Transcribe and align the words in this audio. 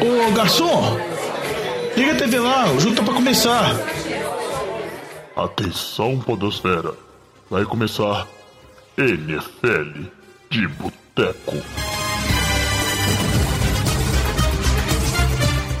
Ô 0.00 0.32
garçom, 0.32 0.96
liga 1.96 2.12
a 2.12 2.16
TV 2.16 2.38
lá, 2.38 2.70
o 2.72 2.78
jogo 2.78 2.94
tá 2.94 3.02
pra 3.02 3.14
começar. 3.14 3.74
Atenção, 5.34 6.20
Podosfera. 6.20 6.94
Vai 7.50 7.64
começar 7.64 8.28
NFL 8.96 10.04
de 10.50 10.68
Boteco. 10.68 11.56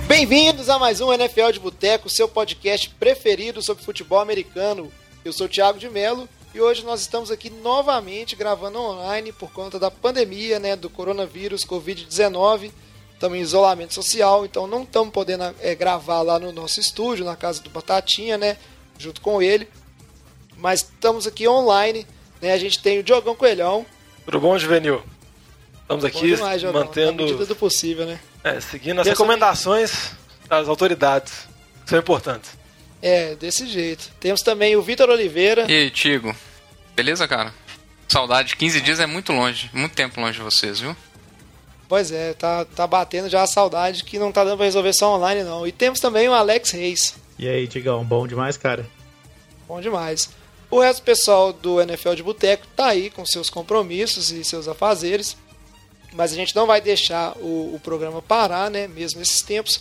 Bem-vindos 0.08 0.68
a 0.68 0.80
mais 0.80 1.00
um 1.00 1.12
NFL 1.12 1.52
de 1.52 1.60
Boteco, 1.60 2.10
seu 2.10 2.28
podcast 2.28 2.90
preferido 2.98 3.62
sobre 3.62 3.84
futebol 3.84 4.18
americano. 4.18 4.90
Eu 5.24 5.32
sou 5.32 5.46
o 5.46 5.48
Thiago 5.48 5.78
de 5.78 5.88
Melo 5.88 6.28
e 6.52 6.60
hoje 6.60 6.84
nós 6.84 7.02
estamos 7.02 7.30
aqui 7.30 7.50
novamente 7.50 8.34
gravando 8.34 8.80
online 8.80 9.30
por 9.30 9.52
conta 9.52 9.78
da 9.78 9.92
pandemia, 9.92 10.58
né, 10.58 10.74
do 10.74 10.90
coronavírus 10.90 11.64
Covid-19. 11.64 12.72
Estamos 13.18 13.36
em 13.36 13.40
isolamento 13.40 13.92
social, 13.92 14.44
então 14.44 14.68
não 14.68 14.84
estamos 14.84 15.12
podendo 15.12 15.52
é, 15.60 15.74
gravar 15.74 16.22
lá 16.22 16.38
no 16.38 16.52
nosso 16.52 16.78
estúdio, 16.78 17.24
na 17.24 17.34
casa 17.34 17.60
do 17.60 17.68
Batatinha, 17.68 18.38
né, 18.38 18.56
junto 18.96 19.20
com 19.20 19.42
ele. 19.42 19.68
Mas 20.56 20.82
estamos 20.82 21.26
aqui 21.26 21.48
online, 21.48 22.06
né, 22.40 22.52
a 22.52 22.58
gente 22.58 22.80
tem 22.80 23.00
o 23.00 23.02
Diogão 23.02 23.34
Coelhão. 23.34 23.84
Tudo 24.24 24.38
bom, 24.38 24.56
Juvenil? 24.56 25.02
Estamos 25.82 26.04
aqui 26.04 26.36
demais, 26.36 26.60
Diogão, 26.60 26.84
mantendo... 26.84 27.24
Na 27.24 27.24
medida 27.24 27.44
do 27.44 27.56
possível, 27.56 28.06
né? 28.06 28.20
É, 28.44 28.60
seguindo 28.60 29.00
as 29.00 29.06
recomendações 29.08 30.12
das 30.48 30.68
autoridades, 30.68 31.48
que 31.82 31.90
são 31.90 31.98
importantes. 31.98 32.52
É, 33.02 33.34
desse 33.34 33.66
jeito. 33.66 34.12
Temos 34.20 34.42
também 34.42 34.76
o 34.76 34.82
Vitor 34.82 35.10
Oliveira. 35.10 35.66
E 35.68 35.74
aí, 35.74 35.90
Tigo? 35.90 36.32
Beleza, 36.94 37.26
cara? 37.26 37.52
Saudade, 38.06 38.54
15 38.54 38.80
dias 38.80 39.00
é 39.00 39.06
muito 39.06 39.32
longe, 39.32 39.68
muito 39.72 39.96
tempo 39.96 40.20
longe 40.20 40.38
de 40.38 40.44
vocês, 40.44 40.78
viu? 40.78 40.96
Pois 41.88 42.12
é, 42.12 42.34
tá, 42.34 42.66
tá 42.66 42.86
batendo 42.86 43.30
já 43.30 43.42
a 43.42 43.46
saudade 43.46 44.04
que 44.04 44.18
não 44.18 44.30
tá 44.30 44.44
dando 44.44 44.56
pra 44.56 44.66
resolver 44.66 44.92
só 44.92 45.16
online, 45.16 45.42
não. 45.42 45.66
E 45.66 45.72
temos 45.72 45.98
também 45.98 46.28
o 46.28 46.34
Alex 46.34 46.70
Reis. 46.72 47.14
E 47.38 47.48
aí, 47.48 47.66
Tigão, 47.66 48.04
bom 48.04 48.26
demais, 48.26 48.58
cara? 48.58 48.86
Bom 49.66 49.80
demais. 49.80 50.28
O 50.70 50.80
resto 50.80 51.00
do 51.00 51.04
pessoal 51.04 51.50
do 51.50 51.80
NFL 51.80 52.12
de 52.12 52.22
Boteco 52.22 52.66
tá 52.76 52.88
aí 52.88 53.08
com 53.08 53.24
seus 53.24 53.48
compromissos 53.48 54.30
e 54.30 54.44
seus 54.44 54.68
afazeres. 54.68 55.34
Mas 56.12 56.32
a 56.32 56.36
gente 56.36 56.54
não 56.54 56.66
vai 56.66 56.80
deixar 56.80 57.34
o, 57.38 57.74
o 57.74 57.80
programa 57.82 58.20
parar, 58.20 58.70
né? 58.70 58.86
Mesmo 58.86 59.18
nesses 59.18 59.40
tempos. 59.40 59.80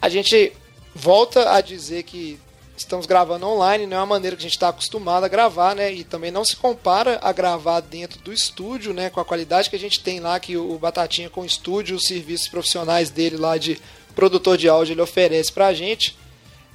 A 0.00 0.10
gente 0.10 0.52
volta 0.94 1.54
a 1.54 1.60
dizer 1.62 2.02
que 2.02 2.38
estamos 2.80 3.06
gravando 3.06 3.46
online, 3.46 3.86
não 3.86 3.96
é 3.96 4.00
uma 4.00 4.06
maneira 4.06 4.36
que 4.36 4.40
a 4.40 4.44
gente 4.46 4.54
está 4.54 4.68
acostumado 4.68 5.24
a 5.24 5.28
gravar, 5.28 5.74
né? 5.74 5.92
E 5.92 6.04
também 6.04 6.30
não 6.30 6.44
se 6.44 6.56
compara 6.56 7.18
a 7.22 7.32
gravar 7.32 7.80
dentro 7.80 8.20
do 8.20 8.32
estúdio, 8.32 8.92
né? 8.92 9.10
Com 9.10 9.20
a 9.20 9.24
qualidade 9.24 9.68
que 9.68 9.76
a 9.76 9.78
gente 9.78 10.00
tem 10.00 10.20
lá, 10.20 10.38
que 10.40 10.56
o 10.56 10.78
Batatinha 10.78 11.30
com 11.30 11.42
o 11.42 11.46
estúdio, 11.46 11.96
os 11.96 12.04
serviços 12.04 12.48
profissionais 12.48 13.10
dele 13.10 13.36
lá 13.36 13.56
de 13.56 13.80
produtor 14.14 14.56
de 14.56 14.68
áudio, 14.68 14.94
ele 14.94 15.02
oferece 15.02 15.52
pra 15.52 15.72
gente. 15.72 16.16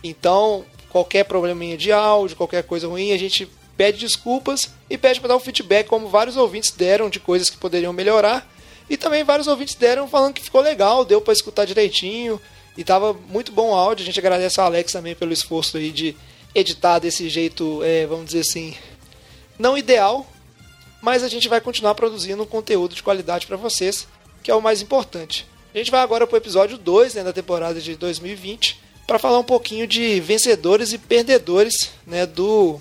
Então, 0.03 0.64
qualquer 0.89 1.26
probleminha 1.26 1.78
de 1.78 1.92
áudio, 1.92 2.38
qualquer 2.38 2.64
coisa 2.64 2.88
ruim, 2.88 3.11
a 3.11 3.17
gente 3.17 3.50
pede 3.76 4.00
desculpas 4.00 4.70
e 4.89 4.98
pede 4.98 5.20
para 5.20 5.30
dar 5.30 5.36
um 5.36 5.39
feedback, 5.39 5.88
como 5.88 6.08
vários 6.08 6.38
ouvintes 6.38 6.72
deram 6.72 7.09
de 7.09 7.20
coisas 7.20 7.50
que 7.50 7.58
poderiam 7.58 7.92
melhorar. 7.92 8.48
E 8.89 8.95
também 8.95 9.23
vários 9.23 9.48
ouvintes 9.48 9.76
deram 9.76 10.08
falando 10.08 10.33
que 10.33 10.44
ficou 10.44 10.61
legal, 10.61 11.03
deu 11.03 11.20
para 11.20 11.33
escutar 11.33 11.66
direitinho. 11.66 12.39
E 12.77 12.83
tava 12.83 13.13
muito 13.13 13.51
bom 13.51 13.71
o 13.71 13.73
áudio. 13.73 14.03
A 14.03 14.05
gente 14.05 14.19
agradece 14.19 14.59
ao 14.59 14.65
Alex 14.65 14.91
também 14.91 15.15
pelo 15.15 15.33
esforço 15.33 15.77
aí 15.77 15.91
de 15.91 16.15
editar 16.53 16.99
desse 16.99 17.29
jeito, 17.29 17.81
é, 17.83 18.05
vamos 18.05 18.27
dizer 18.27 18.39
assim, 18.41 18.73
não 19.59 19.77
ideal, 19.77 20.25
mas 21.01 21.21
a 21.21 21.27
gente 21.27 21.49
vai 21.49 21.59
continuar 21.59 21.95
produzindo 21.95 22.45
conteúdo 22.45 22.95
de 22.95 23.03
qualidade 23.03 23.45
para 23.45 23.57
vocês, 23.57 24.07
que 24.41 24.49
é 24.49 24.55
o 24.55 24.61
mais 24.61 24.81
importante. 24.81 25.45
A 25.73 25.77
gente 25.77 25.91
vai 25.91 25.99
agora 25.99 26.25
para 26.25 26.35
o 26.35 26.37
episódio 26.37 26.77
2 26.77 27.15
né, 27.15 27.23
da 27.23 27.33
temporada 27.33 27.81
de 27.81 27.95
2020 27.95 28.79
para 29.05 29.19
falar 29.19 29.37
um 29.37 29.43
pouquinho 29.43 29.85
de 29.85 30.19
vencedores 30.21 30.93
e 30.93 30.97
perdedores 30.97 31.91
né, 32.07 32.25
do, 32.25 32.80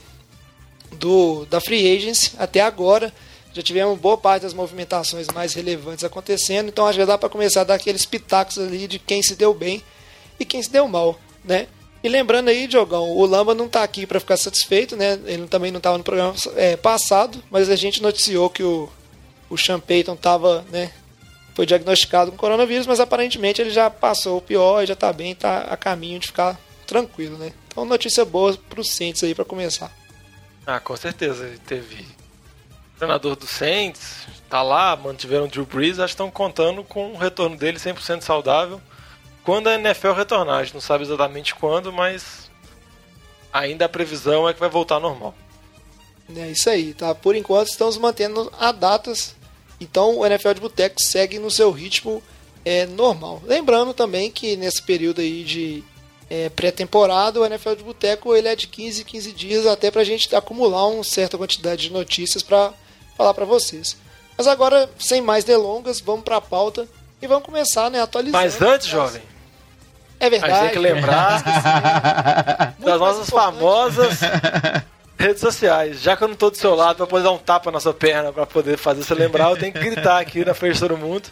do 0.93 1.45
da 1.47 1.61
Free 1.61 1.97
Agency 1.97 2.33
até 2.39 2.61
agora. 2.61 3.13
Já 3.55 3.63
tivemos 3.63 3.97
boa 4.01 4.19
parte 4.19 4.43
das 4.43 4.53
movimentações 4.53 5.29
mais 5.33 5.55
relevantes 5.55 6.03
acontecendo, 6.03 6.69
então 6.69 6.87
acho 6.87 6.99
que 6.99 7.07
dá 7.07 7.17
para 7.17 7.29
começar 7.29 7.61
a 7.61 7.65
dar 7.65 7.75
aqueles 7.75 8.05
pitacos 8.05 8.59
ali 8.59 8.89
de 8.89 8.99
quem 8.99 9.23
se 9.23 9.37
deu 9.37 9.55
bem 9.55 9.81
e 10.41 10.45
quem 10.45 10.61
se 10.61 10.69
deu 10.69 10.89
mal, 10.89 11.19
né? 11.45 11.69
E 12.03 12.09
lembrando 12.09 12.49
aí, 12.49 12.67
Diogão, 12.67 13.13
o 13.13 13.25
Lamba 13.25 13.55
não 13.55 13.67
está 13.67 13.85
aqui 13.85 14.07
para 14.07 14.19
ficar 14.19 14.37
satisfeito, 14.37 14.97
né? 14.97 15.19
Ele 15.25 15.47
também 15.47 15.71
não 15.71 15.79
estava 15.79 15.97
no 15.97 16.03
programa 16.03 16.35
é, 16.57 16.77
passado, 16.77 17.43
mas 17.49 17.71
a 17.71 17.77
gente 17.77 18.03
noticiou 18.03 18.51
que 18.51 18.65
o, 18.65 18.91
o 19.49 19.57
Sean 19.57 19.79
Payton 19.79 20.15
estava, 20.15 20.65
né? 20.73 20.91
Foi 21.55 21.65
diagnosticado 21.65 22.33
com 22.33 22.37
coronavírus, 22.37 22.89
mas 22.89 22.99
aparentemente 22.99 23.63
ele 23.63 23.71
já 23.71 23.89
passou 23.89 24.39
o 24.39 24.43
pior 24.43 24.85
já 24.85 24.95
está 24.95 25.13
bem, 25.13 25.31
está 25.31 25.61
a 25.61 25.77
caminho 25.77 26.19
de 26.19 26.27
ficar 26.27 26.59
tranquilo, 26.87 27.39
né? 27.39 27.53
Então 27.69 27.85
notícia 27.85 28.25
boa 28.25 28.59
para 28.69 28.81
os 28.81 28.91
Saints 28.91 29.23
aí 29.23 29.33
para 29.33 29.45
começar. 29.45 29.91
Ah, 30.67 30.81
com 30.81 30.97
certeza. 30.97 31.49
Teve 31.67 32.05
treinador 32.99 33.37
do 33.37 33.47
Saints, 33.47 34.27
tá 34.49 34.63
lá, 34.63 34.97
mantiveram 34.97 35.45
o 35.45 35.49
Drew 35.49 35.67
Brees, 35.67 35.99
acho 35.99 36.15
que 36.15 36.23
estão 36.23 36.31
contando 36.31 36.85
com 36.85 37.13
o 37.13 37.17
retorno 37.17 37.57
dele 37.57 37.79
100% 37.79 38.23
saudável. 38.23 38.81
Quando 39.43 39.69
a 39.69 39.75
NFL 39.75 40.13
retornar, 40.13 40.61
a 40.61 40.65
gente 40.65 40.75
não 40.75 40.81
sabe 40.81 41.05
exatamente 41.05 41.55
quando, 41.55 41.93
mas 41.93 42.51
ainda 43.53 43.85
a 43.85 43.89
previsão 43.89 44.49
é 44.49 44.55
que 44.55 44.61
vai 44.61 44.71
voltar 44.71 44.99
normal. 44.99 45.35
É 46.35 46.51
isso 46.51 46.71
aí, 46.71 46.95
tá? 46.95 47.15
Por 47.15 47.37
enquanto 47.37 47.69
estamos 47.69 47.99
mantendo 47.99 48.51
a 48.59 48.73
datas, 48.73 49.35
então 49.79 50.19
o 50.19 50.27
NFL 50.27 50.55
de 50.55 50.61
Boteco 50.61 51.01
segue 51.01 51.39
no 51.39 51.51
seu 51.51 51.71
ritmo 51.71 52.23
é, 52.65 52.87
normal. 52.87 53.43
Lembrando 53.45 53.93
também 53.93 54.31
que 54.31 54.57
nesse 54.57 54.83
período 54.83 55.21
aí 55.21 55.45
de 55.45 55.85
é, 56.31 56.49
pré-temporada, 56.49 57.41
o 57.41 57.45
NFL 57.45 57.75
de 57.75 57.85
Boteco 57.85 58.35
ele 58.35 58.49
é 58.49 58.57
de 58.57 58.67
15 58.67 59.05
15 59.05 59.33
dias 59.33 59.67
até 59.67 59.91
para 59.91 60.01
a 60.01 60.05
gente 60.05 60.35
acumular 60.35 60.87
uma 60.87 61.05
certa 61.05 61.37
quantidade 61.37 61.83
de 61.83 61.93
notícias 61.93 62.43
para 62.43 62.73
falar 63.17 63.35
para 63.35 63.45
vocês. 63.45 63.97
Mas 64.37 64.47
agora, 64.47 64.91
sem 64.99 65.21
mais 65.21 65.45
delongas, 65.45 66.01
vamos 66.01 66.25
para 66.25 66.37
a 66.37 66.41
pauta 66.41 66.89
e 67.23 67.27
vamos 67.27 67.45
começar, 67.45 67.91
né, 67.91 68.01
atualizando. 68.01 68.37
Mas 68.37 68.61
antes, 68.61 68.87
jovem, 68.87 69.23
é 70.19 70.29
verdade. 70.29 70.53
a 70.53 70.57
gente 70.57 70.65
tem 70.65 70.73
que 70.73 70.79
lembrar 70.79 72.75
das 72.79 73.01
nossas 73.01 73.31
famosas 73.31 74.21
redes 75.17 75.41
sociais. 75.41 76.01
Já 76.01 76.17
que 76.17 76.25
eu 76.25 76.29
não 76.29 76.35
tô 76.35 76.51
do 76.51 76.57
seu 76.57 76.75
lado 76.75 76.97
para 76.97 77.07
poder 77.07 77.25
dar 77.25 77.33
um 77.33 77.39
tapa 77.39 77.71
na 77.71 77.81
sua 77.81 77.95
perna 77.95 78.33
para 78.33 78.47
poder 78.47 78.77
fazer 78.77 79.03
você 79.03 79.15
lembrar, 79.15 79.51
eu 79.51 79.57
tenho 79.57 79.73
que 79.73 79.79
gritar 79.79 80.21
aqui 80.21 80.45
na 80.45 80.55
frente 80.55 80.75
de 80.75 80.81
todo 80.81 80.97
mundo. 80.97 81.29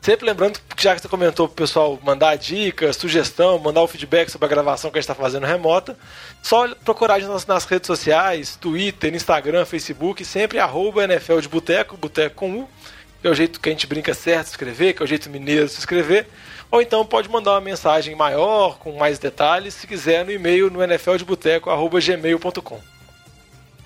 Sempre 0.00 0.24
lembrando 0.24 0.58
que 0.58 0.82
já 0.82 0.94
que 0.94 1.02
você 1.02 1.08
comentou 1.08 1.46
pro 1.46 1.56
pessoal 1.56 1.98
mandar 2.02 2.34
dica, 2.36 2.90
sugestão, 2.92 3.58
mandar 3.58 3.82
o 3.82 3.86
feedback 3.86 4.30
sobre 4.30 4.46
a 4.46 4.48
gravação 4.48 4.90
que 4.90 4.96
a 4.96 5.00
gente 5.00 5.10
está 5.10 5.14
fazendo 5.14 5.44
remota, 5.44 5.94
só 6.42 6.74
procurar 6.76 7.20
nas, 7.20 7.44
nas 7.44 7.66
redes 7.66 7.86
sociais, 7.86 8.56
Twitter, 8.56 9.14
Instagram, 9.14 9.66
Facebook, 9.66 10.24
sempre 10.24 10.58
arroba 10.58 11.04
NFL 11.04 11.40
de 11.40 11.48
Boteco, 11.48 11.98
Boteco 11.98 12.34
com 12.34 12.60
U, 12.60 12.68
que 13.20 13.28
é 13.28 13.30
o 13.30 13.34
jeito 13.34 13.60
que 13.60 13.68
a 13.68 13.72
gente 13.72 13.86
brinca 13.86 14.14
certo 14.14 14.44
de 14.46 14.52
escrever, 14.52 14.94
que 14.94 15.02
é 15.02 15.04
o 15.04 15.08
jeito 15.08 15.28
mineiro 15.28 15.66
de 15.66 15.72
se 15.72 15.80
escrever. 15.80 16.26
Ou 16.70 16.80
então 16.80 17.04
pode 17.04 17.28
mandar 17.28 17.50
uma 17.52 17.60
mensagem 17.60 18.14
maior, 18.14 18.78
com 18.78 18.92
mais 18.92 19.18
detalhes, 19.18 19.74
se 19.74 19.86
quiser, 19.86 20.24
no 20.24 20.32
e-mail 20.32 20.70
no 20.70 20.80
nfldeboteco.gmail.com. 20.82 22.80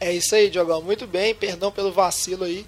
É 0.01 0.13
isso 0.13 0.37
aí, 0.37 0.49
Diogão. 0.49 0.81
Muito 0.81 1.09
bem, 1.09 1.35
perdão 1.35 1.73
pelo 1.73 1.91
vacilo 1.91 2.45
aí. 2.45 2.65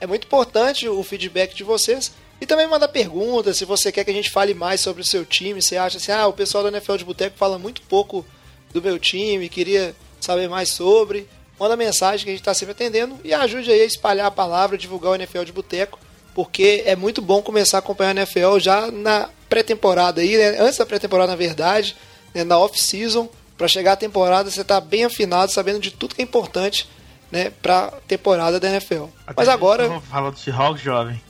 É 0.00 0.08
muito 0.08 0.24
importante 0.24 0.88
o 0.88 1.00
feedback 1.04 1.54
de 1.54 1.62
vocês. 1.62 2.12
E 2.40 2.46
também 2.46 2.66
manda 2.66 2.88
perguntas, 2.88 3.58
se 3.58 3.64
você 3.64 3.92
quer 3.92 4.02
que 4.02 4.10
a 4.10 4.14
gente 4.14 4.30
fale 4.30 4.54
mais 4.54 4.80
sobre 4.80 5.02
o 5.02 5.04
seu 5.04 5.24
time, 5.26 5.60
você 5.60 5.76
acha 5.76 5.98
assim, 5.98 6.10
ah, 6.10 6.26
o 6.26 6.32
pessoal 6.32 6.64
do 6.64 6.70
NFL 6.70 6.96
de 6.96 7.04
Boteco 7.04 7.36
fala 7.36 7.58
muito 7.58 7.82
pouco 7.82 8.24
do 8.72 8.80
meu 8.80 8.98
time, 8.98 9.48
queria 9.48 9.94
saber 10.20 10.48
mais 10.48 10.70
sobre, 10.70 11.28
manda 11.58 11.76
mensagem 11.76 12.24
que 12.24 12.30
a 12.30 12.32
gente 12.32 12.40
está 12.40 12.54
sempre 12.54 12.72
atendendo 12.72 13.18
e 13.22 13.34
ajude 13.34 13.70
aí 13.70 13.82
a 13.82 13.84
espalhar 13.84 14.26
a 14.26 14.30
palavra, 14.30 14.78
divulgar 14.78 15.12
o 15.12 15.14
NFL 15.14 15.42
de 15.42 15.52
Boteco, 15.52 15.98
porque 16.34 16.82
é 16.86 16.96
muito 16.96 17.20
bom 17.20 17.42
começar 17.42 17.78
a 17.78 17.80
acompanhar 17.80 18.14
o 18.14 18.18
NFL 18.18 18.58
já 18.58 18.90
na 18.90 19.28
pré-temporada 19.48 20.22
aí, 20.22 20.36
né? 20.36 20.60
antes 20.60 20.78
da 20.78 20.86
pré-temporada 20.86 21.32
na 21.32 21.36
verdade, 21.36 21.94
né? 22.34 22.42
na 22.42 22.58
off-season, 22.58 23.28
para 23.58 23.68
chegar 23.68 23.92
a 23.92 23.96
temporada 23.96 24.50
você 24.50 24.64
tá 24.64 24.80
bem 24.80 25.04
afinado, 25.04 25.52
sabendo 25.52 25.80
de 25.80 25.90
tudo 25.90 26.14
que 26.14 26.22
é 26.22 26.24
importante 26.24 26.88
né, 27.30 27.52
para 27.62 27.92
temporada 28.08 28.58
da 28.58 28.68
NFL. 28.68 29.04
Até 29.26 29.34
Mas 29.36 29.48
agora... 29.48 29.86
Vamos 29.86 30.04
falar 30.06 30.30
do 30.30 30.38
Seahawks, 30.38 30.82
jovem. 30.82 31.20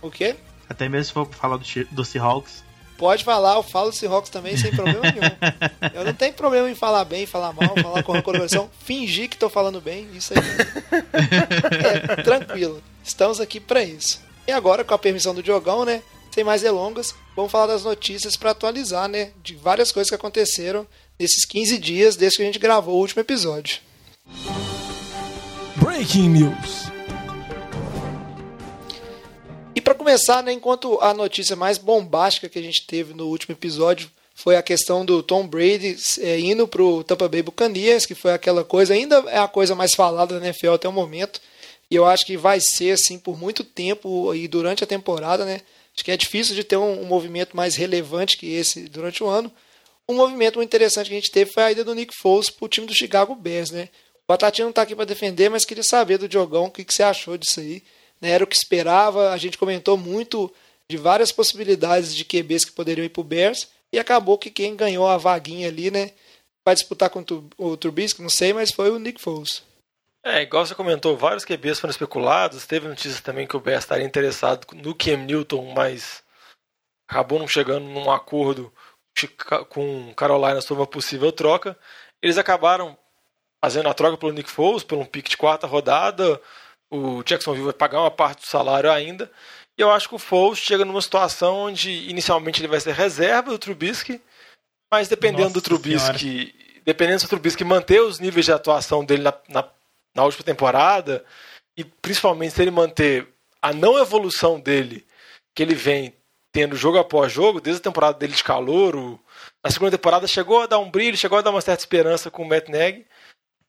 O 0.00 0.10
quê? 0.10 0.36
Até 0.68 0.88
mesmo 0.88 1.04
se 1.04 1.12
for 1.12 1.26
falar 1.26 1.56
do, 1.56 1.64
do 1.90 2.04
Seahawks. 2.04 2.64
Pode 2.96 3.24
falar, 3.24 3.56
eu 3.56 3.62
falo 3.62 3.90
do 3.90 3.96
Seahawks 3.96 4.30
também 4.30 4.56
sem 4.56 4.70
problema 4.70 5.00
nenhum. 5.00 5.20
Eu 5.92 6.04
não 6.04 6.14
tenho 6.14 6.32
problema 6.32 6.70
em 6.70 6.76
falar 6.76 7.04
bem, 7.04 7.26
falar 7.26 7.52
mal, 7.52 7.74
falar 7.82 8.02
com 8.04 8.22
conversão, 8.22 8.70
fingir 8.84 9.28
que 9.28 9.34
estou 9.34 9.50
falando 9.50 9.80
bem, 9.80 10.08
isso 10.14 10.32
aí. 10.32 10.40
É, 12.16 12.22
tranquilo. 12.22 12.80
Estamos 13.02 13.40
aqui 13.40 13.58
para 13.58 13.82
isso. 13.82 14.22
E 14.46 14.52
agora, 14.52 14.84
com 14.84 14.94
a 14.94 14.98
permissão 14.98 15.34
do 15.34 15.42
Diogão, 15.42 15.84
né? 15.84 16.02
Sem 16.30 16.44
mais 16.44 16.62
delongas, 16.62 17.14
vamos 17.34 17.50
falar 17.50 17.66
das 17.66 17.84
notícias 17.84 18.36
para 18.36 18.50
atualizar, 18.50 19.08
né? 19.08 19.30
De 19.42 19.54
várias 19.56 19.90
coisas 19.90 20.08
que 20.08 20.16
aconteceram 20.16 20.86
nesses 21.18 21.44
15 21.44 21.78
dias 21.78 22.16
desde 22.16 22.36
que 22.36 22.42
a 22.42 22.46
gente 22.46 22.58
gravou 22.58 22.94
o 22.94 23.00
último 23.00 23.20
episódio. 23.20 23.78
Breaking 25.76 26.28
News. 26.28 26.93
E 29.74 29.80
para 29.80 29.94
começar, 29.94 30.42
né, 30.42 30.52
enquanto 30.52 30.98
a 31.00 31.12
notícia 31.12 31.56
mais 31.56 31.78
bombástica 31.78 32.48
que 32.48 32.58
a 32.58 32.62
gente 32.62 32.86
teve 32.86 33.12
no 33.12 33.26
último 33.26 33.54
episódio 33.54 34.08
foi 34.34 34.56
a 34.56 34.62
questão 34.62 35.04
do 35.04 35.22
Tom 35.22 35.46
Brady 35.46 35.96
é, 36.20 36.38
indo 36.38 36.66
para 36.66 36.82
o 36.82 37.02
Tampa 37.02 37.28
Bay 37.28 37.42
Buccaneers, 37.42 38.06
que 38.06 38.14
foi 38.14 38.32
aquela 38.32 38.64
coisa, 38.64 38.94
ainda 38.94 39.16
é 39.28 39.38
a 39.38 39.48
coisa 39.48 39.74
mais 39.74 39.94
falada 39.94 40.38
da 40.38 40.46
NFL 40.46 40.72
até 40.72 40.88
o 40.88 40.92
momento. 40.92 41.40
E 41.90 41.94
eu 41.96 42.04
acho 42.04 42.24
que 42.24 42.36
vai 42.36 42.60
ser 42.60 42.92
assim 42.92 43.18
por 43.18 43.38
muito 43.38 43.62
tempo 43.62 44.34
e 44.34 44.48
durante 44.48 44.82
a 44.82 44.86
temporada, 44.86 45.44
né? 45.44 45.60
Acho 45.94 46.04
que 46.04 46.10
é 46.10 46.16
difícil 46.16 46.54
de 46.54 46.64
ter 46.64 46.76
um, 46.76 47.02
um 47.02 47.04
movimento 47.04 47.56
mais 47.56 47.76
relevante 47.76 48.36
que 48.36 48.52
esse 48.52 48.88
durante 48.88 49.22
o 49.22 49.28
ano. 49.28 49.50
Um 50.08 50.14
movimento 50.14 50.56
muito 50.56 50.68
interessante 50.68 51.08
que 51.08 51.14
a 51.14 51.20
gente 51.20 51.30
teve 51.30 51.52
foi 51.52 51.62
a 51.62 51.72
ida 51.72 51.84
do 51.84 51.94
Nick 51.94 52.12
Foles 52.20 52.50
para 52.50 52.64
o 52.64 52.68
time 52.68 52.86
do 52.86 52.94
Chicago 52.94 53.34
Bears, 53.34 53.70
né? 53.70 53.88
O 54.24 54.26
Batatinha 54.28 54.64
não 54.64 54.70
está 54.70 54.82
aqui 54.82 54.96
para 54.96 55.04
defender, 55.04 55.48
mas 55.48 55.64
queria 55.64 55.84
saber 55.84 56.18
do 56.18 56.28
Diogão 56.28 56.64
o 56.64 56.70
que, 56.70 56.84
que 56.84 56.92
você 56.92 57.02
achou 57.02 57.36
disso 57.36 57.60
aí. 57.60 57.82
Né? 58.20 58.30
Era 58.30 58.44
o 58.44 58.46
que 58.46 58.56
esperava, 58.56 59.30
a 59.32 59.36
gente 59.36 59.58
comentou 59.58 59.96
muito 59.96 60.52
de 60.88 60.96
várias 60.96 61.32
possibilidades 61.32 62.14
de 62.14 62.24
QBs 62.24 62.64
que 62.64 62.72
poderiam 62.72 63.04
ir 63.04 63.08
para 63.08 63.20
o 63.20 63.24
Bears, 63.24 63.68
e 63.92 63.98
acabou 63.98 64.36
que 64.36 64.50
quem 64.50 64.74
ganhou 64.74 65.06
a 65.06 65.16
vaguinha 65.16 65.68
ali, 65.68 65.90
né? 65.90 66.12
Vai 66.64 66.74
disputar 66.74 67.10
com 67.10 67.24
o 67.58 67.76
Trubisky, 67.76 68.22
não 68.22 68.28
sei, 68.28 68.52
mas 68.52 68.72
foi 68.72 68.90
o 68.90 68.98
Nick 68.98 69.20
Foles. 69.20 69.62
É, 70.24 70.42
igual 70.42 70.64
você 70.64 70.74
comentou, 70.74 71.16
vários 71.16 71.44
QBs 71.44 71.78
foram 71.78 71.90
especulados. 71.90 72.66
Teve 72.66 72.88
notícias 72.88 73.20
também 73.20 73.46
que 73.46 73.56
o 73.56 73.60
Bears 73.60 73.84
estaria 73.84 74.06
interessado 74.06 74.66
no 74.74 74.94
Cam 74.94 75.18
Newton, 75.18 75.72
mas 75.74 76.22
acabou 77.08 77.38
não 77.38 77.46
chegando 77.46 77.84
num 77.84 78.10
acordo 78.10 78.72
com 79.68 80.12
Carolina 80.14 80.60
sobre 80.60 80.80
uma 80.80 80.86
possível 80.86 81.30
troca. 81.30 81.78
Eles 82.22 82.38
acabaram 82.38 82.96
fazendo 83.62 83.88
a 83.88 83.94
troca 83.94 84.16
pelo 84.16 84.32
Nick 84.32 84.50
Foles, 84.50 84.82
por 84.82 84.98
um 84.98 85.04
pick 85.04 85.28
de 85.28 85.36
quarta 85.36 85.66
rodada. 85.66 86.40
O 86.90 87.22
Jacksonville 87.22 87.64
vai 87.64 87.72
pagar 87.72 88.00
uma 88.00 88.10
parte 88.10 88.42
do 88.42 88.46
salário 88.46 88.90
ainda. 88.90 89.30
E 89.76 89.82
eu 89.82 89.90
acho 89.90 90.08
que 90.08 90.14
o 90.14 90.18
Foles 90.18 90.58
chega 90.58 90.84
numa 90.84 91.02
situação 91.02 91.56
onde 91.56 91.90
inicialmente 92.08 92.60
ele 92.60 92.68
vai 92.68 92.80
ser 92.80 92.92
reserva 92.92 93.50
do 93.50 93.58
Trubisky, 93.58 94.20
mas 94.92 95.08
dependendo 95.08 95.42
Nossa 95.44 95.54
do 95.54 95.62
Trubisky, 95.62 96.18
senhora. 96.18 96.52
dependendo 96.84 97.20
se 97.20 97.26
o 97.26 97.28
Trubisky 97.28 97.64
manter 97.64 98.00
os 98.00 98.20
níveis 98.20 98.46
de 98.46 98.52
atuação 98.52 99.04
dele 99.04 99.24
na, 99.24 99.34
na, 99.48 99.68
na 100.14 100.24
última 100.24 100.44
temporada, 100.44 101.24
e 101.76 101.82
principalmente 101.82 102.54
se 102.54 102.62
ele 102.62 102.70
manter 102.70 103.26
a 103.60 103.72
não 103.72 103.98
evolução 103.98 104.60
dele, 104.60 105.04
que 105.54 105.62
ele 105.62 105.74
vem 105.74 106.14
tendo 106.52 106.76
jogo 106.76 106.98
após 106.98 107.32
jogo, 107.32 107.60
desde 107.60 107.80
a 107.80 107.82
temporada 107.82 108.16
dele 108.16 108.32
de 108.32 108.44
calor, 108.44 109.18
na 109.64 109.70
segunda 109.72 109.90
temporada 109.90 110.28
chegou 110.28 110.60
a 110.60 110.66
dar 110.66 110.78
um 110.78 110.88
brilho, 110.88 111.16
chegou 111.16 111.36
a 111.36 111.42
dar 111.42 111.50
uma 111.50 111.60
certa 111.60 111.82
esperança 111.82 112.30
com 112.30 112.42
o 112.42 112.48
Matt 112.48 112.68
Nagy, 112.68 113.04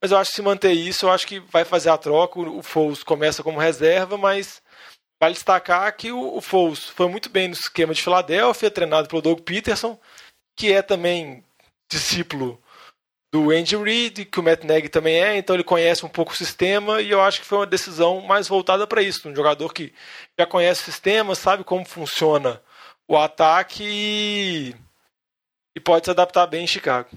mas 0.06 0.12
eu 0.12 0.20
acho 0.20 0.30
que 0.30 0.36
se 0.36 0.42
manter 0.44 0.72
isso, 0.72 1.08
eu 1.08 1.12
acho 1.12 1.26
que 1.26 1.40
vai 1.40 1.66
fazer 1.66 1.90
a 1.90 1.98
troca, 1.98 2.40
o 2.40 2.62
Foles 2.62 3.02
começa 3.02 3.42
como 3.42 3.58
reserva, 3.58 4.18
mas 4.18 4.62
Vale 5.20 5.34
destacar 5.34 5.96
que 5.96 6.12
o, 6.12 6.38
o 6.38 6.42
foi 6.42 7.08
muito 7.08 7.30
bem 7.30 7.48
no 7.48 7.56
esquema 7.56 7.92
de 7.92 8.04
Filadélfia, 8.04 8.70
treinado 8.70 9.08
pelo 9.08 9.22
Doug 9.22 9.40
Peterson, 9.40 10.00
que 10.56 10.72
é 10.72 10.84
também 10.84 11.44
discípulo 11.90 12.62
do 13.34 13.50
Andy 13.50 13.76
Reid, 13.76 14.26
que 14.26 14.40
o 14.40 14.44
Matt 14.44 14.64
Nagy 14.64 14.90
também 14.90 15.20
é, 15.20 15.38
então 15.38 15.56
ele 15.56 15.64
conhece 15.64 16.06
um 16.06 16.10
pouco 16.10 16.34
o 16.34 16.36
sistema 16.36 17.02
e 17.02 17.10
eu 17.10 17.22
acho 17.22 17.40
que 17.40 17.48
foi 17.48 17.58
uma 17.58 17.66
decisão 17.66 18.22
mais 18.22 18.48
voltada 18.48 18.86
para 18.86 19.02
isso, 19.02 19.28
um 19.28 19.36
jogador 19.36 19.74
que 19.74 19.92
já 20.40 20.46
conhece 20.46 20.82
o 20.82 20.86
sistema, 20.86 21.34
sabe 21.34 21.64
como 21.64 21.84
funciona 21.86 22.62
o 23.08 23.18
ataque 23.18 23.84
e, 23.84 24.76
e 25.76 25.80
pode 25.80 26.06
se 26.06 26.12
adaptar 26.12 26.46
bem 26.46 26.66
em 26.66 26.68
Chicago. 26.68 27.10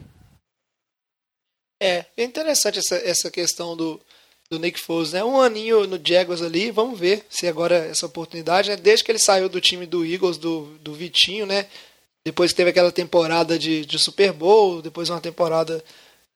É, 1.80 2.04
é 2.16 2.24
interessante 2.24 2.78
essa, 2.78 2.96
essa 2.96 3.30
questão 3.30 3.76
do, 3.76 4.00
do 4.50 4.58
Nick 4.58 4.80
Foles, 4.80 5.12
né? 5.12 5.22
Um 5.22 5.40
aninho 5.40 5.86
no 5.86 6.00
Jaguars 6.02 6.42
ali, 6.42 6.70
vamos 6.70 6.98
ver 6.98 7.24
se 7.28 7.46
agora 7.46 7.76
essa 7.76 8.06
oportunidade, 8.06 8.70
né? 8.70 8.76
Desde 8.76 9.04
que 9.04 9.12
ele 9.12 9.18
saiu 9.18 9.48
do 9.48 9.60
time 9.60 9.86
do 9.86 10.04
Eagles, 10.04 10.38
do, 10.38 10.76
do 10.80 10.92
Vitinho, 10.92 11.46
né? 11.46 11.66
Depois 12.24 12.50
que 12.50 12.56
teve 12.56 12.70
aquela 12.70 12.90
temporada 12.90 13.58
de, 13.58 13.86
de 13.86 13.98
Super 13.98 14.32
Bowl, 14.32 14.82
depois 14.82 15.08
uma 15.08 15.20
temporada 15.20 15.82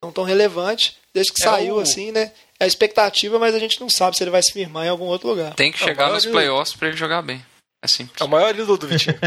não 0.03 0.13
tão 0.13 0.25
relevante, 0.25 0.97
desde 1.13 1.33
que 1.33 1.43
é 1.43 1.45
saiu, 1.45 1.77
o... 1.77 1.81
assim, 1.81 2.13
né? 2.13 2.33
É 2.59 2.65
a 2.65 2.67
expectativa, 2.67 3.39
mas 3.39 3.55
a 3.55 3.59
gente 3.59 3.81
não 3.81 3.91
sabe 3.91 4.17
se 4.17 4.23
ele 4.23 4.31
vai 4.31 4.43
se 4.43 4.53
firmar 4.53 4.87
em 4.87 4.89
algum 4.89 5.07
outro 5.07 5.29
lugar. 5.29 5.55
Tem 5.55 5.73
que 5.73 5.83
é 5.83 5.87
chegar 5.87 6.11
nos 6.11 6.27
playoffs 6.27 6.77
para 6.77 6.89
ele 6.89 6.97
jogar 6.97 7.23
bem. 7.23 7.45
É 7.83 7.89
simples. 7.89 8.21
É 8.21 8.25
o 8.25 8.29
maior 8.29 8.55
ídolo 8.55 8.79
do 8.79 8.87
Vitinho. 8.87 9.19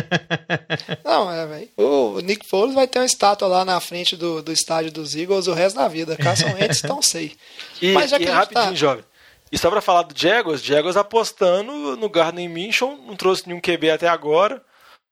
Não, 1.04 1.30
é, 1.30 1.46
velho. 1.46 1.70
O 1.76 2.22
Nick 2.22 2.48
Foles 2.48 2.74
vai 2.74 2.88
ter 2.88 3.00
uma 3.00 3.06
estátua 3.06 3.50
lá 3.50 3.66
na 3.66 3.82
frente 3.82 4.16
do, 4.16 4.42
do 4.42 4.50
estádio 4.50 4.94
dos 4.94 5.14
Eagles 5.14 5.48
o 5.48 5.54
resto 5.54 5.76
da 5.76 5.90
vida. 5.90 6.16
Carson 6.16 6.54
Wentz, 6.54 6.82
então 6.82 7.02
sei. 7.02 7.36
E, 7.82 7.92
Mas 7.92 8.10
já 8.10 8.18
que 8.18 8.24
e 8.24 8.28
rapidinho, 8.28 8.70
tá... 8.70 8.74
jovem. 8.74 9.04
E 9.52 9.58
só 9.58 9.70
pra 9.70 9.82
falar 9.82 10.04
do 10.04 10.18
Jaguars, 10.18 10.64
Jaguars 10.64 10.96
apostando 10.96 11.98
no 11.98 12.10
Gardner 12.10 12.50
Minshew, 12.50 12.98
não 13.06 13.18
trouxe 13.18 13.46
nenhum 13.46 13.60
QB 13.60 13.92
até 13.92 14.08
agora. 14.08 14.64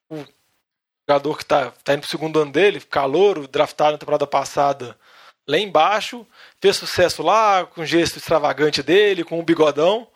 O 0.10 0.24
jogador 1.08 1.38
que 1.38 1.46
tá, 1.46 1.74
tá 1.84 1.94
indo 1.94 2.02
pro 2.02 2.10
segundo 2.10 2.40
ano 2.40 2.52
dele, 2.52 2.80
calor, 2.80 3.46
draftado 3.48 3.92
na 3.92 3.98
temporada 3.98 4.26
passada 4.26 4.98
lá 5.46 5.58
embaixo, 5.58 6.26
fez 6.62 6.78
sucesso 6.78 7.22
lá, 7.22 7.66
com 7.66 7.82
o 7.82 7.86
gesto 7.86 8.18
extravagante 8.18 8.82
dele, 8.82 9.26
com 9.26 9.38
o 9.38 9.44
bigodão 9.44 10.08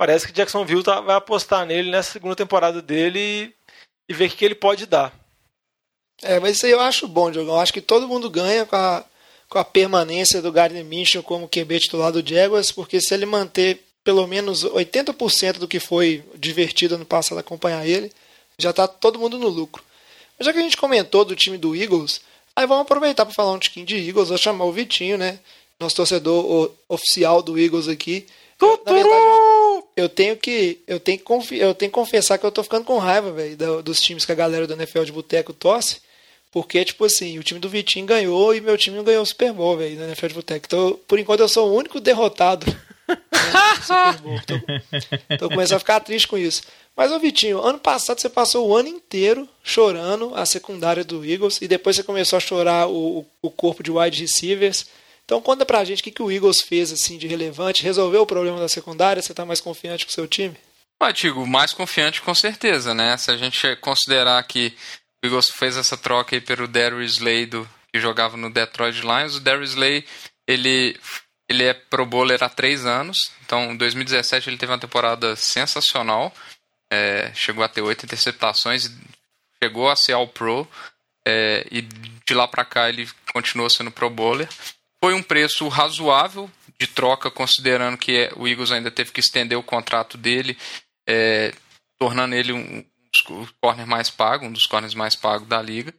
parece 0.00 0.26
que 0.26 0.32
Jacksonville 0.32 0.82
tá, 0.82 0.98
vai 1.02 1.14
apostar 1.14 1.66
nele 1.66 1.90
nessa 1.90 2.12
segunda 2.12 2.34
temporada 2.34 2.80
dele 2.80 3.18
e, 3.18 3.54
e 4.08 4.14
ver 4.14 4.24
o 4.24 4.30
que, 4.30 4.36
que 4.38 4.44
ele 4.46 4.54
pode 4.54 4.86
dar. 4.86 5.12
É, 6.22 6.40
mas 6.40 6.56
isso 6.56 6.64
aí 6.64 6.72
eu 6.72 6.80
acho 6.80 7.06
bom, 7.06 7.30
Diogão. 7.30 7.56
Eu 7.56 7.60
acho 7.60 7.70
que 7.70 7.82
todo 7.82 8.08
mundo 8.08 8.30
ganha 8.30 8.64
com 8.64 8.76
a, 8.76 9.04
com 9.46 9.58
a 9.58 9.64
permanência 9.64 10.40
do 10.40 10.50
Gardner 10.50 10.86
Minshew 10.86 11.22
como 11.22 11.46
QB 11.46 11.80
titular 11.80 12.10
do 12.10 12.26
Jaguars, 12.26 12.72
porque 12.72 12.98
se 12.98 13.12
ele 13.12 13.26
manter 13.26 13.84
pelo 14.02 14.26
menos 14.26 14.64
80% 14.64 15.58
do 15.58 15.68
que 15.68 15.78
foi 15.78 16.24
divertido 16.34 16.94
ano 16.94 17.04
passado 17.04 17.36
acompanhar 17.36 17.86
ele, 17.86 18.10
já 18.56 18.70
está 18.70 18.88
todo 18.88 19.18
mundo 19.18 19.38
no 19.38 19.48
lucro. 19.48 19.84
Mas 20.38 20.46
já 20.46 20.52
que 20.54 20.60
a 20.60 20.62
gente 20.62 20.78
comentou 20.78 21.26
do 21.26 21.36
time 21.36 21.58
do 21.58 21.76
Eagles, 21.76 22.22
aí 22.56 22.66
vamos 22.66 22.84
aproveitar 22.84 23.26
para 23.26 23.34
falar 23.34 23.52
um 23.52 23.58
tiquinho 23.58 23.84
de 23.84 23.98
Eagles, 23.98 24.30
vou 24.30 24.38
chamar 24.38 24.64
o 24.64 24.72
Vitinho, 24.72 25.18
né? 25.18 25.40
Nosso 25.78 25.96
torcedor 25.96 26.72
oficial 26.88 27.42
do 27.42 27.58
Eagles 27.58 27.86
aqui. 27.86 28.26
Verdade, 28.60 29.84
eu 29.96 30.08
tenho 30.08 30.36
que 30.36 30.80
eu 30.86 31.00
tenho 31.00 31.18
que, 31.18 31.56
eu 31.56 31.74
tenho 31.74 31.90
que 31.90 31.94
confessar 31.94 32.38
que 32.38 32.44
eu 32.44 32.52
tô 32.52 32.62
ficando 32.62 32.84
com 32.84 32.98
raiva, 32.98 33.32
velho, 33.32 33.82
dos 33.82 34.00
times 34.00 34.24
que 34.24 34.32
a 34.32 34.34
galera 34.34 34.66
do 34.66 34.74
NFL 34.74 35.04
de 35.04 35.12
boteco 35.12 35.52
torce. 35.52 36.00
Porque, 36.52 36.84
tipo 36.84 37.04
assim, 37.04 37.38
o 37.38 37.44
time 37.44 37.60
do 37.60 37.68
Vitinho 37.68 38.06
ganhou 38.06 38.54
e 38.54 38.60
meu 38.60 38.76
time 38.76 38.96
não 38.96 39.04
ganhou 39.04 39.22
o 39.22 39.26
Super 39.26 39.52
Bowl, 39.52 39.76
velho, 39.76 39.98
na 39.98 40.06
NFL 40.06 40.26
de 40.26 40.34
boteco. 40.34 40.66
Então, 40.66 40.98
por 41.06 41.18
enquanto, 41.18 41.40
eu 41.40 41.48
sou 41.48 41.70
o 41.70 41.74
único 41.76 42.00
derrotado. 42.00 42.66
Né, 43.10 43.80
Super 43.82 44.22
Bowl. 44.22 44.40
Tô, 44.46 45.36
tô 45.36 45.48
começando 45.48 45.76
a 45.76 45.80
ficar 45.80 45.98
triste 45.98 46.28
com 46.28 46.38
isso. 46.38 46.62
Mas, 46.96 47.10
ô 47.10 47.18
Vitinho, 47.18 47.60
ano 47.60 47.78
passado 47.78 48.20
você 48.20 48.28
passou 48.28 48.68
o 48.68 48.76
ano 48.76 48.88
inteiro 48.88 49.48
chorando 49.64 50.32
a 50.34 50.46
secundária 50.46 51.02
do 51.02 51.24
Eagles 51.24 51.60
e 51.60 51.66
depois 51.66 51.96
você 51.96 52.04
começou 52.04 52.36
a 52.36 52.40
chorar 52.40 52.88
o, 52.88 53.26
o 53.42 53.50
corpo 53.50 53.82
de 53.82 53.90
wide 53.90 54.20
receivers. 54.20 54.86
Então 55.30 55.40
conta 55.40 55.64
pra 55.64 55.84
gente 55.84 56.00
o 56.00 56.02
que, 56.02 56.10
que 56.10 56.22
o 56.24 56.28
Eagles 56.32 56.60
fez 56.60 56.90
assim 56.90 57.16
de 57.16 57.28
relevante, 57.28 57.84
resolveu 57.84 58.22
o 58.22 58.26
problema 58.26 58.58
da 58.58 58.68
secundária, 58.68 59.22
você 59.22 59.32
tá 59.32 59.46
mais 59.46 59.60
confiante 59.60 60.04
com 60.04 60.10
o 60.10 60.12
seu 60.12 60.26
time? 60.26 60.56
Ah, 61.00 61.12
digo, 61.12 61.46
mais 61.46 61.72
confiante 61.72 62.20
com 62.20 62.34
certeza, 62.34 62.92
né? 62.94 63.16
Se 63.16 63.30
a 63.30 63.36
gente 63.36 63.76
considerar 63.76 64.42
que 64.42 64.74
o 65.22 65.26
Eagles 65.28 65.48
fez 65.48 65.76
essa 65.76 65.96
troca 65.96 66.34
aí 66.34 66.40
pelo 66.40 66.66
Darius 66.66 67.12
Slay 67.12 67.46
do, 67.46 67.64
que 67.92 68.00
jogava 68.00 68.36
no 68.36 68.52
Detroit 68.52 69.02
Lions, 69.02 69.36
o 69.36 69.40
Darius 69.40 69.70
Slay, 69.70 70.04
ele, 70.48 70.98
ele 71.48 71.62
é 71.62 71.74
pro 71.74 72.04
bowler 72.04 72.42
há 72.42 72.48
três 72.48 72.84
anos, 72.84 73.30
então 73.46 73.70
em 73.70 73.76
2017 73.76 74.50
ele 74.50 74.58
teve 74.58 74.72
uma 74.72 74.80
temporada 74.80 75.36
sensacional, 75.36 76.34
é, 76.92 77.30
chegou 77.36 77.62
a 77.62 77.68
ter 77.68 77.82
oito 77.82 78.04
interceptações, 78.04 78.90
chegou 79.62 79.88
a 79.88 79.94
ser 79.94 80.14
All-Pro, 80.14 80.68
é, 81.24 81.64
e 81.70 81.82
de 81.82 82.34
lá 82.34 82.48
para 82.48 82.64
cá 82.64 82.88
ele 82.88 83.08
continuou 83.32 83.70
sendo 83.70 83.92
pro 83.92 84.10
bowler. 84.10 84.48
Foi 85.02 85.14
um 85.14 85.22
preço 85.22 85.66
razoável 85.68 86.50
de 86.78 86.86
troca, 86.86 87.30
considerando 87.30 87.96
que 87.96 88.30
o 88.36 88.46
Eagles 88.46 88.70
ainda 88.70 88.90
teve 88.90 89.12
que 89.12 89.20
estender 89.20 89.56
o 89.56 89.62
contrato 89.62 90.18
dele, 90.18 90.56
é, 91.08 91.52
tornando 91.98 92.34
ele 92.34 92.52
um 92.52 92.82
dos 92.82 93.50
corners 93.60 93.88
mais 93.88 94.10
pagos, 94.10 94.48
um 94.48 94.52
dos 94.52 94.66
corners 94.66 94.94
mais 94.94 95.16
pagos 95.16 95.48
da 95.48 95.60
liga. 95.60 95.94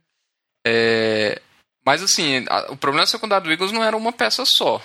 É, 0.65 1.41
mas 1.85 2.01
assim, 2.01 2.45
a, 2.49 2.71
o 2.71 2.77
problema 2.77 3.05
secundário 3.07 3.45
do 3.45 3.51
Eagles 3.51 3.71
não 3.71 3.83
era 3.83 3.97
uma 3.97 4.13
peça 4.13 4.43
só. 4.45 4.81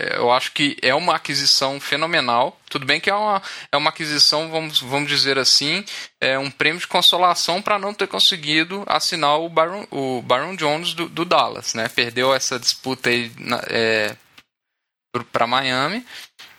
É, 0.00 0.16
eu 0.16 0.32
acho 0.32 0.52
que 0.52 0.78
é 0.80 0.94
uma 0.94 1.14
aquisição 1.14 1.78
fenomenal. 1.78 2.58
Tudo 2.70 2.86
bem 2.86 2.98
que 2.98 3.10
é 3.10 3.14
uma, 3.14 3.42
é 3.70 3.76
uma 3.76 3.90
aquisição, 3.90 4.50
vamos, 4.50 4.80
vamos 4.80 5.08
dizer 5.10 5.38
assim, 5.38 5.84
é 6.20 6.38
um 6.38 6.50
prêmio 6.50 6.80
de 6.80 6.86
consolação 6.86 7.60
para 7.60 7.78
não 7.78 7.92
ter 7.92 8.06
conseguido 8.06 8.82
assinar 8.86 9.38
o 9.38 9.48
Byron, 9.48 9.86
o 9.90 10.22
Byron 10.22 10.56
Jones 10.56 10.94
do, 10.94 11.08
do 11.08 11.24
Dallas. 11.24 11.74
Né? 11.74 11.88
Perdeu 11.88 12.34
essa 12.34 12.58
disputa 12.58 13.10
é, 13.68 14.16
para 15.30 15.46
Miami. 15.46 16.06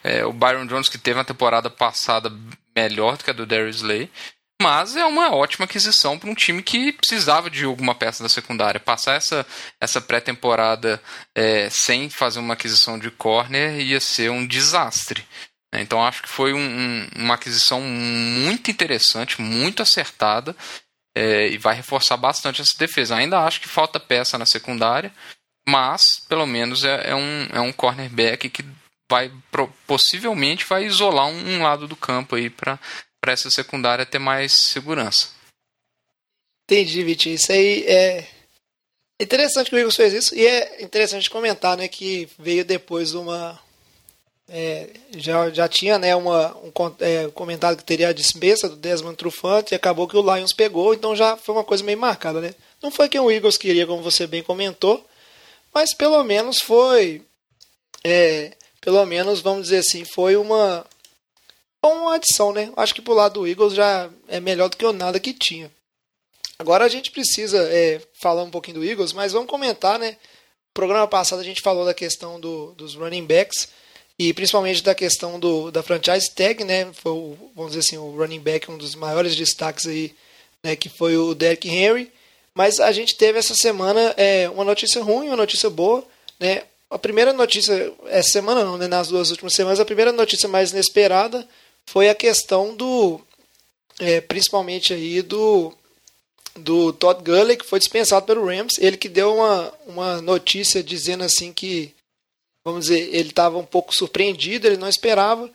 É, 0.03 0.23
o 0.25 0.33
Byron 0.33 0.67
Jones 0.67 0.89
que 0.89 0.97
teve 0.97 1.17
uma 1.17 1.25
temporada 1.25 1.69
passada 1.69 2.31
melhor 2.75 3.17
do 3.17 3.23
que 3.23 3.31
a 3.31 3.33
do 3.33 3.45
Darius 3.45 3.77
Slay. 3.77 4.09
Mas 4.61 4.95
é 4.95 5.03
uma 5.03 5.33
ótima 5.33 5.65
aquisição 5.65 6.19
para 6.19 6.29
um 6.29 6.35
time 6.35 6.61
que 6.61 6.91
precisava 6.91 7.49
de 7.49 7.65
alguma 7.65 7.95
peça 7.95 8.21
da 8.21 8.29
secundária. 8.29 8.79
Passar 8.79 9.15
essa, 9.15 9.43
essa 9.81 9.99
pré-temporada 9.99 11.01
é, 11.35 11.67
sem 11.71 12.11
fazer 12.11 12.39
uma 12.39 12.53
aquisição 12.53 12.99
de 12.99 13.09
corner 13.09 13.79
ia 13.79 13.99
ser 13.99 14.29
um 14.29 14.45
desastre. 14.45 15.25
Então 15.73 16.05
acho 16.05 16.21
que 16.21 16.29
foi 16.29 16.53
um, 16.53 16.59
um, 16.59 17.09
uma 17.15 17.33
aquisição 17.33 17.81
muito 17.81 18.69
interessante, 18.69 19.41
muito 19.41 19.81
acertada 19.81 20.55
é, 21.17 21.47
e 21.47 21.57
vai 21.57 21.73
reforçar 21.73 22.17
bastante 22.17 22.61
essa 22.61 22.77
defesa. 22.77 23.15
Ainda 23.15 23.39
acho 23.39 23.61
que 23.61 23.67
falta 23.67 23.99
peça 23.99 24.37
na 24.37 24.45
secundária, 24.45 25.11
mas 25.67 26.03
pelo 26.29 26.45
menos 26.45 26.83
é, 26.83 27.09
é 27.09 27.15
um, 27.15 27.47
é 27.51 27.59
um 27.61 27.73
cornerback 27.73 28.47
que 28.47 28.63
vai 29.09 29.31
possivelmente 29.87 30.65
vai 30.65 30.85
isolar 30.85 31.25
um, 31.25 31.55
um 31.55 31.63
lado 31.63 31.87
do 31.87 31.95
campo 31.95 32.35
aí 32.35 32.49
para 32.49 32.79
essa 33.23 33.49
secundária 33.51 34.05
ter 34.05 34.19
mais 34.19 34.53
segurança. 34.53 35.29
Entendi, 36.65 37.03
Vitinho. 37.03 37.35
Isso 37.35 37.51
aí 37.51 37.83
é 37.85 38.27
interessante 39.19 39.69
que 39.69 39.75
o 39.75 39.79
Eagles 39.79 39.95
fez 39.95 40.13
isso 40.13 40.35
e 40.35 40.45
é 40.45 40.81
interessante 40.81 41.29
comentar, 41.29 41.77
né, 41.77 41.87
que 41.87 42.27
veio 42.39 42.65
depois 42.65 43.13
uma 43.13 43.59
é, 44.53 44.89
já, 45.15 45.49
já 45.49 45.67
tinha 45.69 45.97
né, 45.97 46.13
uma, 46.13 46.55
um 46.57 46.71
é, 46.99 47.29
comentado 47.29 47.77
que 47.77 47.85
teria 47.85 48.09
a 48.09 48.13
dispensa 48.13 48.67
do 48.67 48.75
Desmond 48.75 49.15
Trufant 49.15 49.71
e 49.71 49.75
acabou 49.75 50.09
que 50.09 50.17
o 50.17 50.35
Lions 50.35 50.51
pegou, 50.51 50.93
então 50.93 51.15
já 51.15 51.37
foi 51.37 51.55
uma 51.55 51.63
coisa 51.63 51.83
meio 51.85 51.97
marcada. 51.97 52.41
Né? 52.41 52.53
Não 52.81 52.91
foi 52.91 53.07
quem 53.07 53.21
o 53.21 53.31
Eagles 53.31 53.57
queria, 53.57 53.87
como 53.87 54.03
você 54.03 54.27
bem 54.27 54.43
comentou, 54.43 55.05
mas 55.73 55.93
pelo 55.93 56.21
menos 56.23 56.57
foi. 56.59 57.21
É, 58.03 58.51
pelo 58.81 59.05
menos, 59.05 59.41
vamos 59.41 59.63
dizer 59.63 59.77
assim, 59.77 60.03
foi 60.03 60.35
uma, 60.35 60.85
uma 61.89 62.15
adição. 62.15 62.53
Né? 62.53 62.71
Acho 62.75 62.93
que 62.93 63.01
pro 63.01 63.13
lado 63.13 63.41
do 63.41 63.47
Eagles 63.47 63.73
já 63.73 64.09
é 64.27 64.39
melhor 64.39 64.69
do 64.69 64.77
que 64.77 64.85
o 64.85 64.93
nada 64.93 65.19
que 65.19 65.33
tinha. 65.33 65.71
Agora 66.61 66.85
a 66.85 66.89
gente 66.89 67.09
precisa 67.09 67.57
é, 67.71 67.99
falar 68.13 68.43
um 68.43 68.51
pouquinho 68.51 68.79
do 68.79 68.85
Eagles, 68.85 69.13
mas 69.13 69.31
vamos 69.31 69.49
comentar, 69.49 69.97
né? 69.97 70.11
No 70.11 70.73
programa 70.75 71.07
passado 71.07 71.39
a 71.39 71.43
gente 71.43 71.59
falou 71.59 71.83
da 71.83 71.93
questão 71.93 72.39
do, 72.39 72.73
dos 72.73 72.93
running 72.93 73.25
backs 73.25 73.69
e 74.17 74.31
principalmente 74.31 74.83
da 74.83 74.93
questão 74.93 75.39
do, 75.39 75.71
da 75.71 75.81
franchise 75.81 76.29
tag, 76.29 76.63
né? 76.63 76.93
Foi, 76.93 77.11
o, 77.11 77.51
vamos 77.55 77.71
dizer 77.71 77.79
assim, 77.87 77.97
o 77.97 78.15
running 78.15 78.39
back, 78.39 78.69
um 78.69 78.77
dos 78.77 78.93
maiores 78.93 79.35
destaques 79.35 79.87
aí, 79.87 80.13
né? 80.63 80.75
Que 80.75 80.87
foi 80.87 81.17
o 81.17 81.33
Derrick 81.33 81.67
Henry. 81.67 82.11
Mas 82.53 82.79
a 82.79 82.91
gente 82.91 83.15
teve 83.15 83.39
essa 83.39 83.55
semana 83.55 84.13
é, 84.15 84.47
uma 84.49 84.63
notícia 84.63 85.01
ruim, 85.01 85.29
uma 85.29 85.37
notícia 85.37 85.67
boa, 85.67 86.05
né? 86.39 86.61
A 86.91 86.99
primeira 86.99 87.33
notícia, 87.33 87.91
essa 88.05 88.29
semana 88.29 88.63
não, 88.63 88.77
né? 88.77 88.87
Nas 88.87 89.07
duas 89.07 89.31
últimas 89.31 89.55
semanas, 89.55 89.79
a 89.79 89.85
primeira 89.85 90.11
notícia 90.11 90.47
mais 90.47 90.71
inesperada 90.71 91.47
foi 91.87 92.09
a 92.09 92.15
questão 92.15 92.75
do, 92.75 93.21
é, 93.99 94.21
principalmente 94.21 94.93
aí 94.93 95.21
do 95.21 95.73
do 96.53 96.91
Todd 96.91 97.23
Gurley, 97.23 97.55
que 97.55 97.65
foi 97.65 97.79
dispensado 97.79 98.25
pelo 98.25 98.45
Rams. 98.45 98.77
Ele 98.77 98.97
que 98.97 99.07
deu 99.07 99.35
uma, 99.35 99.73
uma 99.87 100.21
notícia 100.21 100.83
dizendo 100.83 101.23
assim 101.23 101.53
que 101.53 101.95
vamos 102.63 102.85
dizer, 102.85 103.09
ele 103.13 103.29
estava 103.29 103.57
um 103.57 103.65
pouco 103.65 103.93
surpreendido, 103.93 104.67
ele 104.67 104.77
não 104.77 104.89
esperava. 104.89 105.49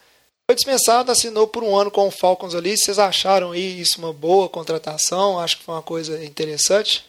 Foi 0.49 0.55
dispensado, 0.55 1.11
assinou 1.11 1.49
por 1.49 1.65
um 1.65 1.77
ano 1.77 1.91
com 1.91 2.07
o 2.07 2.11
Falcons 2.11 2.55
ali. 2.55 2.77
Vocês 2.77 2.99
acharam 2.99 3.53
aí 3.53 3.81
isso 3.81 3.99
uma 3.99 4.13
boa 4.13 4.49
contratação? 4.49 5.41
Acho 5.41 5.59
que 5.59 5.65
foi 5.65 5.75
uma 5.75 5.83
coisa 5.83 6.25
interessante. 6.25 7.05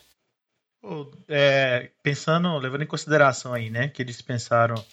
É, 1.27 1.89
pensando, 2.01 2.57
levando 2.57 2.83
em 2.83 2.87
consideração 2.87 3.53
aí, 3.53 3.69
né, 3.69 3.89
que 3.89 4.01
eles 4.01 4.15
dispensaram 4.15 4.83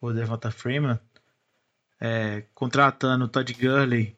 o 0.00 0.12
Devonta 0.12 0.50
Freeman, 0.50 0.98
é, 2.00 2.44
contratando 2.54 3.24
o 3.24 3.28
Todd 3.28 3.52
Gurley 3.54 4.16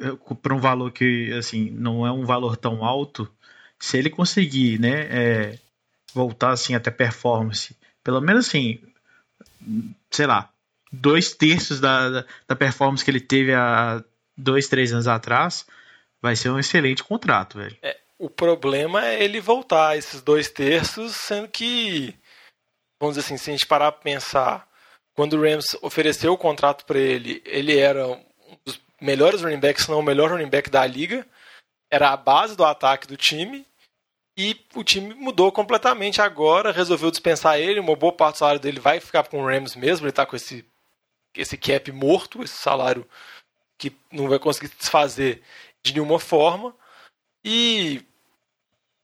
é, 0.00 0.10
por 0.12 0.52
um 0.52 0.58
valor 0.58 0.90
que, 0.92 1.32
assim, 1.32 1.70
não 1.70 2.06
é 2.06 2.12
um 2.12 2.24
valor 2.24 2.56
tão 2.56 2.84
alto, 2.84 3.30
se 3.78 3.96
ele 3.98 4.10
conseguir, 4.10 4.78
né, 4.80 5.06
é, 5.10 5.58
voltar, 6.14 6.50
assim, 6.50 6.74
até 6.74 6.90
performance, 6.90 7.76
pelo 8.02 8.20
menos, 8.20 8.46
assim, 8.46 8.80
sei 10.10 10.26
lá, 10.26 10.50
dois 10.92 11.34
terços 11.34 11.80
da, 11.80 12.24
da 12.46 12.56
performance 12.56 13.04
que 13.04 13.10
ele 13.10 13.20
teve 13.20 13.54
há 13.54 14.02
dois, 14.36 14.68
três 14.68 14.92
anos 14.92 15.08
atrás, 15.08 15.66
vai 16.20 16.36
ser 16.36 16.50
um 16.50 16.58
excelente 16.58 17.02
contrato, 17.02 17.58
velho. 17.58 17.76
É, 17.82 17.98
o 18.18 18.28
problema 18.28 19.04
é 19.04 19.22
ele 19.22 19.40
voltar 19.40 19.96
esses 19.96 20.20
dois 20.20 20.48
terços, 20.48 21.16
sendo 21.16 21.48
que, 21.48 22.14
vamos 23.00 23.16
dizer 23.16 23.26
assim, 23.26 23.36
se 23.36 23.50
a 23.50 23.52
gente 23.52 23.66
parar 23.66 23.90
para 23.92 24.02
pensar, 24.02 24.68
quando 25.14 25.34
o 25.34 25.42
Rams 25.42 25.76
ofereceu 25.82 26.32
o 26.32 26.38
contrato 26.38 26.84
para 26.84 26.98
ele, 26.98 27.42
ele 27.44 27.76
era 27.78 28.06
um 28.06 28.56
dos 28.64 28.80
melhores 29.00 29.42
running 29.42 29.60
backs, 29.60 29.84
se 29.84 29.90
não 29.90 30.00
o 30.00 30.02
melhor 30.02 30.30
running 30.30 30.48
back 30.48 30.70
da 30.70 30.86
liga, 30.86 31.26
era 31.90 32.10
a 32.10 32.16
base 32.16 32.56
do 32.56 32.64
ataque 32.64 33.06
do 33.06 33.16
time, 33.16 33.66
e 34.36 34.58
o 34.74 34.82
time 34.82 35.14
mudou 35.14 35.52
completamente 35.52 36.22
agora, 36.22 36.72
resolveu 36.72 37.10
dispensar 37.10 37.58
ele, 37.58 37.80
uma 37.80 37.94
boa 37.94 38.12
parte 38.12 38.36
do 38.36 38.38
salário 38.38 38.60
dele 38.60 38.80
vai 38.80 38.98
ficar 38.98 39.28
com 39.28 39.42
o 39.42 39.46
Rams 39.46 39.76
mesmo, 39.76 40.04
ele 40.04 40.10
está 40.10 40.24
com 40.24 40.34
esse, 40.34 40.64
esse 41.34 41.56
cap 41.56 41.92
morto, 41.92 42.42
esse 42.42 42.56
salário 42.56 43.06
que 43.76 43.92
não 44.10 44.28
vai 44.28 44.38
conseguir 44.38 44.72
desfazer 44.78 45.42
de 45.82 45.92
nenhuma 45.92 46.18
forma. 46.18 46.74
E 47.44 48.02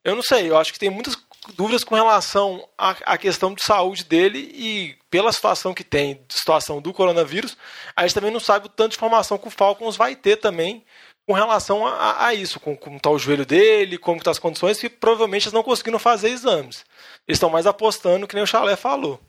eu 0.03 0.15
não 0.15 0.23
sei, 0.23 0.49
eu 0.49 0.57
acho 0.57 0.73
que 0.73 0.79
tem 0.79 0.89
muitas 0.89 1.15
dúvidas 1.55 1.85
com 1.85 1.95
relação 1.95 2.69
à, 2.77 2.91
à 3.05 3.19
questão 3.19 3.55
de 3.55 3.63
saúde 3.63 4.05
dele 4.05 4.39
e 4.55 4.97
pela 5.11 5.33
situação 5.33 5.75
que 5.75 5.85
tem, 5.85 6.21
situação 6.29 6.81
do 6.81 6.93
coronavírus, 6.93 7.57
a 7.97 8.03
gente 8.03 8.15
também 8.15 8.31
não 8.31 8.41
sabe 8.41 8.67
o 8.67 8.69
tanto 8.69 8.91
de 8.91 8.97
informação 8.97 9.39
que 9.39 9.49
o 9.49 9.51
Falcons 9.51 9.97
vai 9.97 10.15
ter 10.15 10.37
também 10.37 10.85
com 11.27 11.35
relação 11.35 11.87
a, 11.87 12.27
a 12.27 12.35
isso, 12.35 12.59
com 12.59 12.77
como 12.77 12.97
está 12.97 13.11
o 13.11 13.19
joelho 13.19 13.45
dele, 13.45 13.99
como 13.99 14.17
estão 14.17 14.31
tá 14.31 14.37
as 14.37 14.39
condições, 14.39 14.81
que 14.81 14.89
provavelmente 14.89 15.45
eles 15.45 15.53
não 15.53 15.63
conseguiram 15.63 15.99
fazer 15.99 16.31
exames. 16.31 16.85
Eles 17.27 17.37
estão 17.37 17.51
mais 17.51 17.67
apostando, 17.67 18.27
que 18.27 18.35
nem 18.35 18.45
o 18.45 18.47
Chalé 18.47 18.77
falou. 18.77 19.21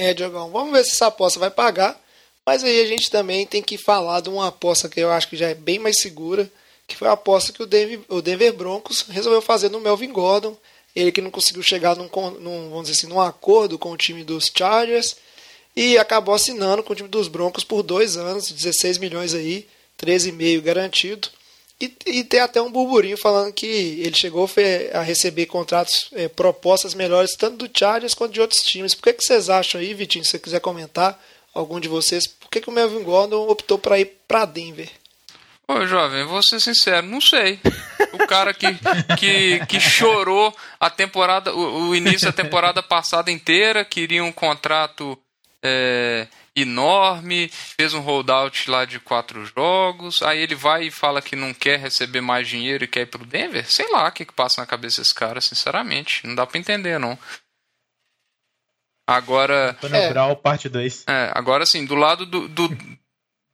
É, 0.00 0.14
Diogão, 0.14 0.50
vamos 0.50 0.72
ver 0.72 0.84
se 0.84 0.92
essa 0.92 1.08
aposta 1.08 1.38
vai 1.38 1.50
pagar. 1.50 2.00
Mas 2.46 2.64
aí 2.64 2.80
a 2.80 2.86
gente 2.86 3.10
também 3.10 3.46
tem 3.46 3.62
que 3.62 3.76
falar 3.76 4.22
de 4.22 4.30
uma 4.30 4.46
aposta 4.46 4.88
que 4.88 4.98
eu 4.98 5.10
acho 5.10 5.28
que 5.28 5.36
já 5.36 5.50
é 5.50 5.54
bem 5.54 5.78
mais 5.78 6.00
segura, 6.00 6.50
que 6.88 6.96
foi 6.96 7.06
a 7.06 7.12
aposta 7.12 7.52
que 7.52 7.62
o 7.62 7.66
Denver, 7.66 8.00
o 8.08 8.22
Denver 8.22 8.52
Broncos 8.54 9.02
resolveu 9.02 9.42
fazer 9.42 9.68
no 9.68 9.78
Melvin 9.78 10.10
Gordon. 10.10 10.56
Ele 10.96 11.12
que 11.12 11.20
não 11.20 11.30
conseguiu 11.30 11.62
chegar 11.62 11.94
num, 11.94 12.08
num, 12.40 12.70
vamos 12.70 12.88
dizer 12.88 12.98
assim, 12.98 13.06
num 13.06 13.20
acordo 13.20 13.78
com 13.78 13.92
o 13.92 13.96
time 13.96 14.24
dos 14.24 14.50
Chargers 14.52 15.16
e 15.76 15.98
acabou 15.98 16.34
assinando 16.34 16.82
com 16.82 16.92
o 16.92 16.96
time 16.96 17.08
dos 17.08 17.28
Broncos 17.28 17.62
por 17.62 17.82
dois 17.82 18.16
anos, 18.16 18.50
16 18.50 18.98
milhões 18.98 19.34
aí, 19.34 19.68
13,5 20.02 20.60
garantido. 20.62 21.28
E, 21.80 21.92
e, 22.06 22.24
tem 22.24 22.40
até 22.40 22.60
um 22.60 22.72
burburinho 22.72 23.16
falando 23.16 23.52
que 23.52 23.66
ele 23.66 24.14
chegou 24.14 24.50
a 24.92 25.02
receber 25.02 25.46
contratos, 25.46 26.08
é, 26.14 26.26
propostas 26.26 26.94
melhores 26.94 27.36
tanto 27.36 27.68
do 27.68 27.78
Chargers 27.78 28.14
quanto 28.14 28.32
de 28.32 28.40
outros 28.40 28.62
times. 28.62 28.94
Por 28.94 29.04
que, 29.04 29.12
que 29.12 29.24
vocês 29.24 29.48
acham 29.48 29.80
aí, 29.80 29.94
Vitinho, 29.94 30.24
se 30.24 30.32
você 30.32 30.38
quiser 30.40 30.60
comentar, 30.60 31.22
algum 31.54 31.78
de 31.78 31.86
vocês, 31.86 32.26
por 32.26 32.50
que, 32.50 32.60
que 32.60 32.68
o 32.68 32.72
Melvin 32.72 33.04
Gordon 33.04 33.48
optou 33.48 33.78
para 33.78 34.00
ir 34.00 34.16
para 34.26 34.44
Denver? 34.44 34.90
Ô, 35.70 35.86
jovem, 35.86 36.24
vou 36.24 36.42
ser 36.42 36.60
sincero, 36.60 37.06
não 37.06 37.20
sei. 37.20 37.60
O 38.14 38.26
cara 38.26 38.54
que, 38.54 38.66
que, 39.18 39.66
que 39.66 39.78
chorou 39.78 40.56
a 40.80 40.88
temporada, 40.88 41.54
o, 41.54 41.90
o 41.90 41.94
início 41.94 42.26
da 42.26 42.32
temporada 42.32 42.82
passada 42.82 43.30
inteira, 43.30 43.84
queria 43.84 44.24
um 44.24 44.32
contrato 44.32 45.18
é, 45.62 46.26
enorme, 46.56 47.50
fez 47.52 47.92
um 47.92 48.00
holdout 48.00 48.70
lá 48.70 48.86
de 48.86 48.98
quatro 48.98 49.44
jogos, 49.44 50.22
aí 50.22 50.40
ele 50.40 50.54
vai 50.54 50.84
e 50.84 50.90
fala 50.90 51.20
que 51.20 51.36
não 51.36 51.52
quer 51.52 51.78
receber 51.78 52.22
mais 52.22 52.48
dinheiro 52.48 52.84
e 52.84 52.88
quer 52.88 53.02
ir 53.02 53.06
pro 53.06 53.26
Denver? 53.26 53.70
Sei 53.70 53.90
lá 53.90 54.08
o 54.08 54.12
que, 54.12 54.24
que 54.24 54.32
passa 54.32 54.62
na 54.62 54.66
cabeça 54.66 55.02
desse 55.02 55.14
cara, 55.14 55.40
sinceramente. 55.40 56.26
Não 56.26 56.34
dá 56.34 56.46
para 56.46 56.58
entender, 56.58 56.98
não. 56.98 57.18
Agora. 59.06 59.76
É. 59.82 60.34
parte 60.36 60.68
2. 60.68 61.04
É, 61.06 61.30
agora 61.34 61.64
sim, 61.66 61.84
do 61.84 61.94
lado 61.94 62.24
do, 62.24 62.48
do, 62.48 62.68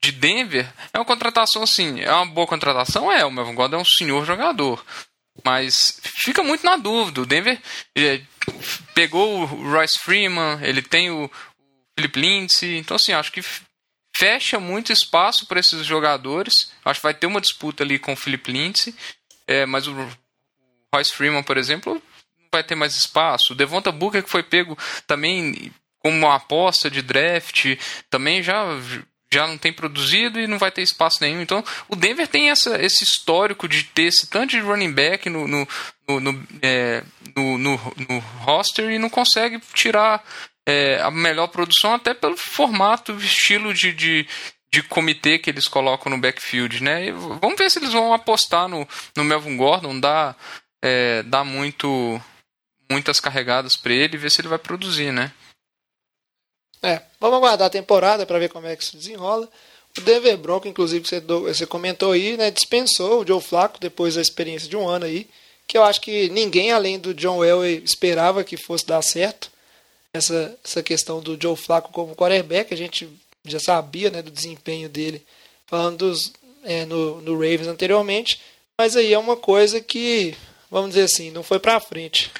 de 0.04 0.12
Denver, 0.12 0.70
é 0.92 0.98
uma 0.98 1.04
contratação 1.04 1.62
assim. 1.62 2.00
É 2.00 2.12
uma 2.12 2.26
boa 2.26 2.46
contratação? 2.46 3.10
É, 3.10 3.24
o 3.24 3.30
Melvin 3.30 3.54
Gordon 3.54 3.78
é 3.78 3.80
um 3.80 3.84
senhor 3.84 4.24
jogador. 4.24 4.84
Mas 5.44 6.00
fica 6.02 6.42
muito 6.42 6.64
na 6.64 6.76
dúvida. 6.76 7.22
O 7.22 7.26
Denver 7.26 7.60
é, 7.96 8.20
pegou 8.94 9.40
o 9.40 9.44
Royce 9.44 9.98
Freeman, 9.98 10.60
ele 10.62 10.82
tem 10.82 11.10
o, 11.10 11.30
Philip 11.98 12.20
Lindsay. 12.20 12.76
Então, 12.76 12.96
assim, 12.96 13.12
acho 13.12 13.32
que 13.32 13.40
fecha 14.14 14.58
muito 14.60 14.92
espaço 14.92 15.46
para 15.46 15.60
esses 15.60 15.86
jogadores. 15.86 16.52
Acho 16.84 17.00
que 17.00 17.04
vai 17.06 17.14
ter 17.14 17.26
uma 17.26 17.40
disputa 17.40 17.82
ali 17.82 17.98
com 17.98 18.12
o 18.12 18.16
Philip 18.16 18.50
Lindsay. 18.50 18.94
É, 19.46 19.64
mas 19.64 19.86
o 19.86 19.94
Royce 20.94 21.12
Freeman, 21.12 21.42
por 21.42 21.56
exemplo, 21.56 21.94
não 21.94 22.48
vai 22.52 22.62
ter 22.62 22.74
mais 22.74 22.94
espaço. 22.94 23.52
O 23.52 23.56
Devonta 23.56 23.90
Booker, 23.90 24.22
que 24.22 24.30
foi 24.30 24.42
pego 24.42 24.76
também 25.06 25.72
como 25.98 26.16
uma 26.18 26.34
aposta 26.34 26.90
de 26.90 27.00
draft, 27.00 27.76
também 28.10 28.42
já 28.42 28.62
já 29.34 29.46
não 29.46 29.58
tem 29.58 29.72
produzido 29.72 30.40
e 30.40 30.46
não 30.46 30.58
vai 30.58 30.70
ter 30.70 30.82
espaço 30.82 31.18
nenhum. 31.20 31.42
Então, 31.42 31.62
o 31.88 31.96
Denver 31.96 32.26
tem 32.26 32.50
essa, 32.50 32.80
esse 32.82 33.04
histórico 33.04 33.68
de 33.68 33.84
ter 33.84 34.04
esse 34.04 34.26
tanto 34.28 34.50
de 34.50 34.60
running 34.60 34.92
back 34.92 35.28
no, 35.28 35.46
no, 35.46 35.68
no, 36.08 36.20
no, 36.20 36.46
é, 36.62 37.02
no, 37.36 37.58
no, 37.58 37.94
no 38.08 38.18
roster 38.40 38.90
e 38.90 38.98
não 38.98 39.10
consegue 39.10 39.60
tirar 39.72 40.24
é, 40.66 41.00
a 41.02 41.10
melhor 41.10 41.48
produção 41.48 41.94
até 41.94 42.14
pelo 42.14 42.36
formato, 42.36 43.12
estilo 43.16 43.74
de, 43.74 43.92
de, 43.92 44.26
de 44.72 44.82
comitê 44.82 45.38
que 45.38 45.50
eles 45.50 45.68
colocam 45.68 46.10
no 46.10 46.20
backfield, 46.20 46.82
né? 46.82 47.06
E 47.06 47.12
vamos 47.12 47.56
ver 47.58 47.70
se 47.70 47.78
eles 47.78 47.92
vão 47.92 48.14
apostar 48.14 48.68
no, 48.68 48.88
no 49.16 49.24
Melvin 49.24 49.56
Gordon, 49.56 49.98
dar, 50.00 50.36
é, 50.82 51.22
muito, 51.44 52.20
muitas 52.90 53.20
carregadas 53.20 53.72
para 53.76 53.92
ele 53.92 54.14
e 54.14 54.18
ver 54.18 54.30
se 54.30 54.40
ele 54.40 54.48
vai 54.48 54.58
produzir, 54.58 55.12
né? 55.12 55.32
É, 56.82 57.00
Vamos 57.24 57.38
aguardar 57.38 57.68
a 57.68 57.70
temporada 57.70 58.26
para 58.26 58.38
ver 58.38 58.50
como 58.50 58.66
é 58.66 58.76
que 58.76 58.84
se 58.84 58.94
desenrola. 58.94 59.48
O 59.96 60.00
Denver 60.02 60.36
Bronco, 60.36 60.68
inclusive, 60.68 61.08
você, 61.08 61.20
você 61.20 61.64
comentou 61.64 62.12
aí, 62.12 62.36
né, 62.36 62.50
dispensou 62.50 63.22
o 63.22 63.26
Joe 63.26 63.40
Flacco 63.40 63.80
depois 63.80 64.16
da 64.16 64.20
experiência 64.20 64.68
de 64.68 64.76
um 64.76 64.86
ano 64.86 65.06
aí, 65.06 65.26
que 65.66 65.78
eu 65.78 65.82
acho 65.82 66.02
que 66.02 66.28
ninguém 66.28 66.70
além 66.70 66.98
do 66.98 67.14
John 67.14 67.42
Elway 67.42 67.80
esperava 67.82 68.44
que 68.44 68.58
fosse 68.58 68.84
dar 68.84 69.00
certo. 69.00 69.50
Essa, 70.12 70.54
essa 70.62 70.82
questão 70.82 71.22
do 71.22 71.38
Joe 71.40 71.56
Flacco 71.56 71.90
como 71.92 72.14
quarterback, 72.14 72.74
a 72.74 72.76
gente 72.76 73.08
já 73.46 73.58
sabia 73.58 74.10
né, 74.10 74.20
do 74.20 74.30
desempenho 74.30 74.90
dele, 74.90 75.24
falando 75.66 76.06
dos, 76.06 76.30
é, 76.62 76.84
no, 76.84 77.22
no 77.22 77.32
Ravens 77.32 77.68
anteriormente, 77.68 78.38
mas 78.78 78.98
aí 78.98 79.14
é 79.14 79.18
uma 79.18 79.34
coisa 79.34 79.80
que, 79.80 80.36
vamos 80.70 80.90
dizer 80.90 81.04
assim, 81.04 81.30
não 81.30 81.42
foi 81.42 81.58
para 81.58 81.80
frente. 81.80 82.30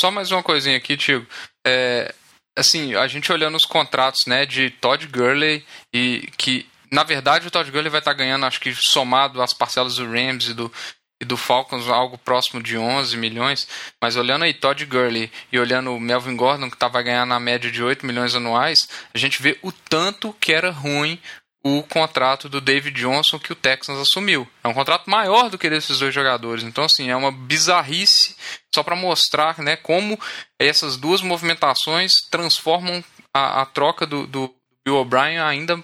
Só 0.00 0.10
mais 0.10 0.32
uma 0.32 0.42
coisinha 0.42 0.76
aqui, 0.76 0.96
Tiago. 0.96 1.24
É, 1.64 2.12
assim, 2.56 2.94
a 2.94 3.06
gente 3.06 3.32
olhando 3.32 3.56
os 3.56 3.64
contratos, 3.64 4.20
né, 4.26 4.46
de 4.46 4.70
Todd 4.70 5.06
Gurley 5.06 5.64
e 5.92 6.28
que 6.36 6.66
na 6.90 7.02
verdade 7.02 7.48
o 7.48 7.50
Todd 7.50 7.70
Gurley 7.70 7.90
vai 7.90 8.00
estar 8.00 8.12
tá 8.12 8.18
ganhando, 8.18 8.46
acho 8.46 8.60
que 8.60 8.74
somado 8.74 9.42
as 9.42 9.52
parcelas 9.52 9.96
do 9.96 10.10
Rams 10.10 10.48
e 10.48 10.54
do 10.54 10.72
e 11.20 11.24
do 11.24 11.36
Falcons 11.36 11.88
algo 11.88 12.18
próximo 12.18 12.62
de 12.62 12.76
11 12.76 13.16
milhões, 13.16 13.68
mas 14.00 14.16
olhando 14.16 14.44
aí 14.44 14.52
Todd 14.52 14.84
Gurley 14.84 15.30
e 15.50 15.58
olhando 15.58 15.94
o 15.94 16.00
Melvin 16.00 16.36
Gordon 16.36 16.68
que 16.68 16.76
estava 16.76 17.00
ganhando 17.00 17.28
na 17.28 17.40
média 17.40 17.70
de 17.70 17.82
8 17.82 18.04
milhões 18.04 18.34
anuais, 18.34 18.78
a 19.14 19.18
gente 19.18 19.40
vê 19.40 19.56
o 19.62 19.70
tanto 19.70 20.34
que 20.40 20.52
era 20.52 20.70
ruim 20.70 21.18
o 21.64 21.82
contrato 21.82 22.46
do 22.46 22.60
David 22.60 23.00
Johnson 23.00 23.38
que 23.38 23.52
o 23.52 23.56
Texans 23.56 23.98
assumiu. 23.98 24.46
É 24.62 24.68
um 24.68 24.74
contrato 24.74 25.08
maior 25.08 25.48
do 25.48 25.56
que 25.56 25.70
desses 25.70 25.98
dois 25.98 26.14
jogadores. 26.14 26.62
Então, 26.62 26.84
assim, 26.84 27.08
é 27.08 27.16
uma 27.16 27.32
bizarrice 27.32 28.36
só 28.74 28.82
para 28.82 28.94
mostrar 28.94 29.58
né, 29.60 29.74
como 29.76 30.20
essas 30.60 30.98
duas 30.98 31.22
movimentações 31.22 32.12
transformam 32.30 33.02
a, 33.32 33.62
a 33.62 33.66
troca 33.66 34.06
do, 34.06 34.26
do 34.26 34.54
Bill 34.84 34.96
O'Brien 34.96 35.38
ainda 35.38 35.82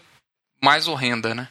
mais 0.63 0.87
horrenda, 0.87 1.35
né? 1.35 1.49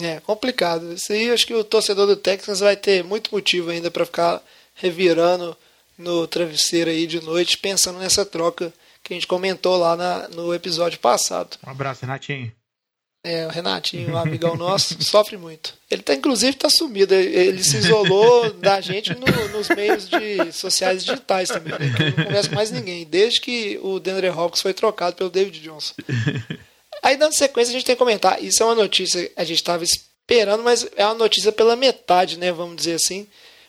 É 0.00 0.18
complicado. 0.20 0.92
Isso 0.92 1.12
aí 1.12 1.30
acho 1.30 1.46
que 1.46 1.54
o 1.54 1.62
torcedor 1.62 2.06
do 2.06 2.16
Texans 2.16 2.60
vai 2.60 2.74
ter 2.74 3.04
muito 3.04 3.32
motivo 3.32 3.70
ainda 3.70 3.90
para 3.90 4.06
ficar 4.06 4.42
revirando 4.74 5.56
no 5.96 6.26
travesseiro 6.26 6.90
aí 6.90 7.06
de 7.06 7.20
noite, 7.20 7.58
pensando 7.58 8.00
nessa 8.00 8.24
troca 8.24 8.72
que 9.04 9.12
a 9.12 9.16
gente 9.16 9.26
comentou 9.26 9.76
lá 9.76 9.96
na, 9.96 10.28
no 10.28 10.52
episódio 10.52 10.98
passado. 10.98 11.58
Um 11.64 11.70
abraço, 11.70 12.00
Renatinho. 12.00 12.52
É, 13.24 13.46
o 13.46 13.50
Renatinho, 13.50 14.14
um 14.14 14.16
amigão 14.16 14.56
nosso, 14.56 14.96
sofre 15.02 15.36
muito. 15.36 15.74
Ele 15.88 16.02
tá, 16.02 16.12
inclusive 16.12 16.56
está 16.56 16.68
sumido. 16.68 17.14
Ele 17.14 17.62
se 17.62 17.76
isolou 17.76 18.52
da 18.54 18.80
gente 18.80 19.14
no, 19.14 19.48
nos 19.48 19.68
meios 19.68 20.08
de 20.08 20.52
sociais 20.52 21.04
digitais 21.04 21.48
também. 21.48 21.72
Né? 21.72 22.14
Não 22.16 22.24
conversa 22.24 22.50
mais 22.52 22.72
ninguém, 22.72 23.06
desde 23.06 23.40
que 23.40 23.78
o 23.80 24.00
Deandre 24.00 24.26
Hawkins 24.26 24.60
foi 24.60 24.74
trocado 24.74 25.14
pelo 25.14 25.30
David 25.30 25.60
Johnson. 25.60 25.94
Aí, 27.00 27.16
dando 27.16 27.34
sequência, 27.34 27.70
a 27.70 27.74
gente 27.74 27.86
tem 27.86 27.94
que 27.94 27.98
comentar. 27.98 28.42
Isso 28.42 28.62
é 28.62 28.66
uma 28.66 28.74
notícia 28.74 29.30
a 29.36 29.44
gente 29.44 29.58
estava 29.58 29.84
esperando, 29.84 30.62
mas 30.62 30.86
é 30.96 31.04
uma 31.04 31.14
notícia 31.14 31.52
pela 31.52 31.76
metade, 31.76 32.38
né? 32.38 32.50
Vamos 32.50 32.76
dizer 32.76 32.94
assim. 32.94 33.28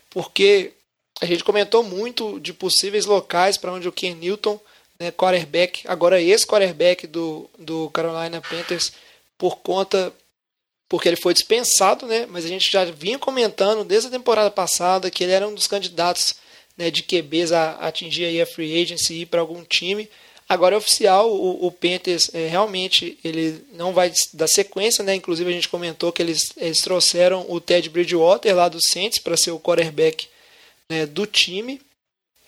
Porque 0.09 0.71
a 1.21 1.25
gente 1.25 1.43
comentou 1.43 1.83
muito 1.83 2.39
de 2.39 2.53
possíveis 2.53 3.05
locais 3.05 3.57
para 3.57 3.71
onde 3.71 3.87
o 3.87 3.91
Ken 3.91 4.15
Newton, 4.15 4.59
né, 4.99 5.11
quarterback, 5.11 5.81
agora 5.85 6.21
esse 6.21 6.45
quarterback 6.45 7.07
do, 7.07 7.49
do 7.57 7.89
Carolina 7.91 8.41
Panthers, 8.41 8.93
por 9.43 9.57
conta 9.57 10.13
porque 10.87 11.09
ele 11.09 11.17
foi 11.17 11.33
dispensado, 11.33 12.05
né? 12.05 12.25
Mas 12.29 12.45
a 12.45 12.47
gente 12.47 12.71
já 12.71 12.85
vinha 12.85 13.19
comentando 13.19 13.83
desde 13.83 14.07
a 14.07 14.11
temporada 14.11 14.49
passada 14.49 15.11
que 15.11 15.21
ele 15.21 15.33
era 15.33 15.45
um 15.45 15.53
dos 15.53 15.67
candidatos 15.67 16.35
né, 16.77 16.89
de 16.89 17.03
QBs 17.03 17.51
a, 17.51 17.71
atingir 17.71 18.23
aí 18.23 18.41
a 18.41 18.45
free 18.45 18.81
agency 18.81 19.15
e 19.15 19.21
ir 19.23 19.25
para 19.25 19.41
algum 19.41 19.61
time. 19.65 20.09
Agora 20.47 20.75
é 20.75 20.77
oficial, 20.77 21.29
o, 21.29 21.67
o 21.67 21.69
Panthers 21.73 22.33
é, 22.33 22.47
realmente 22.47 23.19
ele 23.21 23.65
não 23.73 23.91
vai 23.91 24.13
dar 24.33 24.47
sequência, 24.47 25.03
né? 25.03 25.13
Inclusive 25.13 25.49
a 25.49 25.53
gente 25.53 25.67
comentou 25.67 26.13
que 26.13 26.21
eles, 26.21 26.53
eles 26.55 26.79
trouxeram 26.79 27.45
o 27.49 27.59
Ted 27.59 27.89
Bridgewater 27.89 28.55
lá 28.55 28.69
do 28.69 28.79
Saints 28.81 29.19
para 29.19 29.35
ser 29.35 29.51
o 29.51 29.59
quarterback 29.59 30.29
né, 30.87 31.05
do 31.05 31.25
time. 31.25 31.81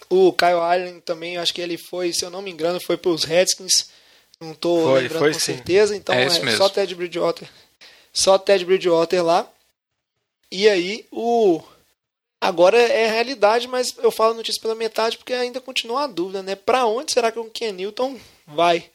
O 0.10 0.32
Kyle 0.32 0.62
Allen 0.62 1.02
também, 1.02 1.36
acho 1.36 1.54
que 1.54 1.60
ele 1.60 1.78
foi, 1.78 2.14
se 2.14 2.24
eu 2.24 2.30
não 2.30 2.42
me 2.42 2.52
engano, 2.52 2.80
foi 2.80 2.96
para 2.96 3.12
os 3.12 3.26
Redskins. 3.26 3.90
Não 4.40 4.52
estou 4.52 4.94
lembrando 4.94 5.20
foi, 5.20 5.34
com 5.34 5.40
sim. 5.40 5.54
certeza. 5.54 5.96
Então 5.96 6.14
é, 6.14 6.26
é 6.26 6.58
só 6.58 6.70
Ted 6.70 6.94
Bridgewater. 6.96 7.48
Só 8.12 8.38
Ted 8.38 8.66
Bridgewater 8.66 9.24
lá. 9.24 9.50
E 10.52 10.70
aí 10.70 11.06
o. 11.12 11.62
Agora 12.40 12.78
é 12.78 13.08
realidade, 13.08 13.68
mas 13.68 13.96
eu 13.98 14.12
falo 14.12 14.36
notícia 14.36 14.62
pela 14.62 14.76
metade 14.76 15.18
porque 15.18 15.34
ainda 15.34 15.60
continua 15.60 16.04
a 16.04 16.08
dúvida, 16.08 16.44
né? 16.44 16.56
Para 16.56 16.86
onde 16.86 17.12
será 17.12 17.32
que 17.32 17.40
o 17.40 17.50
Ken 17.50 17.72
Newton 17.72 18.20
vai? 18.46 18.90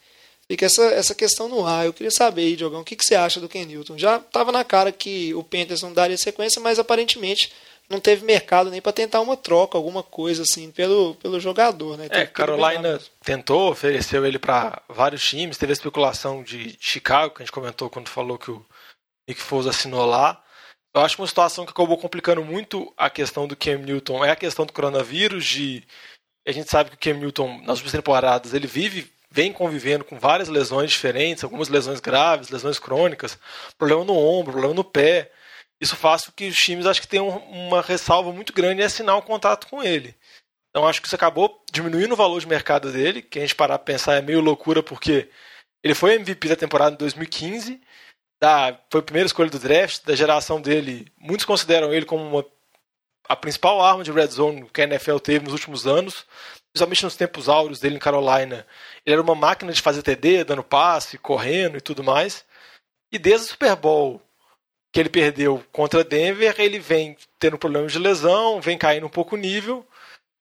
Fica 0.46 0.66
essa, 0.66 0.85
essa 0.87 1.14
questão 1.14 1.48
no 1.48 1.66
ar. 1.66 1.87
Eu 1.87 1.92
queria 1.92 2.11
saber 2.11 2.42
aí, 2.42 2.57
Diogão, 2.57 2.81
o 2.81 2.85
que, 2.85 2.96
que 2.96 3.05
você 3.05 3.14
acha 3.14 3.40
do 3.40 3.48
Ken 3.48 3.64
Newton? 3.64 3.98
Já 3.98 4.18
estava 4.18 4.53
na 4.53 4.62
cara 4.62 4.92
que 4.92 5.35
o 5.35 5.42
Panthers 5.42 5.83
não 5.83 5.92
daria 5.92 6.18
sequência, 6.18 6.61
mas 6.61 6.79
aparentemente 6.79 7.53
não 7.90 7.98
teve 7.98 8.24
mercado 8.24 8.70
nem 8.70 8.81
para 8.81 8.92
tentar 8.92 9.20
uma 9.20 9.37
troca, 9.37 9.76
alguma 9.76 10.03
coisa 10.03 10.42
assim, 10.42 10.70
pelo, 10.70 11.16
pelo 11.16 11.40
jogador, 11.40 11.98
né? 11.98 12.07
É, 12.09 12.24
Carolina 12.24 13.00
tentou, 13.24 13.72
ofereceu 13.72 14.24
ele 14.24 14.38
para 14.38 14.81
vários 14.88 15.29
times, 15.29 15.59
teve 15.59 15.72
a 15.72 15.74
especulação 15.74 16.44
de 16.44 16.76
Chicago, 16.81 17.35
que 17.35 17.42
a 17.42 17.44
gente 17.44 17.53
comentou 17.53 17.90
quando 17.90 18.09
falou 18.09 18.38
que 18.38 18.53
o 18.53 18.64
Nick 19.29 19.42
Foles 19.42 19.66
assinou 19.66 20.07
lá. 20.07 20.40
Eu 20.94 21.03
acho 21.03 21.16
que 21.16 21.22
uma 21.22 21.29
situação 21.29 21.66
que 21.66 21.72
acabou 21.72 21.98
complicando 21.98 22.44
muito 22.44 22.92
a 22.96 23.11
questão 23.11 23.48
do 23.48 23.57
Cam 23.57 23.79
Newton 23.79 24.24
é 24.24 24.31
a 24.31 24.37
questão 24.37 24.64
do 24.64 24.72
coronavírus, 24.72 25.44
de 25.44 25.85
a 26.46 26.53
gente 26.53 26.70
sabe 26.70 26.90
que 26.90 26.96
o 26.96 26.98
Cam 26.98 27.18
Newton, 27.18 27.59
nas 27.62 27.79
últimas 27.79 27.92
temporadas, 27.92 28.55
ele 28.55 28.68
vive, 28.68 29.11
vem 29.29 29.53
convivendo 29.53 30.05
com 30.05 30.16
várias 30.16 30.48
lesões 30.48 30.92
diferentes, 30.92 31.42
algumas 31.42 31.68
lesões 31.68 31.98
graves, 31.98 32.50
lesões 32.50 32.79
crônicas, 32.79 33.37
problema 33.76 34.05
no 34.05 34.16
ombro, 34.16 34.53
problema 34.53 34.74
no 34.74 34.85
pé. 34.85 35.33
Isso 35.80 35.96
faz 35.96 36.26
com 36.26 36.32
que 36.32 36.48
os 36.48 36.56
times 36.56 36.86
acho 36.86 37.00
que 37.00 37.08
tenham 37.08 37.28
uma 37.28 37.80
ressalva 37.80 38.32
muito 38.32 38.52
grande 38.52 38.82
em 38.82 38.84
assinar 38.84 39.16
um 39.16 39.22
contrato 39.22 39.66
com 39.66 39.82
ele. 39.82 40.14
Então 40.70 40.86
acho 40.86 41.00
que 41.00 41.06
isso 41.06 41.16
acabou 41.16 41.64
diminuindo 41.72 42.12
o 42.12 42.16
valor 42.16 42.38
de 42.40 42.46
mercado 42.46 42.92
dele, 42.92 43.22
que 43.22 43.38
a 43.38 43.42
gente 43.42 43.54
parar 43.54 43.78
para 43.78 43.92
pensar 43.92 44.14
é 44.14 44.22
meio 44.22 44.40
loucura, 44.40 44.82
porque 44.82 45.28
ele 45.82 45.94
foi 45.94 46.14
MVP 46.14 46.48
da 46.48 46.56
temporada 46.56 46.94
em 46.94 46.98
2015, 46.98 47.80
da, 48.40 48.78
foi 48.90 49.00
a 49.00 49.04
primeira 49.04 49.26
escolha 49.26 49.50
do 49.50 49.58
draft, 49.58 50.04
da 50.04 50.14
geração 50.14 50.60
dele. 50.60 51.10
Muitos 51.18 51.46
consideram 51.46 51.92
ele 51.92 52.06
como 52.06 52.22
uma, 52.22 52.46
a 53.28 53.34
principal 53.34 53.80
arma 53.82 54.04
de 54.04 54.12
red 54.12 54.28
zone 54.28 54.68
que 54.72 54.82
a 54.82 54.84
NFL 54.84 55.18
teve 55.18 55.44
nos 55.44 55.54
últimos 55.54 55.86
anos, 55.86 56.26
principalmente 56.72 57.04
nos 57.04 57.16
tempos 57.16 57.48
áureos 57.48 57.80
dele 57.80 57.96
em 57.96 58.00
Carolina. 58.00 58.66
Ele 59.04 59.14
era 59.14 59.22
uma 59.22 59.34
máquina 59.34 59.72
de 59.72 59.82
fazer 59.82 60.02
TD, 60.02 60.44
dando 60.44 60.62
passe, 60.62 61.18
correndo 61.18 61.78
e 61.78 61.80
tudo 61.80 62.04
mais. 62.04 62.44
E 63.10 63.18
desde 63.18 63.46
o 63.46 63.50
Super 63.50 63.74
Bowl 63.74 64.22
que 64.92 64.98
ele 64.98 65.09
perdeu 65.09 65.64
contra 65.72 66.03
Denver, 66.03 66.55
ele 66.59 66.79
vem 66.79 67.16
tendo 67.38 67.59
problemas 67.59 67.92
de 67.92 67.98
lesão, 67.98 68.61
vem 68.61 68.76
caindo 68.76 69.07
um 69.07 69.11
pouco 69.11 69.37
o 69.37 69.38
nível, 69.38 69.87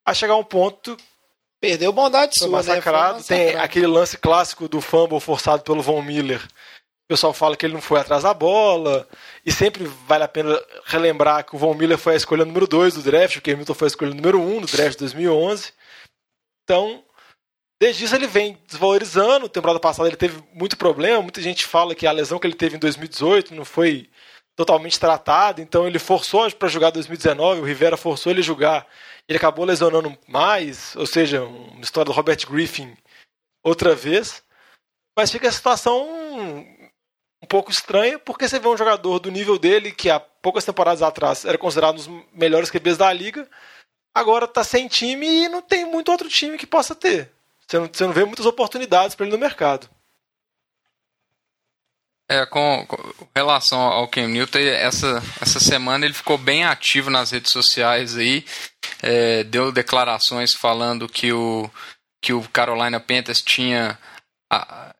a 0.05 0.13
chegar 0.13 0.33
a 0.33 0.37
um 0.37 0.43
ponto. 0.43 0.97
Perdeu 1.61 1.91
bondade 1.91 2.33
sua, 2.37 2.47
massacrado. 2.47 3.19
né? 3.19 3.23
Tem 3.27 3.55
aquele 3.55 3.87
lance 3.87 4.17
clássico 4.17 4.67
do 4.67 4.79
fumble 4.79 5.19
forçado 5.19 5.61
pelo 5.61 5.81
Von 5.81 6.01
Miller. 6.01 6.41
O 6.41 7.07
pessoal 7.09 7.33
fala 7.33 7.57
que 7.57 7.65
ele 7.65 7.73
não 7.73 7.81
foi 7.81 7.99
atrás 7.99 8.23
da 8.23 8.33
bola. 8.33 9.07
E 9.45 9.51
sempre 9.51 9.83
vale 10.07 10.23
a 10.23 10.27
pena 10.27 10.59
relembrar 10.85 11.43
que 11.43 11.55
o 11.55 11.59
Von 11.59 11.73
Miller 11.73 11.97
foi 11.97 12.13
a 12.13 12.17
escolha 12.17 12.45
número 12.45 12.65
2 12.65 12.93
do 12.95 13.01
draft, 13.01 13.35
o 13.35 13.51
Hamilton 13.51 13.73
foi 13.73 13.85
a 13.87 13.89
escolha 13.89 14.13
número 14.13 14.39
1 14.39 14.57
um 14.57 14.61
do 14.61 14.67
draft 14.67 14.93
de 14.93 14.99
2011. 14.99 15.73
Então, 16.63 17.03
desde 17.79 18.05
isso 18.05 18.15
ele 18.15 18.27
vem 18.27 18.57
desvalorizando. 18.65 19.49
Temporada 19.49 19.79
passada 19.79 20.07
ele 20.07 20.15
teve 20.15 20.41
muito 20.53 20.77
problema. 20.77 21.21
Muita 21.21 21.41
gente 21.41 21.65
fala 21.65 21.93
que 21.93 22.07
a 22.07 22.11
lesão 22.11 22.39
que 22.39 22.47
ele 22.47 22.55
teve 22.55 22.77
em 22.77 22.79
2018 22.79 23.53
não 23.53 23.65
foi 23.65 24.09
totalmente 24.59 24.99
tratado, 24.99 25.61
então 25.61 25.87
ele 25.87 25.97
forçou 25.97 26.51
para 26.51 26.67
jogar 26.67 26.89
2019, 26.89 27.61
o 27.61 27.63
Rivera 27.63 27.95
forçou 27.95 28.29
ele 28.29 28.41
a 28.41 28.43
jogar, 28.43 28.85
ele 29.25 29.37
acabou 29.37 29.63
lesionando 29.63 30.17
mais, 30.27 30.97
ou 30.97 31.05
seja, 31.05 31.45
uma 31.45 31.79
história 31.79 32.07
do 32.07 32.11
Robert 32.11 32.45
Griffin 32.45 32.93
outra 33.63 33.95
vez. 33.95 34.43
Mas 35.17 35.31
fica 35.31 35.47
a 35.47 35.51
situação 35.51 36.05
um 37.41 37.47
pouco 37.47 37.71
estranha, 37.71 38.19
porque 38.19 38.49
você 38.49 38.59
vê 38.59 38.67
um 38.67 38.75
jogador 38.75 39.17
do 39.19 39.31
nível 39.31 39.57
dele, 39.57 39.93
que 39.93 40.09
há 40.09 40.19
poucas 40.19 40.65
temporadas 40.65 41.01
atrás 41.01 41.45
era 41.45 41.57
considerado 41.57 41.93
um 41.93 41.95
dos 41.95 42.25
melhores 42.33 42.69
QBs 42.69 42.97
da 42.97 43.13
liga, 43.13 43.49
agora 44.13 44.43
está 44.43 44.61
sem 44.61 44.89
time 44.89 45.25
e 45.25 45.47
não 45.47 45.61
tem 45.61 45.85
muito 45.85 46.11
outro 46.11 46.27
time 46.27 46.57
que 46.57 46.67
possa 46.67 46.93
ter. 46.93 47.31
Você 47.65 47.79
não, 47.79 47.87
você 47.87 48.05
não 48.05 48.11
vê 48.11 48.25
muitas 48.25 48.45
oportunidades 48.45 49.15
para 49.15 49.25
ele 49.25 49.31
no 49.33 49.39
mercado. 49.39 49.89
É, 52.31 52.45
com, 52.45 52.85
com, 52.87 53.27
relação 53.35 53.79
ao 53.79 54.07
Cam 54.07 54.27
Newton, 54.27 54.59
essa, 54.59 55.23
essa 55.41 55.59
semana 55.59 56.05
ele 56.05 56.13
ficou 56.13 56.37
bem 56.37 56.63
ativo 56.63 57.09
nas 57.09 57.31
redes 57.31 57.51
sociais 57.51 58.15
aí, 58.15 58.45
é, 59.01 59.43
deu 59.45 59.71
declarações 59.71 60.53
falando 60.53 61.09
que 61.09 61.33
o, 61.33 61.67
que 62.21 62.31
o 62.31 62.47
Carolina 62.49 62.99
Panthers 62.99 63.41
tinha, 63.41 63.97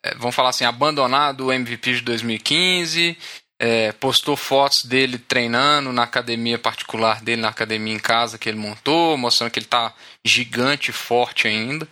é, 0.04 0.16
vamos 0.16 0.36
falar 0.36 0.50
assim, 0.50 0.66
abandonado 0.66 1.46
o 1.46 1.54
MVP 1.54 1.98
de 1.98 2.02
2015, 2.02 3.16
é, 3.60 3.92
postou 3.92 4.38
fotos 4.38 4.80
dele 4.86 5.20
treinando 5.20 5.92
na 5.92 6.04
academia 6.04 6.58
particular 6.58 7.22
dele, 7.22 7.42
na 7.42 7.50
academia 7.50 7.94
em 7.94 8.00
casa 8.00 8.40
que 8.40 8.48
ele 8.48 8.58
montou, 8.58 9.18
mostrando 9.18 9.52
que 9.52 9.60
ele 9.60 9.66
está 9.66 9.94
gigante 10.26 10.92
forte 10.92 11.48
ainda. 11.48 11.88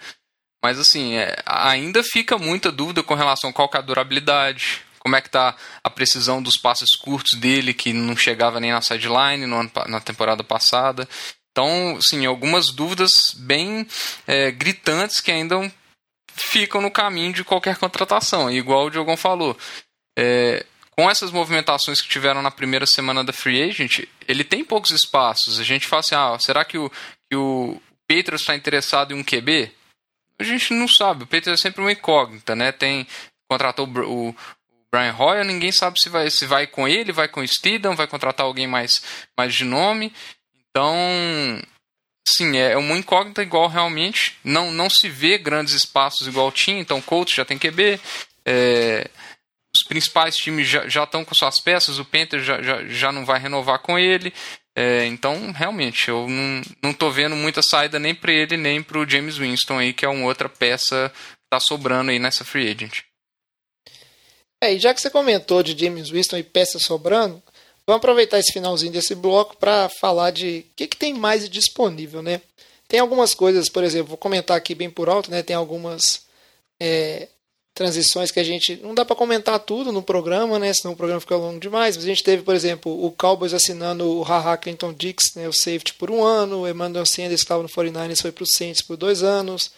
Mas 0.64 0.80
assim, 0.80 1.16
é, 1.16 1.36
ainda 1.46 2.02
fica 2.04 2.38
muita 2.38 2.72
dúvida 2.72 3.04
com 3.04 3.14
relação 3.14 3.50
a 3.50 3.54
qual 3.54 3.70
é 3.74 3.78
a 3.78 3.82
durabilidade, 3.82 4.87
como 5.08 5.16
é 5.16 5.22
que 5.22 5.30
tá 5.30 5.56
a 5.82 5.90
precisão 5.90 6.44
dos 6.44 6.58
passes 6.58 6.94
curtos 6.94 7.40
dele, 7.40 7.74
que 7.74 7.94
não 7.94 8.16
chegava 8.18 8.60
nem 8.60 8.74
na 8.74 8.82
sideline 8.82 9.46
no, 9.46 9.72
na 9.88 10.02
temporada 10.02 10.44
passada. 10.44 11.08
Então, 11.50 11.98
sim, 12.02 12.26
algumas 12.26 12.74
dúvidas 12.74 13.10
bem 13.38 13.88
é, 14.28 14.52
gritantes 14.52 15.22
que 15.22 15.32
ainda 15.32 15.72
ficam 16.36 16.82
no 16.82 16.92
caminho 16.92 17.32
de 17.32 17.46
qualquer 17.46 17.78
contratação. 17.78 18.52
Igual 18.52 18.88
o 18.88 18.90
Diogão 18.90 19.16
falou, 19.16 19.58
é, 20.20 20.66
com 20.92 21.10
essas 21.10 21.32
movimentações 21.32 22.02
que 22.02 22.10
tiveram 22.10 22.42
na 22.42 22.52
primeira 22.52 22.86
semana 22.86 23.24
da 23.24 23.32
Free 23.32 23.64
Agent, 23.64 24.02
ele 24.28 24.44
tem 24.44 24.62
poucos 24.62 24.92
espaços. 24.92 25.58
A 25.58 25.64
gente 25.64 25.88
fala 25.88 26.02
assim, 26.02 26.16
ah, 26.16 26.38
será 26.38 26.66
que 26.66 26.78
o, 26.78 26.92
que 27.32 27.38
o 27.38 27.82
Patriots 28.06 28.42
está 28.42 28.54
interessado 28.58 29.14
em 29.14 29.16
um 29.16 29.24
QB? 29.24 29.72
A 30.38 30.44
gente 30.44 30.74
não 30.74 30.88
sabe, 30.88 31.24
o 31.24 31.28
Patriots 31.28 31.62
é 31.62 31.64
sempre 31.64 31.80
uma 31.80 31.94
incógnita, 31.94 32.56
né? 32.58 32.74
Tem, 32.74 33.08
contratou 33.50 33.88
o 34.06 34.36
Brian 34.94 35.16
Hoyer, 35.18 35.44
ninguém 35.44 35.72
sabe 35.72 36.00
se 36.00 36.10
vai, 36.10 36.30
se 36.30 36.46
vai 36.46 36.66
com 36.66 36.88
ele, 36.88 37.12
vai 37.12 37.28
com 37.28 37.42
o 37.42 37.48
Steedham, 37.48 37.96
vai 37.96 38.08
contratar 38.08 38.46
alguém 38.46 38.68
mais, 38.68 39.02
mais 39.38 39.54
de 39.54 39.66
nome. 39.66 40.14
Então, 40.70 40.96
sim, 42.28 42.58
é 42.58 42.78
uma 42.78 42.98
incógnita 42.98 43.42
igual 43.42 43.68
realmente. 43.68 44.38
Não, 44.44 44.72
não 44.72 44.90
se 44.90 45.10
vê 45.10 45.38
grandes 45.38 45.74
espaços 45.74 46.28
igual 46.28 46.52
tinha, 46.52 46.80
então 46.80 47.02
Colts 47.02 47.36
já 47.36 47.44
tem 47.44 47.58
QB. 47.58 48.00
É, 48.46 49.10
os 49.76 49.88
principais 49.88 50.36
times 50.38 50.68
já, 50.68 50.88
já 50.88 51.04
estão 51.04 51.26
com 51.26 51.36
suas 51.36 51.60
peças, 51.62 52.00
o 52.00 52.06
Panther 52.06 52.42
já, 52.42 52.62
já, 52.62 52.84
já 52.86 53.12
não 53.12 53.26
vai 53.26 53.40
renovar 53.40 53.80
com 53.80 54.00
ele. 54.00 54.34
É, 54.76 55.06
então, 55.06 55.52
realmente, 55.52 56.08
eu 56.08 56.28
não, 56.28 56.62
não 56.84 57.12
vendo 57.12 57.36
muita 57.36 57.62
saída 57.62 57.98
nem 58.00 58.14
para 58.14 58.32
ele, 58.32 58.56
nem 58.56 58.82
para 58.82 59.00
o 59.00 59.10
James 59.10 59.38
Winston 59.38 59.80
aí, 59.80 59.92
que 59.92 60.06
é 60.06 60.10
uma 60.10 60.26
outra 60.26 60.48
peça 60.48 61.12
que 61.16 61.50
tá 61.50 61.60
sobrando 61.60 62.12
aí 62.12 62.20
nessa 62.20 62.46
free 62.46 62.70
agent. 62.70 63.02
É, 64.62 64.74
e 64.74 64.80
já 64.80 64.94
que 64.94 65.02
você 65.02 65.10
comentou 65.10 65.62
de 65.62 65.78
James 65.78 66.10
Winston 66.10 66.38
e 66.38 66.44
peças 66.44 66.84
sobrando, 66.84 67.42
vamos 67.86 68.00
aproveitar 68.00 68.40
esse 68.40 68.52
finalzinho 68.52 68.92
desse 68.92 69.14
bloco 69.14 69.56
para 69.58 69.88
falar 69.90 70.32
de 70.32 70.66
o 70.72 70.76
que, 70.76 70.88
que 70.88 70.98
tem 70.98 71.14
mais 71.14 71.48
disponível, 71.50 72.22
né? 72.22 72.42
Tem 72.88 73.00
algumas 73.00 73.34
coisas, 73.34 73.70
por 73.70 73.84
exemplo, 73.84 74.10
vou 74.10 74.18
comentar 74.18 74.58
aqui 74.58 74.74
bem 74.74 74.90
por 74.90 75.10
alto, 75.10 75.30
né? 75.30 75.44
Tem 75.44 75.56
algumas 75.56 76.22
é, 76.80 77.28
transições 77.78 78.32
que 78.32 78.40
a 78.40 78.44
gente. 78.44 78.78
Não 78.78 78.96
dá 78.96 79.06
para 79.06 79.16
comentar 79.16 79.60
tudo 79.60 79.92
no 79.92 80.02
programa, 80.02 80.58
né? 80.58 80.74
Senão 80.74 80.94
o 80.94 80.98
programa 80.98 81.22
fica 81.22 81.36
longo 81.36 81.60
demais. 81.60 81.96
Mas 81.96 82.06
a 82.06 82.08
gente 82.08 82.24
teve, 82.24 82.42
por 82.42 82.56
exemplo, 82.56 83.06
o 83.06 83.12
Cowboys 83.12 83.54
assinando 83.54 84.04
o 84.04 84.24
Haha 84.24 84.58
Clinton 84.58 84.94
Dix, 84.94 85.36
né, 85.36 85.48
o 85.48 85.54
safety, 85.54 85.94
por 85.94 86.10
um 86.10 86.24
ano. 86.24 86.62
O 86.62 86.68
Emmanuel 86.68 87.06
Sanders, 87.06 87.42
que 87.42 87.46
estava 87.46 87.62
no 87.62 87.70
49ers, 87.70 88.22
foi 88.22 88.32
para 88.32 88.44
o 88.44 88.48
Saints 88.48 88.82
por 88.82 88.98
dois 88.98 89.22
anos. 89.22 89.72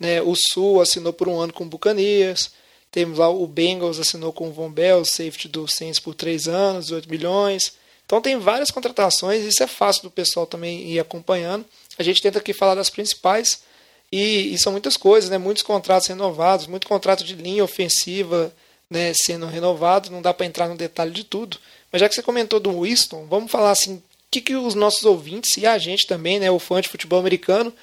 Né, 0.00 0.20
o 0.20 0.34
Sul 0.34 0.80
assinou 0.80 1.12
por 1.12 1.28
um 1.28 1.38
ano 1.38 1.52
com 1.52 1.64
o 1.64 1.68
Buccaneers. 1.68 2.50
Temos 2.94 3.18
lá 3.18 3.28
o 3.28 3.44
Bengals 3.44 3.98
assinou 3.98 4.32
com 4.32 4.48
o 4.48 4.52
Von 4.52 4.70
Bell, 4.70 5.04
safety 5.04 5.48
do 5.48 5.66
Saints 5.66 5.98
por 5.98 6.14
três 6.14 6.46
anos, 6.46 6.92
8 6.92 7.10
milhões. 7.10 7.72
Então 8.06 8.20
tem 8.20 8.38
várias 8.38 8.70
contratações, 8.70 9.42
isso 9.42 9.64
é 9.64 9.66
fácil 9.66 10.04
do 10.04 10.12
pessoal 10.12 10.46
também 10.46 10.88
ir 10.88 11.00
acompanhando. 11.00 11.64
A 11.98 12.04
gente 12.04 12.22
tenta 12.22 12.38
aqui 12.38 12.52
falar 12.52 12.76
das 12.76 12.88
principais. 12.88 13.64
E, 14.12 14.54
e, 14.54 14.58
são 14.58 14.70
muitas 14.70 14.96
coisas, 14.96 15.28
né? 15.28 15.38
muitos 15.38 15.64
contratos 15.64 16.06
renovados, 16.06 16.68
muito 16.68 16.86
contrato 16.86 17.24
de 17.24 17.34
linha 17.34 17.64
ofensiva 17.64 18.54
né, 18.88 19.12
sendo 19.12 19.46
renovado, 19.46 20.08
não 20.08 20.22
dá 20.22 20.32
para 20.32 20.46
entrar 20.46 20.68
no 20.68 20.76
detalhe 20.76 21.10
de 21.10 21.24
tudo. 21.24 21.58
Mas 21.90 21.98
já 21.98 22.08
que 22.08 22.14
você 22.14 22.22
comentou 22.22 22.60
do 22.60 22.82
Winston, 22.82 23.26
vamos 23.28 23.50
falar 23.50 23.72
assim, 23.72 23.94
o 23.96 24.02
que, 24.30 24.40
que 24.40 24.54
os 24.54 24.76
nossos 24.76 25.04
ouvintes 25.04 25.56
e 25.56 25.66
a 25.66 25.76
gente 25.78 26.06
também, 26.06 26.38
né, 26.38 26.48
o 26.48 26.60
fã 26.60 26.80
de 26.80 26.88
futebol 26.88 27.18
americano, 27.18 27.74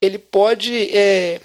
ele 0.00 0.18
pode 0.18 0.96
é, 0.96 1.40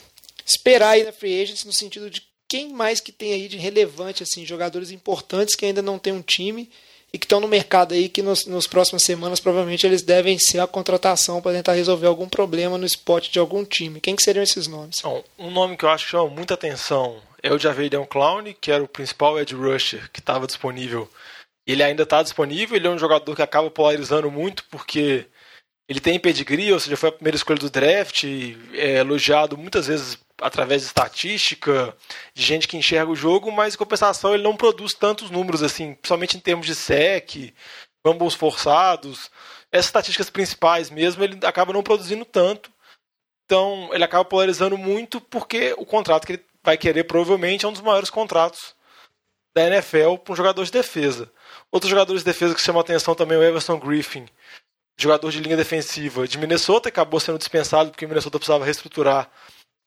esperar 0.46 0.90
aí 0.90 1.04
na 1.04 1.12
Free 1.12 1.42
Agents 1.42 1.66
no 1.66 1.74
sentido 1.74 2.12
de 2.12 2.27
quem 2.48 2.72
mais 2.74 3.00
que 3.00 3.12
tem 3.12 3.34
aí 3.34 3.48
de 3.48 3.58
relevante, 3.58 4.24
assim, 4.24 4.46
jogadores 4.46 4.92
importantes 4.92 5.56
que 5.56 5.66
ainda 5.66 5.82
não 5.82 6.00
tem 6.00 6.14
um 6.14 6.22
time 6.22 6.70
e 7.12 7.18
que 7.18 7.26
estão 7.26 7.40
no 7.40 7.48
mercado 7.48 7.94
aí 7.94 8.10
que 8.10 8.22
nos, 8.22 8.46
nos 8.46 8.68
próximas 8.68 9.04
semanas 9.04 9.40
provavelmente 9.40 9.86
eles 9.86 10.02
devem 10.02 10.38
ser 10.38 10.60
a 10.60 10.68
contratação 10.68 11.42
para 11.42 11.56
tentar 11.56 11.74
resolver 11.74 12.08
algum 12.08 12.28
problema 12.28 12.78
no 12.78 12.86
spot 12.86 13.30
de 13.30 13.40
algum 13.40 13.64
time. 13.64 14.02
Quem 14.02 14.16
que 14.16 14.24
seriam 14.24 14.44
esses 14.44 14.68
nomes? 14.68 15.02
Bom, 15.02 15.24
um 15.38 15.52
nome 15.52 15.78
que 15.78 15.86
eu 15.86 15.90
acho 15.90 16.06
que 16.06 16.12
chama 16.12 16.30
muita 16.30 16.54
atenção 16.54 17.22
é 17.42 17.52
o 17.52 17.60
Javadian 17.60 18.06
Clown, 18.06 18.54
que 18.60 18.72
era 18.72 18.84
o 18.84 18.88
principal 18.88 19.40
edge 19.40 19.56
rusher 19.56 20.10
que 20.12 20.20
estava 20.20 20.48
disponível. 20.48 21.10
Ele 21.66 21.84
ainda 21.84 22.04
está 22.04 22.24
disponível, 22.24 22.78
ele 22.78 22.88
é 22.88 22.90
um 22.90 23.00
jogador 23.00 23.36
que 23.36 23.42
acaba 23.42 23.70
polarizando 23.70 24.32
muito 24.32 24.64
porque 24.72 25.26
ele 25.90 26.00
tem 26.00 26.20
pedigree, 26.20 26.74
ou 26.74 26.80
seja, 26.80 26.98
foi 26.98 27.10
a 27.10 27.14
primeira 27.14 27.38
escolha 27.38 27.60
do 27.60 27.70
draft, 27.70 28.26
é 28.74 28.98
elogiado 28.98 29.58
muitas 29.58 29.88
vezes 29.88 30.18
através 30.42 30.82
de 30.82 30.88
estatística, 30.88 31.96
de 32.34 32.44
gente 32.44 32.68
que 32.68 32.78
enxerga 32.78 33.12
o 33.12 33.16
jogo, 33.16 33.52
mas 33.52 33.74
em 33.74 33.78
compensação 33.78 34.34
ele 34.34 34.44
não 34.44 34.56
produz 34.56 34.94
tantos 34.94 35.30
números 35.30 35.64
assim, 35.64 35.94
principalmente 35.94 36.38
em 36.38 36.40
termos 36.40 36.66
de 36.66 36.76
sec, 36.76 37.54
fumbles 38.06 38.36
forçados, 38.36 39.30
essas 39.72 39.88
estatísticas 39.88 40.30
principais 40.30 40.90
mesmo, 40.90 41.24
ele 41.24 41.40
acaba 41.46 41.74
não 41.74 41.84
produzindo 41.84 42.24
tanto. 42.24 42.72
Então, 43.46 43.90
ele 43.94 44.04
acaba 44.04 44.26
polarizando 44.26 44.78
muito 44.78 45.22
porque 45.22 45.74
o 45.78 45.86
contrato 45.86 46.26
que 46.26 46.34
ele 46.34 46.46
vai 46.64 46.78
querer 46.78 47.06
provavelmente 47.06 47.66
é 47.66 47.68
um 47.68 47.72
dos 47.72 47.82
maiores 47.82 48.10
contratos 48.10 48.76
da 49.56 49.66
NFL 49.68 50.18
para 50.24 50.34
um 50.34 50.36
jogador 50.36 50.64
de 50.64 50.72
defesa. 50.72 51.32
Outros 51.72 51.90
jogadores 51.90 52.22
de 52.22 52.26
defesa 52.26 52.54
que 52.54 52.62
chamam 52.62 52.80
a 52.80 52.84
atenção 52.84 53.16
também 53.16 53.38
é 53.38 53.40
o 53.40 53.44
Everson 53.44 53.80
Griffin, 53.80 54.28
jogador 54.98 55.32
de 55.32 55.40
linha 55.40 55.58
defensiva 55.58 56.28
de 56.28 56.38
Minnesota, 56.38 56.90
acabou 56.90 57.20
sendo 57.20 57.38
dispensado 57.38 57.92
porque 57.92 58.06
o 58.06 58.10
Minnesota 58.10 58.38
precisava 58.38 58.66
reestruturar 58.66 59.30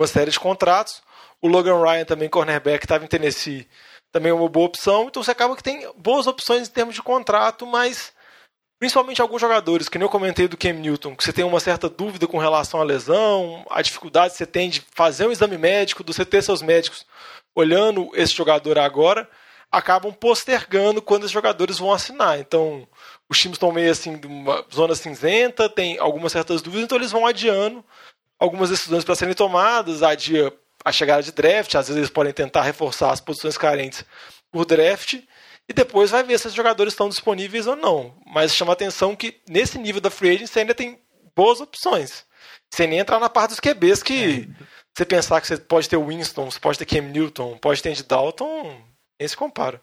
uma 0.01 0.07
série 0.07 0.31
de 0.31 0.41
contratos. 0.41 1.03
O 1.43 1.49
Logan 1.49 1.83
Ryan 1.83 2.05
também, 2.05 2.29
cornerback, 2.29 2.85
estava 2.85 3.05
em 3.05 3.09
Tennessee, 3.09 3.69
também 4.11 4.31
é 4.31 4.35
uma 4.35 4.49
boa 4.49 4.67
opção. 4.67 5.05
Então 5.05 5.23
você 5.23 5.31
acaba 5.31 5.55
que 5.55 5.63
tem 5.63 5.91
boas 5.97 6.27
opções 6.27 6.69
em 6.69 6.73
termos 6.73 6.95
de 6.95 7.03
contrato, 7.03 7.67
mas 7.67 8.13
principalmente 8.79 9.21
alguns 9.21 9.41
jogadores, 9.41 9.89
que 9.91 9.99
nem 9.99 10.07
eu 10.07 10.11
comentei 10.11 10.49
do 10.49 10.57
Cam 10.57 10.73
Newton, 10.73 11.15
que 11.15 11.23
você 11.23 11.33
tem 11.33 11.45
uma 11.45 11.61
certa 11.61 11.89
dúvida 11.89 12.27
com 12.27 12.39
relação 12.39 12.81
à 12.81 12.85
lesão, 12.85 13.65
a 13.69 13.83
dificuldade 13.83 14.33
que 14.33 14.39
você 14.39 14.47
tem 14.47 14.71
de 14.71 14.83
fazer 14.95 15.27
um 15.27 15.33
exame 15.33 15.59
médico, 15.59 16.03
de 16.03 16.15
você 16.15 16.25
ter 16.25 16.43
seus 16.43 16.63
médicos 16.63 17.05
olhando 17.55 18.11
esse 18.15 18.33
jogador 18.33 18.79
agora, 18.79 19.29
acabam 19.71 20.13
postergando 20.13 21.03
quando 21.03 21.25
os 21.25 21.31
jogadores 21.31 21.79
vão 21.79 21.93
assinar. 21.93 22.39
Então, 22.39 22.89
os 23.29 23.39
times 23.39 23.57
estão 23.57 23.71
meio 23.71 23.91
assim, 23.91 24.17
de 24.17 24.27
uma 24.27 24.65
zona 24.73 24.95
cinzenta, 24.95 25.69
tem 25.69 25.99
algumas 25.99 26.33
certas 26.33 26.63
dúvidas, 26.63 26.85
então 26.85 26.97
eles 26.97 27.13
vão 27.13 27.27
adiando 27.27 27.85
algumas 28.41 28.71
decisões 28.71 29.05
para 29.05 29.15
serem 29.15 29.35
tomadas, 29.35 30.03
adia 30.03 30.53
a 30.83 30.91
chegada 30.91 31.23
de 31.23 31.31
draft, 31.31 31.75
às 31.75 31.89
vezes 31.89 31.99
eles 31.99 32.11
podem 32.11 32.33
tentar 32.33 32.63
reforçar 32.63 33.13
as 33.13 33.21
posições 33.21 33.59
carentes 33.59 34.03
por 34.51 34.65
draft, 34.65 35.21
e 35.69 35.73
depois 35.73 36.11
vai 36.11 36.25
ver 36.25 36.39
se 36.39 36.49
os 36.49 36.55
jogadores 36.55 36.95
estão 36.95 37.09
disponíveis 37.09 37.67
ou 37.67 37.77
não. 37.77 38.17
Mas 38.27 38.57
chama 38.57 38.73
atenção 38.73 39.15
que 39.15 39.41
nesse 39.49 39.79
nível 39.79 40.01
da 40.01 40.11
free 40.11 40.35
agency 40.35 40.59
ainda 40.59 40.75
tem 40.75 40.99
boas 41.37 41.61
opções. 41.61 42.25
Sem 42.73 42.89
nem 42.89 42.99
entrar 42.99 43.21
na 43.21 43.29
parte 43.29 43.51
dos 43.51 43.61
QBs 43.61 44.03
que 44.03 44.49
é. 44.51 44.65
você 44.97 45.05
pensar 45.05 45.41
que 45.41 45.47
você 45.47 45.59
pode 45.59 45.89
ter 45.89 45.97
Winston, 45.97 46.51
você 46.51 46.59
pode 46.59 46.79
ter 46.79 46.87
Cam 46.87 47.03
Newton, 47.03 47.59
pode 47.59 47.83
ter 47.83 47.91
Andy 47.91 48.03
Dalton, 48.03 48.81
nem 49.19 49.29
se 49.29 49.37
compara. 49.37 49.81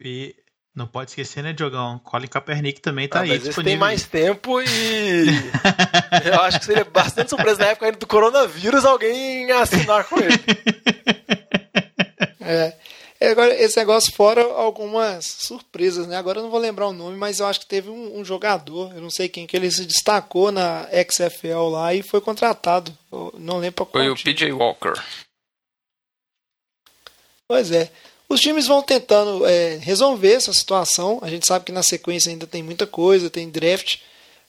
E 0.00 0.34
não 0.80 0.86
pode 0.86 1.10
esquecer, 1.10 1.42
né, 1.42 1.52
Diogão? 1.52 1.98
Colin 1.98 2.26
Kaepernick 2.26 2.80
também 2.80 3.06
tá 3.06 3.20
ah, 3.20 3.22
aí 3.22 3.28
mas 3.28 3.42
disponível. 3.42 3.72
tem 3.72 3.78
mais 3.78 4.04
tempo 4.06 4.60
e 4.62 5.26
eu 6.24 6.40
acho 6.40 6.58
que 6.58 6.64
seria 6.64 6.84
bastante 6.84 7.28
surpresa 7.28 7.58
na 7.58 7.66
época 7.66 7.86
ainda 7.86 7.98
do 7.98 8.06
coronavírus 8.06 8.84
alguém 8.84 9.50
assinar 9.52 10.04
com 10.04 10.18
ele. 10.18 10.40
É. 12.40 12.74
Agora, 13.30 13.54
esse 13.54 13.76
negócio 13.76 14.14
fora 14.14 14.42
algumas 14.42 15.26
surpresas, 15.26 16.06
né? 16.06 16.16
Agora 16.16 16.38
eu 16.38 16.42
não 16.42 16.50
vou 16.50 16.58
lembrar 16.58 16.88
o 16.88 16.92
nome, 16.92 17.18
mas 17.18 17.38
eu 17.38 17.46
acho 17.46 17.60
que 17.60 17.66
teve 17.66 17.90
um, 17.90 18.18
um, 18.18 18.24
jogador, 18.24 18.94
eu 18.94 19.02
não 19.02 19.10
sei 19.10 19.28
quem, 19.28 19.46
que 19.46 19.54
ele 19.54 19.70
se 19.70 19.84
destacou 19.84 20.50
na 20.50 20.88
XFL 21.10 21.68
lá 21.70 21.92
e 21.92 22.02
foi 22.02 22.22
contratado. 22.22 22.96
Eu 23.12 23.34
não 23.36 23.58
lembro 23.58 23.84
qual 23.84 24.02
Foi 24.02 24.10
o 24.10 24.16
PJ 24.16 24.50
Walker. 24.52 24.94
Pois 27.46 27.70
é. 27.70 27.90
Os 28.30 28.38
times 28.38 28.68
vão 28.68 28.80
tentando 28.80 29.44
é, 29.44 29.74
resolver 29.78 30.34
essa 30.34 30.52
situação. 30.52 31.18
A 31.20 31.28
gente 31.28 31.44
sabe 31.48 31.64
que 31.64 31.72
na 31.72 31.82
sequência 31.82 32.30
ainda 32.30 32.46
tem 32.46 32.62
muita 32.62 32.86
coisa, 32.86 33.28
tem 33.28 33.50
draft. 33.50 33.96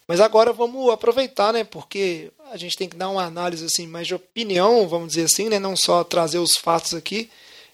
Mas 0.08 0.20
agora 0.20 0.54
vamos 0.54 0.88
aproveitar, 0.91 1.52
né? 1.52 1.63
Porque 1.63 2.30
a 2.52 2.58
gente 2.58 2.78
tem 2.78 2.88
que 2.88 2.96
dar 2.96 3.10
uma 3.10 3.24
análise 3.24 3.65
assim, 3.65 3.88
mais 3.88 4.06
de 4.06 4.13
opinião, 4.13 4.88
vamos 4.88 5.10
dizer 5.10 5.24
assim, 5.24 5.50
né? 5.50 5.58
Não 5.58 5.76
só 5.76 6.04
trazer 6.04 6.38
os 6.38 6.52
fatos 6.58 6.94
aqui 6.94 7.28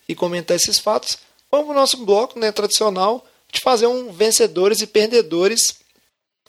e 0.07 0.15
comentar 0.15 0.55
esses 0.55 0.79
fatos. 0.79 1.17
Vamos 1.51 1.67
para 1.67 1.75
o 1.75 1.79
nosso 1.79 1.97
bloco 2.05 2.39
né, 2.39 2.53
tradicional 2.53 3.25
de 3.51 3.59
fazer 3.59 3.87
um 3.87 4.09
vencedores 4.09 4.79
e 4.79 4.87
perdedores 4.87 5.77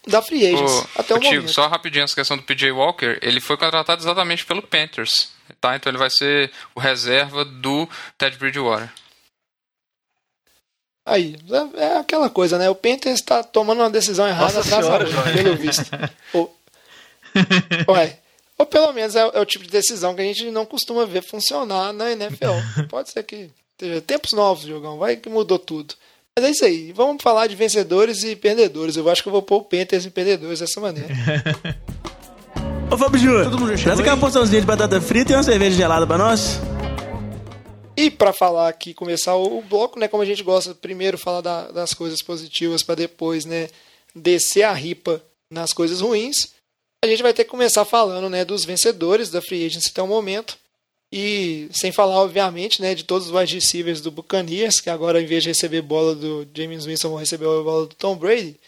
da 0.06 0.22
Free 0.22 0.46
Agents. 0.46 0.72
Ô, 0.72 0.86
até 1.00 1.14
o, 1.14 1.20
momento. 1.20 1.48
Só 1.48 1.66
rapidinho 1.66 2.04
essa 2.04 2.14
questão 2.14 2.36
do 2.36 2.44
PJ 2.44 2.70
Walker, 2.70 3.18
ele 3.22 3.40
foi 3.40 3.56
contratado 3.56 4.00
exatamente 4.00 4.46
pelo 4.46 4.62
Panthers. 4.62 5.30
Tá? 5.60 5.74
Então 5.74 5.90
ele 5.90 5.98
vai 5.98 6.10
ser 6.10 6.52
o 6.76 6.80
reserva 6.80 7.44
do 7.44 7.88
Ted 8.16 8.38
Bridgewater. 8.38 8.88
Aí, 11.08 11.36
é, 11.74 11.84
é 11.84 11.96
aquela 11.98 12.28
coisa, 12.28 12.58
né? 12.58 12.68
O 12.68 12.74
Penta 12.74 13.08
está 13.08 13.42
tomando 13.42 13.78
uma 13.78 13.88
decisão 13.88 14.28
errada 14.28 14.52
Nossa 14.52 14.62
senhora, 14.62 15.06
pelo 15.32 15.56
visto. 15.56 15.86
o... 16.34 16.48
Ué, 17.92 18.18
Ou 18.58 18.66
pelo 18.66 18.92
menos 18.92 19.16
é, 19.16 19.20
é, 19.20 19.40
o 19.40 19.46
tipo 19.46 19.64
de 19.64 19.70
decisão 19.70 20.14
que 20.14 20.20
a 20.20 20.24
gente 20.24 20.50
não 20.50 20.66
costuma 20.66 21.06
ver 21.06 21.22
funcionar 21.22 21.94
na 21.94 22.12
NFL. 22.12 22.52
Pode 22.90 23.10
ser 23.10 23.22
que 23.22 23.50
esteja 23.72 24.02
tempos 24.02 24.32
novos, 24.32 24.64
jogão, 24.64 24.98
vai 24.98 25.16
que 25.16 25.30
mudou 25.30 25.58
tudo. 25.58 25.94
Mas 26.36 26.44
é 26.44 26.50
isso 26.50 26.64
aí. 26.66 26.92
Vamos 26.92 27.22
falar 27.22 27.46
de 27.46 27.56
vencedores 27.56 28.22
e 28.22 28.36
perdedores. 28.36 28.96
Eu 28.96 29.08
acho 29.08 29.22
que 29.22 29.28
eu 29.28 29.32
vou 29.32 29.42
pôr 29.42 29.56
o 29.56 29.64
Panthers 29.64 30.04
em 30.04 30.10
perdedores 30.10 30.60
dessa 30.60 30.78
maneira. 30.78 31.08
Ô 32.90 32.96
Fábio 32.96 33.18
Júnior, 33.18 33.78
traz 33.82 33.98
aquela 33.98 34.16
porçãozinha 34.16 34.60
de 34.60 34.66
batata 34.66 35.00
frita 35.00 35.32
e 35.32 35.36
uma 35.36 35.42
cerveja 35.42 35.76
gelada 35.76 36.06
pra 36.06 36.16
nós. 36.16 36.60
E 38.00 38.12
para 38.12 38.32
falar 38.32 38.68
aqui, 38.68 38.94
começar 38.94 39.34
o, 39.34 39.60
bloco, 39.60 39.98
né, 39.98 40.06
como 40.06 40.22
a 40.22 40.24
gente 40.24 40.40
gosta, 40.40 40.72
primeiro 40.72 41.18
falar 41.18 41.40
da, 41.40 41.72
das 41.72 41.92
coisas 41.92 42.22
positivas 42.22 42.80
para 42.80 42.94
depois, 42.94 43.44
né, 43.44 43.68
descer 44.14 44.62
a 44.62 44.72
ripa 44.72 45.20
nas 45.50 45.72
coisas 45.72 46.00
ruins, 46.00 46.54
a 47.04 47.08
gente 47.08 47.24
vai 47.24 47.34
ter 47.34 47.42
que 47.42 47.50
começar 47.50 47.84
falando, 47.84 48.30
né, 48.30 48.44
dos 48.44 48.64
vencedores 48.64 49.30
da 49.30 49.42
Free 49.42 49.66
Agency 49.66 49.88
até 49.88 50.00
o 50.00 50.06
momento. 50.06 50.56
E 51.10 51.68
sem 51.72 51.90
falar, 51.90 52.22
obviamente, 52.22 52.80
né, 52.80 52.94
de 52.94 53.02
todos 53.02 53.26
os 53.26 53.34
wide 53.34 53.56
receivers 53.56 54.00
do 54.00 54.12
Buccaneers, 54.12 54.80
que 54.80 54.90
agora, 54.90 55.20
em 55.20 55.26
vez 55.26 55.42
de 55.42 55.48
receber 55.48 55.82
bola 55.82 56.14
do 56.14 56.46
James 56.54 56.84
Winston, 56.84 57.08
vão 57.08 57.18
receber 57.18 57.46
a 57.46 57.62
bola 57.64 57.86
do 57.88 57.96
Tom 57.96 58.14
Brady. 58.14 58.60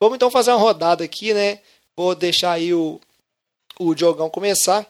Vamos 0.00 0.16
então 0.16 0.30
fazer 0.30 0.50
uma 0.52 0.60
rodada 0.60 1.04
aqui, 1.04 1.34
né? 1.34 1.60
Vou 1.94 2.14
deixar 2.14 2.52
aí 2.52 2.72
o, 2.72 2.98
o 3.78 3.94
Diogão 3.94 4.30
começar. 4.30 4.88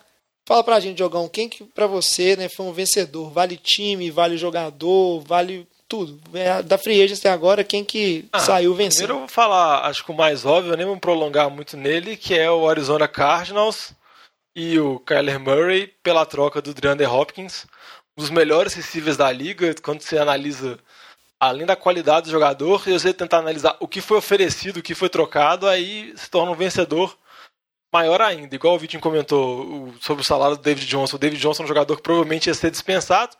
Fala 0.48 0.64
pra 0.64 0.80
gente, 0.80 0.96
Diogão, 0.96 1.28
quem 1.28 1.46
que 1.46 1.62
pra 1.62 1.86
você 1.86 2.34
né, 2.34 2.48
foi 2.48 2.64
um 2.64 2.72
vencedor? 2.72 3.30
Vale 3.30 3.54
time, 3.58 4.10
vale 4.10 4.38
jogador, 4.38 5.20
vale 5.20 5.68
tudo. 5.86 6.18
É, 6.32 6.62
da 6.62 6.78
Free 6.78 7.02
Agents 7.02 7.20
até 7.20 7.28
agora, 7.28 7.62
quem 7.62 7.84
que 7.84 8.26
ah, 8.32 8.38
saiu 8.38 8.74
vencendo? 8.74 9.00
Primeiro 9.00 9.14
eu 9.16 9.18
vou 9.18 9.28
falar, 9.28 9.84
acho 9.84 10.02
que 10.02 10.10
o 10.10 10.16
mais 10.16 10.46
óbvio, 10.46 10.72
eu 10.72 10.76
nem 10.78 10.86
vou 10.86 10.94
me 10.94 11.00
prolongar 11.02 11.50
muito 11.50 11.76
nele, 11.76 12.16
que 12.16 12.32
é 12.32 12.50
o 12.50 12.66
Arizona 12.66 13.06
Cardinals 13.06 13.92
e 14.56 14.80
o 14.80 14.98
Kyler 15.00 15.38
Murray 15.38 15.92
pela 16.02 16.24
troca 16.24 16.62
do 16.62 16.72
DeAndre 16.72 17.04
Hopkins. 17.04 17.66
Um 18.16 18.22
dos 18.22 18.30
melhores 18.30 18.72
receivers 18.72 19.18
da 19.18 19.30
liga, 19.30 19.74
quando 19.82 20.00
você 20.00 20.16
analisa 20.16 20.78
além 21.38 21.66
da 21.66 21.76
qualidade 21.76 22.24
do 22.24 22.32
jogador, 22.32 22.82
e 22.86 22.92
você 22.94 23.12
tentar 23.12 23.40
analisar 23.40 23.76
o 23.80 23.86
que 23.86 24.00
foi 24.00 24.16
oferecido, 24.16 24.78
o 24.78 24.82
que 24.82 24.94
foi 24.94 25.10
trocado, 25.10 25.68
aí 25.68 26.10
se 26.16 26.30
torna 26.30 26.52
um 26.52 26.56
vencedor 26.56 27.14
maior 27.92 28.20
ainda. 28.20 28.54
Igual 28.54 28.74
o 28.74 28.78
Vitinho 28.78 29.02
comentou 29.02 29.94
sobre 30.00 30.22
o 30.22 30.24
salário 30.24 30.56
do 30.56 30.62
David 30.62 30.86
Johnson. 30.86 31.16
O 31.16 31.18
David 31.18 31.40
Johnson 31.40 31.62
é 31.62 31.64
um 31.64 31.68
jogador 31.68 31.96
que 31.96 32.02
provavelmente 32.02 32.48
ia 32.48 32.54
ser 32.54 32.70
dispensado. 32.70 33.36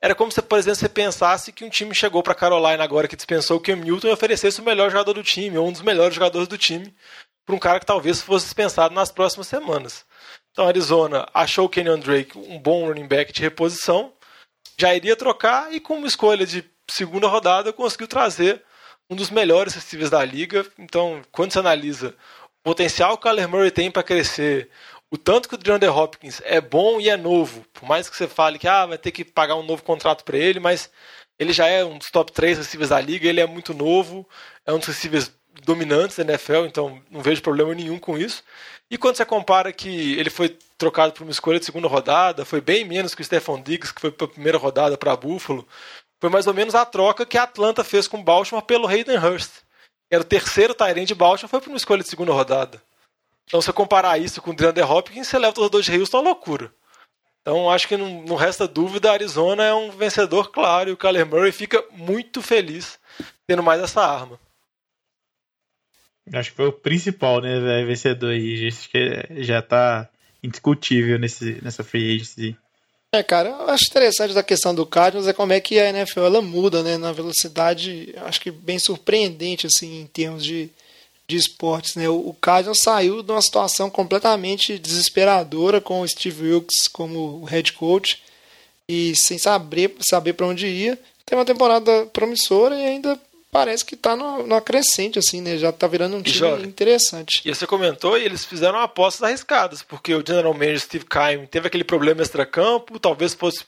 Era 0.00 0.14
como 0.14 0.30
se, 0.30 0.40
por 0.40 0.58
exemplo, 0.58 0.76
você 0.76 0.88
pensasse 0.88 1.52
que 1.52 1.64
um 1.64 1.68
time 1.68 1.94
chegou 1.94 2.22
para 2.22 2.34
Carolina 2.34 2.84
agora 2.84 3.08
que 3.08 3.16
dispensou 3.16 3.56
o 3.56 3.60
Cam 3.60 3.76
Newton 3.76 4.08
e 4.08 4.12
oferecesse 4.12 4.60
o 4.60 4.64
melhor 4.64 4.90
jogador 4.90 5.12
do 5.12 5.24
time, 5.24 5.58
ou 5.58 5.66
um 5.66 5.72
dos 5.72 5.82
melhores 5.82 6.14
jogadores 6.14 6.46
do 6.46 6.56
time, 6.56 6.94
para 7.44 7.54
um 7.54 7.58
cara 7.58 7.80
que 7.80 7.86
talvez 7.86 8.22
fosse 8.22 8.44
dispensado 8.44 8.94
nas 8.94 9.10
próximas 9.10 9.48
semanas. 9.48 10.06
Então, 10.52 10.68
Arizona 10.68 11.26
achou 11.34 11.66
o 11.66 11.68
Kenyon 11.68 11.98
Drake 11.98 12.38
um 12.38 12.60
bom 12.60 12.86
running 12.86 13.08
back 13.08 13.32
de 13.32 13.42
reposição, 13.42 14.12
já 14.78 14.94
iria 14.94 15.16
trocar 15.16 15.72
e, 15.72 15.80
com 15.80 15.96
uma 15.96 16.06
escolha 16.06 16.46
de 16.46 16.64
segunda 16.88 17.26
rodada, 17.26 17.72
conseguiu 17.72 18.06
trazer 18.06 18.62
um 19.10 19.16
dos 19.16 19.30
melhores 19.30 19.74
receivers 19.74 20.10
da 20.10 20.24
liga. 20.24 20.64
Então, 20.78 21.22
quando 21.32 21.52
você 21.52 21.58
analisa 21.58 22.14
potencial 22.68 23.16
que 23.16 23.26
o 23.26 23.30
Kyler 23.30 23.48
Murray 23.48 23.70
tem 23.70 23.90
para 23.90 24.02
crescer, 24.02 24.68
o 25.10 25.16
tanto 25.16 25.48
que 25.48 25.54
o 25.54 25.58
DeAndre 25.58 25.88
Hopkins 25.88 26.42
é 26.44 26.60
bom 26.60 27.00
e 27.00 27.08
é 27.08 27.16
novo, 27.16 27.64
por 27.72 27.88
mais 27.88 28.10
que 28.10 28.16
você 28.16 28.28
fale 28.28 28.58
que 28.58 28.68
ah, 28.68 28.84
vai 28.84 28.98
ter 28.98 29.10
que 29.10 29.24
pagar 29.24 29.56
um 29.56 29.62
novo 29.62 29.82
contrato 29.82 30.22
para 30.22 30.36
ele, 30.36 30.60
mas 30.60 30.90
ele 31.38 31.50
já 31.50 31.66
é 31.66 31.82
um 31.82 31.96
dos 31.96 32.10
top 32.10 32.30
3 32.30 32.58
receivers 32.58 32.90
da 32.90 33.00
liga, 33.00 33.26
ele 33.26 33.40
é 33.40 33.46
muito 33.46 33.72
novo, 33.72 34.28
é 34.66 34.72
um 34.72 34.78
dos 34.78 34.88
receivers 34.88 35.32
dominantes 35.64 36.18
da 36.18 36.24
NFL, 36.24 36.66
então 36.66 37.00
não 37.10 37.22
vejo 37.22 37.40
problema 37.40 37.74
nenhum 37.74 37.98
com 37.98 38.18
isso. 38.18 38.44
E 38.90 38.98
quando 38.98 39.16
você 39.16 39.24
compara 39.24 39.72
que 39.72 40.18
ele 40.18 40.28
foi 40.28 40.54
trocado 40.76 41.14
por 41.14 41.22
uma 41.22 41.32
escolha 41.32 41.58
de 41.58 41.64
segunda 41.64 41.88
rodada, 41.88 42.44
foi 42.44 42.60
bem 42.60 42.84
menos 42.84 43.14
que 43.14 43.22
o 43.22 43.24
Stephon 43.24 43.62
Diggs, 43.62 43.94
que 43.94 44.00
foi 44.00 44.10
para 44.10 44.26
a 44.26 44.30
primeira 44.30 44.58
rodada 44.58 44.98
para 44.98 45.16
Buffalo, 45.16 45.66
foi 46.20 46.28
mais 46.28 46.46
ou 46.46 46.52
menos 46.52 46.74
a 46.74 46.84
troca 46.84 47.24
que 47.24 47.38
a 47.38 47.44
Atlanta 47.44 47.82
fez 47.82 48.06
com 48.06 48.22
Baltimore 48.22 48.62
pelo 48.62 48.86
Hayden 48.86 49.16
Hurst 49.16 49.66
era 50.10 50.22
o 50.22 50.26
terceiro 50.26 50.74
Tyrant 50.74 51.06
de 51.06 51.14
Baltimore, 51.14 51.50
foi 51.50 51.60
para 51.60 51.68
uma 51.68 51.76
escolha 51.76 52.02
de 52.02 52.08
segunda 52.08 52.32
rodada. 52.32 52.82
Então, 53.44 53.60
se 53.60 53.66
você 53.66 53.72
comparar 53.72 54.18
isso 54.18 54.42
com 54.42 54.50
o 54.50 54.54
DeAndre 54.54 54.82
Hopkins, 54.82 55.26
você 55.26 55.38
leva 55.38 55.52
o 55.52 55.54
torcedor 55.54 55.82
de 55.82 55.98
Houston 55.98 56.18
à 56.18 56.20
loucura. 56.20 56.72
Então, 57.40 57.70
acho 57.70 57.88
que 57.88 57.96
não, 57.96 58.22
não 58.22 58.36
resta 58.36 58.68
dúvida, 58.68 59.10
a 59.10 59.14
Arizona 59.14 59.64
é 59.64 59.72
um 59.72 59.90
vencedor 59.90 60.50
claro 60.50 60.90
e 60.90 60.92
o 60.92 60.96
Kyler 60.96 61.26
Murray 61.26 61.50
fica 61.50 61.82
muito 61.92 62.42
feliz 62.42 62.98
tendo 63.46 63.62
mais 63.62 63.80
essa 63.80 64.02
arma. 64.02 64.38
Acho 66.32 66.50
que 66.50 66.56
foi 66.56 66.66
o 66.66 66.72
principal, 66.72 67.40
né, 67.40 67.84
vencedor 67.86 68.32
aí. 68.32 68.68
Acho 68.68 68.90
que 68.90 69.42
já 69.42 69.60
está 69.60 70.10
indiscutível 70.42 71.18
nesse, 71.18 71.58
nessa 71.62 71.82
free 71.82 72.16
agency. 72.16 72.56
É, 73.10 73.22
cara, 73.22 73.48
eu 73.48 73.70
acho 73.70 73.86
interessante 73.88 74.34
da 74.34 74.42
questão 74.42 74.74
do 74.74 74.84
Cardinals 74.84 75.26
é 75.26 75.32
como 75.32 75.54
é 75.54 75.60
que 75.60 75.78
a 75.78 75.88
NFL 75.88 76.20
ela 76.20 76.42
muda, 76.42 76.82
né, 76.82 76.98
na 76.98 77.10
velocidade, 77.10 78.14
acho 78.18 78.38
que 78.38 78.50
bem 78.50 78.78
surpreendente 78.78 79.66
assim 79.66 80.02
em 80.02 80.06
termos 80.06 80.44
de, 80.44 80.70
de 81.26 81.36
esportes, 81.36 81.96
né? 81.96 82.06
O, 82.06 82.36
Cardinals 82.38 82.82
saiu 82.82 83.22
de 83.22 83.32
uma 83.32 83.40
situação 83.40 83.88
completamente 83.88 84.78
desesperadora 84.78 85.80
com 85.80 86.02
o 86.02 86.08
Steve 86.08 86.50
Wilkes 86.50 86.86
como 86.86 87.44
head 87.44 87.72
coach 87.72 88.22
e 88.86 89.16
sem 89.16 89.38
saber 89.38 89.94
saber 90.00 90.34
para 90.34 90.46
onde 90.46 90.66
ia. 90.66 90.98
Tem 91.24 91.38
uma 91.38 91.46
temporada 91.46 92.06
promissora 92.06 92.74
e 92.76 92.84
ainda 92.84 93.18
parece 93.50 93.84
que 93.84 93.94
está 93.94 94.14
numa 94.14 94.60
crescente, 94.60 95.18
assim, 95.18 95.40
né? 95.40 95.56
Já 95.56 95.70
está 95.70 95.86
virando 95.86 96.16
um 96.16 96.22
time 96.22 96.66
interessante. 96.66 97.42
E 97.44 97.54
você 97.54 97.66
comentou, 97.66 98.16
e 98.18 98.24
eles 98.24 98.44
fizeram 98.44 98.78
apostas 98.78 99.22
arriscadas, 99.22 99.82
porque 99.82 100.14
o 100.14 100.24
general 100.26 100.52
manager 100.52 100.80
Steve 100.80 101.06
Keim 101.06 101.46
teve 101.46 101.66
aquele 101.66 101.84
problema 101.84 102.22
extra-campo, 102.22 102.98
talvez 102.98 103.34
fosse, 103.34 103.64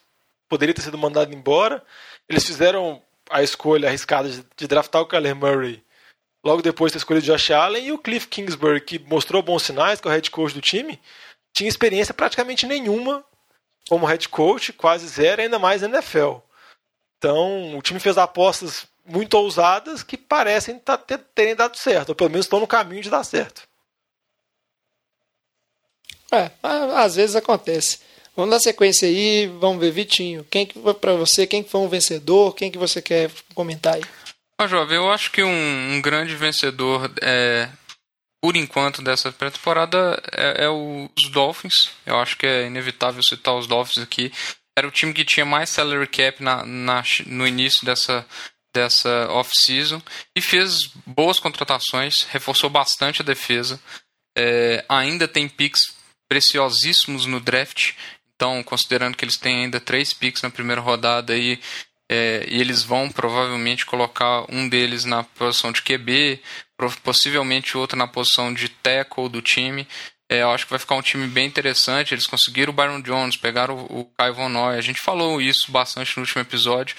poderia 0.48 0.74
ter 0.74 0.82
sido 0.82 0.98
mandado 0.98 1.34
embora. 1.34 1.82
Eles 2.28 2.44
fizeram 2.44 3.02
a 3.30 3.42
escolha 3.42 3.88
arriscada 3.88 4.28
de, 4.28 4.44
de 4.56 4.66
draftar 4.66 5.02
o 5.02 5.06
Kyler 5.06 5.34
Murray 5.34 5.82
logo 6.44 6.62
depois 6.62 6.92
da 6.92 6.98
escolha 6.98 7.20
de 7.20 7.26
Josh 7.26 7.50
Allen, 7.50 7.86
e 7.86 7.92
o 7.92 7.98
Cliff 7.98 8.26
Kingsbury, 8.26 8.80
que 8.80 8.98
mostrou 8.98 9.42
bons 9.42 9.62
sinais, 9.62 10.00
que 10.00 10.08
é 10.08 10.10
o 10.10 10.14
head 10.14 10.30
coach 10.30 10.54
do 10.54 10.60
time, 10.60 11.00
tinha 11.52 11.68
experiência 11.68 12.14
praticamente 12.14 12.66
nenhuma 12.66 13.24
como 13.88 14.06
head 14.06 14.28
coach, 14.28 14.72
quase 14.72 15.06
zero, 15.06 15.42
ainda 15.42 15.58
mais 15.58 15.82
na 15.82 15.88
NFL. 15.88 16.36
Então, 17.18 17.76
o 17.76 17.82
time 17.82 18.00
fez 18.00 18.16
apostas 18.16 18.86
muito 19.10 19.34
ousadas 19.34 20.02
que 20.02 20.16
parecem 20.16 20.78
tá, 20.78 20.96
terem 21.34 21.54
dado 21.54 21.76
certo, 21.76 22.10
ou 22.10 22.14
pelo 22.14 22.30
menos 22.30 22.46
estão 22.46 22.60
no 22.60 22.66
caminho 22.66 23.02
de 23.02 23.10
dar 23.10 23.24
certo. 23.24 23.62
É, 26.32 26.50
às 26.62 27.16
vezes 27.16 27.34
acontece. 27.34 27.98
Vamos 28.36 28.52
dar 28.52 28.60
sequência 28.60 29.08
aí, 29.08 29.48
vamos 29.58 29.80
ver, 29.80 29.90
Vitinho, 29.90 30.46
quem 30.48 30.64
que 30.64 30.80
foi 30.80 30.94
para 30.94 31.14
você, 31.14 31.46
quem 31.46 31.62
que 31.62 31.70
foi 31.70 31.80
um 31.80 31.88
vencedor, 31.88 32.54
quem 32.54 32.70
que 32.70 32.78
você 32.78 33.02
quer 33.02 33.30
comentar 33.54 33.94
aí? 33.94 34.02
Ah, 34.56 34.66
jovem, 34.66 34.96
eu 34.96 35.10
acho 35.10 35.32
que 35.32 35.42
um, 35.42 35.94
um 35.94 36.00
grande 36.00 36.36
vencedor 36.36 37.10
é, 37.20 37.68
por 38.40 38.56
enquanto 38.56 39.02
dessa 39.02 39.32
pré-temporada 39.32 40.20
é, 40.32 40.64
é, 40.64 40.68
os 40.68 41.30
Dolphins. 41.30 41.90
Eu 42.06 42.16
acho 42.18 42.36
que 42.36 42.46
é 42.46 42.66
inevitável 42.66 43.22
citar 43.22 43.54
os 43.54 43.66
Dolphins 43.66 44.02
aqui. 44.02 44.32
Era 44.76 44.86
o 44.88 44.90
time 44.90 45.12
que 45.12 45.24
tinha 45.24 45.44
mais 45.44 45.68
salary 45.68 46.06
cap 46.06 46.42
na, 46.42 46.64
na 46.64 47.02
no 47.26 47.46
início 47.46 47.84
dessa 47.84 48.26
dessa 48.72 49.28
off-season 49.30 50.00
e 50.34 50.40
fez 50.40 50.86
boas 51.06 51.38
contratações, 51.38 52.22
reforçou 52.30 52.70
bastante 52.70 53.22
a 53.22 53.24
defesa. 53.24 53.80
É, 54.36 54.84
ainda 54.88 55.26
tem 55.26 55.48
picks 55.48 55.80
preciosíssimos 56.28 57.26
no 57.26 57.40
draft, 57.40 57.92
então 58.34 58.62
considerando 58.62 59.16
que 59.16 59.24
eles 59.24 59.36
têm 59.36 59.64
ainda 59.64 59.80
três 59.80 60.12
picks 60.12 60.42
na 60.42 60.50
primeira 60.50 60.80
rodada 60.80 61.36
e, 61.36 61.58
é, 62.08 62.46
e 62.48 62.60
eles 62.60 62.82
vão 62.82 63.10
provavelmente 63.10 63.84
colocar 63.84 64.44
um 64.48 64.68
deles 64.68 65.04
na 65.04 65.24
posição 65.24 65.72
de 65.72 65.82
QB, 65.82 66.40
possivelmente 67.02 67.76
outro 67.76 67.98
na 67.98 68.06
posição 68.06 68.54
de 68.54 68.68
tackle 68.68 69.28
do 69.28 69.42
time. 69.42 69.86
É, 70.30 70.42
eu 70.42 70.50
acho 70.52 70.64
que 70.64 70.70
vai 70.70 70.78
ficar 70.78 70.94
um 70.94 71.02
time 71.02 71.26
bem 71.26 71.46
interessante. 71.46 72.14
Eles 72.14 72.26
conseguiram 72.26 72.72
o 72.72 72.76
Byron 72.76 73.02
Jones, 73.02 73.36
pegaram 73.36 73.74
o, 73.74 74.00
o 74.00 74.04
Kai 74.16 74.30
Von 74.30 74.48
Noy. 74.48 74.78
A 74.78 74.80
gente 74.80 75.00
falou 75.00 75.42
isso 75.42 75.72
bastante 75.72 76.16
no 76.16 76.22
último 76.22 76.40
episódio 76.40 76.94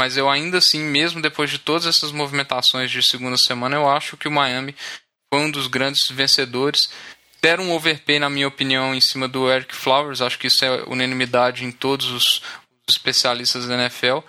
mas 0.00 0.16
eu 0.16 0.30
ainda 0.30 0.56
assim, 0.56 0.80
mesmo 0.80 1.20
depois 1.20 1.50
de 1.50 1.58
todas 1.58 1.84
essas 1.84 2.10
movimentações 2.10 2.90
de 2.90 3.06
segunda 3.06 3.36
semana, 3.36 3.76
eu 3.76 3.86
acho 3.86 4.16
que 4.16 4.26
o 4.26 4.30
Miami 4.30 4.74
foi 5.30 5.42
um 5.42 5.50
dos 5.50 5.66
grandes 5.66 6.08
vencedores. 6.10 6.88
Deram 7.42 7.64
um 7.64 7.72
overpay, 7.72 8.18
na 8.18 8.30
minha 8.30 8.48
opinião, 8.48 8.94
em 8.94 9.00
cima 9.02 9.28
do 9.28 9.50
Eric 9.50 9.76
Flowers, 9.76 10.22
acho 10.22 10.38
que 10.38 10.46
isso 10.46 10.64
é 10.64 10.84
unanimidade 10.84 11.66
em 11.66 11.70
todos 11.70 12.06
os 12.06 12.40
especialistas 12.88 13.66
da 13.66 13.74
NFL. 13.74 14.20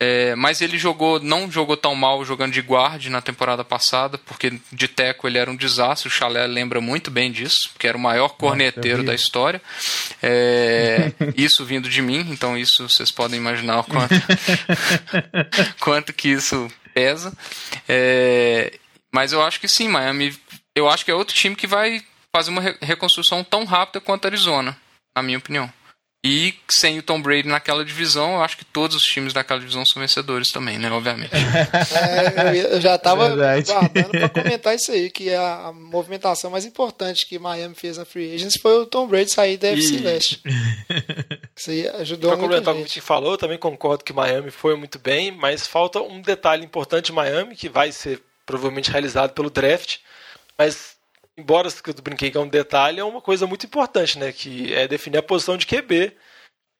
É, 0.00 0.34
mas 0.34 0.60
ele 0.60 0.76
jogou, 0.76 1.20
não 1.20 1.50
jogou 1.50 1.76
tão 1.76 1.94
mal 1.94 2.24
jogando 2.24 2.52
de 2.52 2.60
guarde 2.60 3.08
na 3.08 3.22
temporada 3.22 3.64
passada, 3.64 4.18
porque 4.18 4.60
de 4.72 4.88
teco 4.88 5.26
ele 5.26 5.38
era 5.38 5.50
um 5.50 5.56
desastre. 5.56 6.08
O 6.08 6.10
Chalé 6.10 6.46
lembra 6.46 6.80
muito 6.80 7.10
bem 7.10 7.30
disso, 7.30 7.70
porque 7.72 7.86
era 7.86 7.96
o 7.96 8.00
maior 8.00 8.30
corneteiro 8.30 8.98
Nossa, 8.98 9.06
da 9.06 9.14
história. 9.14 9.62
É, 10.22 11.12
isso 11.36 11.64
vindo 11.64 11.88
de 11.88 12.02
mim, 12.02 12.26
então 12.30 12.58
isso 12.58 12.88
vocês 12.88 13.10
podem 13.12 13.38
imaginar 13.38 13.80
o 13.80 13.84
quanto, 13.84 14.14
quanto 15.80 16.12
que 16.12 16.28
isso 16.28 16.68
pesa. 16.92 17.32
É, 17.88 18.78
mas 19.12 19.32
eu 19.32 19.42
acho 19.42 19.60
que 19.60 19.68
sim, 19.68 19.88
Miami. 19.88 20.36
Eu 20.74 20.88
acho 20.88 21.04
que 21.04 21.10
é 21.10 21.14
outro 21.14 21.36
time 21.36 21.54
que 21.54 21.68
vai 21.68 22.02
fazer 22.32 22.50
uma 22.50 22.62
reconstrução 22.82 23.44
tão 23.44 23.64
rápida 23.64 24.00
quanto 24.00 24.24
a 24.24 24.28
Arizona, 24.28 24.76
na 25.14 25.22
minha 25.22 25.38
opinião. 25.38 25.72
E 26.26 26.54
sem 26.70 26.98
o 26.98 27.02
Tom 27.02 27.20
Brady 27.20 27.46
naquela 27.46 27.84
divisão, 27.84 28.36
eu 28.36 28.42
acho 28.42 28.56
que 28.56 28.64
todos 28.64 28.96
os 28.96 29.02
times 29.02 29.34
daquela 29.34 29.60
divisão 29.60 29.84
são 29.84 30.00
vencedores 30.00 30.48
também, 30.50 30.78
né? 30.78 30.90
Obviamente. 30.90 31.32
É, 31.34 32.74
eu 32.74 32.80
já 32.80 32.94
estava 32.94 33.28
guardando 33.36 34.10
para 34.10 34.28
comentar 34.30 34.74
isso 34.74 34.90
aí, 34.90 35.10
que 35.10 35.34
a, 35.34 35.66
a, 35.66 35.72
movimentação 35.72 36.50
mais 36.50 36.64
importante 36.64 37.28
que 37.28 37.38
Miami 37.38 37.74
fez 37.74 37.98
na 37.98 38.06
Free 38.06 38.34
Agents 38.34 38.58
foi 38.58 38.78
o 38.78 38.86
Tom 38.86 39.06
Brady 39.06 39.30
sair 39.30 39.58
da 39.58 39.68
FC 39.68 40.00
West. 40.02 40.38
Isso 41.54 41.70
aí 41.70 41.86
ajudou 41.88 42.30
pra 42.30 42.40
complementar 42.40 42.72
o 42.72 42.76
que 42.78 42.82
a 42.82 42.86
gente 42.86 43.00
falou, 43.02 43.32
eu 43.32 43.38
também 43.38 43.58
concordo 43.58 44.02
que 44.02 44.12
Miami 44.12 44.50
foi 44.50 44.76
muito 44.76 44.98
bem, 44.98 45.30
mas 45.30 45.66
falta 45.66 46.00
um 46.00 46.22
detalhe 46.22 46.64
importante 46.64 47.06
de 47.06 47.12
Miami, 47.12 47.54
que 47.54 47.68
vai 47.68 47.92
ser 47.92 48.20
provavelmente 48.46 48.90
realizado 48.90 49.32
pelo 49.32 49.50
draft, 49.50 49.98
mas 50.58 50.93
embora 51.36 51.68
eu 51.68 51.94
brinquei 52.02 52.30
que 52.30 52.36
é 52.36 52.40
um 52.40 52.48
detalhe, 52.48 53.00
é 53.00 53.04
uma 53.04 53.20
coisa 53.20 53.46
muito 53.46 53.66
importante, 53.66 54.18
né? 54.18 54.32
Que 54.32 54.72
é 54.72 54.86
definir 54.88 55.18
a 55.18 55.22
posição 55.22 55.56
de 55.56 55.66
QB. 55.66 56.16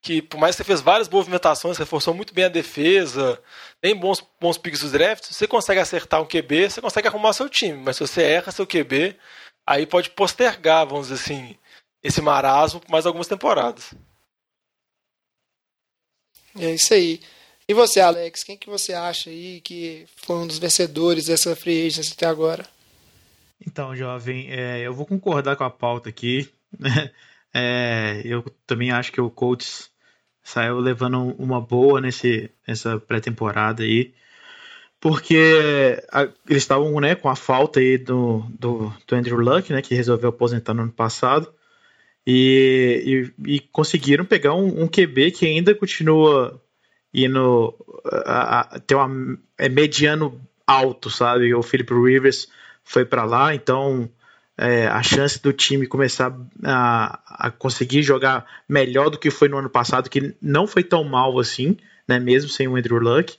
Que 0.03 0.21
por 0.21 0.39
mais 0.39 0.55
que 0.55 0.59
você 0.59 0.65
fez 0.65 0.81
várias 0.83 1.09
movimentações, 1.09 1.79
reforçou 1.79 2.13
muito 2.13 2.35
bem 2.35 2.45
a 2.45 2.49
defesa, 2.49 3.43
tem 3.81 3.97
bons, 3.97 4.23
bons 4.39 4.59
picks 4.59 4.81
dos 4.81 4.93
drafts, 4.93 5.35
você 5.35 5.49
consegue 5.49 5.81
acertar 5.81 6.21
um 6.21 6.27
QB, 6.27 6.71
você 6.71 6.81
consegue 6.81 7.09
arrumar 7.09 7.33
seu 7.33 7.49
time. 7.49 7.79
Mas 7.79 7.97
se 7.97 8.07
você 8.07 8.23
erra 8.23 8.53
seu 8.53 8.67
QB, 8.67 9.17
aí 9.67 9.87
pode 9.87 10.11
postergar, 10.11 10.87
vamos 10.87 11.09
dizer 11.09 11.23
assim, 11.23 11.57
esse 12.03 12.21
marasmo 12.21 12.81
por 12.81 12.91
mais 12.91 13.07
algumas 13.07 13.27
temporadas. 13.27 13.95
É 16.59 16.71
isso 16.75 16.93
aí. 16.93 17.21
E 17.67 17.73
você, 17.73 17.99
Alex, 18.01 18.45
quem 18.45 18.59
que 18.59 18.69
você 18.69 18.93
acha 18.93 19.31
aí 19.31 19.61
que 19.63 20.07
foi 20.17 20.37
um 20.37 20.47
dos 20.47 20.59
vencedores 20.59 21.27
dessa 21.27 21.57
free 21.57 21.87
agency 21.87 22.13
até 22.13 22.27
agora? 22.27 22.74
Então, 23.67 23.97
jovem, 23.97 24.51
é, 24.51 24.81
eu 24.81 24.93
vou 24.93 25.07
concordar 25.07 25.57
com 25.57 25.65
a 25.65 25.71
pauta 25.71 26.09
aqui. 26.09 26.49
Né? 26.77 27.11
É, 27.57 28.21
eu 28.25 28.45
também 28.67 28.91
acho 28.91 29.13
que 29.13 29.21
o 29.21 29.31
Colts 29.31 29.89
saiu 30.43 30.81
levando 30.81 31.21
uma 31.39 31.61
boa 31.61 32.01
nesse, 32.01 32.51
nessa 32.67 32.99
pré-temporada 32.99 33.85
aí. 33.85 34.13
Porque 35.01 36.03
a, 36.11 36.23
eles 36.49 36.63
estavam 36.63 36.99
né, 37.01 37.15
com 37.15 37.29
a 37.29 37.37
falta 37.37 37.79
aí 37.79 37.97
do, 37.97 38.45
do, 38.59 38.93
do, 39.07 39.15
Andrew 39.15 39.39
Luck, 39.39 39.73
né, 39.73 39.81
que 39.83 39.95
resolveu 39.95 40.31
aposentar 40.31 40.75
no 40.75 40.83
ano 40.83 40.93
passado. 40.93 41.53
E, 42.27 43.31
e, 43.47 43.55
e 43.57 43.61
conseguiram 43.61 44.25
pegar 44.25 44.55
um, 44.55 44.83
um, 44.83 44.89
QB 44.89 45.31
que 45.31 45.47
ainda 45.47 45.75
continua 45.75 46.61
indo 47.13 47.75
a, 48.25 48.61
a, 48.61 48.81
ter 48.81 48.95
uma, 48.95 49.39
é 49.59 49.69
mediano 49.69 50.41
alto, 50.67 51.11
sabe? 51.11 51.55
O 51.55 51.63
Philip 51.63 51.93
Rivers 51.93 52.49
foi 52.85 53.05
para 53.05 53.25
lá, 53.25 53.55
então 53.55 54.09
é, 54.57 54.87
a 54.87 55.03
chance 55.03 55.43
do 55.43 55.53
time 55.53 55.87
começar 55.87 56.37
a, 56.63 57.47
a, 57.47 57.51
conseguir 57.51 58.03
jogar 58.03 58.47
melhor 58.69 59.11
do 59.11 59.19
que 59.19 59.31
foi 59.31 59.49
no 59.49 59.59
ano 59.59 59.71
passado, 59.71 60.09
que 60.09 60.35
não 60.41 60.67
foi 60.67 60.85
tão 60.85 61.03
mal 61.03 61.39
assim, 61.39 61.77
né, 62.07 62.21
mesmo 62.21 62.51
sem 62.51 62.69
o 62.69 62.77
Andrew 62.77 62.99
Luck, 62.99 63.37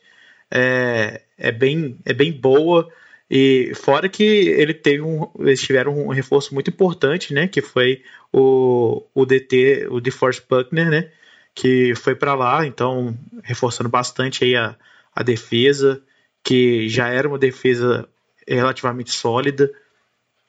é, 0.51 1.21
é, 1.37 1.51
bem, 1.51 1.97
é 2.05 2.13
bem 2.13 2.31
boa. 2.31 2.89
E 3.29 3.71
fora 3.75 4.07
que 4.07 4.23
ele 4.23 4.73
teve 4.73 5.01
um, 5.01 5.27
eles 5.39 5.61
tiveram 5.61 5.97
um 5.97 6.09
reforço 6.09 6.53
muito 6.53 6.69
importante, 6.69 7.33
né, 7.33 7.47
que 7.47 7.61
foi 7.61 8.03
o, 8.31 9.03
o 9.13 9.25
DT, 9.25 9.87
o 9.89 9.99
DeForce 9.99 10.41
Buckner, 10.47 10.89
né, 10.89 11.09
que 11.53 11.95
foi 11.95 12.13
para 12.13 12.35
lá, 12.35 12.65
então 12.65 13.17
reforçando 13.43 13.89
bastante 13.89 14.43
aí 14.43 14.55
a, 14.55 14.75
a 15.15 15.23
defesa, 15.23 16.03
que 16.43 16.89
já 16.89 17.07
era 17.07 17.27
uma 17.27 17.39
defesa 17.39 18.07
relativamente 18.47 19.11
sólida. 19.11 19.71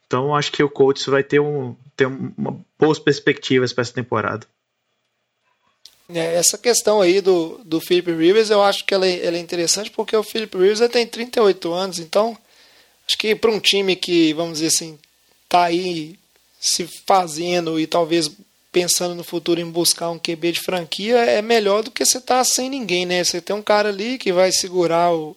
Então 0.06 0.35
acho 0.35 0.52
que 0.52 0.62
o 0.62 0.70
Colts 0.70 1.06
vai 1.06 1.22
ter, 1.22 1.40
um, 1.40 1.74
ter 1.96 2.06
uma, 2.06 2.61
boas 2.78 2.98
perspectivas 2.98 3.72
para 3.72 3.82
essa 3.82 3.92
temporada. 3.92 4.46
É, 6.09 6.37
essa 6.37 6.56
questão 6.56 7.00
aí 7.00 7.20
do, 7.20 7.61
do 7.64 7.80
Philip 7.80 8.12
Rivers, 8.12 8.50
eu 8.50 8.62
acho 8.62 8.85
que 8.85 8.94
ela 8.94 9.06
é, 9.06 9.26
ela 9.26 9.37
é 9.37 9.40
interessante 9.40 9.90
porque 9.90 10.16
o 10.16 10.22
Philip 10.22 10.56
Rivers 10.56 10.88
tem 10.90 11.04
38 11.04 11.72
anos, 11.72 11.98
então 11.98 12.38
acho 13.06 13.18
que 13.18 13.35
para 13.35 13.50
um 13.50 13.59
time 13.59 13.96
que, 13.96 14.32
vamos 14.32 14.54
dizer 14.54 14.68
assim, 14.68 14.98
tá 15.48 15.64
aí 15.64 16.16
se 16.61 16.88
fazendo 17.04 17.78
e 17.78 17.88
talvez 17.88 18.30
pensando 18.70 19.14
no 19.14 19.24
futuro 19.24 19.61
em 19.61 19.68
buscar 19.68 20.11
um 20.11 20.18
QB 20.18 20.52
de 20.52 20.61
franquia, 20.61 21.16
é 21.16 21.42
melhor 21.42 21.82
do 21.82 21.90
que 21.90 22.04
você 22.04 22.18
estar 22.18 22.38
tá 22.38 22.44
sem 22.44 22.68
ninguém, 22.68 23.06
né? 23.06 23.24
Você 23.24 23.40
tem 23.40 23.56
um 23.56 23.62
cara 23.62 23.88
ali 23.88 24.18
que 24.18 24.32
vai 24.32 24.52
segurar 24.52 25.12
o, 25.12 25.37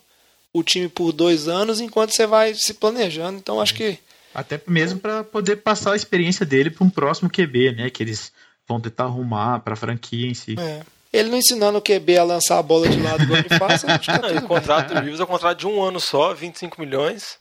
o 0.53 0.63
time 0.63 0.87
por 0.87 1.11
dois 1.11 1.47
anos 1.47 1.79
enquanto 1.79 2.15
você 2.15 2.25
vai 2.25 2.53
se 2.53 2.73
planejando. 2.73 3.37
Então 3.37 3.61
acho 3.61 3.73
que. 3.73 3.99
Até 4.33 4.61
mesmo 4.67 4.99
para 4.99 5.23
poder 5.23 5.57
passar 5.57 5.93
a 5.93 5.95
experiência 5.95 6.45
dele 6.45 6.69
para 6.69 6.85
um 6.85 6.89
próximo 6.89 7.29
QB, 7.29 7.73
né? 7.73 7.89
Que 7.89 8.03
eles 8.03 8.31
vão 8.67 8.79
tentar 8.79 9.05
arrumar 9.05 9.59
para 9.59 9.73
a 9.73 9.77
franquia 9.77 10.27
em 10.27 10.33
si. 10.33 10.55
É. 10.59 10.81
Ele 11.11 11.29
não 11.29 11.37
ensinando 11.37 11.79
o 11.79 11.81
QB 11.81 12.17
a 12.17 12.23
lançar 12.23 12.59
a 12.59 12.63
bola 12.63 12.87
de 12.87 13.01
lado 13.01 13.23
igual 13.23 13.39
ele 13.39 13.49
faz, 13.57 13.83
acho 13.83 14.11
que 14.11 14.19
tá 14.19 14.27
o 14.27 14.47
contrato 14.47 14.93
do 14.93 14.99
Rivers 14.99 15.19
é 15.19 15.23
um 15.23 15.27
contrato 15.27 15.57
de 15.57 15.67
um 15.67 15.81
ano 15.81 15.99
só, 15.99 16.35
25 16.35 16.79
milhões. 16.79 17.39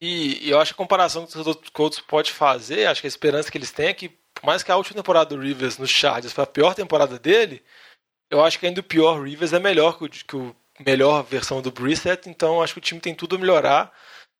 E, 0.00 0.48
e 0.48 0.50
eu 0.50 0.58
acho 0.60 0.74
que 0.74 0.74
a 0.74 0.84
comparação 0.84 1.24
que 1.24 1.38
os 1.38 1.46
outros 1.46 1.70
Colts 1.70 2.00
pode 2.00 2.32
fazer, 2.32 2.86
acho 2.86 3.00
que 3.00 3.06
a 3.06 3.08
esperança 3.08 3.52
que 3.52 3.56
eles 3.56 3.70
têm 3.70 3.86
é 3.86 3.94
que, 3.94 4.08
por 4.08 4.44
mais 4.44 4.64
que 4.64 4.72
a 4.72 4.76
última 4.76 4.96
temporada 4.96 5.32
do 5.32 5.40
Rivers 5.40 5.78
no 5.78 5.86
Chargers 5.86 6.32
foi 6.32 6.42
a 6.42 6.46
pior 6.46 6.74
temporada 6.74 7.20
dele, 7.20 7.62
eu 8.28 8.42
acho 8.42 8.58
que 8.58 8.66
ainda 8.66 8.80
o 8.80 8.84
pior 8.84 9.22
Rivers 9.22 9.52
é 9.52 9.60
melhor 9.60 9.96
que 9.96 10.04
o, 10.04 10.08
que 10.08 10.36
o 10.36 10.56
melhor 10.80 11.22
versão 11.22 11.60
do 11.60 11.70
Brissett, 11.70 12.28
então 12.28 12.62
acho 12.62 12.74
que 12.74 12.78
o 12.78 12.82
time 12.82 13.00
tem 13.00 13.14
tudo 13.14 13.36
a 13.36 13.38
melhorar. 13.38 13.92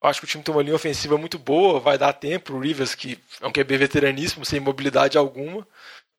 Acho 0.02 0.20
que 0.20 0.26
o 0.26 0.28
time 0.28 0.42
tem 0.42 0.52
uma 0.52 0.62
linha 0.62 0.74
ofensiva 0.74 1.16
muito 1.16 1.38
boa, 1.38 1.78
vai 1.78 1.96
dar 1.96 2.12
tempo. 2.12 2.54
O 2.54 2.58
Rivers, 2.58 2.94
que 2.94 3.18
é 3.40 3.46
um 3.46 3.52
QB 3.52 3.78
veteraníssimo, 3.78 4.44
sem 4.44 4.58
mobilidade 4.58 5.16
alguma, 5.16 5.66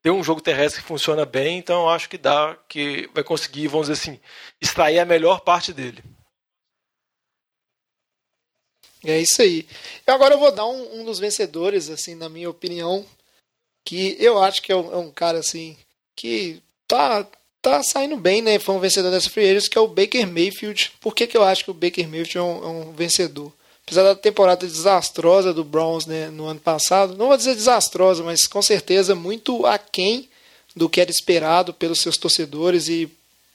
tem 0.01 0.11
um 0.11 0.23
jogo 0.23 0.41
terrestre 0.41 0.81
que 0.81 0.87
funciona 0.87 1.25
bem, 1.25 1.57
então 1.57 1.89
acho 1.89 2.09
que 2.09 2.17
dá, 2.17 2.57
que 2.67 3.09
vai 3.13 3.23
conseguir, 3.23 3.67
vamos 3.67 3.87
dizer 3.87 4.01
assim, 4.01 4.19
extrair 4.61 4.99
a 4.99 5.05
melhor 5.05 5.41
parte 5.41 5.73
dele. 5.73 6.03
É 9.05 9.19
isso 9.19 9.41
aí. 9.41 9.67
E 10.07 10.11
agora 10.11 10.33
eu 10.33 10.39
vou 10.39 10.51
dar 10.51 10.65
um, 10.65 11.01
um, 11.01 11.05
dos 11.05 11.19
vencedores, 11.19 11.89
assim, 11.89 12.15
na 12.15 12.29
minha 12.29 12.49
opinião, 12.49 13.05
que 13.85 14.15
eu 14.19 14.41
acho 14.41 14.61
que 14.61 14.71
é 14.71 14.75
um, 14.75 14.93
é 14.93 14.97
um 14.97 15.11
cara 15.11 15.39
assim 15.39 15.77
que 16.15 16.61
tá 16.87 17.27
tá 17.63 17.81
saindo 17.81 18.17
bem, 18.17 18.41
né? 18.41 18.59
Foi 18.59 18.75
um 18.75 18.79
vencedor 18.79 19.09
dessa 19.09 19.29
free 19.29 19.59
que 19.69 19.77
é 19.77 19.81
o 19.81 19.87
Baker 19.87 20.27
Mayfield. 20.27 20.91
Por 20.99 21.15
que, 21.15 21.25
que 21.25 21.37
eu 21.37 21.43
acho 21.43 21.63
que 21.63 21.71
o 21.71 21.73
Baker 21.73 22.07
Mayfield 22.07 22.37
é 22.37 22.41
um, 22.41 22.63
é 22.63 22.67
um 22.67 22.91
vencedor? 22.91 23.51
Apesar 23.85 24.03
da 24.03 24.15
temporada 24.15 24.65
desastrosa 24.65 25.53
do 25.53 25.63
Browns 25.63 26.05
né, 26.05 26.29
no 26.29 26.45
ano 26.45 26.59
passado, 26.59 27.17
não 27.17 27.27
vou 27.27 27.37
dizer 27.37 27.55
desastrosa, 27.55 28.23
mas 28.23 28.45
com 28.45 28.61
certeza 28.61 29.15
muito 29.15 29.65
aquém 29.65 30.29
do 30.75 30.89
que 30.89 31.01
era 31.01 31.11
esperado 31.11 31.73
pelos 31.73 32.01
seus 32.01 32.17
torcedores 32.17 32.87
e 32.89 33.09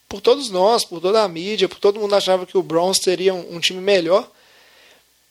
por 0.08 0.20
todos 0.20 0.50
nós, 0.50 0.84
por 0.84 1.00
toda 1.00 1.22
a 1.22 1.28
mídia, 1.28 1.68
por 1.68 1.78
todo 1.78 2.00
mundo 2.00 2.14
achava 2.14 2.46
que 2.46 2.56
o 2.56 2.62
Browns 2.62 2.98
seria 3.02 3.34
um, 3.34 3.56
um 3.56 3.60
time 3.60 3.80
melhor. 3.80 4.30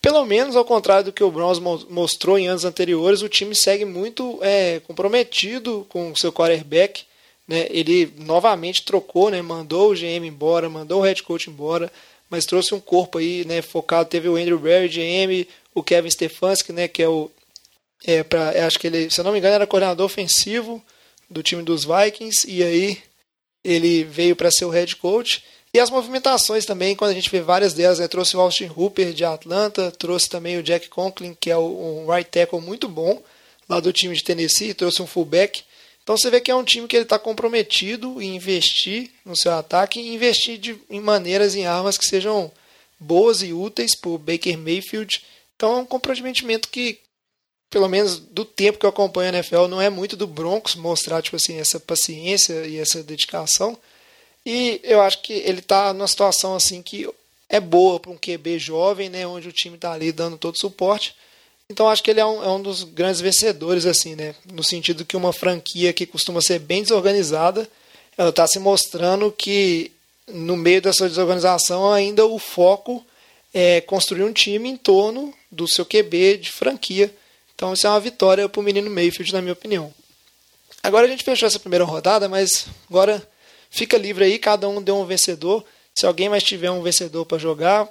Pelo 0.01 0.23
menos 0.25 0.55
ao 0.55 0.65
contrário 0.65 1.05
do 1.05 1.13
que 1.13 1.23
o 1.23 1.31
Browns 1.31 1.59
mostrou 1.59 2.37
em 2.37 2.47
anos 2.47 2.63
anteriores, 2.63 3.23
o 3.23 3.29
time 3.29 3.55
segue 3.55 3.85
muito 3.85 4.39
é, 4.41 4.81
comprometido 4.81 5.85
com 5.89 6.11
o 6.11 6.17
seu 6.17 6.31
quarterback 6.31 7.06
né, 7.47 7.67
ele 7.69 8.13
novamente 8.17 8.83
trocou, 8.83 9.29
né, 9.29 9.41
mandou 9.41 9.91
o 9.91 9.95
GM 9.95 10.25
embora, 10.25 10.69
mandou 10.69 10.99
o 10.99 11.03
head 11.03 11.23
coach 11.23 11.49
embora, 11.49 11.91
mas 12.29 12.45
trouxe 12.45 12.75
um 12.75 12.79
corpo 12.79 13.19
aí, 13.19 13.45
né, 13.45 13.61
focado. 13.61 14.09
Teve 14.09 14.27
o 14.27 14.35
Andrew 14.35 14.59
Barry, 14.59 14.89
GM, 14.89 15.47
o 15.73 15.81
Kevin 15.81 16.09
Stefanski, 16.09 16.73
né, 16.73 16.87
que 16.87 17.01
é 17.01 17.07
o. 17.07 17.31
É, 18.05 18.21
pra, 18.23 18.49
acho 18.67 18.77
que 18.79 18.87
ele, 18.87 19.09
se 19.09 19.19
eu 19.19 19.23
não 19.23 19.31
me 19.31 19.39
engano, 19.39 19.55
era 19.55 19.65
coordenador 19.65 20.05
ofensivo 20.05 20.83
do 21.29 21.41
time 21.41 21.63
dos 21.63 21.85
Vikings, 21.85 22.49
e 22.49 22.61
aí 22.63 22.97
ele 23.63 24.03
veio 24.03 24.35
para 24.35 24.51
ser 24.51 24.65
o 24.65 24.69
head 24.69 24.95
coach. 24.97 25.43
E 25.73 25.79
as 25.79 25.89
movimentações 25.89 26.65
também, 26.65 26.95
quando 26.95 27.11
a 27.11 27.13
gente 27.13 27.29
vê 27.29 27.41
várias 27.41 27.73
delas, 27.73 27.99
né, 27.99 28.07
trouxe 28.07 28.35
o 28.35 28.41
Austin 28.41 28.69
Hooper 28.75 29.13
de 29.13 29.25
Atlanta, 29.25 29.91
trouxe 29.91 30.29
também 30.29 30.57
o 30.57 30.63
Jack 30.63 30.89
Conklin, 30.89 31.35
que 31.39 31.49
é 31.49 31.57
um 31.57 32.05
right 32.09 32.29
tackle 32.29 32.61
muito 32.61 32.87
bom, 32.87 33.21
lá 33.67 33.79
do 33.79 33.93
time 33.93 34.15
de 34.15 34.23
Tennessee, 34.23 34.73
trouxe 34.73 35.01
um 35.01 35.07
fullback. 35.07 35.63
Então 36.07 36.15
você 36.15 36.29
vê 36.29 36.39
que 36.39 36.49
é 36.49 36.55
um 36.55 36.63
time 36.63 36.87
que 36.87 36.95
ele 36.95 37.03
está 37.03 37.19
comprometido 37.19 38.21
em 38.21 38.37
investir 38.37 39.11
no 39.25 39.35
seu 39.35 39.51
ataque 39.51 39.99
e 39.99 40.15
investir 40.15 40.57
de, 40.57 40.79
em 40.89 41.01
maneiras, 41.01 41.53
em 41.53 41.65
armas 41.65 41.97
que 41.97 42.07
sejam 42.07 42.49
boas 42.97 43.41
e 43.41 43.51
úteis 43.51 43.93
para 43.93 44.11
o 44.11 44.17
Baker 44.17 44.57
Mayfield. 44.57 45.21
Então 45.57 45.73
é 45.73 45.81
um 45.81 45.85
comprometimento 45.85 46.69
que, 46.69 47.01
pelo 47.69 47.89
menos 47.89 48.19
do 48.19 48.45
tempo 48.45 48.79
que 48.79 48.85
eu 48.85 48.89
acompanho 48.89 49.31
a 49.31 49.33
NFL, 49.33 49.67
não 49.67 49.81
é 49.81 49.89
muito 49.89 50.15
do 50.15 50.25
Broncos 50.25 50.75
mostrar 50.75 51.21
tipo 51.21 51.35
assim, 51.35 51.59
essa 51.59 51.77
paciência 51.77 52.65
e 52.65 52.77
essa 52.77 53.03
dedicação. 53.03 53.77
E 54.45 54.79
eu 54.85 55.01
acho 55.01 55.21
que 55.21 55.33
ele 55.33 55.59
está 55.59 55.91
numa 55.91 56.07
situação 56.07 56.55
assim 56.55 56.81
que 56.81 57.05
é 57.49 57.59
boa 57.59 57.99
para 57.99 58.11
um 58.11 58.17
QB 58.17 58.57
jovem, 58.59 59.09
né, 59.09 59.27
onde 59.27 59.49
o 59.49 59.51
time 59.51 59.75
está 59.75 59.91
ali 59.91 60.13
dando 60.13 60.37
todo 60.37 60.55
o 60.55 60.61
suporte 60.61 61.13
então 61.69 61.89
acho 61.89 62.01
que 62.01 62.11
ele 62.11 62.19
é 62.19 62.25
um, 62.25 62.43
é 62.43 62.49
um 62.49 62.61
dos 62.61 62.83
grandes 62.83 63.19
vencedores, 63.19 63.85
assim, 63.85 64.15
né? 64.15 64.33
No 64.51 64.63
sentido 64.63 65.03
que 65.03 65.17
uma 65.17 65.33
franquia 65.33 65.91
que 65.91 66.05
costuma 66.05 66.41
ser 66.41 66.59
bem 66.59 66.81
desorganizada, 66.81 67.69
ela 68.17 68.29
está 68.29 68.47
se 68.47 68.57
mostrando 68.57 69.31
que 69.31 69.91
no 70.27 70.55
meio 70.55 70.81
dessa 70.81 71.07
desorganização 71.07 71.91
ainda 71.91 72.25
o 72.25 72.39
foco 72.39 73.05
é 73.53 73.81
construir 73.81 74.23
um 74.23 74.33
time 74.33 74.69
em 74.69 74.77
torno 74.77 75.33
do 75.51 75.67
seu 75.67 75.85
QB 75.85 76.37
de 76.37 76.51
franquia. 76.51 77.13
Então 77.53 77.73
isso 77.73 77.85
é 77.85 77.89
uma 77.89 77.99
vitória 77.99 78.47
para 78.47 78.59
o 78.59 78.63
menino 78.63 78.89
Mayfield, 78.89 79.33
na 79.33 79.41
minha 79.41 79.53
opinião. 79.53 79.93
Agora 80.81 81.05
a 81.05 81.09
gente 81.09 81.23
fechou 81.23 81.47
essa 81.47 81.59
primeira 81.59 81.83
rodada, 81.83 82.29
mas 82.29 82.67
agora 82.89 83.27
fica 83.69 83.97
livre 83.97 84.23
aí, 84.23 84.39
cada 84.39 84.69
um 84.69 84.81
deu 84.81 84.97
um 84.97 85.05
vencedor. 85.05 85.65
Se 85.93 86.05
alguém 86.05 86.29
mais 86.29 86.43
tiver 86.43 86.71
um 86.71 86.81
vencedor 86.81 87.25
para 87.25 87.37
jogar, 87.37 87.89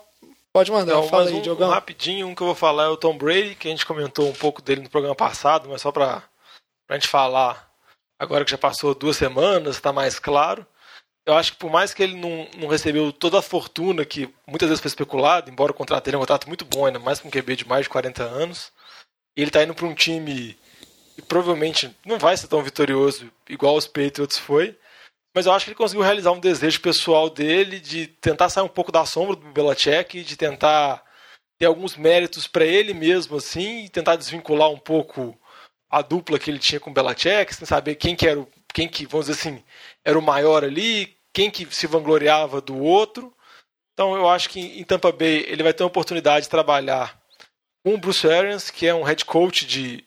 pode 0.57 0.73
mandar. 0.73 0.95
Não, 0.95 1.09
Fala 1.09 1.29
aí, 1.29 1.35
um, 1.35 1.43
Diogão. 1.43 1.69
um 1.69 1.71
rapidinho, 1.71 2.27
um 2.27 2.35
que 2.35 2.43
eu 2.43 2.47
vou 2.47 2.55
falar 2.55 2.85
é 2.85 2.89
o 2.89 2.97
Tom 2.97 3.17
Brady, 3.17 3.55
que 3.55 3.69
a 3.69 3.71
gente 3.71 3.85
comentou 3.85 4.27
um 4.27 4.33
pouco 4.33 4.63
dele 4.63 4.81
no 4.81 4.89
programa 4.89 5.15
passado, 5.15 5.69
mas 5.69 5.83
só 5.83 5.93
pra, 5.93 6.23
pra 6.87 6.97
gente 6.97 7.09
falar 7.09 7.71
agora 8.19 8.43
que 8.43 8.51
já 8.51 8.57
passou 8.57 8.95
duas 8.95 9.19
semanas, 9.19 9.79
tá 9.79 9.93
mais 9.93 10.19
claro. 10.19 10.67
Eu 11.27 11.35
acho 11.35 11.53
que 11.53 11.59
por 11.59 11.71
mais 11.71 11.93
que 11.93 12.03
ele 12.03 12.17
não, 12.17 12.49
não 12.57 12.69
recebeu 12.69 13.13
toda 13.13 13.39
a 13.39 13.43
fortuna 13.43 14.05
que 14.07 14.33
muitas 14.47 14.69
vezes 14.71 14.81
foi 14.81 14.89
especulado, 14.89 15.51
embora 15.51 15.73
o 15.73 15.75
contrato 15.75 16.05
dele 16.05 16.15
é 16.15 16.19
um 16.19 16.23
contrato 16.23 16.49
muito 16.49 16.65
bom, 16.65 16.87
ainda 16.87 16.99
mais 16.99 17.21
com 17.21 17.29
um 17.29 17.31
QB 17.31 17.57
de 17.57 17.69
mais 17.69 17.83
de 17.83 17.91
40 17.91 18.23
anos, 18.23 18.73
ele 19.37 19.51
tá 19.51 19.63
indo 19.63 19.75
para 19.75 19.87
um 19.87 19.95
time 19.95 20.57
que 21.17 21.23
provavelmente 21.23 21.95
não 22.07 22.19
vai 22.19 22.35
ser 22.35 22.49
tão 22.49 22.63
vitorioso 22.63 23.31
igual 23.49 23.77
os 23.77 23.87
Patriots 23.87 24.39
foi, 24.39 24.79
mas 25.37 25.45
eu 25.45 25.53
acho 25.53 25.67
que 25.67 25.73
ele 25.73 25.77
conseguiu 25.77 26.03
realizar 26.03 26.33
um 26.33 26.41
desejo 26.41 26.81
pessoal 26.81 27.29
dele 27.29 27.79
de 27.79 28.07
tentar 28.07 28.49
sair 28.49 28.65
um 28.65 28.69
pouco 28.69 28.91
da 28.91 29.05
sombra 29.05 29.37
do 29.37 29.53
Belichick, 29.53 30.25
de 30.25 30.35
tentar 30.35 31.05
ter 31.59 31.67
alguns 31.67 31.95
méritos 31.95 32.49
para 32.49 32.65
ele 32.65 32.95
mesmo 32.95 33.37
assim, 33.37 33.85
e 33.85 33.89
tentar 33.91 34.17
desvincular 34.17 34.71
um 34.71 34.79
pouco 34.79 35.39
a 35.91 36.01
dupla 36.01 36.39
que 36.39 36.51
ele 36.51 36.59
tinha 36.59 36.81
com 36.81 36.89
o 36.89 36.95
Belichick, 36.95 37.55
sem 37.55 37.67
saber 37.67 37.97
quem 37.97 38.17
que 38.17 38.27
era 38.27 38.41
o, 38.41 38.49
quem 38.73 38.89
que, 38.89 39.05
vamos 39.05 39.27
dizer 39.27 39.39
assim, 39.39 39.63
era 40.03 40.19
o 40.19 40.23
maior 40.23 40.65
ali, 40.65 41.15
quem 41.35 41.51
que 41.51 41.67
se 41.67 41.87
vangloriava 41.87 42.63
do 42.63 42.79
outro. 42.79 43.31
Então 43.93 44.17
eu 44.17 44.27
acho 44.27 44.49
que 44.49 44.59
em 44.59 44.85
Tampa 44.85 45.13
Bay 45.13 45.45
ele 45.49 45.63
vai 45.63 45.75
ter 45.75 45.83
uma 45.83 45.89
oportunidade 45.89 46.47
de 46.47 46.51
trabalhar 46.51 47.21
com 47.85 47.93
o 47.93 47.99
Bruce 47.99 48.27
Arians, 48.27 48.71
que 48.71 48.87
é 48.87 48.95
um 48.95 49.03
head 49.03 49.23
coach 49.27 49.67
de 49.67 50.03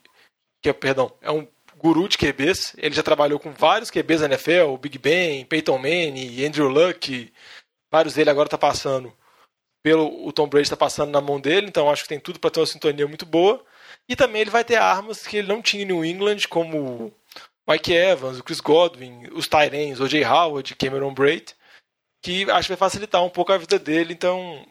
que 0.59 0.69
é, 0.69 0.73
perdão, 0.73 1.13
é 1.21 1.29
um 1.29 1.47
guru 1.79 2.07
de 2.07 2.17
QBs. 2.17 2.75
Ele 2.77 2.93
já 2.93 3.01
trabalhou 3.01 3.39
com 3.39 3.51
vários 3.51 3.89
QBs 3.89 4.21
na 4.21 4.27
NFL, 4.27 4.77
Big 4.79 4.97
Ben, 4.97 5.45
Peyton 5.45 5.77
Manning, 5.77 6.45
Andrew 6.45 6.69
Luck, 6.69 7.31
vários 7.91 8.13
dele 8.13 8.29
agora 8.29 8.49
tá 8.49 8.57
passando 8.57 9.13
pelo 9.81 10.27
o 10.27 10.31
Tom 10.31 10.47
Brady 10.47 10.65
está 10.65 10.77
passando 10.77 11.11
na 11.11 11.21
mão 11.21 11.39
dele, 11.39 11.67
então 11.67 11.89
acho 11.89 12.03
que 12.03 12.09
tem 12.09 12.19
tudo 12.19 12.39
para 12.39 12.51
ter 12.51 12.59
uma 12.59 12.65
sintonia 12.65 13.07
muito 13.07 13.25
boa. 13.25 13.63
E 14.07 14.15
também 14.15 14.41
ele 14.41 14.51
vai 14.51 14.63
ter 14.63 14.75
armas 14.75 15.25
que 15.25 15.37
ele 15.37 15.47
não 15.47 15.61
tinha 15.61 15.83
em 15.83 15.85
New 15.85 16.03
England, 16.03 16.47
como 16.49 17.13
Mike 17.67 17.93
Evans, 17.93 18.39
o 18.39 18.43
Chris 18.43 18.59
Godwin, 18.59 19.27
os 19.31 19.47
Tyrens, 19.47 19.99
o 19.99 20.07
J. 20.07 20.25
Howard, 20.25 20.75
Cameron 20.75 21.13
Braid, 21.13 21.55
que 22.21 22.49
acho 22.51 22.67
que 22.67 22.75
vai 22.75 22.89
facilitar 22.89 23.23
um 23.23 23.29
pouco 23.29 23.53
a 23.53 23.57
vida 23.57 23.79
dele. 23.79 24.13
Então, 24.13 24.65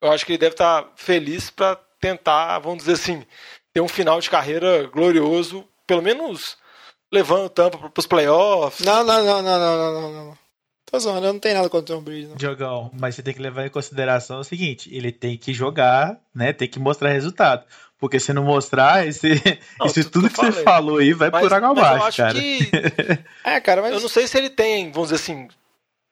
eu 0.00 0.10
acho 0.10 0.24
que 0.24 0.32
ele 0.32 0.38
deve 0.38 0.54
estar 0.54 0.92
feliz 0.96 1.50
para 1.50 1.76
tentar, 2.00 2.58
vamos 2.60 2.84
dizer 2.84 2.92
assim, 2.92 3.26
ter 3.72 3.80
um 3.80 3.88
final 3.88 4.20
de 4.20 4.30
carreira 4.30 4.86
glorioso, 4.86 5.68
pelo 5.86 6.02
menos 6.02 6.56
levando 7.12 7.46
o 7.46 7.50
Tampa 7.50 7.78
para 7.78 7.92
os 8.00 8.06
playoffs. 8.06 8.84
Não, 8.84 9.04
não, 9.04 9.24
não, 9.24 9.42
não, 9.42 9.58
não, 9.58 9.76
não, 9.78 10.00
não, 10.12 10.24
não. 10.26 10.38
Tô 10.90 10.98
zoando, 10.98 11.26
eu 11.26 11.32
não 11.32 11.40
tenho 11.40 11.54
nada 11.56 11.68
contra 11.70 11.94
o 11.94 11.98
Tom 11.98 12.04
Brady. 12.04 12.26
Não. 12.26 12.36
Diogão, 12.36 12.90
mas 13.00 13.14
você 13.14 13.22
tem 13.22 13.32
que 13.34 13.40
levar 13.40 13.66
em 13.66 13.70
consideração 13.70 14.40
o 14.40 14.44
seguinte: 14.44 14.94
ele 14.94 15.10
tem 15.10 15.36
que 15.36 15.52
jogar, 15.52 16.16
né? 16.34 16.52
Tem 16.52 16.68
que 16.68 16.78
mostrar 16.78 17.10
resultado. 17.10 17.64
Porque 17.98 18.20
se 18.20 18.32
não 18.34 18.44
mostrar, 18.44 19.06
esse, 19.06 19.28
Não, 19.80 19.86
isso 19.86 20.04
tu- 20.04 20.10
tudo 20.10 20.28
tu 20.28 20.34
que 20.34 20.36
você 20.36 20.50
falei. 20.52 20.64
falou 20.64 20.98
aí 20.98 21.12
vai 21.14 21.30
Mas- 21.30 21.42
por 21.42 21.52
água 21.54 21.70
abaixo, 21.70 22.04
acho 22.06 22.16
cara. 22.18 22.34
que 22.34 22.58
É, 23.44 23.60
cara, 23.60 23.80
mas 23.82 23.92
Eu 23.92 24.00
não 24.00 24.08
sei 24.08 24.26
se 24.26 24.36
ele 24.36 24.50
tem, 24.50 24.90
vamos 24.92 25.08
dizer 25.10 25.22
assim, 25.22 25.48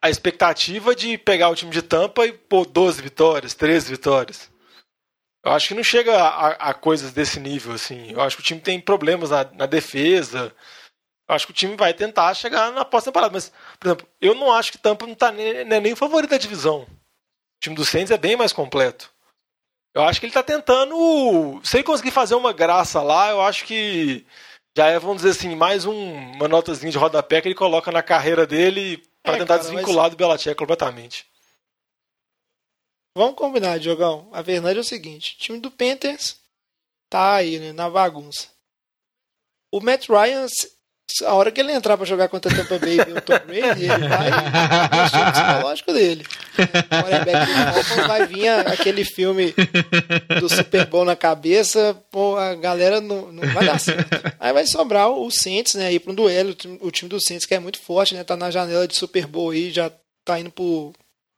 a 0.00 0.08
expectativa 0.08 0.94
de 0.96 1.18
pegar 1.18 1.50
o 1.50 1.54
time 1.54 1.70
de 1.70 1.82
Tampa 1.82 2.24
e 2.26 2.32
pôr 2.32 2.64
12 2.66 3.02
vitórias, 3.02 3.52
13 3.54 3.90
vitórias. 3.90 4.50
Eu 5.44 5.52
acho 5.52 5.68
que 5.68 5.74
não 5.74 5.82
chega 5.82 6.16
a, 6.16 6.70
a 6.70 6.74
coisas 6.74 7.12
desse 7.12 7.40
nível, 7.40 7.72
assim. 7.72 8.12
Eu 8.12 8.20
acho 8.20 8.36
que 8.36 8.42
o 8.42 8.44
time 8.44 8.60
tem 8.60 8.80
problemas 8.80 9.30
na, 9.30 9.44
na 9.52 9.66
defesa. 9.66 10.54
Eu 11.28 11.34
acho 11.34 11.46
que 11.46 11.52
o 11.52 11.56
time 11.56 11.76
vai 11.76 11.92
tentar 11.92 12.32
chegar 12.34 12.70
na 12.72 12.84
pós-temporada. 12.84 13.32
Mas, 13.32 13.52
por 13.78 13.88
exemplo, 13.88 14.08
eu 14.20 14.34
não 14.34 14.52
acho 14.52 14.70
que 14.70 14.78
Tampa 14.78 15.06
não, 15.06 15.14
tá 15.14 15.32
nem, 15.32 15.64
não 15.64 15.76
é 15.76 15.80
nem 15.80 15.92
o 15.92 15.96
favorito 15.96 16.30
da 16.30 16.38
divisão. 16.38 16.82
O 16.82 17.60
time 17.60 17.74
do 17.74 17.84
Saints 17.84 18.10
é 18.10 18.18
bem 18.18 18.36
mais 18.36 18.52
completo. 18.52 19.10
Eu 19.94 20.02
acho 20.04 20.20
que 20.20 20.26
ele 20.26 20.32
tá 20.32 20.42
tentando. 20.42 21.60
Se 21.64 21.76
ele 21.76 21.84
conseguir 21.84 22.12
fazer 22.12 22.34
uma 22.34 22.52
graça 22.52 23.02
lá, 23.02 23.30
eu 23.30 23.42
acho 23.42 23.64
que 23.64 24.24
já 24.76 24.86
é, 24.86 24.98
vamos 24.98 25.18
dizer 25.18 25.30
assim, 25.30 25.54
mais 25.54 25.84
um, 25.84 26.14
uma 26.34 26.48
notazinha 26.48 26.90
de 26.90 26.96
rodapé 26.96 27.40
que 27.40 27.48
ele 27.48 27.54
coloca 27.54 27.92
na 27.92 28.02
carreira 28.02 28.46
dele 28.46 29.02
para 29.22 29.34
É, 29.34 29.38
tentar 29.38 29.58
cara, 29.58 29.68
desvincular 29.68 30.08
do 30.08 30.16
Belichick 30.16 30.54
completamente. 30.54 31.26
Vamos 33.14 33.36
combinar, 33.36 33.78
Diogão. 33.78 34.28
A 34.32 34.42
verdade 34.42 34.78
é 34.78 34.80
o 34.80 34.84
seguinte: 34.84 35.36
o 35.36 35.42
time 35.42 35.60
do 35.60 35.70
Panthers 35.70 36.36
tá 37.08 37.34
aí, 37.34 37.58
né, 37.58 37.72
na 37.72 37.90
bagunça. 37.90 38.48
O 39.70 39.80
Matt 39.80 40.08
Ryan, 40.08 40.46
a 41.26 41.34
hora 41.34 41.50
que 41.50 41.60
ele 41.60 41.72
entrar 41.72 41.96
pra 41.96 42.06
jogar 42.06 42.28
contra 42.28 42.52
a 42.52 42.56
Tampa 42.56 42.78
Bay 42.78 42.96
e 42.96 43.12
o 43.12 43.20
Tom 43.20 43.38
Brady, 43.46 43.84
ele 43.84 44.08
vai 44.08 44.30
mexer 45.02 45.24
no 45.24 45.32
psicológico 45.32 45.92
dele. 45.92 46.26
O 46.52 47.02
quarterback 47.02 48.00
do 48.00 48.08
vai 48.08 48.26
vir 48.26 48.48
aquele 48.48 49.04
filme 49.04 49.54
do 50.40 50.48
Super 50.48 50.86
Bowl 50.86 51.04
na 51.04 51.16
cabeça, 51.16 51.94
pô, 52.10 52.36
a 52.36 52.54
galera 52.54 53.00
não, 53.00 53.32
não 53.32 53.52
vai 53.52 53.66
dar 53.66 53.78
certo. 53.78 54.08
Aí 54.38 54.52
vai 54.52 54.66
sobrar 54.66 55.10
o 55.10 55.30
Saints, 55.30 55.74
né, 55.74 55.86
aí 55.86 55.98
para 55.98 56.12
um 56.12 56.14
duelo, 56.14 56.50
o 56.50 56.54
time, 56.54 56.78
o 56.80 56.90
time 56.90 57.08
do 57.08 57.20
Saints 57.20 57.46
que 57.46 57.54
é 57.54 57.58
muito 57.58 57.78
forte, 57.78 58.14
né, 58.14 58.24
tá 58.24 58.36
na 58.36 58.50
janela 58.50 58.88
de 58.88 58.96
Super 58.96 59.26
Bowl 59.26 59.50
aí, 59.50 59.70
já 59.70 59.90
tá 60.24 60.38
indo 60.38 60.50
pro, 60.50 60.92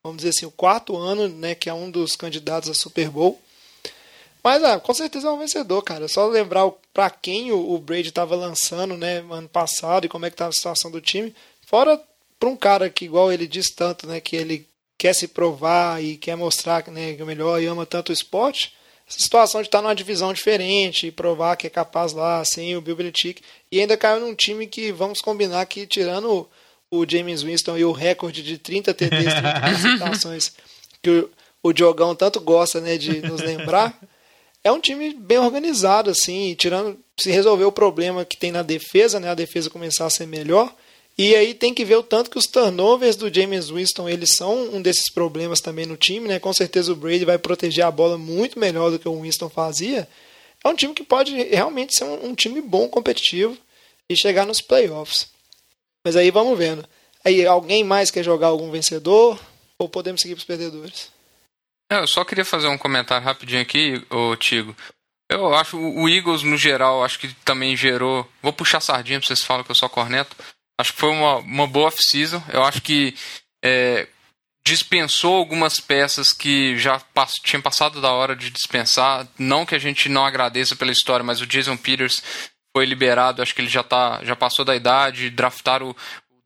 vamos 0.05 0.19
dizer 0.19 0.29
assim, 0.29 0.45
o 0.45 0.51
quarto 0.51 0.95
ano, 0.99 1.29
né, 1.29 1.55
que 1.55 1.71
é 1.71 1.73
um 1.73 1.91
dos 1.91 2.15
candidatos 2.15 2.69
a 2.69 2.75
Super 2.75 3.09
Bowl. 3.09 3.41
Mas, 4.43 4.63
ah, 4.63 4.79
com 4.79 4.93
certeza 4.93 5.29
é 5.29 5.33
um 5.33 5.39
vencedor, 5.39 5.81
cara. 5.83 6.07
Só 6.07 6.27
lembrar 6.27 6.71
pra 6.93 7.09
quem 7.09 7.51
o, 7.51 7.73
o 7.73 7.79
Brady 7.79 8.13
tava 8.13 8.37
lançando, 8.37 8.99
né, 8.99 9.25
ano 9.31 9.49
passado 9.49 10.05
e 10.05 10.09
como 10.09 10.27
é 10.27 10.31
que 10.31 10.37
tava 10.37 10.51
a 10.51 10.53
situação 10.53 10.91
do 10.91 11.01
time. 11.01 11.35
Fora 11.67 11.99
pra 12.39 12.51
um 12.51 12.57
cara 12.57 12.91
que, 12.91 13.07
igual 13.07 13.33
ele 13.33 13.47
diz 13.47 13.71
tanto, 13.75 14.07
né, 14.07 14.21
que 14.21 14.37
ele 14.37 14.69
quer 14.99 15.15
se 15.15 15.27
provar 15.27 16.05
e 16.05 16.19
quer 16.19 16.37
mostrar 16.37 16.87
né, 16.89 17.15
que 17.15 17.23
é 17.23 17.25
melhor 17.25 17.61
e 17.61 17.67
ama 17.67 17.87
tanto 17.87 18.11
o 18.11 18.13
esporte. 18.13 18.75
Essa 19.09 19.21
situação 19.21 19.63
de 19.63 19.69
estar 19.69 19.81
numa 19.81 19.95
divisão 19.95 20.35
diferente 20.35 21.07
e 21.07 21.11
provar 21.11 21.57
que 21.57 21.67
é 21.67 21.71
capaz 21.71 22.13
lá, 22.13 22.45
sem 22.45 22.77
o 22.77 22.81
Bill 22.83 22.97
Belichick. 22.97 23.43
E 23.73 23.81
ainda 23.81 23.97
caiu 23.97 24.21
num 24.21 24.35
time 24.35 24.67
que, 24.67 24.93
vamos 24.93 25.23
combinar 25.23 25.65
que, 25.65 25.87
tirando 25.87 26.47
o, 26.99 27.09
James 27.09 27.43
Winston 27.43 27.77
e 27.77 27.85
o 27.85 27.93
recorde 27.93 28.43
de 28.43 28.59
30 28.59 28.95
TDs, 28.95 29.35
30 29.35 29.49
interceptações, 29.59 30.53
que 31.03 31.11
o, 31.11 31.31
o 31.63 31.73
Diogão 31.73 32.15
tanto 32.15 32.41
gosta 32.41 32.81
né, 32.81 32.97
de 32.97 33.21
nos 33.21 33.41
lembrar, 33.41 33.99
é 34.63 34.73
um 34.73 34.81
time 34.81 35.15
bem 35.15 35.39
organizado, 35.39 36.11
assim, 36.11 36.55
tirando 36.55 36.99
se 37.19 37.31
resolver 37.31 37.65
o 37.65 37.73
problema 37.73 38.25
que 38.25 38.37
tem 38.37 38.51
na 38.51 38.63
defesa, 38.63 39.21
né, 39.21 39.29
a 39.29 39.35
defesa 39.35 39.71
começar 39.71 40.07
a 40.07 40.11
ser 40.11 40.27
melhor. 40.27 40.75
E 41.17 41.35
aí 41.37 41.55
tem 41.55 41.73
que 41.73 41.85
ver 41.85 41.97
o 41.97 42.03
tanto 42.03 42.29
que 42.29 42.39
os 42.39 42.47
turnovers 42.47 43.15
do 43.15 43.33
James 43.33 43.71
Winston, 43.71 44.09
eles 44.09 44.31
são 44.35 44.75
um 44.75 44.83
desses 44.83 45.13
problemas 45.13 45.61
também 45.61 45.87
no 45.87 45.97
time, 45.97 46.27
né? 46.27 46.41
Com 46.41 46.53
certeza 46.53 46.93
o 46.93 46.97
Brady 46.97 47.25
vai 47.25 47.39
proteger 47.39 47.85
a 47.85 47.91
bola 47.91 48.19
muito 48.19 48.59
melhor 48.59 48.91
do 48.91 48.99
que 48.99 49.09
o 49.09 49.21
Winston 49.21 49.49
fazia. 49.49 50.09
É 50.65 50.69
um 50.69 50.75
time 50.75 50.93
que 50.93 51.05
pode 51.05 51.33
realmente 51.45 51.95
ser 51.95 52.03
um, 52.03 52.31
um 52.31 52.35
time 52.35 52.61
bom, 52.61 52.89
competitivo 52.89 53.57
e 54.09 54.17
chegar 54.17 54.45
nos 54.45 54.61
playoffs. 54.61 55.29
Mas 56.05 56.17
aí 56.17 56.31
vamos 56.31 56.59
vendo. 56.59 56.87
Aí 57.25 57.47
alguém 57.47 57.83
mais 57.83 58.11
quer 58.11 58.23
jogar 58.23 58.49
algum 58.49 58.71
vencedor 58.71 59.41
ou 59.79 59.89
podemos 59.89 60.21
seguir 60.21 60.35
para 60.35 60.41
os 60.41 60.47
perdedores? 60.47 61.11
É, 61.91 61.99
Eu 61.99 62.07
só 62.07 62.25
queria 62.25 62.45
fazer 62.45 62.69
um 62.69 62.79
comentário 62.79 63.25
rapidinho 63.25 63.63
aqui, 63.63 64.05
ô 64.11 64.37
Tigo. 64.37 64.77
Eu 65.31 65.55
acho 65.55 65.79
o 65.79 66.09
Eagles, 66.09 66.43
no 66.43 66.57
geral, 66.57 67.03
acho 67.03 67.19
que 67.19 67.33
também 67.45 67.77
gerou. 67.77 68.29
Vou 68.43 68.53
puxar 68.53 68.81
sardinha 68.81 69.19
pra 69.19 69.27
vocês 69.27 69.43
falam 69.43 69.65
que 69.65 69.71
eu 69.71 69.75
sou 69.75 69.89
corneto. 69.89 70.37
Acho 70.79 70.93
que 70.93 71.01
foi 71.01 71.11
uma, 71.11 71.37
uma 71.37 71.67
boa 71.67 71.89
off-season. 71.89 72.43
Eu 72.53 72.63
acho 72.63 72.83
que 72.83 73.17
é, 73.65 74.07
dispensou 74.67 75.37
algumas 75.37 75.81
peças 75.81 76.33
que 76.33 76.77
já 76.79 77.01
pass 77.01 77.33
tinha 77.43 77.61
passado 77.61 78.01
da 78.01 78.13
hora 78.13 78.37
de 78.37 78.51
dispensar. 78.51 79.27
Não 79.39 79.65
que 79.65 79.75
a 79.75 79.79
gente 79.79 80.09
não 80.09 80.27
agradeça 80.27 80.77
pela 80.77 80.93
história, 80.93 81.25
mas 81.25 81.41
o 81.41 81.47
Jason 81.47 81.77
Peters 81.77 82.23
foi 82.75 82.85
liberado. 82.85 83.41
Acho 83.41 83.55
que 83.55 83.61
ele 83.61 83.68
já, 83.68 83.83
tá, 83.83 84.20
já 84.25 84.35
passou 84.35 84.64
da 84.64 84.75
idade. 84.75 85.31
Draftaram 85.31 85.91
o 85.91 85.97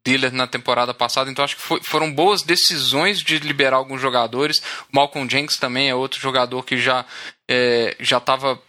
Diller 0.05 0.31
na 0.31 0.47
temporada 0.47 0.93
passada, 0.93 1.29
então 1.29 1.43
acho 1.43 1.55
que 1.57 1.61
foi- 1.61 1.81
foram 1.83 2.11
boas 2.11 2.41
decisões 2.41 3.19
de 3.21 3.37
liberar 3.39 3.77
alguns 3.77 3.99
jogadores. 4.01 4.59
O 4.91 4.95
Malcolm 4.95 5.29
Jenkins 5.29 5.57
também 5.57 5.89
é 5.89 5.95
outro 5.95 6.19
jogador 6.19 6.63
que 6.63 6.77
já 6.77 7.05
é, 7.49 7.95
já 7.99 8.17
estava 8.17 8.61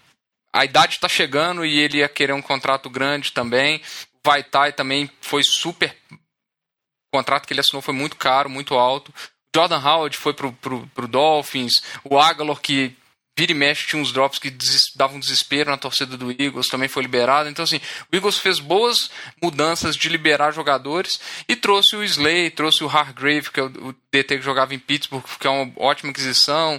a 0.53 0.65
idade 0.65 0.95
está 0.95 1.09
chegando 1.09 1.65
e 1.65 1.79
ele 1.79 1.99
ia 1.99 2.09
querer 2.09 2.33
um 2.33 2.43
contrato 2.43 2.91
grande 2.91 3.31
também. 3.33 3.77
O 3.77 4.29
Vaitai 4.29 4.73
também 4.73 5.09
foi 5.21 5.43
super 5.45 5.97
o 6.11 7.17
contrato 7.19 7.47
que 7.47 7.53
ele 7.53 7.61
assinou 7.61 7.83
foi 7.83 7.95
muito 7.95 8.17
caro, 8.17 8.49
muito 8.51 8.75
alto. 8.75 9.13
Jordan 9.55 9.79
Howard 9.81 10.17
foi 10.17 10.33
pro, 10.33 10.53
pro, 10.53 10.87
pro 10.95 11.09
Dolphins. 11.09 11.73
O 12.05 12.19
Agalor, 12.19 12.61
que 12.61 12.95
vira 13.41 13.53
e 13.53 13.55
mexe, 13.55 13.87
tinha 13.87 14.03
uns 14.03 14.13
drops 14.13 14.39
que 14.39 14.51
deses- 14.51 14.93
davam 14.95 15.19
desespero 15.19 15.71
na 15.71 15.79
torcida 15.79 16.15
do 16.15 16.31
Eagles, 16.31 16.69
também 16.69 16.89
foi 16.91 17.03
liberado. 17.03 17.49
Então, 17.49 17.63
assim, 17.63 17.81
o 18.13 18.15
Eagles 18.17 18.37
fez 18.37 18.61
boas 18.61 19.11
mudanças 19.43 19.97
de 19.97 20.11
liberar 20.11 20.53
jogadores 20.53 21.19
e 21.49 21.57
trouxe 21.57 21.97
o 21.97 22.05
Slay, 22.05 22.51
trouxe 22.51 22.85
o 22.85 22.89
Hargrave, 22.89 23.51
que 23.51 23.59
é 23.61 23.63
o 23.63 23.71
o 23.89 23.95
DT 24.13 24.37
que 24.39 24.45
jogava 24.45 24.75
em 24.75 24.79
Pittsburgh, 24.79 25.25
que 25.41 25.47
é 25.47 25.51
uma 25.51 25.73
ótima 25.77 26.11
aquisição. 26.11 26.79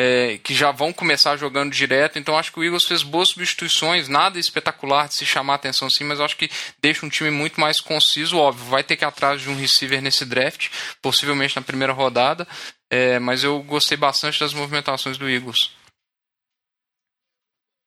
é, 0.00 0.38
que 0.44 0.54
já 0.54 0.70
vão 0.70 0.92
começar 0.92 1.36
jogando 1.36 1.72
direto. 1.72 2.20
Então 2.20 2.38
acho 2.38 2.52
que 2.52 2.60
o 2.60 2.62
Eagles 2.62 2.84
fez 2.84 3.02
boas 3.02 3.30
substituições, 3.30 4.06
nada 4.06 4.38
espetacular 4.38 5.08
de 5.08 5.16
se 5.16 5.26
chamar 5.26 5.54
a 5.54 5.56
atenção 5.56 5.90
sim, 5.90 6.04
mas 6.04 6.20
acho 6.20 6.36
que 6.36 6.48
deixa 6.80 7.04
um 7.04 7.08
time 7.08 7.32
muito 7.32 7.60
mais 7.60 7.80
conciso, 7.80 8.38
óbvio. 8.38 8.64
Vai 8.66 8.84
ter 8.84 8.94
que 8.96 9.04
ir 9.04 9.08
atrás 9.08 9.40
de 9.42 9.50
um 9.50 9.56
receiver 9.56 10.00
nesse 10.00 10.24
draft, 10.24 10.68
possivelmente 11.02 11.56
na 11.56 11.62
primeira 11.62 11.92
rodada. 11.92 12.46
É, 12.88 13.18
mas 13.18 13.42
eu 13.42 13.60
gostei 13.64 13.96
bastante 13.96 14.38
das 14.38 14.54
movimentações 14.54 15.18
do 15.18 15.28
Eagles. 15.28 15.58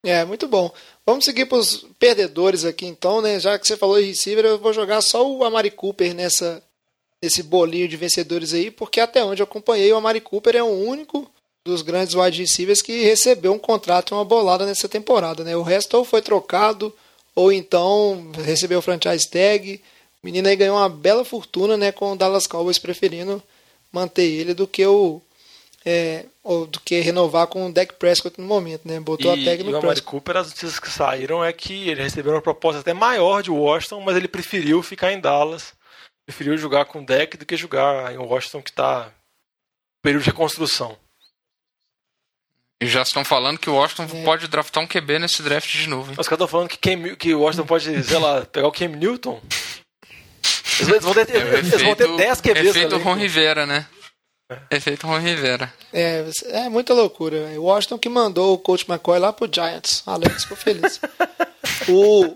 É, 0.03 0.25
muito 0.25 0.47
bom. 0.47 0.71
Vamos 1.05 1.25
seguir 1.25 1.45
para 1.45 1.59
os 1.59 1.85
perdedores 1.99 2.65
aqui 2.65 2.87
então, 2.87 3.21
né? 3.21 3.39
Já 3.39 3.57
que 3.59 3.67
você 3.67 3.77
falou 3.77 3.99
de 3.99 4.07
receiver, 4.07 4.45
eu 4.45 4.57
vou 4.57 4.73
jogar 4.73 5.01
só 5.01 5.27
o 5.29 5.43
Amari 5.43 5.69
Cooper 5.69 6.15
nessa, 6.15 6.63
nesse 7.21 7.43
bolinho 7.43 7.87
de 7.87 7.97
vencedores 7.97 8.53
aí, 8.53 8.71
porque 8.71 8.99
até 8.99 9.23
onde 9.23 9.41
eu 9.41 9.45
acompanhei, 9.45 9.91
o 9.93 9.97
Amari 9.97 10.19
Cooper 10.19 10.55
é 10.55 10.63
o 10.63 10.67
único 10.67 11.29
dos 11.63 11.83
grandes 11.83 12.15
wide 12.15 12.41
receivers 12.41 12.81
que 12.81 13.03
recebeu 13.03 13.53
um 13.53 13.59
contrato 13.59 14.11
e 14.11 14.15
uma 14.15 14.25
bolada 14.25 14.65
nessa 14.65 14.89
temporada, 14.89 15.43
né? 15.43 15.55
O 15.55 15.61
resto 15.61 15.95
ou 15.97 16.03
foi 16.03 16.21
trocado, 16.21 16.91
ou 17.35 17.51
então 17.51 18.31
recebeu 18.43 18.79
o 18.79 18.81
franchise 18.81 19.29
tag. 19.29 19.79
O 20.23 20.25
menino 20.25 20.47
aí 20.47 20.55
ganhou 20.55 20.77
uma 20.77 20.89
bela 20.89 21.23
fortuna, 21.23 21.77
né? 21.77 21.91
Com 21.91 22.13
o 22.13 22.15
Dallas 22.15 22.47
Cowboys 22.47 22.79
preferindo 22.79 23.41
manter 23.91 24.25
ele 24.25 24.55
do 24.55 24.65
que 24.65 24.83
o 24.83 25.21
é, 25.85 26.25
ou 26.43 26.67
do 26.67 26.79
que 26.79 26.99
renovar 26.99 27.47
com 27.47 27.65
o 27.65 27.73
Dak 27.73 27.93
Prescott 27.95 28.39
no 28.39 28.45
momento, 28.45 28.87
né? 28.87 28.99
Botou 28.99 29.35
e, 29.35 29.41
a 29.41 29.45
tag 29.45 29.63
no 29.63 29.71
e 29.71 29.73
o 29.73 29.77
Amari 29.77 30.01
Cooper, 30.01 30.37
as 30.37 30.47
notícias 30.47 30.79
que 30.79 30.89
saíram 30.89 31.43
é 31.43 31.51
que 31.51 31.89
ele 31.89 32.03
recebeu 32.03 32.33
uma 32.33 32.41
proposta 32.41 32.81
até 32.81 32.93
maior 32.93 33.41
de 33.41 33.51
Washington, 33.51 34.01
mas 34.01 34.15
ele 34.15 34.27
preferiu 34.27 34.83
ficar 34.83 35.11
em 35.11 35.19
Dallas, 35.19 35.73
preferiu 36.25 36.57
jogar 36.57 36.85
com 36.85 37.01
o 37.01 37.05
Dak 37.05 37.35
do 37.35 37.45
que 37.45 37.57
jogar 37.57 38.13
em 38.13 38.17
Washington, 38.17 38.61
que 38.61 38.69
está 38.69 39.09
em 39.09 40.03
período 40.03 40.23
de 40.23 40.29
reconstrução. 40.29 40.97
E 42.79 42.87
já 42.87 43.03
estão 43.03 43.23
falando 43.23 43.59
que 43.59 43.69
o 43.69 43.75
Washington 43.75 44.07
é. 44.11 44.23
pode 44.23 44.47
draftar 44.47 44.83
um 44.83 44.87
QB 44.87 45.19
nesse 45.19 45.43
draft 45.43 45.71
de 45.71 45.87
novo. 45.87 46.11
Hein? 46.11 46.17
Os 46.19 46.27
caras 46.27 46.37
estão 46.37 46.47
falando 46.47 46.67
que, 46.67 46.77
Cam, 46.77 47.15
que 47.15 47.33
o 47.33 47.41
Washington 47.41 47.65
pode, 47.67 48.03
sei 48.03 48.17
lá, 48.17 48.43
pegar 48.43 48.67
o 48.67 48.71
Cam 48.71 48.87
Newton. 48.87 49.39
Eles 50.79 51.03
vão 51.03 51.13
ter, 51.13 51.29
é, 51.29 51.59
eles 51.59 51.73
efeito, 51.73 51.85
vão 51.85 51.95
ter 51.95 52.25
10 52.25 52.41
QBs 52.41 52.65
Efeito 52.65 52.97
Ron 52.97 53.13
Rivera, 53.13 53.67
né? 53.67 53.85
É. 54.51 54.75
Efeito 54.75 55.07
Ron 55.07 55.19
Rivera. 55.19 55.73
É, 55.93 56.25
é 56.49 56.69
muita 56.69 56.93
loucura. 56.93 57.37
O 57.57 57.63
Washington 57.63 57.97
que 57.97 58.09
mandou 58.09 58.53
o 58.53 58.57
coach 58.57 58.85
McCoy 58.89 59.17
lá 59.17 59.31
pro 59.31 59.49
Giants. 59.51 60.03
Alex 60.05 60.43
ficou 60.43 60.57
feliz. 60.57 60.99
o... 61.87 62.35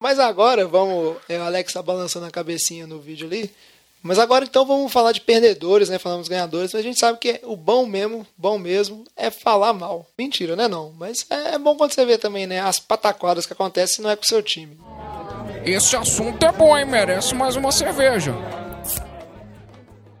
Mas 0.00 0.18
agora, 0.18 0.66
vamos. 0.66 1.16
É, 1.28 1.38
o 1.38 1.42
Alex 1.42 1.72
tá 1.72 1.82
balançando 1.82 2.26
a 2.26 2.30
cabecinha 2.30 2.86
no 2.86 2.98
vídeo 2.98 3.26
ali. 3.26 3.50
Mas 4.02 4.18
agora 4.18 4.44
então 4.44 4.64
vamos 4.64 4.92
falar 4.92 5.12
de 5.12 5.20
perdedores, 5.20 5.88
né? 5.88 5.98
Falamos 5.98 6.28
ganhadores, 6.28 6.72
mas 6.72 6.80
a 6.80 6.82
gente 6.82 6.98
sabe 6.98 7.18
que 7.18 7.40
o 7.42 7.56
bom 7.56 7.86
mesmo, 7.86 8.24
bom 8.36 8.58
mesmo, 8.58 9.04
é 9.16 9.30
falar 9.30 9.72
mal. 9.72 10.06
Mentira, 10.16 10.54
né 10.54 10.68
não? 10.68 10.92
Mas 10.96 11.26
é, 11.30 11.54
é 11.54 11.58
bom 11.58 11.76
quando 11.76 11.92
você 11.92 12.04
vê 12.04 12.18
também, 12.18 12.46
né? 12.46 12.60
As 12.60 12.78
pataquadas 12.78 13.46
que 13.46 13.52
acontecem 13.52 14.02
não 14.02 14.10
é 14.10 14.16
com 14.16 14.22
o 14.22 14.28
seu 14.28 14.42
time. 14.42 14.78
Esse 15.64 15.96
assunto 15.96 16.44
é 16.44 16.52
bom, 16.52 16.76
hein? 16.76 16.84
Merece 16.84 17.34
mais 17.34 17.56
uma 17.56 17.72
cerveja. 17.72 18.32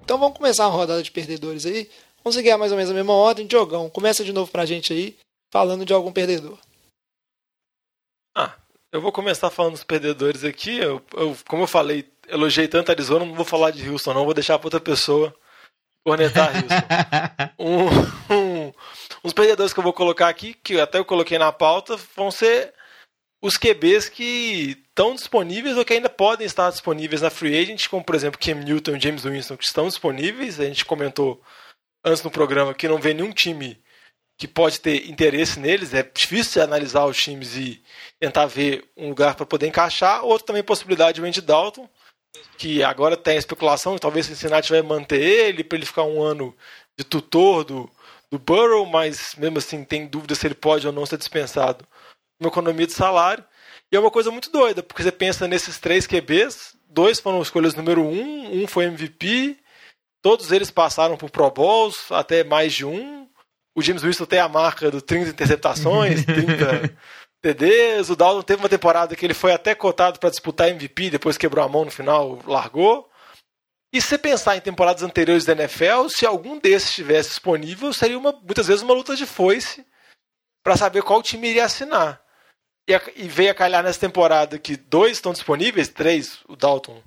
Então 0.06 0.18
vamos 0.18 0.38
começar 0.38 0.66
a 0.66 0.68
rodada 0.68 1.02
de 1.02 1.10
perdedores 1.10 1.66
aí. 1.66 1.90
Vamos 2.22 2.36
seguir 2.36 2.56
mais 2.56 2.70
ou 2.70 2.78
menos 2.78 2.92
a 2.92 2.94
mesma 2.94 3.12
ordem. 3.12 3.44
Diogão, 3.44 3.90
começa 3.90 4.22
de 4.22 4.32
novo 4.32 4.48
pra 4.48 4.64
gente 4.64 4.92
aí, 4.92 5.18
falando 5.50 5.84
de 5.84 5.92
algum 5.92 6.12
perdedor. 6.12 6.56
Ah, 8.32 8.54
eu 8.92 9.00
vou 9.00 9.10
começar 9.10 9.50
falando 9.50 9.72
dos 9.72 9.82
perdedores 9.82 10.44
aqui. 10.44 10.78
Eu, 10.78 11.02
eu, 11.12 11.36
como 11.48 11.64
eu 11.64 11.66
falei, 11.66 12.08
elogiei 12.28 12.68
tanto 12.68 12.90
a 12.90 12.92
Arizona, 12.92 13.24
não 13.24 13.34
vou 13.34 13.44
falar 13.44 13.72
de 13.72 13.90
Houston, 13.90 14.14
não, 14.14 14.24
vou 14.24 14.32
deixar 14.32 14.60
para 14.60 14.68
outra 14.68 14.78
pessoa 14.78 15.34
cornetar 16.04 16.52
Houston. 16.54 17.58
um, 17.58 18.32
um, 18.32 18.72
os 19.24 19.32
perdedores 19.32 19.72
que 19.72 19.80
eu 19.80 19.84
vou 19.84 19.92
colocar 19.92 20.28
aqui, 20.28 20.54
que 20.54 20.78
até 20.78 20.98
eu 20.98 21.04
coloquei 21.04 21.36
na 21.36 21.50
pauta, 21.50 21.98
vão 22.14 22.30
ser 22.30 22.72
os 23.42 23.56
QBs 23.56 24.08
que 24.08 24.76
estão 24.88 25.14
disponíveis 25.14 25.76
ou 25.76 25.84
que 25.84 25.92
ainda 25.92 26.08
podem 26.08 26.46
estar 26.46 26.70
disponíveis 26.70 27.20
na 27.22 27.30
free 27.30 27.56
agent, 27.56 27.88
como 27.88 28.04
por 28.04 28.14
exemplo 28.14 28.40
Cam 28.40 28.54
Newton 28.54 28.96
e 28.96 29.00
James 29.00 29.24
Winston, 29.24 29.56
que 29.56 29.64
estão 29.64 29.86
disponíveis. 29.86 30.58
A 30.58 30.64
gente 30.64 30.84
comentou 30.84 31.40
antes 32.04 32.22
no 32.22 32.30
programa 32.30 32.74
que 32.74 32.88
não 32.88 32.98
vê 32.98 33.12
nenhum 33.12 33.32
time 33.32 33.80
que 34.38 34.48
pode 34.48 34.80
ter 34.80 35.08
interesse 35.08 35.58
neles. 35.58 35.94
É 35.94 36.02
difícil 36.02 36.62
analisar 36.62 37.04
os 37.06 37.16
times 37.16 37.56
e 37.56 37.82
tentar 38.18 38.46
ver 38.46 38.84
um 38.96 39.08
lugar 39.08 39.34
para 39.34 39.46
poder 39.46 39.66
encaixar. 39.66 40.24
Outra 40.24 40.48
também 40.48 40.62
possibilidade, 40.62 41.20
o 41.20 41.24
Andy 41.24 41.40
Dalton, 41.40 41.88
que 42.58 42.82
agora 42.82 43.16
tem 43.16 43.36
a 43.36 43.38
especulação 43.38 43.98
talvez 43.98 44.26
o 44.26 44.28
Cincinnati 44.30 44.70
vai 44.70 44.82
manter 44.82 45.20
ele 45.20 45.64
para 45.64 45.78
ele 45.78 45.86
ficar 45.86 46.04
um 46.04 46.22
ano 46.22 46.54
de 46.98 47.04
tutor 47.04 47.64
do, 47.64 47.90
do 48.30 48.38
Burrow, 48.38 48.86
mas 48.86 49.34
mesmo 49.36 49.58
assim 49.58 49.84
tem 49.84 50.06
dúvida 50.06 50.34
se 50.34 50.46
ele 50.46 50.54
pode 50.54 50.86
ou 50.86 50.92
não 50.92 51.06
ser 51.06 51.18
dispensado 51.18 51.86
uma 52.40 52.48
economia 52.48 52.86
de 52.86 52.92
salário. 52.92 53.44
E 53.90 53.96
é 53.96 54.00
uma 54.00 54.10
coisa 54.10 54.30
muito 54.30 54.50
doida, 54.50 54.82
porque 54.82 55.02
você 55.02 55.12
pensa 55.12 55.46
nesses 55.46 55.78
três 55.78 56.06
QBs, 56.06 56.76
dois 56.88 57.20
foram 57.20 57.40
escolhas 57.40 57.74
número 57.74 58.02
um, 58.02 58.62
um 58.62 58.66
foi 58.66 58.86
MVP, 58.86 59.56
todos 60.22 60.50
eles 60.50 60.70
passaram 60.70 61.16
por 61.16 61.30
Pro 61.30 61.50
Bowls, 61.50 62.10
até 62.10 62.42
mais 62.42 62.74
de 62.74 62.84
um. 62.84 63.28
O 63.76 63.82
James 63.82 64.02
Winston 64.02 64.24
tem 64.24 64.40
a 64.40 64.48
marca 64.48 64.90
do 64.90 65.00
30 65.00 65.30
interceptações, 65.30 66.24
30 66.26 66.96
TDs. 67.40 68.10
O 68.10 68.16
Dalton 68.16 68.42
teve 68.42 68.62
uma 68.62 68.68
temporada 68.68 69.14
que 69.14 69.24
ele 69.24 69.34
foi 69.34 69.52
até 69.52 69.74
cotado 69.74 70.18
para 70.18 70.30
disputar 70.30 70.68
MVP, 70.68 71.10
depois 71.10 71.38
quebrou 71.38 71.64
a 71.64 71.68
mão 71.68 71.84
no 71.84 71.90
final, 71.90 72.40
largou. 72.46 73.08
E 73.92 74.00
se 74.00 74.08
você 74.08 74.18
pensar 74.18 74.56
em 74.56 74.60
temporadas 74.60 75.02
anteriores 75.02 75.44
da 75.44 75.52
NFL, 75.52 76.08
se 76.08 76.26
algum 76.26 76.58
desses 76.58 76.88
estivesse 76.88 77.30
disponível, 77.30 77.92
seria 77.92 78.18
uma, 78.18 78.32
muitas 78.32 78.66
vezes 78.66 78.82
uma 78.82 78.94
luta 78.94 79.14
de 79.14 79.24
foice 79.24 79.86
para 80.62 80.76
saber 80.76 81.02
qual 81.02 81.22
time 81.22 81.48
iria 81.48 81.64
assinar. 81.64 82.20
E, 82.88 82.92
e 83.16 83.28
veio 83.28 83.50
a 83.50 83.54
calhar 83.54 83.82
nessa 83.82 84.00
temporada 84.00 84.58
que 84.58 84.76
dois 84.76 85.12
estão 85.12 85.32
disponíveis, 85.32 85.88
três, 85.88 86.38
o 86.48 86.54
Dalton 86.54 87.02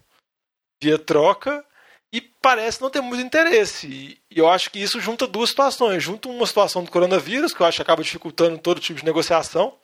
via 0.82 0.98
troca, 0.98 1.66
e 2.12 2.20
parece 2.20 2.82
não 2.82 2.90
ter 2.90 3.02
muito 3.02 3.24
interesse. 3.24 3.88
E, 3.88 4.22
eu 4.32 4.50
acho 4.50 4.70
que 4.70 4.80
isso 4.80 5.00
junta 5.00 5.28
duas 5.28 5.50
situações. 5.50 6.04
Junta 6.04 6.28
uma 6.28 6.48
situação 6.48 6.84
do 6.84 6.92
coronavírus, 6.92 7.54
que 7.54 7.62
eu 7.62 7.66
acho 7.66 7.78
que 7.78 7.82
acaba 7.82 8.04
dificultando 8.04 8.58
todo 8.58 8.82
tipo 8.82 9.00
de 9.00 9.06
negociação, 9.06 9.76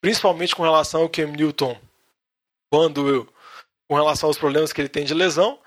principalmente 0.00 0.54
com 0.54 0.62
relação 0.62 1.02
ao 1.02 1.08
Cam 1.08 1.26
Newton, 1.28 1.78
quando 2.70 3.08
eu, 3.08 3.28
com 3.88 3.96
relação 3.96 4.28
aos 4.28 4.38
problemas 4.38 4.72
que 4.72 4.80
ele 4.80 4.88
tem 4.88 5.04
de 5.04 5.14
lesão. 5.14 5.58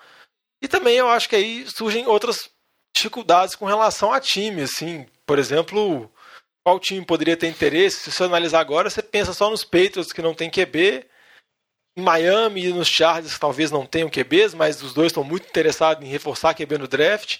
E 0.61 0.67
também 0.67 0.97
eu 0.97 1.09
acho 1.09 1.27
que 1.27 1.35
aí 1.35 1.69
surgem 1.69 2.07
outras 2.07 2.49
dificuldades 2.95 3.55
com 3.55 3.65
relação 3.65 4.11
a 4.11 4.19
time, 4.19 4.61
assim, 4.63 5.05
por 5.25 5.37
exemplo, 5.39 6.11
qual 6.63 6.79
time 6.79 7.05
poderia 7.05 7.37
ter 7.37 7.47
interesse? 7.47 7.97
Se 7.97 8.11
você 8.11 8.23
analisar 8.23 8.59
agora, 8.59 8.89
você 8.89 9.01
pensa 9.01 9.33
só 9.33 9.49
nos 9.49 9.63
Patriots 9.63 10.11
que 10.11 10.21
não 10.21 10.33
tem 10.33 10.49
QB, 10.49 11.05
em 11.97 12.01
Miami 12.01 12.65
e 12.65 12.73
nos 12.73 12.87
Chargers 12.87 13.33
que 13.33 13.39
talvez 13.39 13.71
não 13.71 13.85
tenham 13.85 14.09
QBs, 14.09 14.53
mas 14.53 14.81
os 14.81 14.93
dois 14.93 15.07
estão 15.07 15.23
muito 15.23 15.47
interessados 15.47 16.03
em 16.03 16.09
reforçar 16.09 16.53
QB 16.53 16.77
no 16.77 16.87
draft. 16.87 17.39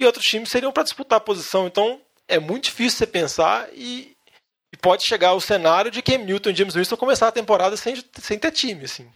E 0.00 0.06
outros 0.06 0.24
times 0.24 0.48
seriam 0.48 0.72
para 0.72 0.84
disputar 0.84 1.18
a 1.18 1.20
posição. 1.20 1.66
Então 1.66 2.00
é 2.28 2.38
muito 2.38 2.64
difícil 2.64 2.98
você 2.98 3.06
pensar 3.06 3.68
e, 3.74 4.16
e 4.72 4.76
pode 4.76 5.04
chegar 5.04 5.34
o 5.34 5.40
cenário 5.40 5.90
de 5.90 6.00
que 6.00 6.16
Newton 6.16 6.50
e 6.50 6.54
James 6.54 6.74
Winston 6.74 6.96
começar 6.96 7.28
a 7.28 7.32
temporada 7.32 7.76
sem, 7.76 8.02
sem 8.20 8.38
ter 8.38 8.52
time, 8.52 8.84
assim, 8.84 9.10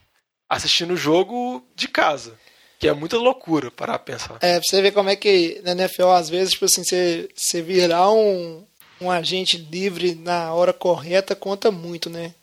assistindo 0.49 0.93
o 0.95 0.97
jogo 0.97 1.67
de 1.75 1.89
casa. 1.89 2.39
Que 2.79 2.89
é 2.89 2.93
muita 2.93 3.17
loucura 3.17 3.71
para 3.71 3.99
pensar. 3.99 4.37
É, 4.43 4.55
pra 4.55 4.63
você 4.63 4.83
ver 4.83 4.93
como 4.93 5.09
é 5.09 5.17
que 5.17 5.61
na 5.65 5.73
NFL, 5.73 6.09
às 6.09 6.29
vezes, 6.29 6.53
tipo 6.53 6.65
assim, 6.65 6.83
você, 6.83 7.29
você 7.35 7.63
virar 7.63 8.11
um, 8.11 8.67
um 9.01 9.11
agente 9.11 9.57
livre 9.57 10.15
na 10.15 10.53
hora 10.53 10.73
correta 10.73 11.35
conta 11.35 11.71
muito, 11.71 12.09
né? 12.09 12.35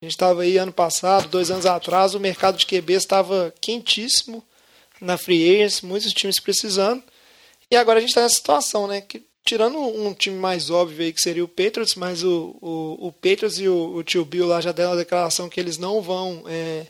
A 0.00 0.04
gente 0.04 0.12
estava 0.12 0.42
aí 0.42 0.58
ano 0.58 0.72
passado, 0.72 1.28
dois 1.28 1.50
anos 1.50 1.66
atrás, 1.66 2.14
o 2.14 2.20
mercado 2.20 2.56
de 2.58 2.66
QB 2.66 2.92
estava 2.92 3.52
quentíssimo 3.60 4.44
na 5.00 5.16
free 5.16 5.54
agents, 5.54 5.80
muitos 5.80 6.12
times 6.12 6.38
precisando. 6.38 7.02
E 7.70 7.76
agora 7.76 7.98
a 7.98 8.00
gente 8.00 8.10
está 8.10 8.22
nessa 8.22 8.36
situação, 8.36 8.86
né? 8.86 9.00
Que, 9.00 9.24
tirando 9.44 9.78
um 9.78 10.12
time 10.12 10.36
mais 10.36 10.70
óbvio 10.70 11.04
aí 11.04 11.12
que 11.12 11.22
seria 11.22 11.44
o 11.44 11.48
Patriots, 11.48 11.94
mas 11.94 12.22
o, 12.22 12.56
o, 12.60 13.06
o 13.08 13.12
Patriots 13.12 13.58
e 13.58 13.68
o, 13.68 13.96
o 13.96 14.02
tio 14.02 14.24
Bill 14.24 14.46
lá 14.46 14.60
já 14.60 14.72
deram 14.72 14.92
a 14.92 14.96
declaração 14.96 15.48
que 15.48 15.58
eles 15.58 15.78
não 15.78 16.02
vão 16.02 16.44
é, 16.46 16.86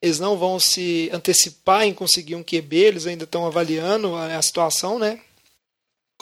eles 0.00 0.18
não 0.18 0.36
vão 0.36 0.58
se 0.58 1.10
antecipar 1.12 1.84
em 1.84 1.94
conseguir 1.94 2.34
um 2.34 2.42
QB, 2.42 2.76
eles 2.76 3.06
ainda 3.06 3.24
estão 3.24 3.46
avaliando 3.46 4.14
a, 4.14 4.36
a 4.36 4.42
situação, 4.42 4.98
né? 4.98 5.20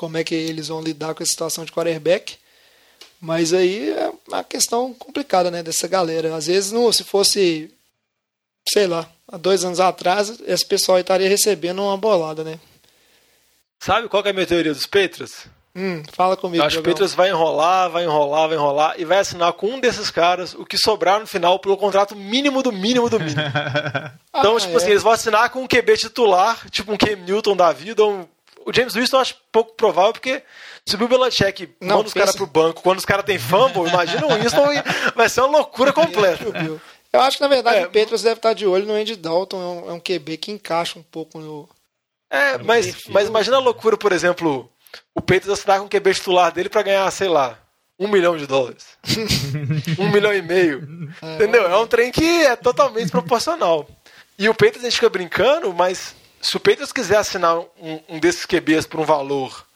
Como 0.00 0.16
é 0.16 0.24
que 0.24 0.34
eles 0.34 0.68
vão 0.68 0.80
lidar 0.80 1.14
com 1.14 1.22
a 1.22 1.26
situação 1.26 1.62
de 1.62 1.70
quarterback. 1.70 2.38
Mas 3.20 3.52
aí 3.52 3.90
é 3.90 4.10
uma 4.26 4.42
questão 4.42 4.94
complicada, 4.94 5.50
né, 5.50 5.62
dessa 5.62 5.86
galera. 5.86 6.34
Às 6.34 6.46
vezes, 6.46 6.72
não, 6.72 6.90
se 6.90 7.04
fosse, 7.04 7.70
sei 8.66 8.86
lá, 8.86 9.06
há 9.28 9.36
dois 9.36 9.62
anos 9.62 9.78
atrás, 9.78 10.40
esse 10.46 10.64
pessoal 10.64 10.98
estaria 10.98 11.28
recebendo 11.28 11.82
uma 11.82 11.98
bolada, 11.98 12.42
né? 12.42 12.58
Sabe 13.78 14.08
qual 14.08 14.24
é 14.24 14.30
a 14.30 14.32
minha 14.32 14.46
teoria 14.46 14.72
dos 14.72 14.86
Patriots? 14.86 15.44
Hum, 15.76 16.02
fala 16.14 16.34
comigo. 16.34 16.62
Eu 16.62 16.66
acho 16.66 16.76
que 16.76 16.80
o 16.80 16.90
Patriots 16.90 17.14
vai 17.14 17.28
enrolar, 17.28 17.90
vai 17.90 18.04
enrolar, 18.04 18.48
vai 18.48 18.56
enrolar 18.56 18.94
e 18.98 19.04
vai 19.04 19.18
assinar 19.18 19.52
com 19.52 19.66
um 19.66 19.80
desses 19.80 20.10
caras 20.10 20.54
o 20.54 20.64
que 20.64 20.78
sobrar 20.78 21.20
no 21.20 21.26
final 21.26 21.58
pelo 21.58 21.76
contrato 21.76 22.16
mínimo 22.16 22.62
do 22.62 22.72
mínimo 22.72 23.10
do 23.10 23.20
mínimo. 23.20 23.42
então, 24.34 24.56
ah, 24.56 24.60
tipo 24.60 24.72
assim, 24.72 24.72
é. 24.72 24.76
assim, 24.76 24.90
eles 24.92 25.02
vão 25.02 25.12
assinar 25.12 25.50
com 25.50 25.60
um 25.60 25.68
QB 25.68 25.98
titular, 25.98 26.70
tipo 26.70 26.90
um 26.90 26.96
Cam 26.96 27.16
Newton 27.16 27.54
da 27.54 27.70
vida 27.70 28.02
um 28.02 28.26
O 28.66 28.72
James 28.72 28.94
Winston 28.94 29.16
eu 29.16 29.20
acho 29.20 29.36
pouco 29.50 29.74
provável, 29.74 30.12
porque 30.12 30.42
se 30.86 30.94
o 30.94 30.98
Bill 30.98 31.08
Belichick 31.08 31.74
Não, 31.80 31.96
manda 31.98 32.08
os 32.08 32.14
caras 32.14 32.36
pro 32.36 32.46
banco 32.46 32.82
quando 32.82 32.98
os 32.98 33.04
caras 33.04 33.24
têm 33.24 33.38
fumble, 33.38 33.88
imagina 33.88 34.26
o 34.26 34.34
Winston 34.34 34.72
e 34.72 34.82
vai 35.14 35.28
ser 35.28 35.40
uma 35.40 35.58
loucura 35.58 35.92
completa. 35.92 36.44
Eu 37.12 37.20
acho 37.22 37.38
que, 37.38 37.42
na 37.42 37.48
verdade, 37.48 37.78
É. 37.78 37.82
o 37.82 37.86
Patriots 37.86 38.22
deve 38.22 38.36
estar 38.36 38.52
de 38.52 38.64
olho 38.66 38.86
no 38.86 38.92
Andy 38.94 39.16
Dalton. 39.16 39.60
É 39.60 39.64
um, 39.64 39.90
é 39.90 39.92
um 39.94 39.98
QB 40.00 40.36
que 40.36 40.52
encaixa 40.52 40.96
um 40.96 41.02
pouco 41.02 41.40
no... 41.40 41.68
É, 42.30 42.56
mas, 42.58 43.04
mas 43.08 43.26
imagina 43.26 43.56
a 43.56 43.60
loucura, 43.60 43.96
por 43.96 44.12
exemplo, 44.12 44.70
o 45.12 45.20
Patriots 45.20 45.48
assinar 45.50 45.80
com 45.80 45.86
o 45.86 45.88
QB 45.88 46.14
titular 46.14 46.52
dele 46.52 46.68
pra 46.68 46.82
ganhar, 46.82 47.10
sei 47.10 47.28
lá, 47.28 47.58
um 47.98 48.06
milhão 48.06 48.36
de 48.36 48.46
dólares. 48.46 48.86
um 49.98 50.08
milhão 50.08 50.32
e 50.32 50.40
meio. 50.40 51.10
Entendeu? 51.34 51.66
É 51.68 51.76
um 51.76 51.86
trem 51.86 52.12
que 52.12 52.44
é 52.46 52.54
totalmente 52.54 53.10
proporcional. 53.10 53.88
E 54.38 54.48
o 54.48 54.54
Patriots 54.54 54.82
a 54.82 54.84
gente 54.84 54.94
fica 54.94 55.10
brincando, 55.10 55.72
mas 55.74 56.14
se 56.40 56.56
o 56.56 56.60
Patriots 56.60 56.92
quiser 56.92 57.18
assinar 57.18 57.58
um, 57.58 58.00
um 58.08 58.18
desses 58.18 58.46
QBs 58.46 58.86
por 58.86 59.00
um 59.00 59.04
valor 59.04 59.66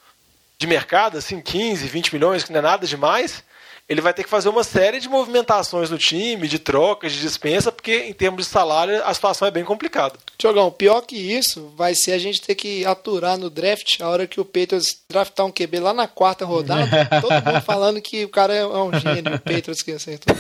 de 0.59 0.67
mercado, 0.67 1.19
assim, 1.19 1.41
15, 1.41 1.87
20 1.87 2.15
milhões, 2.15 2.45
que 2.45 2.53
não 2.53 2.61
é 2.61 2.63
nada 2.63 2.87
demais, 2.87 3.43
ele 3.87 4.01
vai 4.01 4.15
ter 4.15 4.25
que 4.25 4.31
fazer 4.31 4.49
uma 4.49 4.65
série 4.65 4.99
de 4.99 5.09
movimentações 5.11 5.91
no 5.91 5.99
time, 5.99 6.49
de 6.49 6.59
trocas, 6.59 7.13
de 7.13 7.21
dispensa, 7.21 7.71
porque 7.71 8.05
em 8.05 8.15
termos 8.15 8.47
de 8.47 8.51
salário 8.51 9.05
a 9.05 9.13
situação 9.13 9.47
é 9.47 9.51
bem 9.51 9.65
complicada. 9.65 10.19
Jogão, 10.41 10.71
pior 10.71 11.03
que 11.03 11.17
isso 11.17 11.71
vai 11.77 11.95
ser 11.95 12.13
a 12.13 12.19
gente 12.19 12.41
ter 12.41 12.55
que 12.55 12.85
aturar 12.87 13.37
no 13.37 13.51
draft 13.51 14.01
a 14.01 14.09
hora 14.09 14.27
que 14.27 14.41
o 14.41 14.45
Patriots 14.45 15.03
draftar 15.09 15.45
um 15.45 15.53
QB 15.53 15.81
lá 15.81 15.93
na 15.93 16.09
quarta 16.09 16.47
rodada. 16.47 16.89
todo 17.21 17.45
mundo 17.45 17.61
falando 17.61 18.01
que 18.01 18.25
o 18.25 18.29
cara 18.29 18.55
é 18.55 18.67
um 18.67 18.99
gênio, 18.99 19.35
o 19.35 19.41
Patriots 19.41 19.83
que 19.83 19.93
acertou. 19.93 20.35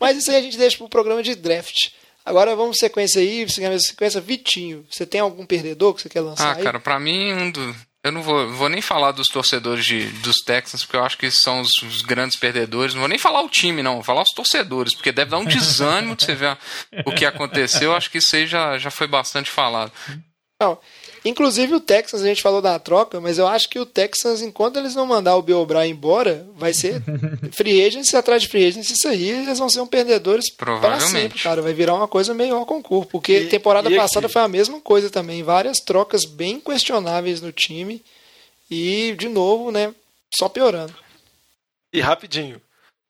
Mas 0.00 0.16
isso 0.16 0.30
aí 0.30 0.38
a 0.38 0.42
gente 0.42 0.56
deixa 0.56 0.78
pro 0.78 0.88
programa 0.88 1.22
de 1.22 1.34
draft. 1.34 1.90
Agora 2.24 2.54
vamos 2.54 2.76
sequência 2.78 3.20
aí, 3.20 3.46
sequência 3.80 4.20
Vitinho. 4.20 4.84
Você 4.90 5.06
tem 5.06 5.20
algum 5.20 5.46
perdedor 5.46 5.94
que 5.94 6.02
você 6.02 6.08
quer 6.08 6.20
lançar 6.20 6.52
Ah, 6.54 6.56
aí? 6.56 6.62
cara, 6.62 6.78
pra 6.78 6.98
mim, 7.00 7.32
um 7.32 7.50
do. 7.50 7.74
Eu 8.02 8.12
não 8.12 8.22
vou, 8.22 8.50
vou 8.52 8.68
nem 8.70 8.80
falar 8.80 9.12
dos 9.12 9.28
torcedores 9.28 9.84
de, 9.84 10.06
dos 10.20 10.36
Texans, 10.38 10.82
porque 10.84 10.96
eu 10.96 11.04
acho 11.04 11.18
que 11.18 11.30
são 11.30 11.60
os, 11.60 11.70
os 11.82 12.00
grandes 12.00 12.38
perdedores. 12.38 12.94
Não 12.94 13.00
vou 13.00 13.08
nem 13.08 13.18
falar 13.18 13.42
o 13.42 13.48
time, 13.48 13.82
não. 13.82 13.96
Vou 13.96 14.02
falar 14.02 14.22
os 14.22 14.30
torcedores, 14.34 14.94
porque 14.94 15.12
deve 15.12 15.30
dar 15.30 15.36
um 15.38 15.44
desânimo 15.44 16.16
de 16.16 16.24
você 16.24 16.34
ver 16.34 16.56
o 17.04 17.12
que 17.12 17.26
aconteceu. 17.26 17.90
Eu 17.90 17.96
acho 17.96 18.10
que 18.10 18.16
isso 18.18 18.34
aí 18.34 18.46
já, 18.46 18.78
já 18.78 18.90
foi 18.90 19.06
bastante 19.06 19.50
falado. 19.50 19.92
Não. 20.58 20.78
Inclusive 21.24 21.74
o 21.74 21.80
Texans, 21.80 22.22
a 22.22 22.26
gente 22.26 22.40
falou 22.40 22.62
da 22.62 22.78
troca, 22.78 23.20
mas 23.20 23.36
eu 23.36 23.46
acho 23.46 23.68
que 23.68 23.78
o 23.78 23.84
Texans, 23.84 24.40
enquanto 24.40 24.78
eles 24.78 24.94
não 24.94 25.04
mandar 25.04 25.36
o 25.36 25.42
Bill 25.42 25.58
O'Brien 25.60 25.90
embora, 25.90 26.46
vai 26.56 26.72
ser 26.72 27.02
free 27.52 27.84
agency 27.84 28.16
atrás 28.16 28.40
de 28.42 28.48
free 28.48 28.66
agency. 28.66 28.94
Isso 28.94 29.06
aí, 29.06 29.28
eles 29.28 29.58
vão 29.58 29.68
ser 29.68 29.80
um 29.80 29.86
perdedores 29.86 30.50
para 30.50 30.98
sempre, 31.00 31.38
cara. 31.38 31.60
Vai 31.60 31.74
virar 31.74 31.94
uma 31.94 32.08
coisa 32.08 32.32
meio 32.32 32.56
ao 32.56 32.64
concurso. 32.64 33.10
Porque 33.10 33.40
E- 33.40 33.46
temporada 33.48 33.90
e 33.90 33.96
passada 33.96 34.26
aqui? 34.26 34.32
foi 34.32 34.42
a 34.42 34.48
mesma 34.48 34.80
coisa 34.80 35.10
também. 35.10 35.42
Várias 35.42 35.78
trocas 35.80 36.24
bem 36.24 36.58
questionáveis 36.58 37.40
no 37.42 37.52
time. 37.52 38.02
E, 38.70 39.14
de 39.18 39.28
novo, 39.28 39.70
né, 39.70 39.94
só 40.34 40.48
piorando. 40.48 40.94
E 41.92 42.00
rapidinho. 42.00 42.60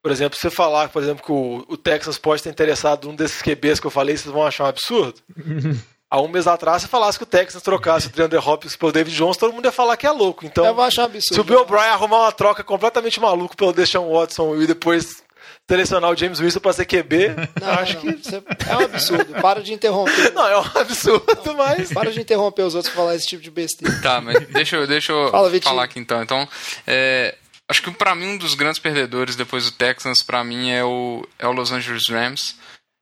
Por 0.02 0.11
exemplo, 0.11 0.38
você 0.40 0.48
falar, 0.48 0.88
por 0.88 1.02
exemplo, 1.02 1.22
que 1.22 1.30
o, 1.30 1.64
o 1.68 1.76
Texas 1.76 2.16
pode 2.16 2.40
estar 2.40 2.48
interessado 2.50 3.06
num 3.06 3.14
desses 3.14 3.42
QBs 3.42 3.78
que 3.78 3.86
eu 3.86 3.90
falei, 3.90 4.16
vocês 4.16 4.32
vão 4.32 4.46
achar 4.46 4.64
um 4.64 4.68
absurdo. 4.68 5.20
Há 6.11 6.20
um 6.20 6.26
mês 6.26 6.48
atrás, 6.48 6.82
você 6.82 6.88
falasse 6.88 7.16
que 7.16 7.22
o 7.22 7.26
Texas 7.26 7.62
trocasse 7.62 8.08
o 8.08 8.11
DeAndre 8.11 8.38
Hopkins 8.38 8.74
pelo 8.74 8.90
David 8.90 9.16
Jones, 9.16 9.36
todo 9.36 9.52
mundo 9.52 9.66
ia 9.66 9.70
falar 9.72 9.96
que 9.96 10.06
é 10.06 10.11
louco. 10.11 10.44
Então, 10.44 10.66
eu 10.66 10.74
vou 10.74 10.84
achar 10.84 11.02
um 11.02 11.04
absurdo. 11.04 11.34
se 11.34 11.40
o 11.40 11.44
Bill 11.44 11.61
O'Brien 11.61 11.84
arrumar 11.90 12.22
uma 12.22 12.32
troca 12.32 12.64
completamente 12.64 13.20
maluco 13.20 13.56
pelo 13.56 13.72
Deshaun 13.72 14.12
Watson 14.12 14.56
e 14.56 14.66
depois 14.66 15.22
selecionar 15.70 16.11
o 16.11 16.16
James 16.16 16.40
Wilson 16.40 16.58
para 16.58 16.72
ser 16.72 16.84
QB, 16.84 17.28
Não, 17.61 17.70
acho 17.70 17.94
não, 17.94 18.00
que... 18.00 18.08
isso 18.08 18.42
é 18.68 18.76
um 18.76 18.80
absurdo. 18.80 19.40
Para 19.40 19.62
de 19.62 19.72
interromper. 19.72 20.32
Não, 20.34 20.48
é 20.48 20.58
um 20.58 20.64
absurdo, 20.74 21.54
mas... 21.56 21.92
Para 21.92 22.11
de 22.11 22.20
interromper 22.20 22.62
os 22.62 22.74
outros 22.74 22.92
pra 22.92 23.02
falar 23.02 23.14
esse 23.14 23.28
tipo 23.28 23.40
de 23.40 23.50
besteira. 23.52 24.00
Tá, 24.02 24.20
mas 24.20 24.48
deixa 24.48 24.76
eu, 24.76 24.86
deixa 24.88 25.12
eu 25.12 25.30
Fala, 25.30 25.61
falar 25.61 25.84
aqui 25.84 26.00
então. 26.00 26.20
Então, 26.20 26.48
é, 26.88 27.36
acho 27.68 27.82
que 27.82 27.90
pra 27.92 28.16
mim 28.16 28.30
um 28.30 28.36
dos 28.36 28.54
grandes 28.54 28.80
perdedores 28.80 29.36
depois 29.36 29.64
do 29.64 29.70
Texans, 29.70 30.24
pra 30.24 30.42
mim, 30.42 30.70
é 30.70 30.84
o, 30.84 31.24
é 31.38 31.46
o 31.46 31.52
Los 31.52 31.70
Angeles 31.70 32.08
Rams. 32.08 32.56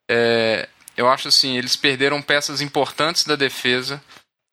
É, 0.07 0.69
eu 0.99 1.09
acho 1.09 1.29
assim, 1.29 1.57
eles 1.57 1.75
perderam 1.75 2.21
peças 2.21 2.59
importantes 2.61 3.23
da 3.23 3.35
defesa. 3.35 4.01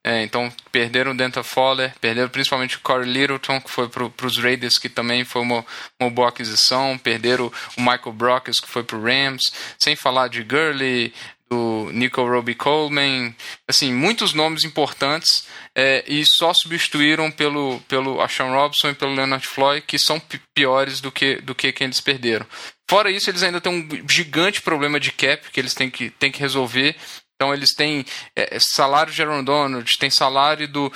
É, 0.08 0.22
então, 0.22 0.52
perderam 0.70 1.10
o 1.10 1.16
Denta 1.16 1.42
Fowler, 1.42 1.92
perderam 2.00 2.28
principalmente 2.28 2.76
o 2.76 2.80
Corey 2.80 3.10
Littleton, 3.12 3.60
que 3.60 3.68
foi 3.68 3.88
para 3.88 4.26
os 4.26 4.38
Raiders, 4.38 4.78
que 4.78 4.88
também 4.88 5.24
foi 5.24 5.42
uma, 5.42 5.66
uma 6.00 6.08
boa 6.08 6.28
aquisição. 6.28 6.96
Perderam 6.96 7.52
o 7.76 7.80
Michael 7.80 8.12
Brockers, 8.12 8.60
que 8.60 8.68
foi 8.68 8.84
para 8.84 8.96
o 8.96 9.02
Rams. 9.02 9.42
Sem 9.76 9.96
falar 9.96 10.28
de 10.28 10.44
Gurley, 10.44 11.12
do 11.50 11.90
Nico 11.92 12.22
Roby 12.22 12.54
Coleman. 12.54 13.34
Assim, 13.68 13.92
muitos 13.92 14.32
nomes 14.32 14.62
importantes. 14.62 15.44
é, 15.74 16.04
e 16.08 16.22
só 16.38 16.54
substituíram 16.54 17.30
pelo, 17.30 17.80
pelo 17.88 18.22
Ashawn 18.22 18.52
Robson 18.52 18.90
e 18.90 18.94
pelo 18.94 19.12
Leonard 19.14 19.46
Floyd, 19.46 19.84
que 19.86 19.98
são 19.98 20.18
pi- 20.18 20.40
piores 20.54 21.00
do 21.02 21.12
que, 21.12 21.36
do 21.42 21.54
que 21.54 21.70
quem 21.72 21.86
eles 21.86 22.00
perderam. 22.00 22.46
Fora 22.88 23.10
isso, 23.10 23.30
eles 23.30 23.42
ainda 23.42 23.60
têm 23.60 23.72
um 23.72 24.08
gigante 24.08 24.62
problema 24.62 25.00
de 25.00 25.10
cap 25.12 25.50
que 25.50 25.58
eles 25.58 25.74
têm 25.74 25.90
que, 25.90 26.10
têm 26.10 26.30
que 26.30 26.40
resolver. 26.40 26.96
Então 27.34 27.52
eles 27.52 27.74
têm 27.74 28.04
é, 28.34 28.58
salário 28.60 29.12
de 29.12 29.20
Aaron 29.22 29.44
Donald, 29.44 29.90
tem 29.98 30.08
salário 30.08 30.68
do, 30.68 30.92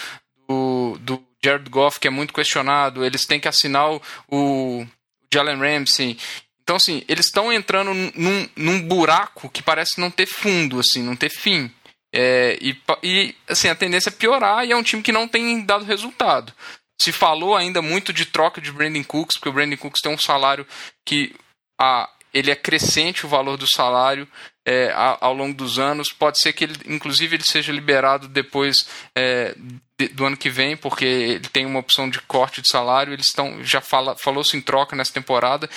do, 0.48 0.98
do 1.00 1.26
Jared 1.44 1.68
Goff, 1.68 1.98
que 1.98 2.08
é 2.08 2.10
muito 2.10 2.32
questionado. 2.32 3.04
Eles 3.04 3.26
têm 3.26 3.40
que 3.40 3.48
assinar 3.48 3.90
o, 3.90 4.00
o 4.28 4.86
Jalen 5.32 5.58
Ramsey. 5.58 6.16
Então, 6.62 6.76
assim, 6.76 7.02
eles 7.08 7.26
estão 7.26 7.52
entrando 7.52 7.92
num, 7.92 8.48
num 8.54 8.80
buraco 8.80 9.50
que 9.50 9.62
parece 9.62 10.00
não 10.00 10.10
ter 10.10 10.26
fundo, 10.26 10.78
assim, 10.78 11.02
não 11.02 11.16
ter 11.16 11.28
fim. 11.28 11.70
É, 12.12 12.58
e, 12.60 12.76
e, 13.02 13.34
assim, 13.48 13.68
a 13.68 13.74
tendência 13.74 14.08
é 14.08 14.12
piorar 14.12 14.64
e 14.64 14.72
é 14.72 14.76
um 14.76 14.82
time 14.82 15.02
que 15.02 15.12
não 15.12 15.26
tem 15.26 15.64
dado 15.64 15.84
resultado. 15.84 16.52
Se 17.00 17.12
falou 17.12 17.56
ainda 17.56 17.80
muito 17.80 18.12
de 18.12 18.26
troca 18.26 18.60
de 18.60 18.70
Brandon 18.70 19.02
Cooks, 19.02 19.36
porque 19.36 19.48
o 19.48 19.52
Brandon 19.52 19.76
Cooks 19.76 20.00
tem 20.00 20.12
um 20.12 20.18
salário 20.18 20.66
que 21.04 21.34
a, 21.80 22.08
ele 22.34 22.50
é 22.50 22.54
crescente 22.56 23.24
o 23.24 23.28
valor 23.28 23.56
do 23.56 23.66
salário 23.66 24.28
é, 24.66 24.92
ao 24.94 25.32
longo 25.34 25.54
dos 25.54 25.78
anos. 25.78 26.12
Pode 26.12 26.38
ser 26.38 26.52
que 26.52 26.64
ele, 26.64 26.76
inclusive, 26.86 27.36
ele 27.36 27.44
seja 27.44 27.72
liberado 27.72 28.28
depois 28.28 28.86
é, 29.16 29.54
de- 29.98 30.08
do 30.08 30.24
ano 30.26 30.36
que 30.36 30.50
vem, 30.50 30.76
porque 30.76 31.04
ele 31.04 31.48
tem 31.48 31.64
uma 31.66 31.80
opção 31.80 32.08
de 32.08 32.20
corte 32.20 32.60
de 32.60 32.68
salário. 32.68 33.12
Eles 33.12 33.26
estão 33.28 33.64
já 33.64 33.80
fala, 33.80 34.14
falou-se 34.16 34.56
em 34.56 34.60
troca 34.60 34.94
nessa 34.94 35.12
temporada. 35.12 35.68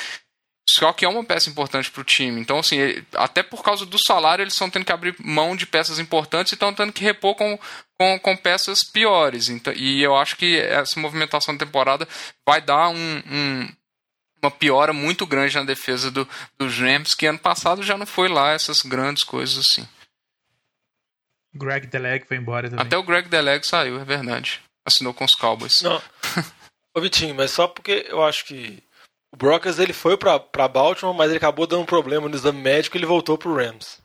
Só 0.69 0.93
que 0.93 1.03
é 1.03 1.09
uma 1.09 1.25
peça 1.25 1.49
importante 1.49 1.91
para 1.91 2.01
o 2.01 2.05
time. 2.05 2.39
Então, 2.39 2.57
assim, 2.59 2.77
ele- 2.77 3.05
até 3.15 3.43
por 3.43 3.61
causa 3.63 3.85
do 3.85 3.97
salário, 4.07 4.43
eles 4.43 4.53
estão 4.53 4.69
tendo 4.69 4.85
que 4.85 4.93
abrir 4.93 5.13
mão 5.19 5.55
de 5.55 5.65
peças 5.65 5.99
importantes 5.99 6.51
e 6.51 6.55
estão 6.55 6.73
tendo 6.73 6.93
que 6.93 7.03
repor 7.03 7.35
com, 7.35 7.59
com, 7.99 8.19
com 8.19 8.37
peças 8.37 8.79
piores. 8.83 9.49
Então, 9.49 9.73
e 9.73 10.01
eu 10.01 10.15
acho 10.15 10.37
que 10.37 10.57
essa 10.57 10.99
movimentação 10.99 11.55
da 11.55 11.65
temporada 11.65 12.07
vai 12.47 12.61
dar 12.61 12.89
um, 12.89 13.23
um- 13.29 13.69
uma 14.45 14.51
piora 14.51 14.93
muito 14.93 15.25
grande 15.25 15.55
na 15.55 15.63
defesa 15.63 16.11
do, 16.11 16.27
dos 16.57 16.77
Rams, 16.77 17.13
que 17.13 17.25
ano 17.25 17.39
passado 17.39 17.83
já 17.83 17.97
não 17.97 18.05
foi 18.05 18.27
lá 18.27 18.51
essas 18.51 18.79
grandes 18.79 19.23
coisas 19.23 19.59
assim. 19.59 19.87
Greg 21.53 21.87
Deleg 21.87 22.25
foi 22.25 22.37
embora 22.37 22.69
também. 22.69 22.85
Até 22.85 22.97
o 22.97 23.03
Greg 23.03 23.29
Deleg 23.29 23.65
saiu, 23.65 23.99
é 23.99 24.05
verdade. 24.05 24.61
Assinou 24.85 25.13
com 25.13 25.23
os 25.23 25.35
Cowboys. 25.35 25.81
Não. 25.81 26.01
Ô 26.95 27.01
Vitinho, 27.01 27.35
mas 27.35 27.51
só 27.51 27.67
porque 27.67 28.05
eu 28.09 28.23
acho 28.23 28.45
que 28.45 28.83
o 29.31 29.37
Brockers 29.37 29.79
ele 29.79 29.93
foi 29.93 30.17
pra, 30.17 30.39
pra 30.39 30.67
Baltimore, 30.67 31.15
mas 31.15 31.29
ele 31.29 31.37
acabou 31.37 31.65
dando 31.65 31.81
um 31.81 31.85
problema 31.85 32.27
no 32.27 32.35
exame 32.35 32.61
médico 32.61 32.95
e 32.95 32.99
ele 32.99 33.05
voltou 33.05 33.37
pro 33.37 33.55
Rams. 33.55 33.99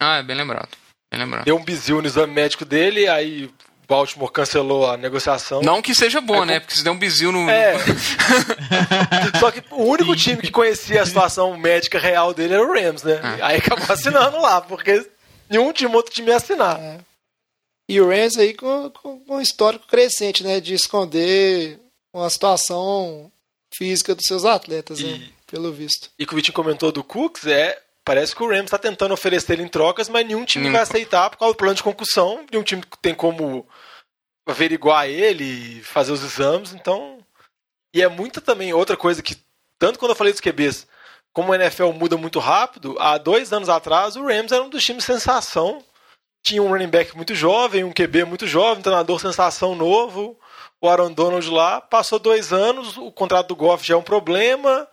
Ah, 0.00 0.18
é 0.18 0.22
bem 0.22 0.36
lembrado. 0.36 0.70
Bem 1.10 1.20
lembrado. 1.20 1.44
Deu 1.44 1.56
um 1.56 1.64
bizil 1.64 2.00
no 2.00 2.06
exame 2.06 2.32
médico 2.32 2.64
dele, 2.64 3.08
aí 3.08 3.50
Baltimore 3.88 4.30
cancelou 4.30 4.86
a 4.90 4.96
negociação. 4.98 5.62
Não 5.62 5.80
que 5.80 5.94
seja 5.94 6.20
bom, 6.20 6.42
É, 6.42 6.46
né? 6.46 6.60
Porque 6.60 6.74
se 6.76 6.84
der 6.84 6.90
um 6.90 6.98
bizil 6.98 7.32
no. 7.32 7.48
É. 7.48 7.74
Só 9.40 9.50
que 9.50 9.62
o 9.70 9.82
único 9.84 10.14
time 10.14 10.42
que 10.42 10.50
conhecia 10.50 11.02
a 11.02 11.06
situação 11.06 11.56
médica 11.56 11.98
real 11.98 12.34
dele 12.34 12.54
era 12.54 12.62
o 12.62 12.72
Rams, 12.72 13.02
né? 13.02 13.20
É. 13.38 13.42
Aí 13.42 13.56
acabou 13.56 13.86
assinando 13.90 14.38
lá, 14.40 14.60
porque 14.60 15.08
nenhum 15.48 15.72
time, 15.72 15.94
outro 15.94 16.12
time 16.12 16.28
ia 16.28 16.36
assinar. 16.36 16.78
E 17.88 18.00
o 18.00 18.08
Rams 18.08 18.36
aí 18.36 18.52
com, 18.54 18.90
com 18.90 19.22
um 19.28 19.40
histórico 19.40 19.86
crescente, 19.86 20.44
né? 20.44 20.60
De 20.60 20.74
esconder 20.74 21.78
uma 22.12 22.28
situação 22.28 23.32
física 23.74 24.14
dos 24.14 24.26
seus 24.26 24.44
atletas, 24.44 25.00
né? 25.00 25.08
E- 25.08 25.38
Pelo 25.50 25.72
visto. 25.72 26.10
E 26.18 26.24
o 26.24 26.26
que 26.26 26.34
o 26.34 26.36
Vitinho 26.36 26.52
comentou 26.54 26.92
do 26.92 27.02
Cooks 27.02 27.46
é. 27.46 27.78
Parece 28.08 28.34
que 28.34 28.42
o 28.42 28.48
Rams 28.48 28.64
está 28.64 28.78
tentando 28.78 29.12
oferecer 29.12 29.52
ele 29.52 29.64
em 29.64 29.68
trocas, 29.68 30.08
mas 30.08 30.26
nenhum 30.26 30.42
time 30.42 30.70
vai 30.70 30.80
aceitar 30.80 31.28
por 31.28 31.36
causa 31.36 31.52
do 31.52 31.58
plano 31.58 31.74
de 31.74 31.82
concussão. 31.82 32.42
Nenhum 32.50 32.64
time 32.64 32.82
tem 33.02 33.14
como 33.14 33.68
averiguar 34.46 35.06
ele 35.06 35.82
fazer 35.82 36.12
os 36.12 36.24
exames. 36.24 36.72
Então. 36.72 37.18
E 37.94 38.00
é 38.00 38.08
muita 38.08 38.40
também 38.40 38.72
outra 38.72 38.96
coisa 38.96 39.22
que. 39.22 39.36
Tanto 39.78 39.98
quando 39.98 40.12
eu 40.12 40.16
falei 40.16 40.32
dos 40.32 40.40
QBs, 40.40 40.86
como 41.34 41.52
o 41.52 41.54
NFL 41.54 41.92
muda 41.92 42.16
muito 42.16 42.38
rápido, 42.38 42.96
há 42.98 43.18
dois 43.18 43.52
anos 43.52 43.68
atrás 43.68 44.16
o 44.16 44.24
Rams 44.24 44.52
era 44.52 44.62
um 44.62 44.70
dos 44.70 44.82
times 44.82 45.04
sensação. 45.04 45.84
Tinha 46.42 46.62
um 46.62 46.68
running 46.70 46.88
back 46.88 47.14
muito 47.14 47.34
jovem, 47.34 47.84
um 47.84 47.92
QB 47.92 48.24
muito 48.24 48.46
jovem, 48.46 48.78
um 48.78 48.82
treinador 48.82 49.20
sensação 49.20 49.74
novo. 49.74 50.40
O 50.80 50.88
Aaron 50.88 51.12
Donald 51.12 51.46
lá, 51.50 51.78
passou 51.78 52.18
dois 52.18 52.54
anos, 52.54 52.96
o 52.96 53.12
contrato 53.12 53.48
do 53.48 53.56
Goff 53.56 53.86
já 53.86 53.92
é 53.92 53.98
um 53.98 54.02
problema, 54.02 54.88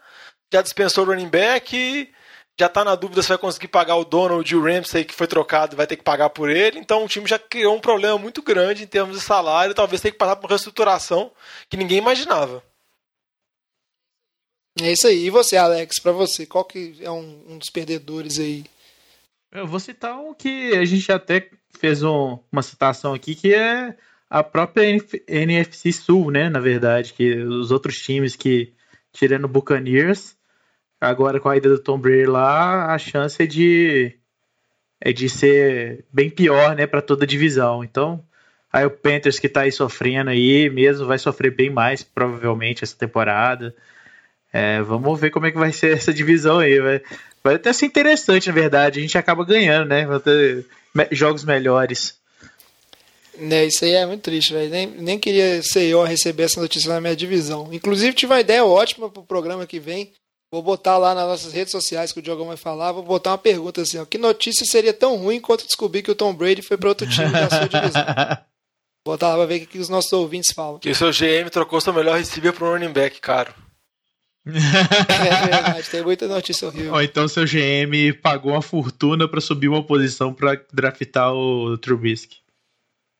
já 0.52 0.62
dispensou 0.62 1.06
o 1.06 1.08
running 1.08 1.30
back, 1.30 2.14
já 2.60 2.70
tá 2.70 2.84
na 2.84 2.96
dúvida 2.96 3.22
se 3.22 3.30
vai 3.30 3.38
conseguir 3.38 3.68
pagar 3.68 3.96
o 3.96 4.06
Donald 4.06 4.50
e 4.50 4.56
o 4.56 4.64
Ramsey 4.64 5.04
que 5.04 5.14
foi 5.14 5.28
trocado, 5.28 5.76
vai 5.76 5.86
ter 5.86 5.98
que 5.98 6.04
pagar 6.04 6.30
por 6.30 6.50
ele. 6.50 6.80
Então 6.80 7.04
o 7.04 7.08
time 7.08 7.28
já 7.28 7.38
criou 7.38 7.76
um 7.76 7.82
problema 7.82 8.18
muito 8.18 8.42
grande 8.42 8.84
em 8.84 8.88
termos 8.88 9.18
de 9.18 9.24
salário, 9.24 9.76
talvez 9.76 10.02
tenha 10.02 10.12
que 10.12 10.18
passar 10.18 10.36
por 10.38 10.46
uma 10.46 10.50
reestruturação 10.50 11.32
que 11.70 11.78
ninguém 11.78 11.98
imaginava. 11.98 12.64
É 14.80 14.92
isso 14.92 15.08
aí. 15.08 15.26
E 15.26 15.30
você, 15.30 15.56
Alex, 15.56 16.00
para 16.00 16.12
você, 16.12 16.46
qual 16.46 16.66
que 16.66 16.96
é 17.02 17.10
um, 17.10 17.44
um, 17.48 17.58
dos 17.58 17.70
perdedores 17.70 18.40
aí? 18.40 18.66
Eu 19.52 19.66
vou 19.66 19.80
citar 19.80 20.18
um 20.18 20.34
que 20.34 20.74
a 20.76 20.84
gente 20.84 21.10
até 21.12 21.50
fez 21.80 22.04
um, 22.04 22.40
uma 22.52 22.62
citação 22.62 23.14
aqui, 23.14 23.36
que 23.36 23.54
é 23.54 23.96
a 24.30 24.44
própria 24.44 24.84
NFC 25.28 25.94
Sul, 25.94 26.30
né? 26.30 26.50
Na 26.50 26.60
verdade, 26.60 27.14
que 27.14 27.36
os 27.36 27.72
outros 27.72 27.98
times 28.02 28.36
que, 28.36 28.74
tirando 29.14 29.46
o 29.46 29.50
Buccaneers, 29.50 30.36
agora 31.10 31.40
com 31.40 31.50
a 31.50 31.58
ida 31.58 31.70
do 31.70 31.80
Tom 31.80 31.98
Brady 31.98 32.26
lá, 32.26 32.94
a 32.94 32.98
chance 32.98 33.42
é 33.42 33.46
de 33.46 34.16
é 35.00 35.12
de 35.14 35.30
ser 35.30 36.06
bem 36.12 36.30
pior, 36.30 36.76
né, 36.76 36.88
para 36.88 37.02
toda 37.02 37.26
a 37.26 37.28
divisão. 37.28 37.84
Então, 37.84 38.24
aí 38.72 38.86
o 38.86 38.92
Panthers 38.92 39.40
que 39.40 39.50
tá 39.50 39.62
aí 39.62 39.72
sofrendo 39.72 40.30
aí, 40.30 40.70
mesmo 40.70 41.06
vai 41.06 41.20
sofrer 41.20 41.52
bem 41.52 41.70
mais 41.70 42.02
provavelmente 42.04 42.84
essa 42.84 42.96
temporada. 42.98 43.76
É, 44.52 44.82
vamos 44.82 45.20
ver 45.20 45.32
como 45.32 45.46
é 45.46 45.52
que 45.52 45.58
vai 45.58 45.72
ser 45.72 45.96
essa 45.98 46.14
divisão 46.14 46.60
aí. 46.60 46.80
Vai, 46.80 47.02
vai 47.44 47.56
até 47.56 47.74
ser 47.74 47.86
interessante, 47.86 48.48
na 48.48 48.54
verdade. 48.54 49.00
A 49.00 49.02
gente 49.02 49.18
acaba 49.18 49.46
ganhando, 49.46 49.90
né? 49.90 50.06
Vai 50.06 50.20
ter 50.20 50.66
jogos 51.12 51.44
melhores. 51.44 52.18
Né, 53.38 53.66
isso 53.66 53.84
aí 53.84 53.92
é 53.92 54.06
muito 54.06 54.22
triste, 54.22 54.54
velho. 54.54 54.70
Nem, 54.70 54.88
nem 54.88 55.20
queria 55.20 55.62
ser 55.62 55.84
eu 55.84 56.02
a 56.02 56.08
receber 56.08 56.44
essa 56.44 56.62
notícia 56.62 56.94
na 56.94 57.02
minha 57.02 57.16
divisão. 57.16 57.70
Inclusive, 57.72 58.14
tive 58.14 58.32
uma 58.32 58.40
ideia 58.40 58.64
ótima 58.64 59.10
pro 59.10 59.24
programa 59.24 59.68
que 59.68 59.80
vem. 59.80 60.14
Vou 60.56 60.64
botar 60.64 60.98
lá 60.98 61.14
nas 61.14 61.28
nossas 61.28 61.52
redes 61.52 61.72
sociais 61.72 62.14
que 62.14 62.20
o 62.20 62.22
Diogão 62.22 62.48
vai 62.48 62.56
falar. 62.56 62.94
Vou 62.94 63.04
botar 63.04 63.32
uma 63.32 63.38
pergunta 63.38 63.82
assim: 63.82 63.98
ó, 63.98 64.06
que 64.06 64.18
notícia 64.18 64.66
seria 64.66 64.94
tão 64.94 65.18
ruim 65.18 65.42
quanto 65.42 65.66
descobrir 65.66 66.02
que 66.02 66.10
o 66.10 66.16
Tom 66.16 66.34
Brady 66.34 66.62
foi 66.62 66.78
para 66.78 66.88
outro 66.88 67.10
time 67.10 67.30
da 67.30 67.50
sua 67.50 67.68
divisão? 67.68 68.06
Vou 69.04 69.12
botar 69.20 69.32
lá 69.32 69.36
pra 69.36 69.46
ver 69.48 69.64
o 69.64 69.68
que 69.68 69.78
os 69.78 69.90
nossos 69.90 70.14
ouvintes 70.14 70.54
falam. 70.54 70.80
E 70.86 70.90
o 70.90 70.96
seu 70.96 71.12
GM 71.12 71.50
trocou 71.52 71.82
seu 71.82 71.92
melhor 71.92 72.18
receiver 72.18 72.54
pro 72.54 72.72
running 72.72 72.94
back, 72.94 73.20
caro. 73.20 73.54
é 74.48 75.46
verdade, 75.46 75.90
tem 75.90 76.02
muita 76.02 76.26
notícia 76.26 76.70
horrível. 76.70 76.94
Ou 76.94 77.02
então 77.02 77.28
seu 77.28 77.44
GM 77.44 78.14
pagou 78.22 78.54
uma 78.54 78.62
fortuna 78.62 79.28
para 79.28 79.42
subir 79.42 79.68
uma 79.68 79.84
posição 79.84 80.34
para 80.34 80.58
draftar 80.72 81.34
o 81.34 81.78
Trubisky. 81.78 82.38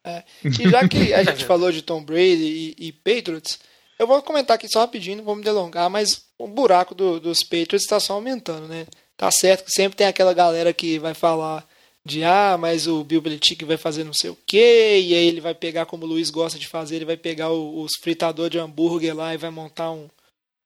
É. 0.06 0.24
E 0.46 0.70
já 0.70 0.88
que 0.88 1.14
a 1.14 1.22
gente 1.22 1.44
falou 1.44 1.70
de 1.70 1.82
Tom 1.82 2.02
Brady 2.02 2.76
e, 2.80 2.88
e 2.88 2.92
Patriots, 2.94 3.60
eu 3.98 4.08
vou 4.08 4.22
comentar 4.22 4.56
aqui 4.56 4.68
só 4.68 4.80
rapidinho, 4.82 5.18
não 5.18 5.24
vou 5.24 5.36
me 5.36 5.44
delongar, 5.44 5.90
mas 5.90 6.26
o 6.38 6.48
buraco 6.48 6.94
do, 6.94 7.20
dos 7.20 7.40
Patriots 7.44 7.84
está 7.84 8.00
só 8.00 8.14
aumentando, 8.14 8.68
né? 8.68 8.88
Tá 9.18 9.32
certo 9.32 9.66
que 9.66 9.72
sempre 9.72 9.96
tem 9.96 10.08
aquela 10.08 10.34
galera 10.34 10.74
que 10.74 11.00
vai 11.00 11.14
falar 11.14 11.66
de 12.06 12.24
ah, 12.24 12.58
mas 12.60 12.88
o 12.88 13.04
Bill 13.04 13.22
Belichick 13.22 13.66
vai 13.66 13.78
fazer 13.78 14.04
não 14.04 14.14
sei 14.14 14.30
o 14.30 14.38
que, 14.46 15.00
e 15.00 15.16
aí 15.16 15.28
ele 15.28 15.42
vai 15.42 15.56
pegar, 15.56 15.86
como 15.86 16.06
o 16.06 16.08
Luiz 16.08 16.30
gosta 16.30 16.60
de 16.60 16.68
fazer, 16.68 16.98
ele 16.98 17.06
vai 17.06 17.18
pegar 17.18 17.52
os 17.52 17.94
fritador 18.02 18.50
de 18.50 18.60
hambúrguer 18.60 19.16
lá 19.16 19.34
e 19.34 19.38
vai 19.38 19.50
montar 19.50 19.92
um, 19.92 20.08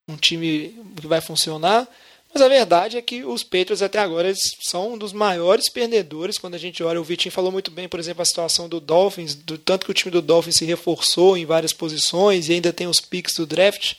um 0.08 0.18
time 0.18 0.76
que 1.00 1.08
vai 1.08 1.22
funcionar. 1.22 1.88
Mas 2.34 2.44
a 2.44 2.48
verdade 2.48 2.96
é 2.96 3.02
que 3.02 3.24
os 3.24 3.44
Patriots 3.44 3.82
até 3.82 3.98
agora 3.98 4.32
são 4.62 4.94
um 4.94 4.98
dos 4.98 5.12
maiores 5.12 5.68
perdedores. 5.68 6.38
Quando 6.38 6.54
a 6.54 6.60
gente 6.60 6.84
olha, 6.84 7.02
o 7.02 7.04
Vitinho 7.04 7.32
falou 7.32 7.52
muito 7.52 7.72
bem, 7.72 7.88
por 7.88 8.00
exemplo, 8.00 8.22
a 8.22 8.26
situação 8.26 8.70
do 8.70 8.80
Dolphins, 8.80 9.34
do 9.34 9.58
tanto 9.58 9.86
que 9.86 9.92
o 9.92 9.96
time 9.96 10.12
do 10.12 10.22
Dolphins 10.22 10.58
se 10.58 10.66
reforçou 10.66 11.36
em 11.36 11.46
várias 11.46 11.74
posições 11.74 12.48
e 12.48 12.54
ainda 12.54 12.72
tem 12.72 12.88
os 12.88 13.02
picks 13.02 13.36
do 13.36 13.48
draft. 13.48 13.96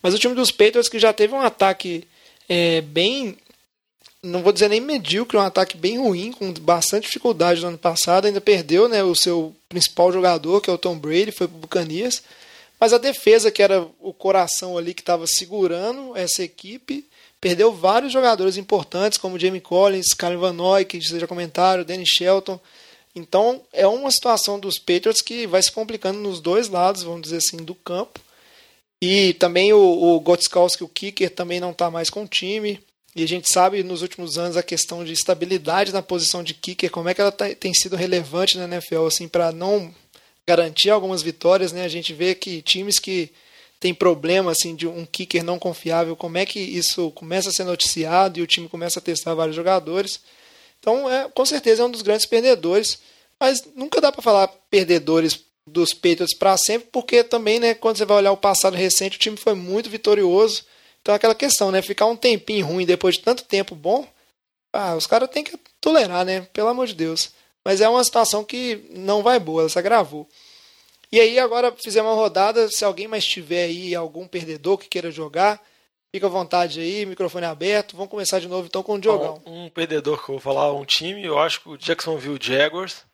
Mas 0.00 0.14
o 0.14 0.18
time 0.18 0.34
dos 0.34 0.52
Patriots 0.52 0.88
que 0.88 1.00
já 1.00 1.12
teve 1.12 1.34
um 1.34 1.40
ataque 1.40 2.06
é, 2.48 2.80
bem, 2.80 3.36
não 4.22 4.42
vou 4.42 4.52
dizer 4.52 4.68
nem 4.68 4.80
medíocre, 4.80 5.36
um 5.36 5.40
ataque 5.40 5.76
bem 5.76 5.98
ruim, 5.98 6.30
com 6.30 6.52
bastante 6.52 7.06
dificuldade 7.06 7.60
no 7.60 7.68
ano 7.68 7.78
passado, 7.78 8.26
ainda 8.26 8.40
perdeu 8.40 8.88
né, 8.88 9.02
o 9.02 9.16
seu 9.16 9.54
principal 9.68 10.12
jogador, 10.12 10.60
que 10.60 10.70
é 10.70 10.72
o 10.72 10.78
Tom 10.78 10.96
Brady, 10.96 11.32
foi 11.32 11.48
para 11.48 11.56
o 11.56 11.60
Bucanias. 11.60 12.22
Mas 12.78 12.92
a 12.92 12.98
defesa, 12.98 13.50
que 13.50 13.62
era 13.62 13.84
o 14.00 14.12
coração 14.12 14.78
ali 14.78 14.94
que 14.94 15.02
estava 15.02 15.26
segurando 15.26 16.16
essa 16.16 16.42
equipe, 16.42 17.04
perdeu 17.44 17.70
vários 17.74 18.10
jogadores 18.10 18.56
importantes, 18.56 19.18
como 19.18 19.38
Jamie 19.38 19.60
Collins, 19.60 20.14
Kyle 20.18 20.38
Van 20.38 20.54
Noy, 20.54 20.86
que 20.86 20.98
já 20.98 21.26
comentaram, 21.26 21.84
Danny 21.84 22.06
Shelton. 22.06 22.58
Então 23.14 23.60
é 23.70 23.86
uma 23.86 24.10
situação 24.10 24.58
dos 24.58 24.78
Patriots 24.78 25.20
que 25.20 25.46
vai 25.46 25.62
se 25.62 25.70
complicando 25.70 26.18
nos 26.18 26.40
dois 26.40 26.70
lados, 26.70 27.02
vamos 27.02 27.20
dizer 27.20 27.36
assim, 27.36 27.58
do 27.58 27.74
campo. 27.74 28.18
E 28.98 29.34
também 29.34 29.74
o, 29.74 29.78
o 29.78 30.20
Gotskowski, 30.20 30.84
o 30.84 30.88
kicker, 30.88 31.28
também 31.28 31.60
não 31.60 31.72
está 31.72 31.90
mais 31.90 32.08
com 32.08 32.22
o 32.22 32.26
time. 32.26 32.80
E 33.14 33.22
a 33.22 33.28
gente 33.28 33.52
sabe 33.52 33.82
nos 33.82 34.00
últimos 34.00 34.38
anos 34.38 34.56
a 34.56 34.62
questão 34.62 35.04
de 35.04 35.12
estabilidade 35.12 35.92
na 35.92 36.00
posição 36.00 36.42
de 36.42 36.54
kicker, 36.54 36.90
como 36.90 37.10
é 37.10 37.14
que 37.14 37.20
ela 37.20 37.30
tá, 37.30 37.54
tem 37.54 37.74
sido 37.74 37.94
relevante 37.94 38.56
na 38.56 38.64
NFL, 38.64 39.04
assim, 39.04 39.28
para 39.28 39.52
não 39.52 39.94
garantir 40.46 40.88
algumas 40.88 41.20
vitórias, 41.20 41.72
né? 41.72 41.84
A 41.84 41.88
gente 41.88 42.14
vê 42.14 42.34
que 42.34 42.62
times 42.62 42.98
que 42.98 43.30
têm 43.84 43.92
problema 43.92 44.50
assim 44.50 44.74
de 44.74 44.86
um 44.86 45.04
kicker 45.04 45.44
não 45.44 45.58
confiável, 45.58 46.16
como 46.16 46.38
é 46.38 46.46
que 46.46 46.58
isso 46.58 47.10
começa 47.10 47.50
a 47.50 47.52
ser 47.52 47.64
noticiado 47.64 48.38
e 48.38 48.42
o 48.42 48.46
time 48.46 48.66
começa 48.66 48.98
a 48.98 49.02
testar 49.02 49.34
vários 49.34 49.54
jogadores. 49.54 50.20
Então, 50.80 51.10
é, 51.10 51.28
com 51.28 51.44
certeza 51.44 51.82
é 51.82 51.84
um 51.84 51.90
dos 51.90 52.00
grandes 52.00 52.24
perdedores, 52.24 52.98
mas 53.38 53.62
nunca 53.76 54.00
dá 54.00 54.10
para 54.10 54.22
falar 54.22 54.48
perdedores 54.70 55.38
dos 55.66 55.92
Patriots 55.92 56.34
para 56.34 56.56
sempre, 56.56 56.88
porque 56.90 57.22
também, 57.22 57.60
né, 57.60 57.74
quando 57.74 57.98
você 57.98 58.06
vai 58.06 58.16
olhar 58.16 58.32
o 58.32 58.38
passado 58.38 58.74
recente, 58.74 59.18
o 59.18 59.20
time 59.20 59.36
foi 59.36 59.52
muito 59.52 59.90
vitorioso. 59.90 60.64
Então, 61.02 61.12
é 61.12 61.16
aquela 61.16 61.34
questão, 61.34 61.70
né, 61.70 61.82
ficar 61.82 62.06
um 62.06 62.16
tempinho 62.16 62.64
ruim 62.64 62.86
depois 62.86 63.16
de 63.16 63.20
tanto 63.20 63.44
tempo 63.44 63.74
bom, 63.74 64.08
ah, 64.72 64.96
os 64.96 65.06
caras 65.06 65.28
têm 65.28 65.44
que 65.44 65.58
tolerar, 65.78 66.24
né, 66.24 66.48
pelo 66.54 66.68
amor 66.68 66.86
de 66.86 66.94
Deus. 66.94 67.32
Mas 67.62 67.82
é 67.82 67.88
uma 67.88 68.02
situação 68.02 68.42
que 68.44 68.86
não 68.92 69.22
vai 69.22 69.38
boa, 69.38 69.60
ela 69.60 69.68
se 69.68 69.78
agravou. 69.78 70.26
E 71.14 71.20
aí 71.20 71.38
agora 71.38 71.72
fizemos 71.80 72.10
uma 72.10 72.16
rodada, 72.16 72.68
se 72.68 72.84
alguém 72.84 73.06
mais 73.06 73.24
tiver 73.24 73.66
aí 73.66 73.94
algum 73.94 74.26
perdedor 74.26 74.76
que 74.76 74.88
queira 74.88 75.12
jogar, 75.12 75.62
fica 76.12 76.26
à 76.26 76.28
vontade 76.28 76.80
aí, 76.80 77.06
microfone 77.06 77.46
aberto. 77.46 77.94
Vamos 77.94 78.10
começar 78.10 78.40
de 78.40 78.48
novo 78.48 78.66
então 78.66 78.82
com 78.82 78.94
o 78.94 79.00
Diogão. 79.00 79.40
Um, 79.46 79.66
um 79.66 79.70
perdedor 79.70 80.16
que 80.16 80.28
eu 80.28 80.34
vou 80.34 80.40
falar, 80.40 80.72
um 80.72 80.84
time, 80.84 81.24
eu 81.24 81.38
acho 81.38 81.60
que 81.60 81.68
o 81.68 81.78
Jacksonville 81.78 82.36
Jaguars, 82.42 83.06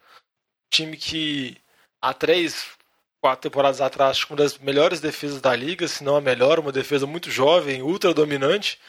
time 0.72 0.96
que 0.96 1.58
há 2.00 2.14
três, 2.14 2.68
quatro 3.20 3.50
temporadas 3.50 3.82
atrás, 3.82 4.24
uma 4.24 4.36
das 4.36 4.56
melhores 4.56 4.98
defesas 4.98 5.38
da 5.38 5.54
liga, 5.54 5.86
se 5.86 6.02
não 6.02 6.16
a 6.16 6.22
melhor, 6.22 6.58
uma 6.58 6.72
defesa 6.72 7.06
muito 7.06 7.30
jovem, 7.30 7.82
ultra 7.82 8.14
dominante. 8.14 8.80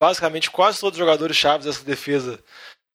Basicamente, 0.00 0.52
quase 0.52 0.78
todos 0.78 0.96
os 0.96 1.04
jogadores 1.04 1.36
chaves 1.36 1.66
dessa 1.66 1.82
defesa 1.82 2.38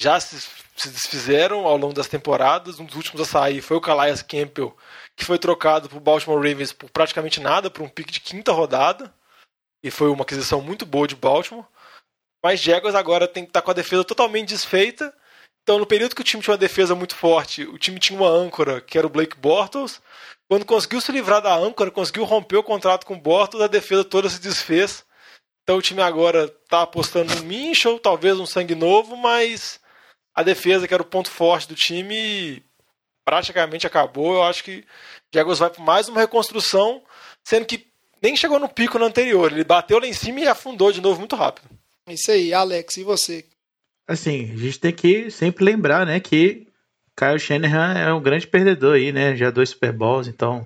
já 0.02 0.18
se, 0.18 0.40
se 0.78 0.90
desfizeram 0.90 1.68
ao 1.68 1.76
longo 1.76 1.94
das 1.94 2.08
temporadas. 2.08 2.80
Um 2.80 2.86
dos 2.86 2.96
últimos 2.96 3.20
a 3.20 3.26
sair 3.26 3.62
foi 3.62 3.76
o 3.76 3.82
Calais 3.82 4.22
Campbell, 4.22 4.74
que 5.18 5.26
foi 5.26 5.40
trocado 5.40 5.90
para 5.90 6.00
Baltimore 6.00 6.38
Ravens 6.38 6.72
por 6.72 6.90
praticamente 6.92 7.42
nada, 7.42 7.72
por 7.72 7.82
um 7.82 7.90
pique 7.90 8.14
de 8.14 8.20
quinta 8.20 8.52
rodada. 8.52 9.12
E 9.84 9.90
foi 9.90 10.10
uma 10.10 10.22
aquisição 10.22 10.62
muito 10.62 10.86
boa 10.86 11.08
de 11.08 11.16
Baltimore. 11.16 11.66
Mas 12.44 12.62
Jaguars 12.62 12.96
agora 12.96 13.28
tem 13.28 13.44
que 13.44 13.50
estar 13.50 13.62
tá 13.62 13.66
com 13.66 13.72
a 13.72 13.74
defesa 13.74 14.04
totalmente 14.04 14.50
desfeita. 14.50 15.12
Então, 15.64 15.80
no 15.80 15.88
período 15.88 16.16
que 16.16 16.22
o 16.22 16.24
time 16.24 16.42
tinha 16.42 16.54
uma 16.54 16.58
defesa 16.58 16.96
muito 16.96 17.16
forte, 17.16 17.64
o 17.64 17.78
time 17.78 18.00
tinha 18.00 18.18
uma 18.18 18.30
âncora, 18.30 18.80
que 18.80 18.98
era 18.98 19.08
o 19.08 19.10
Blake 19.10 19.38
Bortles. 19.38 20.02
Quando 20.50 20.66
conseguiu 20.66 21.02
se 21.02 21.12
livrar 21.12 21.42
da 21.42 21.54
âncora, 21.54 21.92
conseguiu 21.92 22.24
romper 22.24 22.58
o 22.58 22.64
contrato 22.64 23.06
com 23.06 23.16
o 23.16 23.20
Bortles, 23.20 23.62
a 23.62 23.68
defesa 23.68 24.06
toda 24.06 24.30
se 24.30 24.40
desfez. 24.40 25.04
Então 25.64 25.78
o 25.78 25.82
time 25.82 26.02
agora 26.02 26.46
está 26.46 26.84
apostando 26.84 27.36
no 27.36 27.44
Minchel, 27.44 28.00
talvez 28.00 28.40
um 28.40 28.46
sangue 28.46 28.76
novo, 28.76 29.18
mas 29.18 29.82
a 30.34 30.42
defesa, 30.44 30.88
que 30.88 30.94
era 30.94 31.04
o 31.04 31.06
ponto 31.06 31.30
forte 31.30 31.68
do 31.68 31.76
time, 31.76 32.64
praticamente 33.28 33.86
acabou. 33.86 34.36
Eu 34.36 34.44
acho 34.44 34.64
que 34.64 34.86
Jaguars 35.34 35.60
vai 35.60 35.70
para 35.70 35.84
mais 35.84 36.08
uma 36.08 36.22
reconstrução, 36.22 37.02
sendo 37.44 37.66
que 37.66 37.86
nem 38.24 38.38
chegou 38.38 38.58
no 38.58 38.70
pico 38.70 38.98
no 38.98 39.04
anterior. 39.04 39.52
Ele 39.52 39.66
bateu 39.66 40.00
lá 40.00 40.08
em 40.08 40.14
cima 40.14 40.40
e 40.40 40.48
afundou 40.48 40.94
de 40.94 41.02
novo 41.02 41.20
muito 41.20 41.36
rápido. 41.36 41.68
Isso 42.08 42.32
aí, 42.32 42.54
Alex, 42.54 42.96
e 42.96 43.04
você? 43.04 43.44
Assim, 44.08 44.50
a 44.54 44.58
gente 44.58 44.80
tem 44.80 44.94
que 44.94 45.30
sempre 45.30 45.66
lembrar, 45.66 46.06
né, 46.06 46.22
que 46.22 46.68
Kyle 47.18 47.38
Shanahan 47.38 48.00
é 48.00 48.14
um 48.14 48.22
grande 48.22 48.48
perdedor 48.48 48.96
aí, 48.96 49.12
né? 49.12 49.36
Já 49.36 49.52
dois 49.52 49.72
Super 49.72 49.92
Bowls, 49.92 50.30
então 50.30 50.66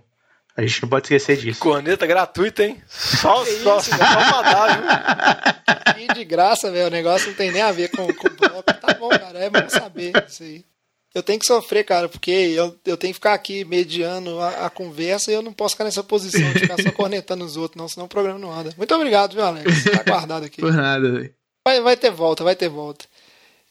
a 0.55 0.61
gente 0.61 0.83
não 0.83 0.89
pode 0.89 1.05
esquecer 1.05 1.37
disso. 1.37 1.59
Corneta 1.59 2.05
gratuita, 2.05 2.63
hein? 2.63 2.79
Só, 2.87 3.43
só, 3.43 3.79
só 3.79 3.97
pra 3.97 4.41
dar, 4.43 4.77
viu? 4.77 6.01
E 6.01 6.13
de 6.13 6.23
graça, 6.25 6.71
velho. 6.71 6.87
O 6.87 6.91
negócio 6.91 7.29
não 7.29 7.35
tem 7.35 7.51
nem 7.51 7.61
a 7.61 7.71
ver 7.71 7.89
com, 7.89 8.07
com 8.13 8.29
bloco. 8.29 8.63
Tá 8.63 8.93
bom, 8.93 9.09
cara. 9.09 9.39
É 9.39 9.49
bom 9.49 9.69
saber 9.69 10.11
isso 10.27 10.43
aí. 10.43 10.65
Eu 11.13 11.21
tenho 11.21 11.39
que 11.39 11.45
sofrer, 11.45 11.83
cara, 11.83 12.07
porque 12.07 12.31
eu, 12.31 12.77
eu 12.85 12.95
tenho 12.95 13.11
que 13.11 13.19
ficar 13.19 13.33
aqui 13.33 13.65
mediando 13.65 14.39
a, 14.39 14.67
a 14.67 14.69
conversa 14.69 15.29
e 15.29 15.33
eu 15.33 15.41
não 15.41 15.51
posso 15.51 15.75
ficar 15.75 15.83
nessa 15.83 16.03
posição 16.03 16.53
de 16.53 16.59
ficar 16.61 16.81
só 16.81 16.91
cornetando 16.91 17.43
os 17.43 17.57
outros, 17.57 17.77
não, 17.77 17.87
senão 17.87 18.05
o 18.05 18.09
programa 18.09 18.39
não 18.39 18.51
anda. 18.51 18.73
Muito 18.77 18.95
obrigado, 18.95 19.33
viu, 19.33 19.43
Alex? 19.43 19.83
Tá 19.83 20.03
guardado 20.03 20.45
aqui. 20.45 20.61
Por 20.61 20.73
nada, 20.73 21.11
velho. 21.11 21.33
Vai, 21.67 21.81
vai 21.81 21.97
ter 21.97 22.11
volta, 22.11 22.43
vai 22.43 22.55
ter 22.55 22.69
volta. 22.69 23.05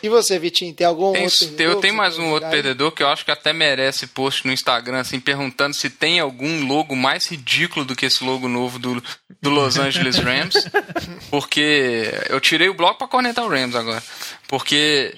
E 0.03 0.09
você, 0.09 0.39
Vitinho, 0.39 0.75
tem 0.75 0.87
algum 0.87 1.13
tem, 1.13 1.25
outro? 1.25 1.55
Eu 1.59 1.81
tenho 1.81 1.95
mais 1.95 2.17
um 2.19 2.31
outro 2.31 2.49
perdedor 2.49 2.91
que 2.93 3.03
eu 3.03 3.09
acho 3.09 3.25
que 3.25 3.31
até 3.31 3.53
merece 3.53 4.07
post 4.07 4.47
no 4.47 4.53
Instagram, 4.53 4.99
assim, 4.99 5.21
perguntando 5.21 5.75
se 5.75 5.91
tem 5.91 6.21
algum 6.21 6.67
logo 6.67 6.97
mais 6.97 7.27
ridículo 7.27 7.85
do 7.85 7.95
que 7.95 8.07
esse 8.07 8.25
logo 8.25 8.49
novo 8.49 8.79
do, 8.79 9.03
do 9.43 9.51
Los 9.51 9.77
Angeles 9.79 10.17
Rams. 10.17 10.55
porque 11.31 12.11
eu 12.29 12.41
tirei 12.41 12.69
o 12.69 12.75
bloco 12.75 12.99
pra 12.99 13.09
cornetar 13.09 13.45
o 13.45 13.49
Rams 13.49 13.77
agora. 13.77 14.03
Porque, 14.49 15.15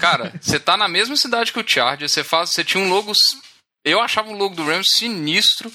cara, 0.00 0.32
você 0.40 0.58
tá 0.58 0.76
na 0.76 0.88
mesma 0.88 1.16
cidade 1.16 1.52
que 1.52 1.60
o 1.60 1.66
Chargers, 1.66 2.12
você 2.12 2.24
faz, 2.24 2.50
você 2.50 2.64
tinha 2.64 2.82
um 2.82 2.88
logo, 2.88 3.12
eu 3.84 4.00
achava 4.00 4.30
o 4.30 4.36
logo 4.36 4.56
do 4.56 4.64
Rams 4.64 4.86
sinistro, 4.98 5.72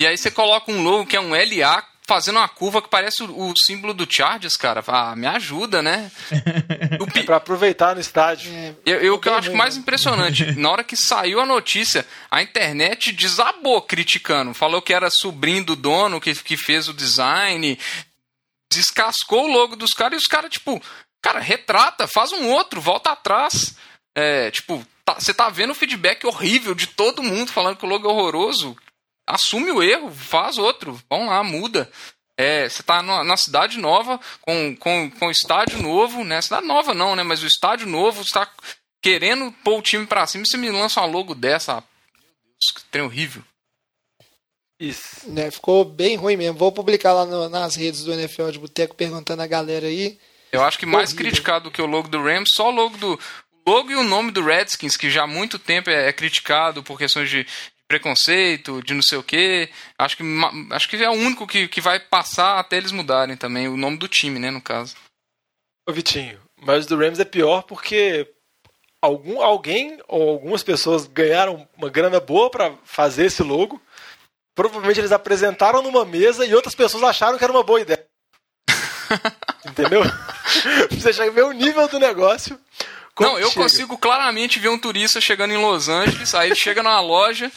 e 0.00 0.06
aí 0.06 0.18
você 0.18 0.30
coloca 0.30 0.70
um 0.70 0.82
logo 0.82 1.06
que 1.06 1.16
é 1.16 1.20
um 1.20 1.30
LA 1.30 1.82
fazendo 2.06 2.36
uma 2.38 2.48
curva 2.48 2.82
que 2.82 2.88
parece 2.88 3.22
o, 3.22 3.48
o 3.50 3.54
símbolo 3.56 3.94
do 3.94 4.06
Chargers, 4.10 4.56
cara. 4.56 4.82
Ah, 4.86 5.16
me 5.16 5.26
ajuda, 5.26 5.82
né? 5.82 6.10
O 7.00 7.04
É 7.04 7.10
pi- 7.10 7.22
pra 7.24 7.36
aproveitar 7.36 7.94
no 7.94 8.00
estádio. 8.00 8.52
É, 8.54 8.74
eu, 8.86 9.00
eu- 9.00 9.14
o 9.14 9.18
que 9.18 9.28
eu 9.28 9.34
acho 9.34 9.54
mais 9.54 9.76
impressionante, 9.76 10.52
na 10.58 10.70
hora 10.70 10.84
que 10.84 10.96
saiu 10.96 11.40
a 11.40 11.46
notícia, 11.46 12.06
a 12.30 12.42
internet 12.42 13.10
desabou 13.12 13.80
criticando. 13.82 14.54
Falou 14.54 14.80
que 14.82 14.92
era 14.94 15.08
sobrinho 15.10 15.64
do 15.64 15.74
dono 15.76 16.20
que, 16.20 16.34
que 16.34 16.56
fez 16.56 16.88
o 16.88 16.94
design, 16.94 17.78
descascou 18.72 19.44
o 19.44 19.52
logo 19.52 19.76
dos 19.76 19.90
caras 19.90 20.14
e 20.14 20.22
os 20.22 20.28
caras, 20.28 20.50
tipo, 20.50 20.80
cara, 21.22 21.38
retrata, 21.40 22.06
faz 22.06 22.32
um 22.32 22.48
outro, 22.50 22.80
volta 22.80 23.10
atrás. 23.12 23.74
É, 24.16 24.50
tipo, 24.50 24.84
tá- 25.04 25.14
você 25.18 25.34
tá 25.34 25.48
vendo 25.48 25.70
o 25.70 25.74
feedback 25.74 26.24
horrível 26.26 26.74
de 26.74 26.86
todo 26.86 27.22
mundo 27.22 27.50
falando 27.50 27.76
que 27.76 27.84
o 27.84 27.88
logo 27.88 28.08
é 28.08 28.12
horroroso. 28.12 28.76
Assume 29.26 29.70
o 29.72 29.82
erro, 29.82 30.10
faz 30.10 30.58
outro. 30.58 31.00
Vamos 31.08 31.28
lá, 31.28 31.42
muda. 31.42 31.90
É, 32.36 32.68
você 32.68 32.82
tá 32.82 33.00
numa, 33.02 33.22
na 33.24 33.36
cidade 33.36 33.78
nova, 33.78 34.20
com, 34.40 34.76
com, 34.76 35.10
com 35.10 35.30
estádio 35.30 35.80
novo, 35.80 36.24
né? 36.24 36.42
Cidade 36.42 36.66
nova 36.66 36.92
não, 36.92 37.14
né? 37.14 37.22
Mas 37.22 37.42
o 37.42 37.46
estádio 37.46 37.86
novo, 37.86 38.24
você 38.24 38.32
tá 38.34 38.50
querendo 39.02 39.52
pôr 39.64 39.78
o 39.78 39.82
time 39.82 40.06
pra 40.06 40.26
cima 40.26 40.42
e 40.44 40.48
você 40.50 40.56
me 40.56 40.68
lança 40.70 41.00
uma 41.00 41.06
logo 41.06 41.34
dessa. 41.34 41.74
Meu 41.74 41.82
Deus, 42.44 42.72
que 42.74 42.84
trem 42.90 43.04
horrível. 43.04 43.42
Isso. 44.80 45.30
né, 45.30 45.50
ficou 45.50 45.84
bem 45.84 46.16
ruim 46.16 46.36
mesmo. 46.36 46.58
Vou 46.58 46.72
publicar 46.72 47.12
lá 47.12 47.24
no- 47.24 47.48
nas 47.48 47.76
redes 47.76 48.02
do 48.04 48.12
NFL 48.12 48.50
de 48.50 48.58
Boteco 48.58 48.94
perguntando 48.94 49.40
a 49.42 49.46
galera 49.46 49.86
aí. 49.86 50.18
Eu 50.50 50.62
acho 50.64 50.78
que 50.78 50.84
mais 50.86 51.10
Horrível. 51.10 51.26
criticado 51.30 51.64
do 51.64 51.70
que 51.70 51.80
o 51.80 51.86
logo 51.86 52.08
do 52.08 52.22
Rams, 52.22 52.48
só 52.54 52.68
o 52.68 52.72
logo 52.74 52.96
do. 52.98 53.18
O 53.66 53.70
logo 53.70 53.90
e 53.90 53.94
o 53.94 54.02
nome 54.02 54.30
do 54.30 54.44
Redskins, 54.44 54.96
que 54.96 55.08
já 55.10 55.22
há 55.24 55.26
muito 55.26 55.58
tempo 55.58 55.88
é, 55.90 56.08
é 56.08 56.12
criticado 56.12 56.82
por 56.82 56.98
questões 56.98 57.30
de 57.30 57.46
preconceito, 57.94 58.82
de 58.82 58.94
não 58.94 59.02
sei 59.02 59.18
o 59.18 59.22
quê. 59.22 59.70
Acho 59.98 60.16
que, 60.16 60.22
acho 60.70 60.88
que 60.88 60.96
é 60.96 61.08
o 61.08 61.12
único 61.12 61.46
que, 61.46 61.68
que 61.68 61.80
vai 61.80 62.00
passar 62.00 62.58
até 62.58 62.76
eles 62.76 62.92
mudarem 62.92 63.36
também, 63.36 63.68
o 63.68 63.76
nome 63.76 63.96
do 63.96 64.08
time, 64.08 64.38
né, 64.38 64.50
no 64.50 64.60
caso. 64.60 64.96
Ô 65.88 65.92
Vitinho, 65.92 66.40
mas 66.60 66.86
o 66.86 66.88
do 66.88 66.96
Rams 66.96 67.20
é 67.20 67.24
pior 67.24 67.62
porque 67.62 68.26
algum, 69.02 69.40
alguém 69.42 69.98
ou 70.08 70.30
algumas 70.30 70.62
pessoas 70.62 71.06
ganharam 71.06 71.68
uma 71.76 71.90
grana 71.90 72.18
boa 72.20 72.50
pra 72.50 72.74
fazer 72.84 73.26
esse 73.26 73.42
logo. 73.42 73.80
Provavelmente 74.56 75.00
eles 75.00 75.12
apresentaram 75.12 75.82
numa 75.82 76.04
mesa 76.04 76.46
e 76.46 76.54
outras 76.54 76.74
pessoas 76.74 77.02
acharam 77.02 77.36
que 77.36 77.44
era 77.44 77.52
uma 77.52 77.62
boa 77.64 77.80
ideia. 77.80 78.04
Entendeu? 79.66 80.02
Você 80.90 81.12
já 81.12 81.28
vê 81.30 81.42
o 81.42 81.52
nível 81.52 81.88
do 81.88 81.98
negócio. 81.98 82.58
como 83.14 83.30
Não, 83.30 83.38
eu 83.38 83.48
chega. 83.48 83.62
consigo 83.62 83.98
claramente 83.98 84.58
ver 84.58 84.68
um 84.68 84.78
turista 84.78 85.20
chegando 85.20 85.52
em 85.52 85.56
Los 85.60 85.88
Angeles, 85.88 86.34
aí 86.34 86.48
ele 86.48 86.54
chega 86.54 86.82
numa 86.82 87.00
loja, 87.00 87.50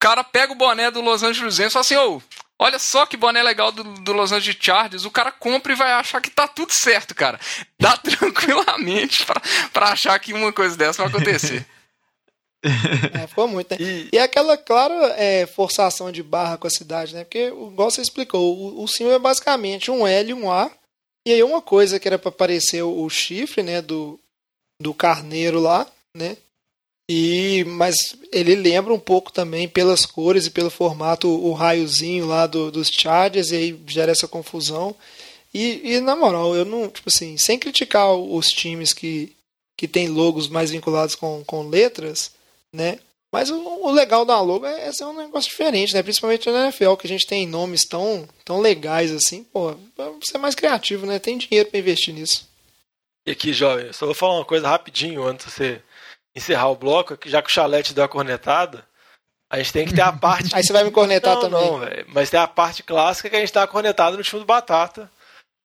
cara 0.00 0.24
pega 0.24 0.52
o 0.52 0.56
boné 0.56 0.90
do 0.90 1.00
Los 1.00 1.22
Angeles 1.22 1.58
Rams 1.58 1.70
e 1.70 1.72
fala 1.72 1.80
assim, 1.82 1.96
ô, 1.96 2.20
olha 2.58 2.78
só 2.78 3.06
que 3.06 3.16
boné 3.16 3.42
legal 3.42 3.70
do, 3.70 3.84
do 3.84 4.12
Los 4.12 4.32
Angeles 4.32 4.58
Chargers, 4.60 5.04
o 5.04 5.10
cara 5.10 5.30
compra 5.30 5.72
e 5.72 5.76
vai 5.76 5.92
achar 5.92 6.20
que 6.20 6.30
tá 6.30 6.48
tudo 6.48 6.72
certo, 6.72 7.14
cara. 7.14 7.38
Dá 7.78 7.96
tranquilamente 8.02 9.24
pra, 9.24 9.40
pra 9.72 9.86
achar 9.92 10.18
que 10.18 10.32
uma 10.32 10.52
coisa 10.52 10.76
dessa 10.76 11.02
vai 11.04 11.12
acontecer. 11.12 11.66
É, 12.62 13.26
ficou 13.26 13.48
muito, 13.48 13.70
né? 13.70 13.78
E- 13.80 14.10
E 14.12 14.18
aquela 14.18 14.54
clara 14.54 15.14
é, 15.16 15.46
forçação 15.46 16.12
de 16.12 16.22
barra 16.22 16.58
com 16.58 16.66
a 16.66 16.70
cidade, 16.70 17.14
né? 17.14 17.24
Porque, 17.24 17.50
o- 17.50 17.70
igual 17.72 17.90
você 17.90 18.02
explicou, 18.02 18.54
o, 18.54 18.82
o 18.84 18.86
símbolo 18.86 19.16
é 19.16 19.18
basicamente 19.18 19.90
um 19.90 20.06
L 20.06 20.30
e 20.30 20.34
um 20.34 20.52
A. 20.52 20.70
E 21.26 21.32
aí 21.32 21.42
uma 21.42 21.62
coisa 21.62 21.98
que 21.98 22.06
era 22.06 22.18
para 22.18 22.30
parecer 22.30 22.82
o, 22.82 23.02
o 23.02 23.08
chifre, 23.08 23.62
né? 23.62 23.80
Do, 23.80 24.20
do 24.78 24.92
carneiro 24.92 25.58
lá, 25.58 25.86
né? 26.14 26.36
E, 27.12 27.64
mas 27.64 28.14
ele 28.30 28.54
lembra 28.54 28.94
um 28.94 28.98
pouco 28.98 29.32
também 29.32 29.68
pelas 29.68 30.06
cores 30.06 30.46
e 30.46 30.50
pelo 30.50 30.70
formato 30.70 31.28
o, 31.28 31.52
raiozinho 31.52 32.24
lá 32.24 32.46
do, 32.46 32.70
dos 32.70 32.86
Chargers 32.88 33.50
e 33.50 33.56
aí 33.56 33.80
gera 33.88 34.12
essa 34.12 34.28
confusão. 34.28 34.94
E, 35.52 35.94
e 35.94 36.00
na 36.00 36.14
moral, 36.14 36.54
eu 36.54 36.64
não, 36.64 36.88
tipo 36.88 37.08
assim, 37.08 37.36
sem 37.36 37.58
criticar 37.58 38.14
os 38.14 38.46
times 38.46 38.92
que, 38.92 39.34
que 39.76 39.88
tem 39.88 40.06
logos 40.06 40.46
mais 40.46 40.70
vinculados 40.70 41.16
com, 41.16 41.42
com 41.44 41.68
letras, 41.68 42.30
né? 42.72 43.00
Mas 43.32 43.50
o, 43.50 43.58
o 43.58 43.90
legal 43.90 44.24
da 44.24 44.40
logo 44.40 44.64
é, 44.64 44.86
é 44.86 44.92
ser 44.92 45.04
um 45.04 45.16
negócio 45.16 45.50
diferente, 45.50 45.92
né? 45.92 46.04
Principalmente 46.04 46.48
na 46.48 46.66
NFL, 46.66 46.94
que 46.94 47.08
a 47.08 47.10
gente 47.10 47.26
tem 47.26 47.44
nomes 47.44 47.84
tão, 47.84 48.28
tão 48.44 48.60
legais 48.60 49.10
assim, 49.10 49.42
pô, 49.42 49.74
pra 49.96 50.12
ser 50.22 50.38
mais 50.38 50.54
criativo, 50.54 51.06
né? 51.06 51.18
Tem 51.18 51.36
dinheiro 51.36 51.68
pra 51.70 51.80
investir 51.80 52.14
nisso. 52.14 52.48
E 53.26 53.32
aqui, 53.32 53.52
jovem, 53.52 53.92
só 53.92 54.06
vou 54.06 54.14
falar 54.14 54.36
uma 54.36 54.44
coisa 54.44 54.68
rapidinho 54.68 55.26
antes 55.26 55.46
de 55.46 55.52
você 55.52 55.82
encerrar 56.34 56.68
o 56.68 56.76
bloco, 56.76 57.16
já 57.26 57.42
que 57.42 57.48
o 57.48 57.52
Chalete 57.52 57.94
deu 57.94 58.04
a 58.04 58.08
cornetada, 58.08 58.84
a 59.50 59.58
gente 59.58 59.72
tem 59.72 59.86
que 59.86 59.94
ter 59.94 60.02
a 60.02 60.12
parte. 60.14 60.54
Aí 60.54 60.62
você 60.62 60.72
vai 60.72 60.84
me 60.84 60.90
cornetar 60.90 61.34
não, 61.34 61.40
também. 61.40 61.60
Não, 61.60 61.78
velho. 61.80 62.06
Mas 62.08 62.30
tem 62.30 62.38
a 62.38 62.46
parte 62.46 62.82
clássica 62.82 63.28
que 63.28 63.36
a 63.36 63.40
gente 63.40 63.52
dá 63.52 63.64
a 63.64 63.68
cornetada 63.68 64.16
no 64.16 64.22
time 64.22 64.40
do 64.40 64.46
Batata. 64.46 65.10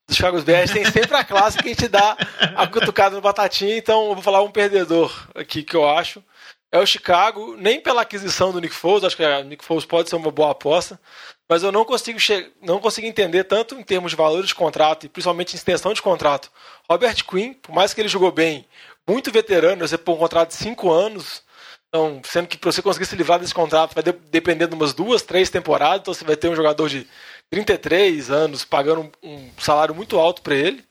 Dos 0.07 0.17
Chicago 0.17 0.41
Bears 0.41 0.71
tem 0.71 0.85
sempre 0.85 1.15
a 1.15 1.23
clássica 1.23 1.63
que 1.63 1.69
a 1.69 1.73
gente 1.73 1.87
dá 1.87 2.15
a 2.55 2.67
cutucada 2.67 3.15
no 3.15 3.21
Batatinha. 3.21 3.77
Então 3.77 4.07
eu 4.07 4.13
vou 4.13 4.23
falar 4.23 4.41
um 4.41 4.51
perdedor 4.51 5.27
aqui 5.35 5.63
que 5.63 5.75
eu 5.75 5.87
acho. 5.87 6.23
É 6.71 6.79
o 6.79 6.85
Chicago, 6.85 7.55
nem 7.57 7.79
pela 7.79 8.01
aquisição 8.01 8.51
do 8.51 8.59
Nick 8.59 8.75
Foles, 8.75 9.05
acho 9.05 9.15
que 9.15 9.23
o 9.23 9.43
Nick 9.43 9.63
Foles 9.63 9.85
pode 9.85 10.09
ser 10.09 10.17
uma 10.17 10.29
boa 10.29 10.51
aposta, 10.51 10.99
mas 11.47 11.63
eu 11.63 11.71
não 11.71 11.85
consigo, 11.85 12.19
não 12.61 12.79
consigo 12.79 13.07
entender 13.07 13.45
tanto 13.45 13.75
em 13.75 13.83
termos 13.83 14.11
de 14.11 14.17
valores 14.17 14.47
de 14.47 14.55
contrato 14.55 15.05
e 15.05 15.09
principalmente 15.09 15.53
em 15.53 15.55
extensão 15.55 15.93
de 15.93 16.01
contrato. 16.01 16.51
Robert 16.89 17.23
Quinn, 17.23 17.53
por 17.53 17.73
mais 17.73 17.93
que 17.93 18.01
ele 18.01 18.09
jogou 18.09 18.29
bem, 18.29 18.67
muito 19.07 19.31
veterano, 19.31 19.87
você 19.87 19.97
pôr 19.97 20.15
um 20.15 20.19
contrato 20.19 20.49
de 20.49 20.55
5 20.55 20.91
anos, 20.91 21.43
então, 21.89 22.21
sendo 22.25 22.47
que 22.47 22.57
para 22.57 22.71
você 22.71 22.81
conseguir 22.81 23.05
se 23.05 23.15
livrar 23.15 23.39
desse 23.39 23.53
contrato 23.53 23.93
vai 23.93 24.03
de- 24.03 24.11
depender 24.29 24.67
de 24.67 24.75
umas 24.75 24.93
duas, 24.93 25.21
três 25.21 25.49
temporadas, 25.49 26.01
então 26.01 26.13
você 26.13 26.25
vai 26.25 26.35
ter 26.35 26.49
um 26.49 26.55
jogador 26.55 26.89
de 26.89 27.07
33 27.49 28.29
anos 28.29 28.65
pagando 28.65 29.09
um, 29.23 29.29
um 29.29 29.49
salário 29.57 29.95
muito 29.95 30.19
alto 30.19 30.41
para 30.41 30.55
ele. 30.55 30.83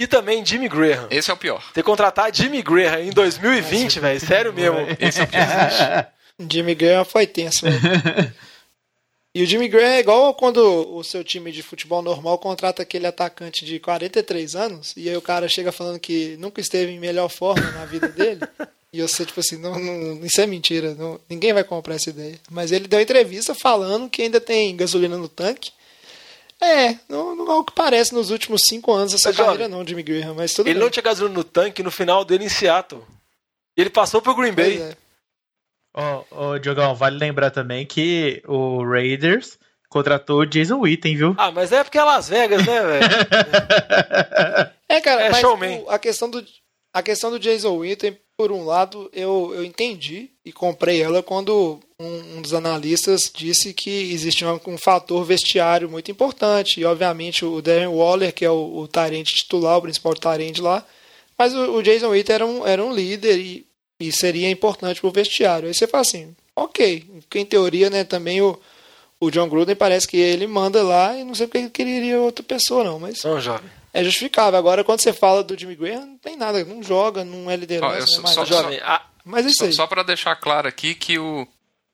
E 0.00 0.06
também 0.06 0.46
Jimmy 0.46 0.68
Graham. 0.68 1.08
Esse 1.10 1.28
é 1.28 1.34
o 1.34 1.36
pior. 1.36 1.72
Ter 1.72 1.82
contratar 1.82 2.32
Jimmy 2.32 2.62
Graham 2.62 3.00
em 3.00 3.10
2020, 3.10 3.98
velho, 3.98 4.20
sério 4.20 4.52
mesmo. 4.52 4.78
Esse 5.00 5.20
é 5.20 5.24
o 5.24 5.26
pior. 5.26 6.06
Jimmy 6.48 6.74
Graham 6.76 7.04
foi 7.04 7.26
tenso, 7.26 7.64
velho. 7.64 7.80
E 9.38 9.42
o 9.42 9.46
Jimmy 9.46 9.68
Graham 9.68 9.92
é 9.92 10.00
igual 10.00 10.34
quando 10.34 10.58
o 10.96 11.04
seu 11.04 11.22
time 11.22 11.52
de 11.52 11.62
futebol 11.62 12.02
normal 12.02 12.38
contrata 12.38 12.82
aquele 12.82 13.06
atacante 13.06 13.64
de 13.64 13.78
43 13.78 14.56
anos 14.56 14.94
e 14.96 15.08
aí 15.08 15.16
o 15.16 15.22
cara 15.22 15.48
chega 15.48 15.70
falando 15.70 16.00
que 16.00 16.36
nunca 16.38 16.60
esteve 16.60 16.90
em 16.90 16.98
melhor 16.98 17.28
forma 17.28 17.70
na 17.70 17.84
vida 17.84 18.08
dele. 18.08 18.40
E 18.90 19.02
você, 19.02 19.26
tipo 19.26 19.38
assim, 19.38 19.58
não, 19.58 19.78
não- 19.78 20.24
isso 20.24 20.40
é 20.40 20.46
mentira, 20.46 20.94
não- 20.94 21.20
ninguém 21.28 21.52
vai 21.52 21.62
comprar 21.62 21.96
essa 21.96 22.08
ideia. 22.08 22.40
Mas 22.50 22.72
ele 22.72 22.88
deu 22.88 22.98
entrevista 22.98 23.54
falando 23.54 24.08
que 24.08 24.22
ainda 24.22 24.40
tem 24.40 24.74
gasolina 24.74 25.18
no 25.18 25.28
tanque. 25.28 25.70
É, 26.58 26.96
não, 27.06 27.36
não 27.36 27.52
é 27.52 27.54
o 27.58 27.64
que 27.64 27.72
parece 27.74 28.14
nos 28.14 28.30
últimos 28.30 28.62
cinco 28.66 28.90
anos 28.92 29.12
essa 29.12 29.28
Mas, 29.28 29.36
carreira, 29.36 29.68
não, 29.68 29.86
Jimmy 29.86 30.02
Graham, 30.02 30.32
mas 30.34 30.54
tudo 30.54 30.66
Ele 30.68 30.74
bem. 30.74 30.82
não 30.82 30.90
tinha 30.90 31.02
gasolina 31.02 31.34
no 31.36 31.44
tanque 31.44 31.82
no 31.82 31.90
final 31.90 32.24
dele 32.24 32.46
em 32.46 32.48
Seattle. 32.48 33.02
Ele 33.76 33.90
passou 33.90 34.22
pro 34.22 34.34
Green 34.34 34.54
Pois 34.54 34.66
Bay. 34.78 34.80
é. 34.90 34.96
Ô, 35.98 36.50
ô, 36.52 36.58
Diogão, 36.58 36.94
vale 36.94 37.18
lembrar 37.18 37.50
também 37.50 37.84
que 37.84 38.40
o 38.46 38.84
Raiders 38.88 39.58
contratou 39.88 40.40
o 40.40 40.46
Jason 40.46 40.78
Witten, 40.80 41.16
viu? 41.16 41.34
Ah, 41.36 41.50
mas 41.50 41.72
é 41.72 41.82
porque 41.82 41.98
é 41.98 42.04
Las 42.04 42.28
Vegas, 42.28 42.64
né, 42.66 42.82
velho? 42.82 43.08
É, 44.90 45.00
cara, 45.02 45.22
É 45.24 45.30
mas 45.30 45.40
showman. 45.40 45.80
o- 45.82 45.90
a 45.90 45.98
questão 45.98 46.30
do 46.30 46.42
a 46.94 47.02
questão 47.02 47.30
do 47.30 47.38
Jason 47.38 47.76
Witten, 47.76 48.16
por 48.36 48.50
um 48.50 48.64
lado, 48.64 49.10
eu, 49.12 49.52
eu 49.54 49.62
entendi 49.62 50.30
e 50.44 50.50
comprei 50.50 51.02
ela 51.02 51.22
quando 51.22 51.78
um, 52.00 52.38
um 52.38 52.42
dos 52.42 52.54
analistas 52.54 53.30
disse 53.32 53.74
que 53.74 53.90
existia 54.12 54.48
um, 54.50 54.58
um 54.66 54.78
fator 54.78 55.22
vestiário 55.24 55.88
muito 55.90 56.10
importante. 56.10 56.80
E, 56.80 56.84
obviamente, 56.86 57.44
o 57.44 57.60
Darren 57.60 57.88
Waller, 57.88 58.32
que 58.32 58.44
é 58.46 58.50
o, 58.50 58.78
o 58.78 58.88
Tyrande 58.88 59.34
titular, 59.34 59.76
o 59.76 59.82
principal 59.82 60.14
Tyrande 60.14 60.62
lá. 60.62 60.82
Mas 61.38 61.54
o, 61.54 61.74
o 61.74 61.82
Jason 61.82 62.08
Witten 62.08 62.34
era 62.34 62.46
um, 62.46 62.66
era 62.66 62.82
um 62.82 62.92
líder 62.94 63.36
e, 63.38 63.66
e 64.00 64.12
seria 64.12 64.50
importante 64.50 65.00
pro 65.00 65.10
vestiário. 65.10 65.68
Aí 65.68 65.74
você 65.74 65.86
fala 65.86 66.02
assim, 66.02 66.34
ok. 66.54 67.00
Porque, 67.20 67.38
em 67.38 67.44
teoria, 67.44 67.90
né, 67.90 68.04
também 68.04 68.40
o, 68.40 68.58
o 69.20 69.30
John 69.30 69.48
Gruden 69.48 69.74
parece 69.76 70.06
que 70.06 70.16
ele 70.16 70.46
manda 70.46 70.82
lá 70.82 71.16
e 71.16 71.24
não 71.24 71.34
sei 71.34 71.46
porque 71.46 71.58
ele 71.58 71.70
queria 71.70 72.20
outra 72.20 72.42
pessoa, 72.44 72.84
não. 72.84 72.98
Mas 73.00 73.22
Não, 73.24 73.40
jovem. 73.40 73.68
é 73.92 74.04
justificável. 74.04 74.58
Agora, 74.58 74.84
quando 74.84 75.00
você 75.02 75.12
fala 75.12 75.42
do 75.42 75.58
Jimmy 75.58 75.74
Graham, 75.74 76.06
não 76.06 76.18
tem 76.18 76.36
nada, 76.36 76.64
não 76.64 76.82
joga, 76.82 77.24
não 77.24 77.50
é 77.50 77.56
liderança. 77.56 78.06
só- 78.06 78.18
é 78.18 78.22
mais 78.22 78.34
só-. 78.34 78.44
Jovem, 78.44 78.78
a- 78.80 79.04
Mas 79.24 79.44
é 79.44 79.48
isso 79.48 79.58
Só, 79.58 79.64
aí. 79.66 79.72
só 79.74 79.86
para 79.86 80.02
deixar 80.02 80.36
claro 80.36 80.68
aqui 80.68 80.94
que 80.94 81.18
o, 81.18 81.46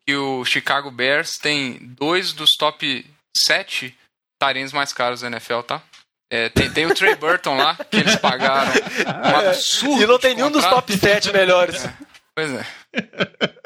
que 0.07 0.15
o 0.15 0.45
Chicago 0.45 0.91
Bears 0.91 1.33
tem 1.39 1.79
dois 1.99 2.33
dos 2.33 2.51
top 2.59 3.05
7 3.37 3.97
tarens 4.39 4.73
mais 4.73 4.93
caros 4.93 5.23
da 5.23 5.27
NFL, 5.29 5.61
tá? 5.63 5.83
É, 6.31 6.49
tem, 6.49 6.71
tem 6.71 6.87
o 6.87 6.95
Trey 6.95 7.15
Burton 7.15 7.57
lá, 7.57 7.77
que 7.91 7.99
eles 7.99 8.17
pagaram 8.17 8.73
um 8.73 9.37
absurdo. 9.49 10.03
e 10.03 10.07
não 10.07 10.19
tem 10.19 10.35
nenhum 10.35 10.51
dos 10.51 10.65
top 10.65 10.97
7 10.97 11.33
melhores. 11.33 11.87
Pois 12.35 12.53
é. 12.53 12.67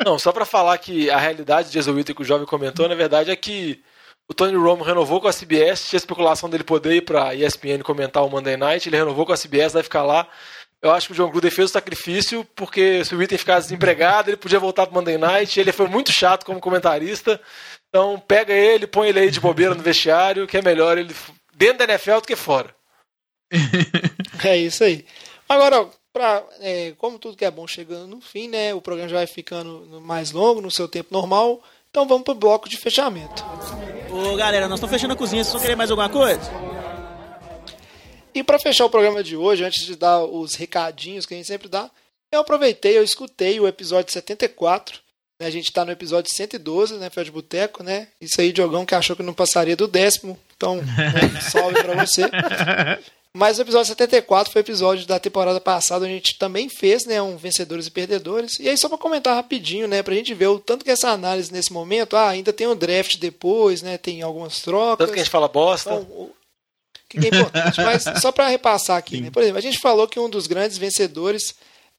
Não, 0.05 0.19
só 0.19 0.33
pra 0.33 0.45
falar 0.45 0.77
que 0.79 1.11
a 1.11 1.19
realidade 1.19 1.71
de 1.71 1.91
Witten 1.91 2.15
que 2.15 2.23
o 2.23 2.25
jovem 2.25 2.47
comentou, 2.47 2.89
na 2.89 2.95
verdade, 2.95 3.31
é 3.31 3.37
que 3.37 3.83
o 4.31 4.35
Tony 4.35 4.55
Romo 4.57 4.85
renovou 4.85 5.21
com 5.21 5.29
a 5.29 5.33
CBS, 5.33 5.89
tinha 5.89 5.97
especulação 5.97 6.51
dele 6.51 6.65
poder 6.65 6.97
ir 6.97 7.03
pra 7.03 7.35
ESPN 7.35 7.83
comentar 7.83 8.23
o 8.23 8.29
Monday 8.29 8.59
Night, 8.59 8.89
ele 8.89 8.97
renovou 8.99 9.25
com 9.25 9.33
a 9.33 9.37
CBS, 9.39 9.73
vai 9.73 9.83
ficar 9.83 10.03
lá. 10.03 10.29
Eu 10.83 10.93
acho 10.93 11.09
que 11.09 11.13
o 11.13 11.17
John 11.17 11.31
Gruden 11.31 11.51
fez 11.51 11.71
o 11.71 11.73
sacrifício 11.73 12.45
porque 12.55 13.05
se 13.05 13.15
o 13.15 13.19
Witten 13.19 13.39
ficasse 13.39 13.69
desempregado, 13.69 14.31
ele 14.31 14.37
podia 14.37 14.61
voltar 14.61 14.87
pro 14.87 14.95
Monday 14.95 15.19
Night. 15.19 15.59
Ele 15.59 15.73
foi 15.73 15.89
muito 15.89 16.13
chato 16.13 16.45
como 16.45 16.61
comentarista. 16.61 17.41
Então 17.89 18.21
pega 18.21 18.53
ele, 18.53 18.87
põe 18.87 19.09
ele 19.09 19.19
aí 19.19 19.31
de 19.31 19.41
bobeira 19.41 19.75
no 19.75 19.83
vestiário, 19.83 20.47
que 20.47 20.57
é 20.57 20.63
melhor 20.63 20.97
ele 20.97 21.13
dentro 21.59 21.79
da 21.79 21.93
NFL 21.93 22.21
do 22.21 22.27
que 22.27 22.37
fora. 22.37 22.75
É 24.45 24.57
isso 24.57 24.85
aí. 24.85 25.05
Agora, 25.49 25.89
pra, 26.13 26.45
é, 26.61 26.93
como 26.97 27.19
tudo 27.19 27.37
que 27.37 27.45
é 27.45 27.51
bom 27.51 27.67
chegando 27.67 28.07
no 28.07 28.21
fim, 28.21 28.47
né? 28.47 28.73
O 28.73 28.81
programa 28.81 29.09
já 29.09 29.17
vai 29.17 29.27
ficando 29.27 30.01
mais 30.01 30.31
longo, 30.31 30.61
no 30.61 30.71
seu 30.71 30.87
tempo 30.87 31.09
normal. 31.13 31.61
Então 31.91 32.07
vamos 32.07 32.23
pro 32.23 32.35
bloco 32.35 32.69
de 32.69 32.77
fechamento. 32.77 33.45
Ô, 34.11 34.37
galera, 34.37 34.69
nós 34.69 34.79
estamos 34.79 34.95
fechando 34.95 35.15
a 35.15 35.17
cozinha. 35.17 35.43
Vocês 35.43 35.53
vão 35.53 35.61
querer 35.61 35.75
mais 35.75 35.91
alguma 35.91 36.09
coisa? 36.09 36.49
E 38.33 38.45
para 38.45 38.61
fechar 38.61 38.85
o 38.85 38.91
programa 38.91 39.25
de 39.25 39.37
hoje, 39.37 39.65
antes 39.65 39.85
de 39.85 39.97
dar 39.97 40.23
os 40.23 40.55
recadinhos 40.55 41.27
que 41.27 41.35
a 41.35 41.37
gente 41.37 41.47
sempre 41.49 41.69
dá, 41.69 41.91
eu 42.31 42.41
aproveitei, 42.41 42.97
eu 42.97 43.03
escutei 43.03 43.59
o 43.59 43.67
episódio 43.67 44.13
74. 44.13 45.01
Né? 45.39 45.47
A 45.47 45.51
gente 45.51 45.67
está 45.67 45.85
no 45.85 45.93
episódio 45.93 46.33
112, 46.35 46.95
né? 46.95 47.09
De 47.09 47.31
Boteco, 47.31 47.83
né? 47.83 48.09
Isso 48.21 48.41
aí, 48.41 48.53
Diogão, 48.53 48.85
que 48.85 48.95
achou 48.95 49.15
que 49.15 49.23
não 49.23 49.35
passaria 49.35 49.77
do 49.77 49.87
décimo. 49.87 50.39
Então, 50.57 50.77
né, 50.77 51.41
salve 51.51 51.83
para 51.83 52.05
você. 52.05 52.23
Mas 53.33 53.59
o 53.59 53.63
episódio 53.63 53.87
74 53.87 54.53
foi 54.53 54.61
o 54.61 54.65
episódio 54.65 55.07
da 55.07 55.21
temporada 55.21 55.61
passada, 55.61 56.05
onde 56.05 56.15
a 56.15 56.17
gente 56.17 56.39
também 56.39 56.69
fez, 56.69 57.05
né, 57.05 57.23
um 57.23 57.37
vencedores 57.37 57.87
e 57.87 57.91
perdedores. 57.91 58.59
E 58.59 58.69
aí 58.69 58.77
só 58.77 58.89
para 58.89 58.99
comentar 58.99 59.37
rapidinho, 59.37 59.87
né, 59.87 60.03
pra 60.03 60.15
gente 60.15 60.35
ver 60.35 60.49
o 60.49 60.59
tanto 60.59 60.85
que 60.85 60.91
essa 60.91 61.11
análise 61.11 61.53
nesse 61.53 61.73
momento, 61.73 62.17
ah, 62.17 62.31
ainda 62.31 62.53
tem 62.53 62.67
o 62.67 62.75
draft 62.75 63.17
depois, 63.19 63.83
né, 63.83 63.97
tem 63.99 64.23
algumas 64.23 64.61
trocas. 64.61 64.99
Tanto 64.99 65.13
que 65.13 65.21
a 65.21 65.23
gente 65.23 65.31
fala 65.31 65.47
bosta. 65.47 65.91
Então, 65.91 66.03
o 66.03 66.35
que 67.09 67.19
é 67.19 67.29
importante, 67.29 67.81
mas 67.81 68.05
só 68.21 68.33
para 68.33 68.49
repassar 68.49 68.97
aqui, 68.97 69.21
né? 69.21 69.31
Por 69.31 69.43
exemplo, 69.43 69.59
a 69.59 69.63
gente 69.63 69.79
falou 69.79 70.09
que 70.09 70.19
um 70.19 70.29
dos 70.29 70.47
grandes 70.47 70.77
vencedores, 70.77 71.55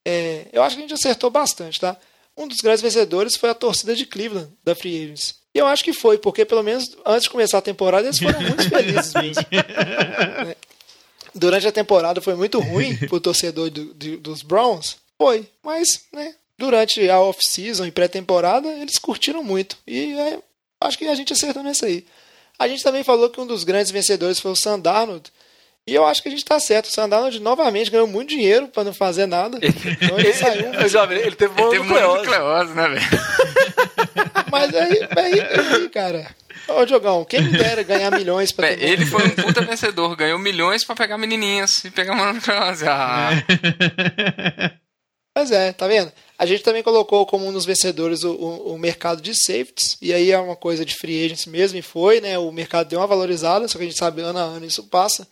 é, 0.05 0.47
eu 0.51 0.61
acho 0.61 0.75
que 0.75 0.81
a 0.83 0.87
gente 0.87 0.93
acertou 0.93 1.29
bastante, 1.29 1.79
tá? 1.79 1.97
Um 2.39 2.47
dos 2.47 2.57
grandes 2.61 2.81
vencedores 2.81 3.35
foi 3.35 3.49
a 3.49 3.53
torcida 3.53 3.93
de 3.93 4.05
Cleveland, 4.05 4.49
da 4.63 4.73
Free 4.73 5.03
Agents. 5.03 5.35
E 5.53 5.59
eu 5.59 5.67
acho 5.67 5.83
que 5.83 5.91
foi, 5.93 6.17
porque 6.17 6.45
pelo 6.45 6.63
menos 6.63 6.85
antes 7.05 7.23
de 7.23 7.29
começar 7.29 7.57
a 7.57 7.61
temporada 7.61 8.07
eles 8.07 8.17
foram 8.17 8.39
muito 8.41 8.63
felizes 8.69 9.13
mesmo. 9.13 9.43
Durante 11.35 11.67
a 11.67 11.71
temporada 11.71 12.21
foi 12.21 12.35
muito 12.35 12.59
ruim 12.59 12.95
pro 12.95 13.19
torcedor 13.19 13.69
do- 13.69 13.93
de- 13.93 14.17
dos 14.17 14.41
Browns? 14.41 14.97
Foi, 15.17 15.47
mas, 15.63 16.01
né, 16.13 16.33
durante 16.57 17.07
a 17.09 17.19
off-season 17.19 17.85
e 17.85 17.91
pré-temporada 17.91 18.67
eles 18.67 18.97
curtiram 18.97 19.43
muito. 19.43 19.77
E 19.85 20.13
é, 20.13 20.39
acho 20.81 20.97
que 20.97 21.05
a 21.05 21.15
gente 21.15 21.33
acertou 21.33 21.61
nisso 21.63 21.85
aí. 21.85 22.05
A 22.57 22.67
gente 22.67 22.83
também 22.83 23.03
falou 23.03 23.29
que 23.29 23.39
um 23.39 23.45
dos 23.47 23.63
grandes 23.63 23.91
vencedores 23.91 24.39
foi 24.39 24.51
o 24.51 24.55
Sandarnold. 24.55 25.31
E 25.89 25.95
eu 25.95 26.05
acho 26.05 26.21
que 26.21 26.27
a 26.27 26.31
gente 26.31 26.45
tá 26.45 26.59
certo. 26.59 26.85
O 26.85 26.91
Sandarnold 26.91 27.39
novamente 27.39 27.89
ganhou 27.89 28.05
muito 28.07 28.29
dinheiro 28.29 28.67
para 28.67 28.83
não 28.83 28.93
fazer 28.93 29.25
nada. 29.25 29.59
Então 30.01 30.19
ele 30.19 30.33
saiu. 30.33 30.73
Eu 30.73 30.87
já 30.87 31.05
vi, 31.05 31.15
ele 31.15 31.35
teve 31.35 31.53
Teve 31.55 31.79
mononucleose. 31.79 32.27
mononucleose, 32.29 32.73
né, 32.73 32.87
velho? 32.89 33.05
Mas 34.51 34.73
aí, 34.75 35.07
aí, 35.17 35.41
aí, 35.41 35.89
cara. 35.89 36.27
Ô, 36.67 36.85
Diogão, 36.85 37.25
quem 37.25 37.41
me 37.41 37.57
dera 37.57 37.81
ganhar 37.83 38.11
milhões 38.11 38.51
pra 38.51 38.71
Ele 38.71 39.05
foi 39.05 39.25
um 39.25 39.29
puta 39.31 39.61
vencedor, 39.61 40.15
ganhou 40.15 40.37
milhões 40.37 40.83
pra 40.85 40.95
pegar 40.95 41.17
menininhas 41.17 41.83
e 41.83 41.89
pegar 41.91 42.15
mononucleose. 42.15 42.85
Ah, 42.87 43.31
Mas 45.35 45.51
é, 45.51 45.71
tá 45.71 45.87
vendo? 45.87 46.11
A 46.37 46.45
gente 46.45 46.63
também 46.63 46.83
colocou 46.83 47.25
como 47.25 47.47
um 47.47 47.53
dos 47.53 47.65
vencedores 47.65 48.23
o, 48.23 48.31
o, 48.31 48.73
o 48.73 48.79
mercado 48.79 49.21
de 49.21 49.33
safeties, 49.33 49.97
e 50.01 50.13
aí 50.13 50.31
é 50.31 50.39
uma 50.39 50.55
coisa 50.55 50.83
de 50.85 50.95
free 50.95 51.25
agents 51.25 51.45
mesmo, 51.45 51.77
e 51.77 51.81
foi, 51.81 52.19
né? 52.21 52.37
O 52.37 52.51
mercado 52.51 52.87
deu 52.89 52.99
uma 52.99 53.07
valorizada, 53.07 53.67
só 53.67 53.77
que 53.77 53.83
a 53.85 53.87
gente 53.87 53.97
sabe 53.97 54.21
ano 54.21 54.39
a 54.39 54.43
ano 54.43 54.65
isso 54.65 54.83
passa. 54.83 55.27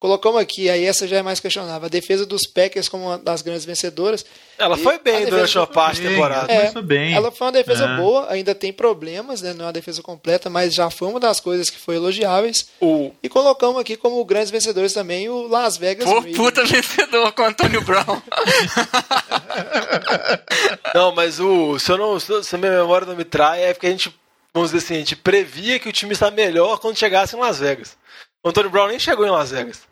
Colocamos 0.00 0.40
aqui, 0.40 0.70
aí 0.70 0.84
essa 0.84 1.08
já 1.08 1.16
é 1.16 1.22
mais 1.22 1.40
questionável, 1.40 1.86
a 1.86 1.88
defesa 1.88 2.24
dos 2.24 2.46
Packers 2.46 2.88
como 2.88 3.06
uma 3.06 3.18
das 3.18 3.42
grandes 3.42 3.64
vencedoras. 3.64 4.24
Ela 4.56 4.76
foi 4.76 4.96
bem 5.00 5.26
durante 5.26 5.58
uma 5.58 5.66
parte 5.66 6.00
da 6.00 6.08
temporada. 6.10 6.46
começou 6.46 6.82
bem. 6.82 7.14
Ela 7.14 7.32
foi 7.32 7.46
uma 7.48 7.52
defesa 7.52 7.84
Ah. 7.84 7.96
boa, 7.96 8.30
ainda 8.30 8.54
tem 8.54 8.72
problemas, 8.72 9.42
né? 9.42 9.52
Não 9.54 9.64
é 9.64 9.66
uma 9.66 9.72
defesa 9.72 10.00
completa, 10.00 10.48
mas 10.48 10.72
já 10.72 10.88
foi 10.88 11.08
uma 11.08 11.18
das 11.18 11.40
coisas 11.40 11.68
que 11.68 11.78
foi 11.78 11.96
elogiáveis. 11.96 12.68
O, 12.80 13.10
E 13.20 13.28
colocamos 13.28 13.80
aqui 13.80 13.96
como 13.96 14.24
grandes 14.24 14.52
vencedores 14.52 14.92
também 14.92 15.28
o 15.28 15.48
Las 15.48 15.76
Vegas 15.76 16.04
pô, 16.08 16.22
puta 16.22 16.64
vencedor 16.64 17.32
com 17.32 17.42
o 17.42 17.46
Antônio 17.46 17.82
Brown. 17.82 18.22
Não, 20.94 21.14
mas 21.14 21.40
o. 21.40 21.78
Se, 21.78 21.90
eu 21.90 21.98
não, 21.98 22.18
se 22.20 22.42
se 22.44 22.54
a 22.54 22.58
minha 22.58 22.72
memória 22.72 23.06
não 23.06 23.16
me 23.16 23.24
trai, 23.24 23.64
é 23.64 23.72
porque 23.74 23.86
a 23.86 23.90
gente, 23.90 24.14
vamos 24.54 24.70
dizer 24.70 24.84
assim, 24.84 24.94
a 24.94 24.98
gente 24.98 25.16
previa 25.16 25.78
que 25.78 25.88
o 25.88 25.92
time 25.92 26.12
está 26.12 26.30
melhor 26.30 26.78
quando 26.78 26.96
chegasse 26.96 27.36
em 27.36 27.40
Las 27.40 27.58
Vegas. 27.58 27.96
O 28.48 28.50
Antônio 28.50 28.70
Brown 28.70 28.88
nem 28.88 28.98
chegou 28.98 29.26
em 29.26 29.30
Las 29.30 29.50
Vegas. 29.50 29.82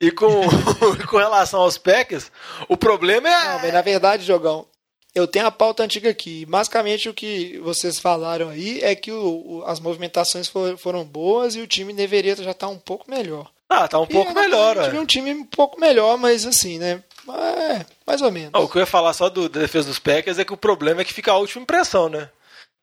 E 0.00 0.10
com, 0.10 0.26
com 1.08 1.16
relação 1.18 1.60
aos 1.60 1.78
Packers, 1.78 2.32
o 2.68 2.76
problema 2.76 3.30
Não, 3.30 3.58
é. 3.58 3.62
mas 3.62 3.72
na 3.72 3.80
verdade, 3.80 4.24
Jogão, 4.26 4.66
eu 5.14 5.24
tenho 5.28 5.46
a 5.46 5.52
pauta 5.52 5.84
antiga 5.84 6.10
aqui. 6.10 6.44
Basicamente, 6.46 7.08
o 7.08 7.14
que 7.14 7.60
vocês 7.62 8.00
falaram 8.00 8.48
aí 8.48 8.80
é 8.82 8.96
que 8.96 9.12
o- 9.12 9.60
o- 9.60 9.64
as 9.66 9.78
movimentações 9.78 10.48
for- 10.48 10.76
foram 10.76 11.04
boas 11.04 11.54
e 11.54 11.60
o 11.60 11.66
time 11.68 11.92
deveria 11.92 12.34
já 12.34 12.50
estar 12.50 12.66
um 12.66 12.76
pouco 12.76 13.08
melhor. 13.08 13.48
Ah, 13.68 13.86
tá 13.86 14.00
um 14.00 14.06
pouco 14.06 14.32
e, 14.32 14.34
na 14.34 14.40
melhor, 14.40 14.74
verdade, 14.74 14.96
ué. 14.96 15.00
um 15.02 15.06
time 15.06 15.32
um 15.32 15.44
pouco 15.44 15.78
melhor, 15.80 16.18
mas 16.18 16.44
assim, 16.44 16.78
né? 16.80 17.00
É, 17.28 17.86
mais 18.04 18.20
ou 18.20 18.32
menos. 18.32 18.50
Não, 18.52 18.64
o 18.64 18.68
que 18.68 18.78
eu 18.78 18.80
ia 18.80 18.86
falar 18.86 19.12
só 19.12 19.28
do, 19.28 19.48
da 19.48 19.60
defesa 19.60 19.86
dos 19.86 20.00
Packers 20.00 20.40
é 20.40 20.44
que 20.44 20.52
o 20.52 20.56
problema 20.56 21.02
é 21.02 21.04
que 21.04 21.14
fica 21.14 21.30
a 21.30 21.38
última 21.38 21.62
impressão, 21.62 22.08
né? 22.08 22.28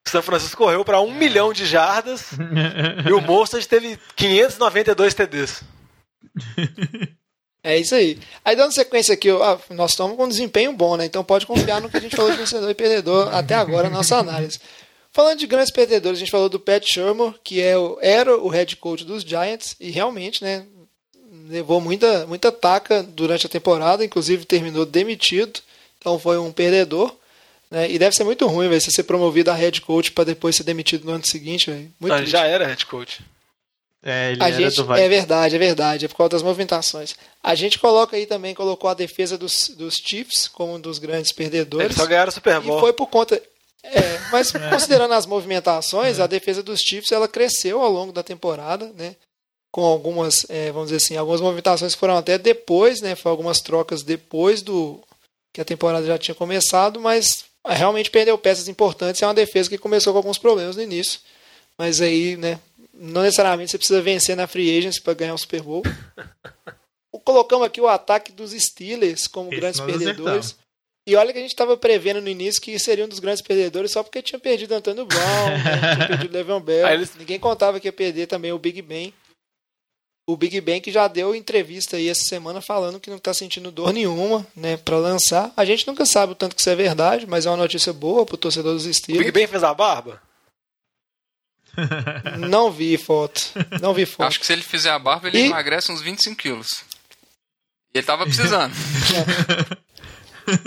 São 0.06 0.22
Francisco 0.22 0.56
correu 0.58 0.84
para 0.84 1.00
um 1.00 1.12
milhão 1.12 1.52
de 1.52 1.66
jardas 1.66 2.30
e 3.06 3.12
o 3.12 3.20
Mostert 3.20 3.66
teve 3.66 3.98
592 4.16 5.14
TDs. 5.14 5.62
É 7.66 7.78
isso 7.78 7.94
aí. 7.94 8.18
Aí 8.44 8.54
dando 8.54 8.74
sequência 8.74 9.14
aqui, 9.14 9.30
ah, 9.30 9.58
nós 9.70 9.92
estamos 9.92 10.18
com 10.18 10.24
um 10.26 10.28
desempenho 10.28 10.74
bom, 10.74 10.98
né? 10.98 11.06
Então 11.06 11.24
pode 11.24 11.46
confiar 11.46 11.80
no 11.80 11.88
que 11.88 11.96
a 11.96 12.00
gente 12.00 12.14
falou 12.14 12.30
de 12.30 12.36
vencedor 12.36 12.68
e 12.68 12.74
perdedor 12.74 13.34
até 13.34 13.54
agora 13.54 13.88
na 13.88 13.96
nossa 13.96 14.18
análise. 14.18 14.60
Falando 15.10 15.38
de 15.38 15.46
grandes 15.46 15.72
perdedores, 15.72 16.18
a 16.18 16.20
gente 16.20 16.30
falou 16.30 16.50
do 16.50 16.60
Pat 16.60 16.84
Shermer, 16.84 17.32
que 17.42 17.62
é 17.62 17.78
o, 17.78 17.96
era 18.02 18.36
o 18.36 18.48
head 18.48 18.76
coach 18.76 19.02
dos 19.02 19.22
Giants, 19.22 19.76
e 19.80 19.90
realmente, 19.90 20.44
né, 20.44 20.66
levou 21.48 21.80
muita, 21.80 22.26
muita 22.26 22.52
taca 22.52 23.02
durante 23.02 23.46
a 23.46 23.48
temporada, 23.48 24.04
inclusive 24.04 24.44
terminou 24.44 24.84
demitido, 24.84 25.60
então 25.98 26.18
foi 26.18 26.36
um 26.36 26.52
perdedor. 26.52 27.16
Né, 27.74 27.90
e 27.90 27.98
deve 27.98 28.14
ser 28.14 28.22
muito 28.22 28.46
ruim, 28.46 28.68
véio, 28.68 28.80
você 28.80 28.90
ser 28.92 29.02
promovido 29.02 29.50
a 29.50 29.54
head 29.54 29.80
coach 29.80 30.12
para 30.12 30.22
depois 30.22 30.54
ser 30.54 30.62
demitido 30.62 31.04
no 31.04 31.10
ano 31.12 31.26
seguinte. 31.26 31.70
Muito 31.98 32.12
Ah, 32.14 32.24
já 32.24 32.44
era 32.46 32.64
head 32.66 32.86
coach. 32.86 33.20
É, 34.00 34.30
ele 34.32 34.44
A 34.44 34.48
era 34.48 34.56
gente, 34.56 34.76
do 34.76 34.82
é 34.82 34.86
Vikings. 34.86 35.08
verdade, 35.08 35.56
é 35.56 35.58
verdade, 35.58 36.04
é 36.04 36.08
por 36.08 36.16
causa 36.16 36.30
das 36.30 36.42
movimentações. 36.42 37.16
A 37.42 37.54
gente 37.56 37.78
coloca 37.80 38.16
aí 38.16 38.26
também, 38.26 38.54
colocou 38.54 38.88
a 38.88 38.94
defesa 38.94 39.36
dos, 39.36 39.70
dos 39.76 39.94
Chiefs 39.96 40.46
como 40.46 40.74
um 40.74 40.80
dos 40.80 40.98
grandes 41.00 41.32
perdedores. 41.32 41.86
Eles 41.86 41.96
só 41.96 42.06
ganharam 42.06 42.28
o 42.28 42.32
Super 42.32 42.58
E 42.58 42.60
Bowl. 42.60 42.78
foi 42.78 42.92
por 42.92 43.08
conta. 43.08 43.42
É, 43.82 44.18
mas 44.30 44.52
considerando 44.70 45.14
as 45.14 45.26
movimentações, 45.26 46.20
a 46.20 46.26
defesa 46.28 46.62
dos 46.62 46.80
Chiefs 46.80 47.10
ela 47.12 47.26
cresceu 47.26 47.80
ao 47.82 47.90
longo 47.90 48.12
da 48.12 48.22
temporada, 48.22 48.92
né? 48.96 49.16
Com 49.72 49.82
algumas, 49.84 50.46
é, 50.48 50.70
vamos 50.70 50.90
dizer 50.90 50.98
assim, 51.04 51.16
algumas 51.16 51.40
movimentações 51.40 51.94
que 51.94 51.98
foram 52.00 52.16
até 52.16 52.38
depois, 52.38 53.00
né? 53.00 53.16
Foi 53.16 53.30
algumas 53.32 53.60
trocas 53.60 54.02
depois 54.04 54.62
do 54.62 55.02
que 55.52 55.60
a 55.60 55.64
temporada 55.64 56.06
já 56.06 56.16
tinha 56.18 56.34
começado, 56.34 57.00
mas 57.00 57.44
realmente 57.72 58.10
perdeu 58.10 58.36
peças 58.36 58.68
importantes. 58.68 59.22
É 59.22 59.26
uma 59.26 59.34
defesa 59.34 59.68
que 59.70 59.78
começou 59.78 60.12
com 60.12 60.18
alguns 60.18 60.38
problemas 60.38 60.76
no 60.76 60.82
início, 60.82 61.20
mas 61.78 62.00
aí, 62.00 62.36
né? 62.36 62.58
Não 62.92 63.22
necessariamente 63.22 63.70
você 63.70 63.78
precisa 63.78 64.00
vencer 64.02 64.36
na 64.36 64.46
free 64.46 64.76
agency 64.78 65.00
para 65.00 65.14
ganhar 65.14 65.34
o 65.34 65.38
Super 65.38 65.62
Bowl. 65.62 65.82
Colocamos 67.24 67.66
aqui 67.66 67.80
o 67.80 67.88
ataque 67.88 68.32
dos 68.32 68.50
Steelers 68.52 69.26
como 69.26 69.50
Esse 69.50 69.60
grandes 69.60 69.80
perdedores. 69.80 70.10
acertamos. 70.20 70.56
E 71.06 71.16
olha 71.16 71.32
que 71.32 71.38
a 71.38 71.42
gente 71.42 71.50
estava 71.52 71.76
prevendo 71.76 72.20
no 72.20 72.28
início 72.28 72.60
que 72.62 72.78
seria 72.78 73.04
um 73.04 73.08
dos 73.08 73.18
grandes 73.18 73.42
perdedores 73.42 73.92
só 73.92 74.02
porque 74.02 74.22
tinha 74.22 74.38
perdido 74.38 74.72
Antônio 74.74 75.04
Brown, 75.06 75.48
né? 75.50 75.94
tinha 75.96 76.08
perdido 76.08 76.32
Le'Veon 76.32 76.60
Bell. 76.60 76.86
Eles- 76.88 77.14
Ninguém 77.18 77.38
contava 77.38 77.78
que 77.80 77.88
ia 77.88 77.92
perder 77.92 78.26
também 78.26 78.52
o 78.52 78.58
Big 78.58 78.80
Ben. 78.82 79.12
O 80.26 80.36
Big 80.38 80.60
que 80.80 80.90
já 80.90 81.06
deu 81.06 81.34
entrevista 81.34 81.96
aí 81.98 82.08
essa 82.08 82.22
semana 82.24 82.62
falando 82.62 82.98
que 82.98 83.10
não 83.10 83.18
está 83.18 83.34
sentindo 83.34 83.70
dor 83.70 83.92
nenhuma, 83.92 84.46
né, 84.56 84.76
para 84.78 84.96
lançar. 84.96 85.52
A 85.54 85.64
gente 85.66 85.86
nunca 85.86 86.06
sabe 86.06 86.32
o 86.32 86.34
tanto 86.34 86.56
que 86.56 86.62
isso 86.62 86.70
é 86.70 86.74
verdade, 86.74 87.26
mas 87.26 87.44
é 87.44 87.50
uma 87.50 87.58
notícia 87.58 87.92
boa 87.92 88.24
pro 88.24 88.38
torcedor 88.38 88.72
dos 88.72 88.84
O 88.84 88.86
Big 88.88 88.96
Steelers. 88.96 89.30
Ben 89.32 89.46
fez 89.46 89.62
a 89.62 89.74
barba? 89.74 90.22
Não 92.38 92.70
vi 92.70 92.96
foto. 92.96 93.40
Não 93.82 93.92
vi 93.92 94.06
foto. 94.06 94.26
Acho 94.26 94.40
que 94.40 94.46
se 94.46 94.52
ele 94.52 94.62
fizer 94.62 94.90
a 94.90 94.98
barba, 94.98 95.28
ele 95.28 95.38
E- 95.38 95.46
emagrece 95.46 95.92
uns 95.92 96.00
25 96.00 96.36
quilos. 96.36 96.82
E 97.94 97.98
ele 97.98 98.06
tava 98.06 98.24
precisando. 98.24 98.72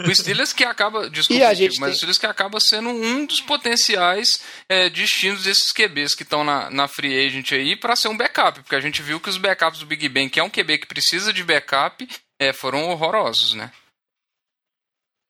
o 0.07 0.15
Steelers 0.15 0.53
que 0.53 0.63
acaba. 0.63 1.09
Desculpa, 1.09 1.41
E 1.41 1.45
a 1.45 1.49
Chico, 1.55 1.61
gente 1.71 1.79
mas 1.79 1.89
tem- 1.89 1.93
o 1.93 1.95
Steelers 1.97 2.17
que 2.17 2.25
acaba 2.25 2.59
sendo 2.59 2.89
um 2.89 3.25
dos 3.25 3.41
potenciais 3.41 4.27
é, 4.69 4.89
destinos 4.89 5.43
desses 5.43 5.71
QBs 5.71 6.13
que 6.15 6.23
estão 6.23 6.43
na, 6.43 6.69
na 6.69 6.87
free 6.87 7.25
agent 7.25 7.51
aí 7.53 7.75
para 7.75 7.95
ser 7.95 8.07
um 8.07 8.17
backup. 8.17 8.61
Porque 8.61 8.75
a 8.75 8.81
gente 8.81 9.01
viu 9.01 9.19
que 9.19 9.29
os 9.29 9.37
backups 9.37 9.79
do 9.79 9.85
Big 9.85 10.07
Ben, 10.09 10.29
que 10.29 10.39
é 10.39 10.43
um 10.43 10.49
QB 10.49 10.79
que 10.79 10.87
precisa 10.87 11.31
de 11.33 11.43
backup, 11.43 12.07
é, 12.39 12.51
foram 12.53 12.89
horrorosos, 12.89 13.53
né? 13.53 13.71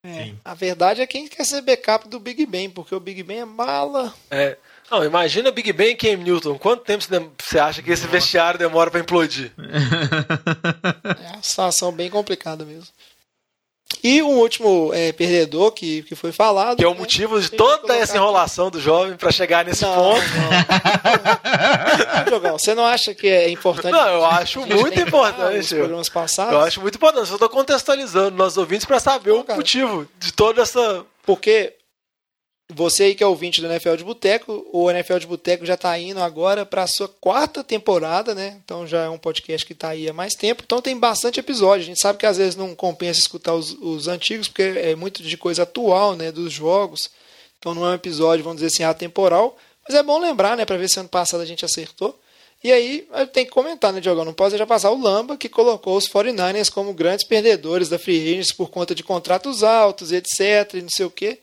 É, 0.05 0.31
a 0.45 0.53
verdade 0.53 1.01
é 1.01 1.07
quem 1.07 1.27
quer 1.27 1.43
ser 1.43 1.61
backup 1.61 2.07
do 2.07 2.19
Big 2.19 2.45
Ben, 2.45 2.69
porque 2.69 2.95
o 2.95 2.99
Big 2.99 3.23
Ben 3.23 3.39
é 3.39 3.45
mala. 3.45 4.13
É. 4.31 4.55
Não, 4.89 5.03
imagina 5.03 5.51
Big 5.51 5.73
Ben 5.73 5.89
e 5.91 5.95
Cam 5.97 6.15
Newton. 6.23 6.57
Quanto 6.57 6.83
tempo 6.85 7.03
você 7.37 7.59
acha 7.59 7.81
que 7.81 7.91
esse 7.91 8.07
vestiário 8.07 8.57
demora 8.57 8.89
pra 8.89 9.01
implodir? 9.01 9.51
É 11.21 11.33
uma 11.33 11.43
situação 11.43 11.91
bem 11.91 12.09
complicada 12.09 12.63
mesmo. 12.63 12.87
E 14.03 14.21
um 14.21 14.37
último 14.37 14.91
é, 14.93 15.11
perdedor 15.11 15.71
que, 15.71 16.03
que 16.03 16.15
foi 16.15 16.31
falado. 16.31 16.77
Que 16.77 16.83
é 16.83 16.87
o 16.87 16.93
né? 16.93 16.99
motivo 16.99 17.39
de 17.41 17.49
toda 17.49 17.95
essa 17.95 18.15
enrolação 18.15 18.69
do 18.69 18.79
jovem 18.79 19.17
pra 19.17 19.31
chegar 19.31 19.65
nesse 19.65 19.83
Não, 19.83 19.95
ponto. 19.95 20.21
não. 20.21 22.27
Jogão, 22.29 22.57
você 22.59 22.75
não 22.75 22.85
acha 22.85 23.13
que 23.13 23.27
é 23.27 23.49
importante? 23.49 23.91
Não, 23.91 24.07
eu 24.07 24.25
acho 24.25 24.59
muito 24.65 24.99
importante. 24.99 25.75
Programas 25.75 26.09
passados? 26.09 26.53
Eu 26.53 26.61
acho 26.61 26.81
muito 26.81 26.95
importante. 26.95 27.31
Eu 27.31 27.39
tô 27.39 27.49
contextualizando 27.49 28.37
nossos 28.37 28.57
ouvintes 28.57 28.85
pra 28.85 28.99
saber 28.99 29.31
Não, 29.31 29.39
o 29.39 29.43
cara. 29.43 29.57
motivo 29.57 30.07
de 30.19 30.31
toda 30.31 30.61
essa. 30.61 31.03
Porque 31.25 31.73
você 32.69 33.03
aí 33.03 33.15
que 33.15 33.23
é 33.23 33.27
ouvinte 33.27 33.61
do 33.61 33.67
NFL 33.67 33.95
de 33.95 34.03
Boteco, 34.03 34.67
o 34.73 34.91
NFL 34.91 35.19
de 35.19 35.27
Boteco 35.27 35.65
já 35.65 35.75
está 35.75 35.97
indo 35.97 36.19
agora 36.19 36.65
para 36.65 36.83
a 36.83 36.87
sua 36.87 37.07
quarta 37.07 37.63
temporada, 37.63 38.35
né? 38.35 38.59
Então 38.63 38.85
já 38.85 39.05
é 39.05 39.09
um 39.09 39.17
podcast 39.17 39.65
que 39.65 39.71
está 39.71 39.89
aí 39.89 40.09
há 40.09 40.13
mais 40.13 40.33
tempo. 40.33 40.63
Então 40.65 40.81
tem 40.81 40.97
bastante 40.97 41.39
episódio. 41.39 41.83
A 41.83 41.85
gente 41.85 42.01
sabe 42.01 42.19
que 42.19 42.25
às 42.25 42.37
vezes 42.37 42.57
não 42.57 42.75
compensa 42.75 43.21
escutar 43.21 43.53
os, 43.53 43.71
os 43.79 44.09
antigos, 44.09 44.49
porque 44.49 44.63
é 44.63 44.95
muito 44.95 45.23
de 45.23 45.37
coisa 45.37 45.63
atual, 45.63 46.15
né? 46.15 46.29
Dos 46.29 46.51
jogos. 46.51 47.09
Então 47.57 47.73
não 47.73 47.85
é 47.85 47.91
um 47.91 47.95
episódio, 47.95 48.43
vamos 48.43 48.61
dizer 48.61 48.73
assim, 48.73 48.83
atemporal. 48.83 49.57
Mas 49.87 49.95
é 49.95 50.03
bom 50.03 50.19
lembrar, 50.19 50.57
né? 50.57 50.65
Para 50.65 50.77
ver 50.77 50.89
se 50.89 50.99
ano 50.99 51.07
passado 51.07 51.39
a 51.39 51.45
gente 51.45 51.63
acertou. 51.63 52.19
E 52.61 52.71
aí 52.71 53.07
tenho 53.31 53.45
que 53.45 53.53
comentar, 53.53 53.93
né, 53.93 54.01
Diogão? 54.01 54.25
Não 54.25 54.33
posso 54.33 54.51
deixar 54.51 54.65
passar 54.65 54.91
o 54.91 55.01
Lamba, 55.01 55.37
que 55.37 55.47
colocou 55.47 55.95
os 55.95 56.09
49ers 56.09 56.69
como 56.69 56.93
grandes 56.93 57.25
perdedores 57.25 57.87
da 57.87 57.97
Free 57.97 58.19
Agents 58.19 58.51
por 58.51 58.69
conta 58.69 58.93
de 58.93 59.03
contratos 59.03 59.63
altos, 59.63 60.11
etc. 60.11 60.73
E 60.73 60.81
não 60.81 60.89
sei 60.89 61.05
o 61.05 61.11
quê. 61.11 61.39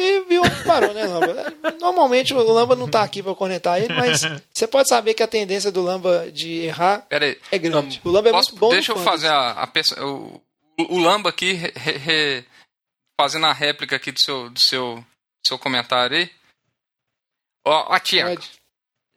E 0.00 0.20
viu 0.24 0.42
parou, 0.66 0.94
né, 0.94 1.04
Lamba? 1.06 1.54
Normalmente 1.80 2.32
o 2.32 2.38
Lamba 2.52 2.74
não 2.74 2.88
tá 2.88 3.02
aqui 3.02 3.22
para 3.22 3.34
conectar 3.34 3.78
ele, 3.78 3.92
mas 3.94 4.22
você 4.52 4.66
pode 4.66 4.88
saber 4.88 5.14
que 5.14 5.22
a 5.22 5.28
tendência 5.28 5.70
do 5.70 5.82
Lamba 5.82 6.30
de 6.32 6.60
errar 6.62 7.00
Pera 7.08 7.26
aí. 7.26 7.38
é 7.52 7.58
grande. 7.58 8.00
O 8.04 8.10
Lamba 8.10 8.30
é 8.30 8.32
Posso- 8.32 8.50
muito 8.52 8.60
bom. 8.60 8.70
deixa 8.70 8.92
eu 8.92 8.96
fazer 8.98 9.28
a, 9.28 9.50
a 9.52 9.66
peça- 9.66 10.02
o, 10.04 10.40
o, 10.78 10.98
Lamba 10.98 11.28
aqui, 11.28 11.52
re- 11.52 11.72
re- 11.76 12.44
fazendo 13.20 13.46
a 13.46 13.52
réplica 13.52 13.96
aqui 13.96 14.10
do 14.10 14.20
seu, 14.20 14.48
do 14.48 14.58
seu, 14.60 14.96
do 14.96 15.04
seu 15.46 15.58
comentário 15.58 16.16
aí. 16.16 16.30
Ó, 17.66 17.94
ó 17.94 17.98
Tiago. 17.98 18.36
Pode. 18.36 18.50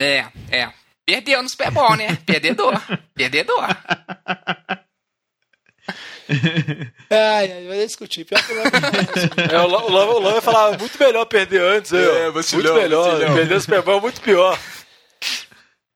É, 0.02 0.26
é. 0.52 0.74
Perdeu 1.06 1.42
no 1.44 1.50
Super 1.50 1.72
Bowl, 1.72 1.96
né? 1.96 2.16
Perdedor. 2.26 2.74
Perdedor. 3.16 3.68
Ai, 7.10 7.52
ai, 7.52 7.68
vai 7.68 7.86
discutir. 7.86 8.26
Pior 8.26 8.42
que 8.46 8.52
o 8.54 8.56
Lamba 8.56 8.78
É, 9.52 10.38
o 10.38 10.42
falar 10.42 10.78
muito 10.78 10.98
melhor 11.00 11.26
perder 11.26 11.62
antes. 11.62 11.94
É, 11.94 12.28
É, 12.28 12.32
vacilão, 12.32 12.64
muito 12.74 12.82
melhor. 12.84 13.12
vacilão. 13.12 13.36
Perder 13.36 13.56
o 13.56 13.62
Super 13.62 13.82
Bowl 13.82 13.98
é 13.98 14.02
muito 14.02 14.22
pior. 14.22 14.60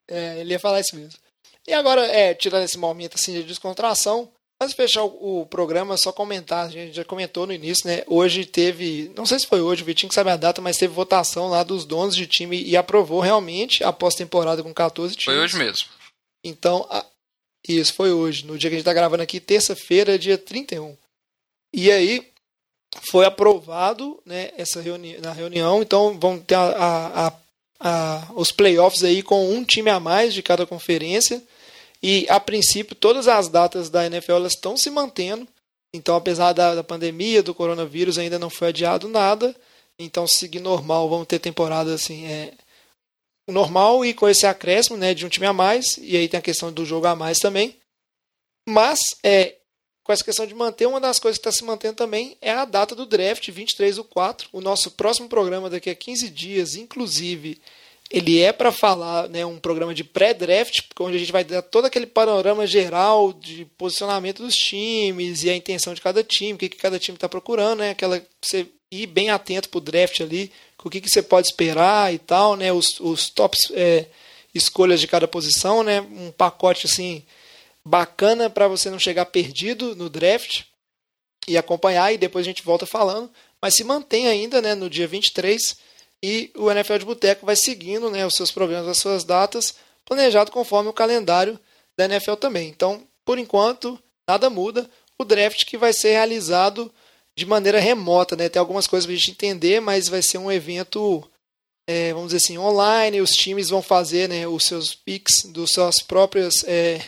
É, 0.09 0.39
ele 0.39 0.51
ia 0.51 0.59
falar 0.59 0.79
isso 0.79 0.95
mesmo. 0.95 1.19
E 1.67 1.73
agora, 1.73 2.05
é, 2.05 2.33
tirando 2.33 2.63
esse 2.63 2.77
momento 2.77 3.15
assim 3.15 3.33
de 3.33 3.43
descontração, 3.43 4.31
antes 4.61 4.73
de 4.75 4.81
fechar 4.81 5.03
o, 5.03 5.41
o 5.41 5.45
programa, 5.45 5.97
só 5.97 6.11
comentar, 6.13 6.65
a 6.65 6.69
gente 6.69 6.95
já 6.95 7.03
comentou 7.03 7.45
no 7.45 7.51
início, 7.53 7.87
né? 7.87 8.03
Hoje 8.07 8.45
teve, 8.45 9.11
não 9.17 9.25
sei 9.25 9.39
se 9.39 9.47
foi 9.47 9.59
hoje, 9.61 9.81
o 9.81 9.85
Vitinho 9.85 10.07
que 10.09 10.15
sabe 10.15 10.29
a 10.29 10.37
data, 10.37 10.61
mas 10.61 10.77
teve 10.77 10.93
votação 10.93 11.49
lá 11.49 11.63
dos 11.63 11.83
donos 11.85 12.15
de 12.15 12.25
time 12.25 12.61
e 12.63 12.77
aprovou 12.77 13.19
realmente 13.19 13.83
a 13.83 13.91
pós-temporada 13.91 14.63
com 14.63 14.73
14 14.73 15.13
times. 15.15 15.25
Foi 15.25 15.43
hoje 15.43 15.57
mesmo. 15.57 15.87
Então, 16.43 16.87
a- 16.89 17.05
isso 17.75 17.93
foi 17.93 18.11
hoje, 18.11 18.45
no 18.45 18.57
dia 18.57 18.69
que 18.69 18.75
a 18.75 18.77
gente 18.77 18.83
está 18.83 18.93
gravando 18.93 19.23
aqui, 19.23 19.39
terça-feira, 19.39 20.17
dia 20.19 20.37
31. 20.37 20.95
E 21.73 21.91
aí, 21.91 22.27
foi 23.11 23.25
aprovado 23.25 24.19
né, 24.25 24.51
essa 24.57 24.81
reuni 24.81 25.17
na 25.17 25.31
reunião, 25.33 25.81
então 25.81 26.17
vão 26.19 26.39
ter 26.39 26.55
a, 26.55 27.27
a- 27.27 27.33
a- 27.79 28.31
os 28.35 28.51
playoffs 28.51 29.03
aí 29.03 29.21
com 29.21 29.49
um 29.53 29.63
time 29.63 29.89
a 29.89 29.99
mais 29.99 30.33
de 30.33 30.41
cada 30.41 30.65
conferência. 30.65 31.43
E, 32.01 32.25
a 32.29 32.39
princípio, 32.39 32.95
todas 32.95 33.27
as 33.27 33.47
datas 33.49 33.89
da 33.89 34.05
NFL 34.05 34.45
estão 34.45 34.77
se 34.77 34.89
mantendo. 34.89 35.47
Então, 35.93 36.15
apesar 36.15 36.53
da, 36.53 36.75
da 36.75 36.83
pandemia, 36.83 37.41
do 37.41 37.55
coronavírus, 37.55 38.17
ainda 38.17 38.37
não 38.37 38.49
foi 38.49 38.67
adiado 38.69 39.07
nada. 39.07 39.55
Então, 39.97 40.27
se 40.27 40.37
seguir 40.37 40.59
normal, 40.59 41.09
vamos 41.09 41.25
ter 41.27 41.39
temporada 41.39 41.93
assim, 41.93 42.25
é, 42.25 42.53
normal 43.47 44.05
e 44.05 44.13
com 44.13 44.27
esse 44.27 44.45
acréscimo 44.45 44.97
né, 44.97 45.13
de 45.13 45.25
um 45.25 45.29
time 45.29 45.45
a 45.45 45.53
mais, 45.53 45.97
e 45.97 46.17
aí 46.17 46.27
tem 46.27 46.37
a 46.37 46.43
questão 46.43 46.71
do 46.71 46.85
jogo 46.85 47.07
a 47.07 47.15
mais 47.15 47.37
também. 47.37 47.77
Mas, 48.67 48.99
é, 49.23 49.55
com 50.03 50.11
essa 50.11 50.23
questão 50.23 50.45
de 50.45 50.53
manter, 50.53 50.85
uma 50.85 50.99
das 50.99 51.19
coisas 51.19 51.37
que 51.37 51.47
está 51.47 51.57
se 51.57 51.63
mantendo 51.63 51.95
também 51.95 52.37
é 52.41 52.51
a 52.51 52.65
data 52.65 52.93
do 52.93 53.05
draft, 53.05 53.49
23 53.49 53.95
do 53.95 54.03
4. 54.03 54.49
O 54.51 54.61
nosso 54.61 54.91
próximo 54.91 55.29
programa 55.29 55.69
daqui 55.69 55.89
a 55.89 55.95
15 55.95 56.29
dias, 56.29 56.75
inclusive, 56.75 57.59
ele 58.09 58.41
é 58.41 58.53
para 58.53 58.71
falar 58.71 59.27
né, 59.29 59.45
um 59.45 59.59
programa 59.59 59.93
de 59.93 60.03
pré-draft, 60.03 60.79
onde 60.99 61.17
a 61.17 61.19
gente 61.19 61.31
vai 61.31 61.43
dar 61.43 61.61
todo 61.61 61.85
aquele 61.85 62.05
panorama 62.05 62.65
geral 62.65 63.33
de 63.33 63.65
posicionamento 63.77 64.43
dos 64.43 64.55
times 64.55 65.43
e 65.43 65.49
a 65.49 65.55
intenção 65.55 65.93
de 65.93 66.01
cada 66.01 66.23
time, 66.23 66.53
o 66.53 66.57
que, 66.57 66.69
que 66.69 66.77
cada 66.77 66.99
time 66.99 67.15
está 67.15 67.27
procurando, 67.27 67.79
né, 67.79 67.91
aquela 67.91 68.25
você 68.41 68.67
ir 68.89 69.07
bem 69.07 69.29
atento 69.29 69.67
para 69.67 69.77
o 69.77 69.81
draft 69.81 70.21
ali, 70.21 70.51
o 70.83 70.89
que, 70.89 71.01
que 71.01 71.09
você 71.09 71.21
pode 71.21 71.47
esperar 71.47 72.13
e 72.13 72.19
tal, 72.19 72.55
né, 72.55 72.71
os, 72.71 72.99
os 72.99 73.29
tops 73.29 73.71
é, 73.73 74.05
escolhas 74.53 74.99
de 74.99 75.07
cada 75.07 75.27
posição, 75.27 75.83
né, 75.83 76.01
um 76.01 76.31
pacote 76.31 76.85
assim 76.85 77.23
bacana 77.83 78.49
para 78.49 78.67
você 78.67 78.89
não 78.89 78.99
chegar 78.99 79.25
perdido 79.25 79.95
no 79.95 80.09
draft 80.09 80.63
e 81.47 81.57
acompanhar 81.57 82.13
e 82.13 82.17
depois 82.17 82.45
a 82.45 82.49
gente 82.49 82.63
volta 82.63 82.85
falando, 82.85 83.31
mas 83.61 83.75
se 83.75 83.83
mantém 83.83 84.27
ainda, 84.27 84.61
né, 84.61 84.75
no 84.75 84.89
dia 84.89 85.07
23 85.07 85.77
e 86.21 86.51
o 86.55 86.69
NFL 86.69 86.97
de 86.97 87.05
Boteco 87.05 87.45
vai 87.45 87.55
seguindo, 87.55 88.09
né, 88.09 88.25
os 88.25 88.35
seus 88.35 88.51
programas, 88.51 88.87
as 88.87 88.97
suas 88.97 89.23
datas, 89.23 89.75
planejado 90.05 90.51
conforme 90.51 90.89
o 90.89 90.93
calendário 90.93 91.59
da 91.97 92.05
NFL 92.05 92.35
também. 92.35 92.69
Então, 92.69 93.03
por 93.25 93.37
enquanto, 93.37 94.01
nada 94.27 94.49
muda. 94.49 94.89
O 95.17 95.25
draft 95.25 95.65
que 95.65 95.77
vai 95.77 95.93
ser 95.93 96.11
realizado 96.11 96.93
de 97.37 97.45
maneira 97.45 97.79
remota, 97.79 98.35
né? 98.35 98.49
Tem 98.49 98.59
algumas 98.59 98.87
coisas 98.87 99.05
para 99.05 99.13
a 99.13 99.15
gente 99.17 99.29
entender, 99.29 99.79
mas 99.79 100.09
vai 100.09 100.23
ser 100.23 100.39
um 100.39 100.51
evento, 100.51 101.23
é, 101.87 102.11
vamos 102.11 102.29
dizer 102.33 102.43
assim, 102.43 102.57
online. 102.57 103.21
Os 103.21 103.29
times 103.29 103.69
vão 103.69 103.81
fazer 103.83 104.27
né, 104.27 104.47
os 104.47 104.63
seus 104.63 104.95
picks 104.95 105.43
dos 105.45 105.69
suas 105.71 106.01
próprias 106.01 106.63
é, 106.63 106.99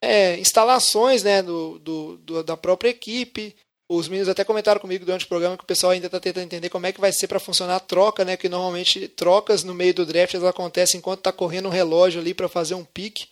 é, 0.00 0.38
instalações 0.38 1.24
né, 1.24 1.42
do, 1.42 1.80
do, 1.80 2.16
do- 2.18 2.44
da 2.44 2.56
própria 2.56 2.90
equipe. 2.90 3.56
Os 3.90 4.06
meninos 4.08 4.28
até 4.28 4.44
comentaram 4.44 4.80
comigo 4.80 5.04
durante 5.04 5.24
o 5.24 5.28
programa 5.28 5.58
que 5.58 5.64
o 5.64 5.66
pessoal 5.66 5.90
ainda 5.92 6.06
está 6.06 6.20
tentando 6.20 6.44
entender 6.44 6.70
como 6.70 6.86
é 6.86 6.92
que 6.92 7.00
vai 7.00 7.12
ser 7.12 7.26
para 7.26 7.40
funcionar 7.40 7.76
a 7.76 7.80
troca, 7.80 8.24
né? 8.24 8.36
Que 8.36 8.48
normalmente 8.48 9.08
trocas 9.08 9.64
no 9.64 9.74
meio 9.74 9.92
do 9.92 10.06
draft 10.06 10.32
elas 10.34 10.48
acontecem 10.48 10.98
enquanto 10.98 11.18
está 11.18 11.32
correndo 11.32 11.66
um 11.66 11.72
relógio 11.72 12.20
ali 12.20 12.32
para 12.32 12.48
fazer 12.48 12.74
um 12.74 12.84
pique. 12.84 13.26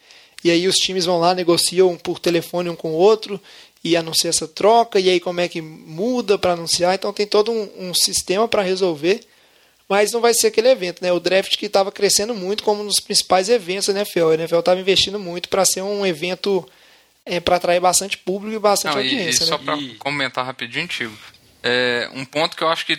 E 0.45 0.51
aí 0.51 0.67
os 0.67 0.77
times 0.77 1.05
vão 1.05 1.19
lá, 1.19 1.35
negociam 1.35 1.97
por 1.97 2.19
telefone 2.19 2.69
um 2.69 2.77
com 2.77 2.91
o 2.91 2.97
outro 2.97 3.41
e 3.85 3.97
anunciam 3.97 4.31
essa 4.31 4.49
troca. 4.49 4.99
E 4.99 5.09
aí 5.09 5.21
como 5.21 5.41
é 5.41 5.49
que 5.49 5.61
muda 5.61 6.39
para 6.39 6.53
anunciar. 6.53 6.95
Então 6.95 7.13
tem 7.13 7.27
todo 7.27 7.51
um, 7.51 7.89
um 7.89 7.95
sistema 7.95 8.49
para 8.49 8.63
resolver. 8.63 9.21
Mas 9.89 10.11
não 10.11 10.21
vai 10.21 10.33
ser 10.33 10.47
aquele 10.47 10.69
evento, 10.69 11.03
né? 11.03 11.13
O 11.13 11.21
draft 11.21 11.57
que 11.57 11.67
estava 11.67 11.93
crescendo 11.93 12.35
muito 12.35 12.63
como 12.63 12.83
um 12.83 12.87
dos 12.87 13.01
principais 13.01 13.49
eventos 13.49 13.89
da 13.89 14.01
NFL. 14.01 14.31
A 14.31 14.35
NFL 14.35 14.59
estava 14.59 14.81
investindo 14.81 15.19
muito 15.19 15.49
para 15.49 15.65
ser 15.65 15.83
um 15.83 16.07
evento 16.07 16.67
é, 17.25 17.41
para 17.41 17.57
atrair 17.57 17.81
bastante 17.81 18.19
público 18.19 18.57
e 18.57 18.59
bastante 18.59 18.95
Não, 18.95 19.03
e, 19.03 19.07
e 19.07 19.11
audiência. 19.17 19.47
só 19.47 19.59
né? 19.59 19.65
pra 19.65 19.77
comentar 19.99 20.45
rapidinho, 20.45 20.87
Tigo, 20.89 21.17
é, 21.63 22.09
um 22.15 22.25
ponto 22.25 22.57
que 22.57 22.65
eu 22.65 22.69
acho 22.69 22.87
que 22.87 22.99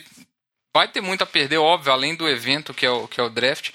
vai 0.76 0.88
ter 0.88 1.02
muito 1.02 1.24
a 1.24 1.28
perder, 1.28 1.58
óbvio, 1.58 1.92
além 1.92 2.16
do 2.16 2.28
evento 2.28 2.74
que 2.74 2.86
é 2.86 2.90
o, 2.90 3.08
que 3.08 3.20
é 3.20 3.24
o 3.24 3.30
draft, 3.30 3.72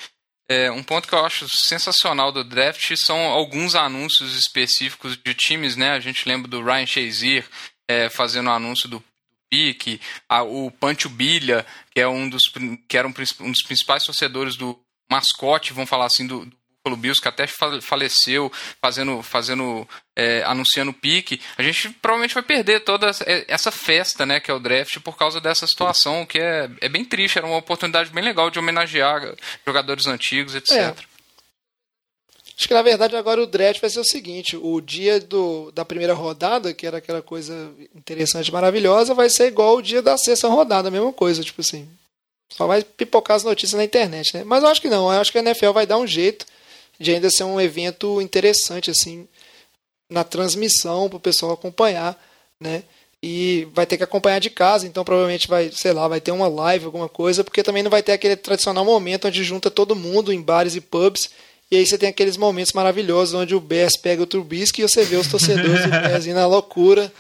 é, 0.49 0.71
um 0.71 0.83
ponto 0.83 1.07
que 1.07 1.15
eu 1.15 1.25
acho 1.25 1.47
sensacional 1.67 2.33
do 2.33 2.43
draft 2.43 2.93
são 2.97 3.19
alguns 3.19 3.75
anúncios 3.75 4.35
específicos 4.37 5.17
de 5.17 5.35
times, 5.35 5.77
né? 5.77 5.91
A 5.93 6.01
gente 6.01 6.27
lembra 6.29 6.49
do 6.49 6.63
Ryan 6.65 6.87
Shazier 6.87 7.47
é, 7.89 8.09
fazendo 8.09 8.49
o 8.49 8.53
anúncio 8.53 8.89
do 8.89 9.03
pique, 9.51 10.01
a- 10.29 10.43
o 10.43 10.71
Pancho 10.71 11.09
Bilha, 11.09 11.65
que 11.95 12.01
é 12.01 12.09
um 12.09 12.29
dos 12.29 12.43
que 12.89 12.97
era 12.97 13.07
um, 13.09 13.15
um 13.41 13.51
dos 13.51 13.63
principais 13.63 14.05
torcedores 14.05 14.57
do 14.57 14.79
mascote, 15.11 15.73
vamos 15.73 15.89
falar 15.89 16.07
assim, 16.07 16.27
do, 16.27 16.45
do 16.45 16.58
Bills, 16.97 17.21
que 17.21 17.29
até 17.29 17.47
fa- 17.47 17.81
faleceu 17.81 18.51
fazendo, 18.83 19.23
fazendo 19.23 19.87
é, 20.17 20.43
anunciando 20.45 20.91
o 20.91 20.95
pique, 20.95 21.41
a 21.57 21.63
gente 21.63 21.91
provavelmente 22.03 22.35
vai 22.35 22.43
perder 22.43 22.81
toda 22.81 23.07
essa- 23.09 23.25
é, 23.25 23.45
essa 23.49 23.71
festa, 23.71 24.27
né, 24.27 24.41
que 24.41 24.51
é 24.51 24.55
o 24.55 24.59
draft, 24.59 24.99
por 25.01 25.17
causa 25.17 25.41
dessa 25.41 25.67
situação, 25.67 26.27
que 26.27 26.39
é, 26.39 26.69
é 26.81 26.89
bem 26.89 27.05
triste, 27.05 27.39
era 27.39 27.47
uma 27.47 27.57
oportunidade 27.57 28.11
bem 28.11 28.25
legal 28.25 28.51
de 28.51 28.59
homenagear 28.59 29.35
jogadores 29.67 30.07
antigos, 30.07 30.55
etc. 30.55 30.73
É. 30.77 30.95
Acho 32.57 32.67
que 32.67 32.75
na 32.75 32.83
verdade 32.83 33.15
agora 33.15 33.41
o 33.41 33.47
draft 33.47 33.81
vai 33.81 33.89
ser 33.89 34.01
o 34.01 34.05
seguinte: 34.05 34.57
o 34.57 34.81
dia 34.81 35.21
do, 35.21 35.71
da 35.71 35.85
primeira 35.85 36.13
rodada, 36.13 36.75
que 36.75 36.87
era 36.87 36.99
aquela 36.99 37.23
coisa 37.23 37.73
interessante, 37.95 38.53
maravilhosa, 38.53 39.15
vai 39.15 39.31
ser 39.31 39.47
igual 39.47 39.77
o 39.77 39.83
dia 39.83 40.03
da 40.03 40.17
sexta 40.19 40.49
rodada, 40.49 40.89
a 40.89 40.91
mesma 40.91 41.13
coisa, 41.13 41.45
tipo 41.45 41.61
assim. 41.61 41.89
Só 42.51 42.67
vai 42.67 42.83
pipocar 42.83 43.37
as 43.37 43.45
notícias 43.45 43.79
na 43.79 43.85
internet, 43.85 44.35
né? 44.35 44.43
Mas 44.43 44.65
eu 44.65 44.69
acho 44.71 44.81
que 44.81 44.89
não, 44.89 45.13
eu 45.13 45.21
acho 45.21 45.31
que 45.31 45.39
a 45.39 45.43
NFL 45.43 45.71
vai 45.71 45.87
dar 45.87 45.99
um 45.99 46.07
jeito 46.07 46.45
de 46.99 47.13
ainda 47.15 47.31
ser 47.31 47.45
um 47.45 47.61
evento 47.61 48.21
interessante, 48.21 48.91
assim, 48.91 49.29
na 50.11 50.25
transmissão 50.25 51.09
para 51.09 51.17
o 51.17 51.21
pessoal 51.21 51.53
acompanhar, 51.53 52.19
né? 52.61 52.83
E 53.23 53.67
vai 53.75 53.85
ter 53.85 53.97
que 53.97 54.05
acompanhar 54.05 54.39
de 54.39 54.49
casa, 54.49 54.87
então 54.87 55.05
provavelmente 55.05 55.49
vai, 55.49 55.71
sei 55.73 55.93
lá, 55.93 56.07
vai 56.07 56.21
ter 56.21 56.31
uma 56.31 56.47
live, 56.49 56.85
alguma 56.85 57.09
coisa, 57.09 57.43
porque 57.43 57.65
também 57.65 57.83
não 57.83 57.91
vai 57.91 58.03
ter 58.03 58.13
aquele 58.13 58.37
tradicional 58.37 58.85
momento 58.85 59.27
onde 59.27 59.43
junta 59.43 59.71
todo 59.71 59.97
mundo 59.97 60.33
em 60.33 60.41
bares 60.41 60.77
e 60.77 60.81
pubs 60.81 61.29
E 61.71 61.77
aí 61.77 61.85
você 61.87 61.99
tem 61.99 62.09
aqueles 62.09 62.37
momentos 62.37 62.73
maravilhosos 62.73 63.35
onde 63.35 63.55
o 63.57 63.61
Bears 63.61 63.97
pega 63.97 64.23
o 64.23 64.27
Trubisky 64.27 64.83
e 64.83 64.89
você 64.89 65.05
vê 65.05 65.17
os 65.17 65.27
torcedores 65.31 65.83
do 65.83 65.91
Bears 65.91 66.27
indo 66.27 66.37
na 66.37 66.47
loucura 66.47 67.13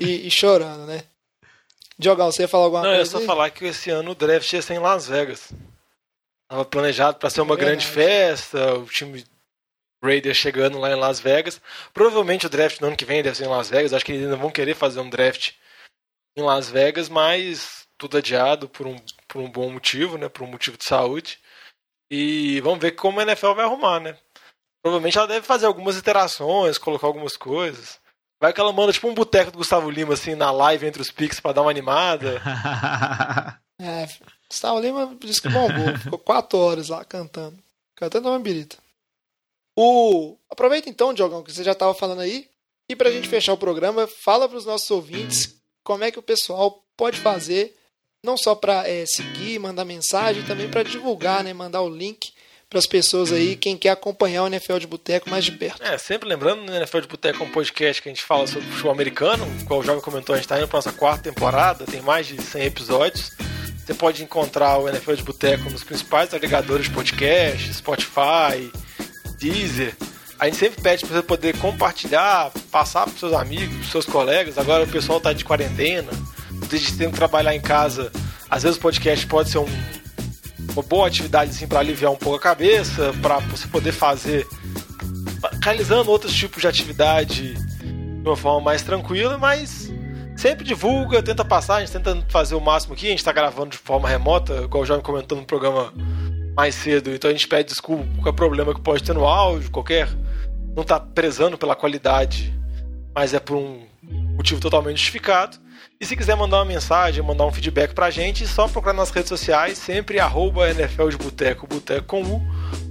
e, 0.00 0.26
e 0.26 0.30
chorando, 0.30 0.86
né? 0.86 1.02
Diogão, 1.98 2.30
você 2.30 2.42
ia 2.42 2.48
falar 2.48 2.64
alguma 2.64 2.82
Não, 2.82 2.90
é 2.92 2.96
coisa? 2.96 3.10
só 3.12 3.18
aí? 3.18 3.24
falar 3.24 3.50
que 3.50 3.64
esse 3.64 3.88
ano 3.90 4.10
o 4.10 4.14
draft 4.14 4.52
ia 4.52 4.60
ser 4.62 4.74
em 4.74 4.78
Las 4.78 5.06
Vegas. 5.08 5.48
Tava 6.48 6.64
planejado 6.64 7.18
para 7.18 7.30
ser 7.30 7.40
uma 7.40 7.54
É 7.54 7.58
grande 7.58 7.86
festa, 7.86 8.74
o 8.74 8.86
time 8.86 9.24
Raiders 10.02 10.36
chegando 10.36 10.78
lá 10.78 10.90
em 10.90 10.94
Las 10.94 11.18
Vegas. 11.18 11.60
Provavelmente 11.92 12.46
o 12.46 12.48
draft 12.48 12.80
no 12.80 12.88
ano 12.88 12.96
que 12.96 13.04
vem 13.04 13.22
deve 13.22 13.36
ser 13.36 13.44
em 13.44 13.48
Las 13.48 13.68
Vegas. 13.68 13.92
Acho 13.92 14.04
que 14.04 14.12
eles 14.12 14.24
ainda 14.24 14.36
vão 14.36 14.50
querer 14.50 14.74
fazer 14.74 15.00
um 15.00 15.10
draft 15.10 15.52
em 16.36 16.42
Las 16.42 16.70
Vegas, 16.70 17.08
mas 17.08 17.86
tudo 17.98 18.18
adiado 18.18 18.68
por 18.68 18.86
um, 18.86 18.96
por 19.26 19.40
um 19.40 19.50
bom 19.50 19.70
motivo, 19.70 20.16
né? 20.18 20.28
Por 20.28 20.42
um 20.42 20.50
motivo 20.50 20.76
de 20.76 20.84
saúde. 20.84 21.40
E 22.10 22.60
vamos 22.60 22.78
ver 22.78 22.92
como 22.92 23.18
a 23.18 23.22
NFL 23.24 23.54
vai 23.54 23.64
arrumar, 23.64 23.98
né? 23.98 24.16
Provavelmente 24.82 25.18
ela 25.18 25.26
deve 25.26 25.44
fazer 25.44 25.66
algumas 25.66 25.96
interações, 25.96 26.78
colocar 26.78 27.08
algumas 27.08 27.36
coisas. 27.36 27.98
Vai 28.40 28.52
que 28.52 28.60
ela 28.60 28.72
manda 28.72 28.92
tipo 28.92 29.08
um 29.08 29.14
boteco 29.14 29.50
do 29.50 29.58
Gustavo 29.58 29.90
Lima, 29.90 30.14
assim, 30.14 30.34
na 30.34 30.52
live 30.52 30.86
entre 30.86 31.02
os 31.02 31.10
pics 31.10 31.40
pra 31.40 31.52
dar 31.52 31.62
uma 31.62 31.70
animada. 31.70 32.40
É, 33.78 34.06
Gustavo 34.48 34.80
Lima 34.80 35.16
disse 35.20 35.42
que 35.42 35.48
bombou. 35.48 35.98
Ficou 35.98 36.18
quatro 36.18 36.58
horas 36.58 36.88
lá 36.88 37.04
cantando. 37.04 37.58
Cantando 37.94 38.28
uma 38.28 38.38
birita. 38.38 38.76
O... 39.76 40.36
Aproveita 40.50 40.88
então, 40.88 41.12
Diogão, 41.12 41.42
que 41.42 41.52
você 41.52 41.64
já 41.64 41.72
estava 41.72 41.94
falando 41.94 42.20
aí. 42.20 42.48
E 42.88 42.94
pra 42.94 43.10
gente 43.10 43.28
fechar 43.28 43.52
o 43.52 43.58
programa, 43.58 44.06
fala 44.06 44.48
para 44.48 44.56
os 44.58 44.64
nossos 44.64 44.90
ouvintes 44.90 45.56
como 45.82 46.04
é 46.04 46.10
que 46.10 46.18
o 46.18 46.22
pessoal 46.22 46.84
pode 46.96 47.18
fazer, 47.18 47.76
não 48.22 48.36
só 48.36 48.54
para 48.54 48.84
seguir, 49.06 49.58
mandar 49.58 49.84
mensagem, 49.84 50.44
também 50.44 50.68
para 50.68 50.82
divulgar, 50.82 51.42
né? 51.42 51.52
Mandar 51.52 51.82
o 51.82 51.88
link 51.88 52.32
para 52.68 52.78
as 52.78 52.86
pessoas 52.86 53.32
aí, 53.32 53.56
quem 53.56 53.76
quer 53.76 53.90
acompanhar 53.90 54.42
o 54.42 54.46
NFL 54.48 54.78
de 54.78 54.86
Boteco 54.86 55.30
mais 55.30 55.44
de 55.44 55.52
perto. 55.52 55.82
É, 55.82 55.96
sempre 55.98 56.28
lembrando, 56.28 56.62
no 56.62 56.74
NFL 56.74 57.00
de 57.00 57.08
Boteco 57.08 57.42
é 57.42 57.46
um 57.46 57.50
podcast 57.50 58.02
que 58.02 58.08
a 58.08 58.12
gente 58.12 58.24
fala 58.24 58.46
sobre 58.46 58.68
futebol 58.68 58.92
americano, 58.92 59.46
qual 59.66 59.80
o 59.80 59.82
Jovem 59.84 60.02
comentou, 60.02 60.34
a 60.34 60.36
gente 60.36 60.46
está 60.46 60.58
indo 60.58 60.66
para 60.66 60.78
nossa 60.78 60.92
quarta 60.92 61.22
temporada, 61.22 61.84
tem 61.86 62.02
mais 62.02 62.26
de 62.26 62.40
100 62.40 62.64
episódios. 62.64 63.30
Você 63.86 63.94
pode 63.94 64.24
encontrar 64.24 64.78
o 64.78 64.88
NFL 64.88 65.12
de 65.12 65.22
Boteco 65.22 65.70
nos 65.70 65.84
principais 65.84 66.34
agregadores 66.34 66.86
de 66.86 66.90
podcast, 66.90 67.72
Spotify, 67.72 68.72
Deezer. 69.38 69.94
A 70.40 70.46
gente 70.46 70.56
sempre 70.56 70.82
pede 70.82 71.06
para 71.06 71.14
você 71.14 71.22
poder 71.22 71.56
compartilhar, 71.58 72.50
passar 72.72 73.04
para 73.04 73.16
seus 73.16 73.32
amigos, 73.32 73.76
pros 73.76 73.90
seus 73.92 74.04
colegas. 74.04 74.58
Agora 74.58 74.82
o 74.82 74.88
pessoal 74.88 75.18
está 75.18 75.32
de 75.32 75.44
quarentena, 75.44 76.10
gente 76.68 76.96
tem 76.96 77.08
que 77.08 77.16
trabalhar 77.16 77.54
em 77.54 77.60
casa. 77.60 78.10
Às 78.50 78.64
vezes 78.64 78.76
o 78.76 78.80
podcast 78.80 79.24
pode 79.28 79.50
ser 79.50 79.58
um, 79.58 79.68
uma 80.72 80.82
boa 80.82 81.06
atividade 81.06 81.52
assim, 81.52 81.68
para 81.68 81.78
aliviar 81.78 82.10
um 82.10 82.16
pouco 82.16 82.38
a 82.38 82.40
cabeça, 82.40 83.14
para 83.22 83.38
você 83.38 83.68
poder 83.68 83.92
fazer 83.92 84.44
realizando 85.62 86.10
outros 86.10 86.34
tipos 86.34 86.60
de 86.60 86.66
atividade 86.66 87.54
de 87.54 88.28
uma 88.28 88.36
forma 88.36 88.62
mais 88.62 88.82
tranquila, 88.82 89.38
mas 89.38 89.92
sempre 90.36 90.64
divulga, 90.64 91.22
tenta 91.22 91.44
passar, 91.44 91.76
a 91.76 91.80
gente 91.80 91.92
tenta 91.92 92.24
fazer 92.28 92.54
o 92.54 92.60
máximo 92.60 92.94
aqui, 92.94 93.06
a 93.06 93.10
gente 93.10 93.18
está 93.18 93.32
gravando 93.32 93.70
de 93.70 93.78
forma 93.78 94.08
remota, 94.08 94.62
igual 94.62 94.82
o 94.82 94.86
Jovem 94.86 95.02
comentou 95.02 95.38
no 95.38 95.44
programa 95.44 95.92
mais 96.54 96.74
cedo, 96.74 97.10
então 97.10 97.28
a 97.28 97.32
gente 97.32 97.48
pede 97.48 97.70
desculpa 97.70 98.04
por 98.04 98.14
qualquer 98.16 98.32
problema 98.32 98.74
que 98.74 98.80
pode 98.80 99.02
ter 99.02 99.12
no 99.12 99.26
áudio, 99.26 99.70
qualquer. 99.70 100.08
não 100.74 100.84
tá 100.84 101.00
prezando 101.00 101.58
pela 101.58 101.74
qualidade, 101.74 102.54
mas 103.14 103.34
é 103.34 103.40
por 103.40 103.56
um 103.56 103.82
motivo 104.36 104.60
totalmente 104.60 104.98
justificado. 104.98 105.58
E 105.98 106.04
se 106.04 106.14
quiser 106.14 106.36
mandar 106.36 106.58
uma 106.58 106.66
mensagem, 106.66 107.22
mandar 107.22 107.46
um 107.46 107.52
feedback 107.52 107.94
pra 107.94 108.10
gente, 108.10 108.44
é 108.44 108.46
só 108.46 108.68
procurar 108.68 108.92
nas 108.92 109.10
redes 109.10 109.30
sociais, 109.30 109.78
sempre 109.78 110.20
arroba 110.20 110.70
NFL 110.70 111.08
de 111.08 111.16
Boteco, 111.16 111.66
Boteco 111.66 112.06
com 112.06 112.22
U, 112.22 112.42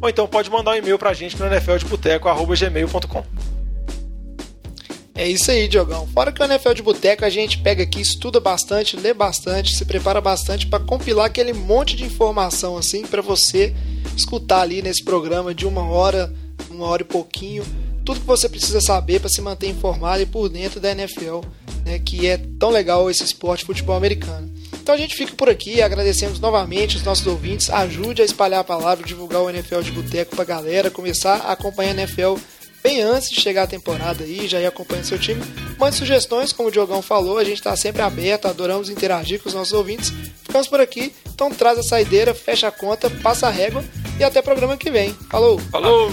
ou 0.02 0.10
então 0.10 0.28
pode 0.28 0.50
mandar 0.50 0.72
um 0.72 0.76
e-mail 0.76 0.98
pra 0.98 1.14
gente 1.14 1.40
no 1.40 1.46
nfldeboteco.gmail.com. 1.46 3.55
É 5.18 5.26
isso 5.30 5.50
aí, 5.50 5.66
Diogão. 5.70 6.06
Fora 6.08 6.30
que 6.30 6.42
o 6.42 6.44
NFL 6.44 6.74
de 6.74 6.84
Boteco 6.84 7.24
a 7.24 7.30
gente 7.30 7.60
pega 7.60 7.84
aqui, 7.84 8.02
estuda 8.02 8.42
bastante, 8.42 8.98
lê 8.98 9.14
bastante, 9.14 9.74
se 9.74 9.86
prepara 9.86 10.20
bastante 10.20 10.68
para 10.68 10.84
compilar 10.84 11.28
aquele 11.28 11.54
monte 11.54 11.96
de 11.96 12.04
informação 12.04 12.76
assim 12.76 13.04
para 13.04 13.22
você 13.22 13.74
escutar 14.18 14.60
ali 14.60 14.82
nesse 14.82 15.02
programa 15.02 15.54
de 15.56 15.66
uma 15.66 15.90
hora, 15.90 16.34
uma 16.70 16.86
hora 16.88 17.02
e 17.02 17.06
pouquinho, 17.06 17.66
tudo 18.04 18.20
que 18.20 18.26
você 18.26 18.50
precisa 18.50 18.82
saber 18.82 19.22
para 19.22 19.30
se 19.30 19.42
manter 19.42 19.70
informado 19.70 20.22
e 20.22 20.26
por 20.26 20.50
dentro 20.50 20.82
da 20.82 20.92
NFL, 20.92 21.40
né, 21.86 21.98
que 21.98 22.28
é 22.28 22.38
tão 22.60 22.70
legal 22.70 23.10
esse 23.10 23.24
esporte 23.24 23.64
futebol 23.64 23.96
americano. 23.96 24.54
Então 24.74 24.94
a 24.94 24.98
gente 24.98 25.16
fica 25.16 25.34
por 25.34 25.50
aqui, 25.50 25.82
agradecemos 25.82 26.42
novamente 26.42 26.98
os 26.98 27.04
nossos 27.04 27.26
ouvintes, 27.26 27.70
ajude 27.70 28.22
a 28.22 28.26
espalhar 28.26 28.60
a 28.60 28.66
palavra, 28.66 29.08
divulgar 29.08 29.42
o 29.42 29.50
NFL 29.50 29.80
de 29.80 29.92
Boteco 29.94 30.36
pra 30.36 30.44
galera, 30.44 30.92
começar 30.92 31.38
a 31.38 31.54
acompanhar 31.54 31.92
a 31.92 32.02
NFL 32.02 32.36
bem 32.86 33.02
antes 33.02 33.32
de 33.32 33.42
chegar 33.42 33.64
a 33.64 33.68
temporada 33.68 34.24
aí, 34.24 34.48
já 34.48 34.62
ir 34.62 34.68
acompanhando 34.68 35.06
seu 35.06 35.18
time. 35.18 35.42
Mande 35.80 35.96
sugestões, 35.96 36.54
como 36.54 36.70
o 36.70 36.72
Diogão 36.72 37.02
falou, 37.02 37.40
a 37.40 37.44
gente 37.44 37.58
está 37.58 37.76
sempre 37.76 38.04
aberto, 38.04 38.48
adoramos 38.48 38.92
interagir 38.92 39.42
com 39.42 39.50
os 39.50 39.56
nossos 39.56 39.74
ouvintes. 39.74 40.14
Ficamos 40.44 40.68
por 40.68 40.80
aqui, 40.80 41.12
então 41.34 41.50
traz 41.50 41.80
a 41.80 41.84
saideira, 41.84 42.36
fecha 42.36 42.68
a 42.68 42.72
conta, 42.72 43.10
passa 43.10 43.48
a 43.48 43.52
régua 43.52 43.84
e 44.20 44.24
até 44.24 44.40
programa 44.40 44.78
que 44.78 44.92
vem. 44.92 45.16
Falou! 45.32 45.58
Falou! 45.72 46.12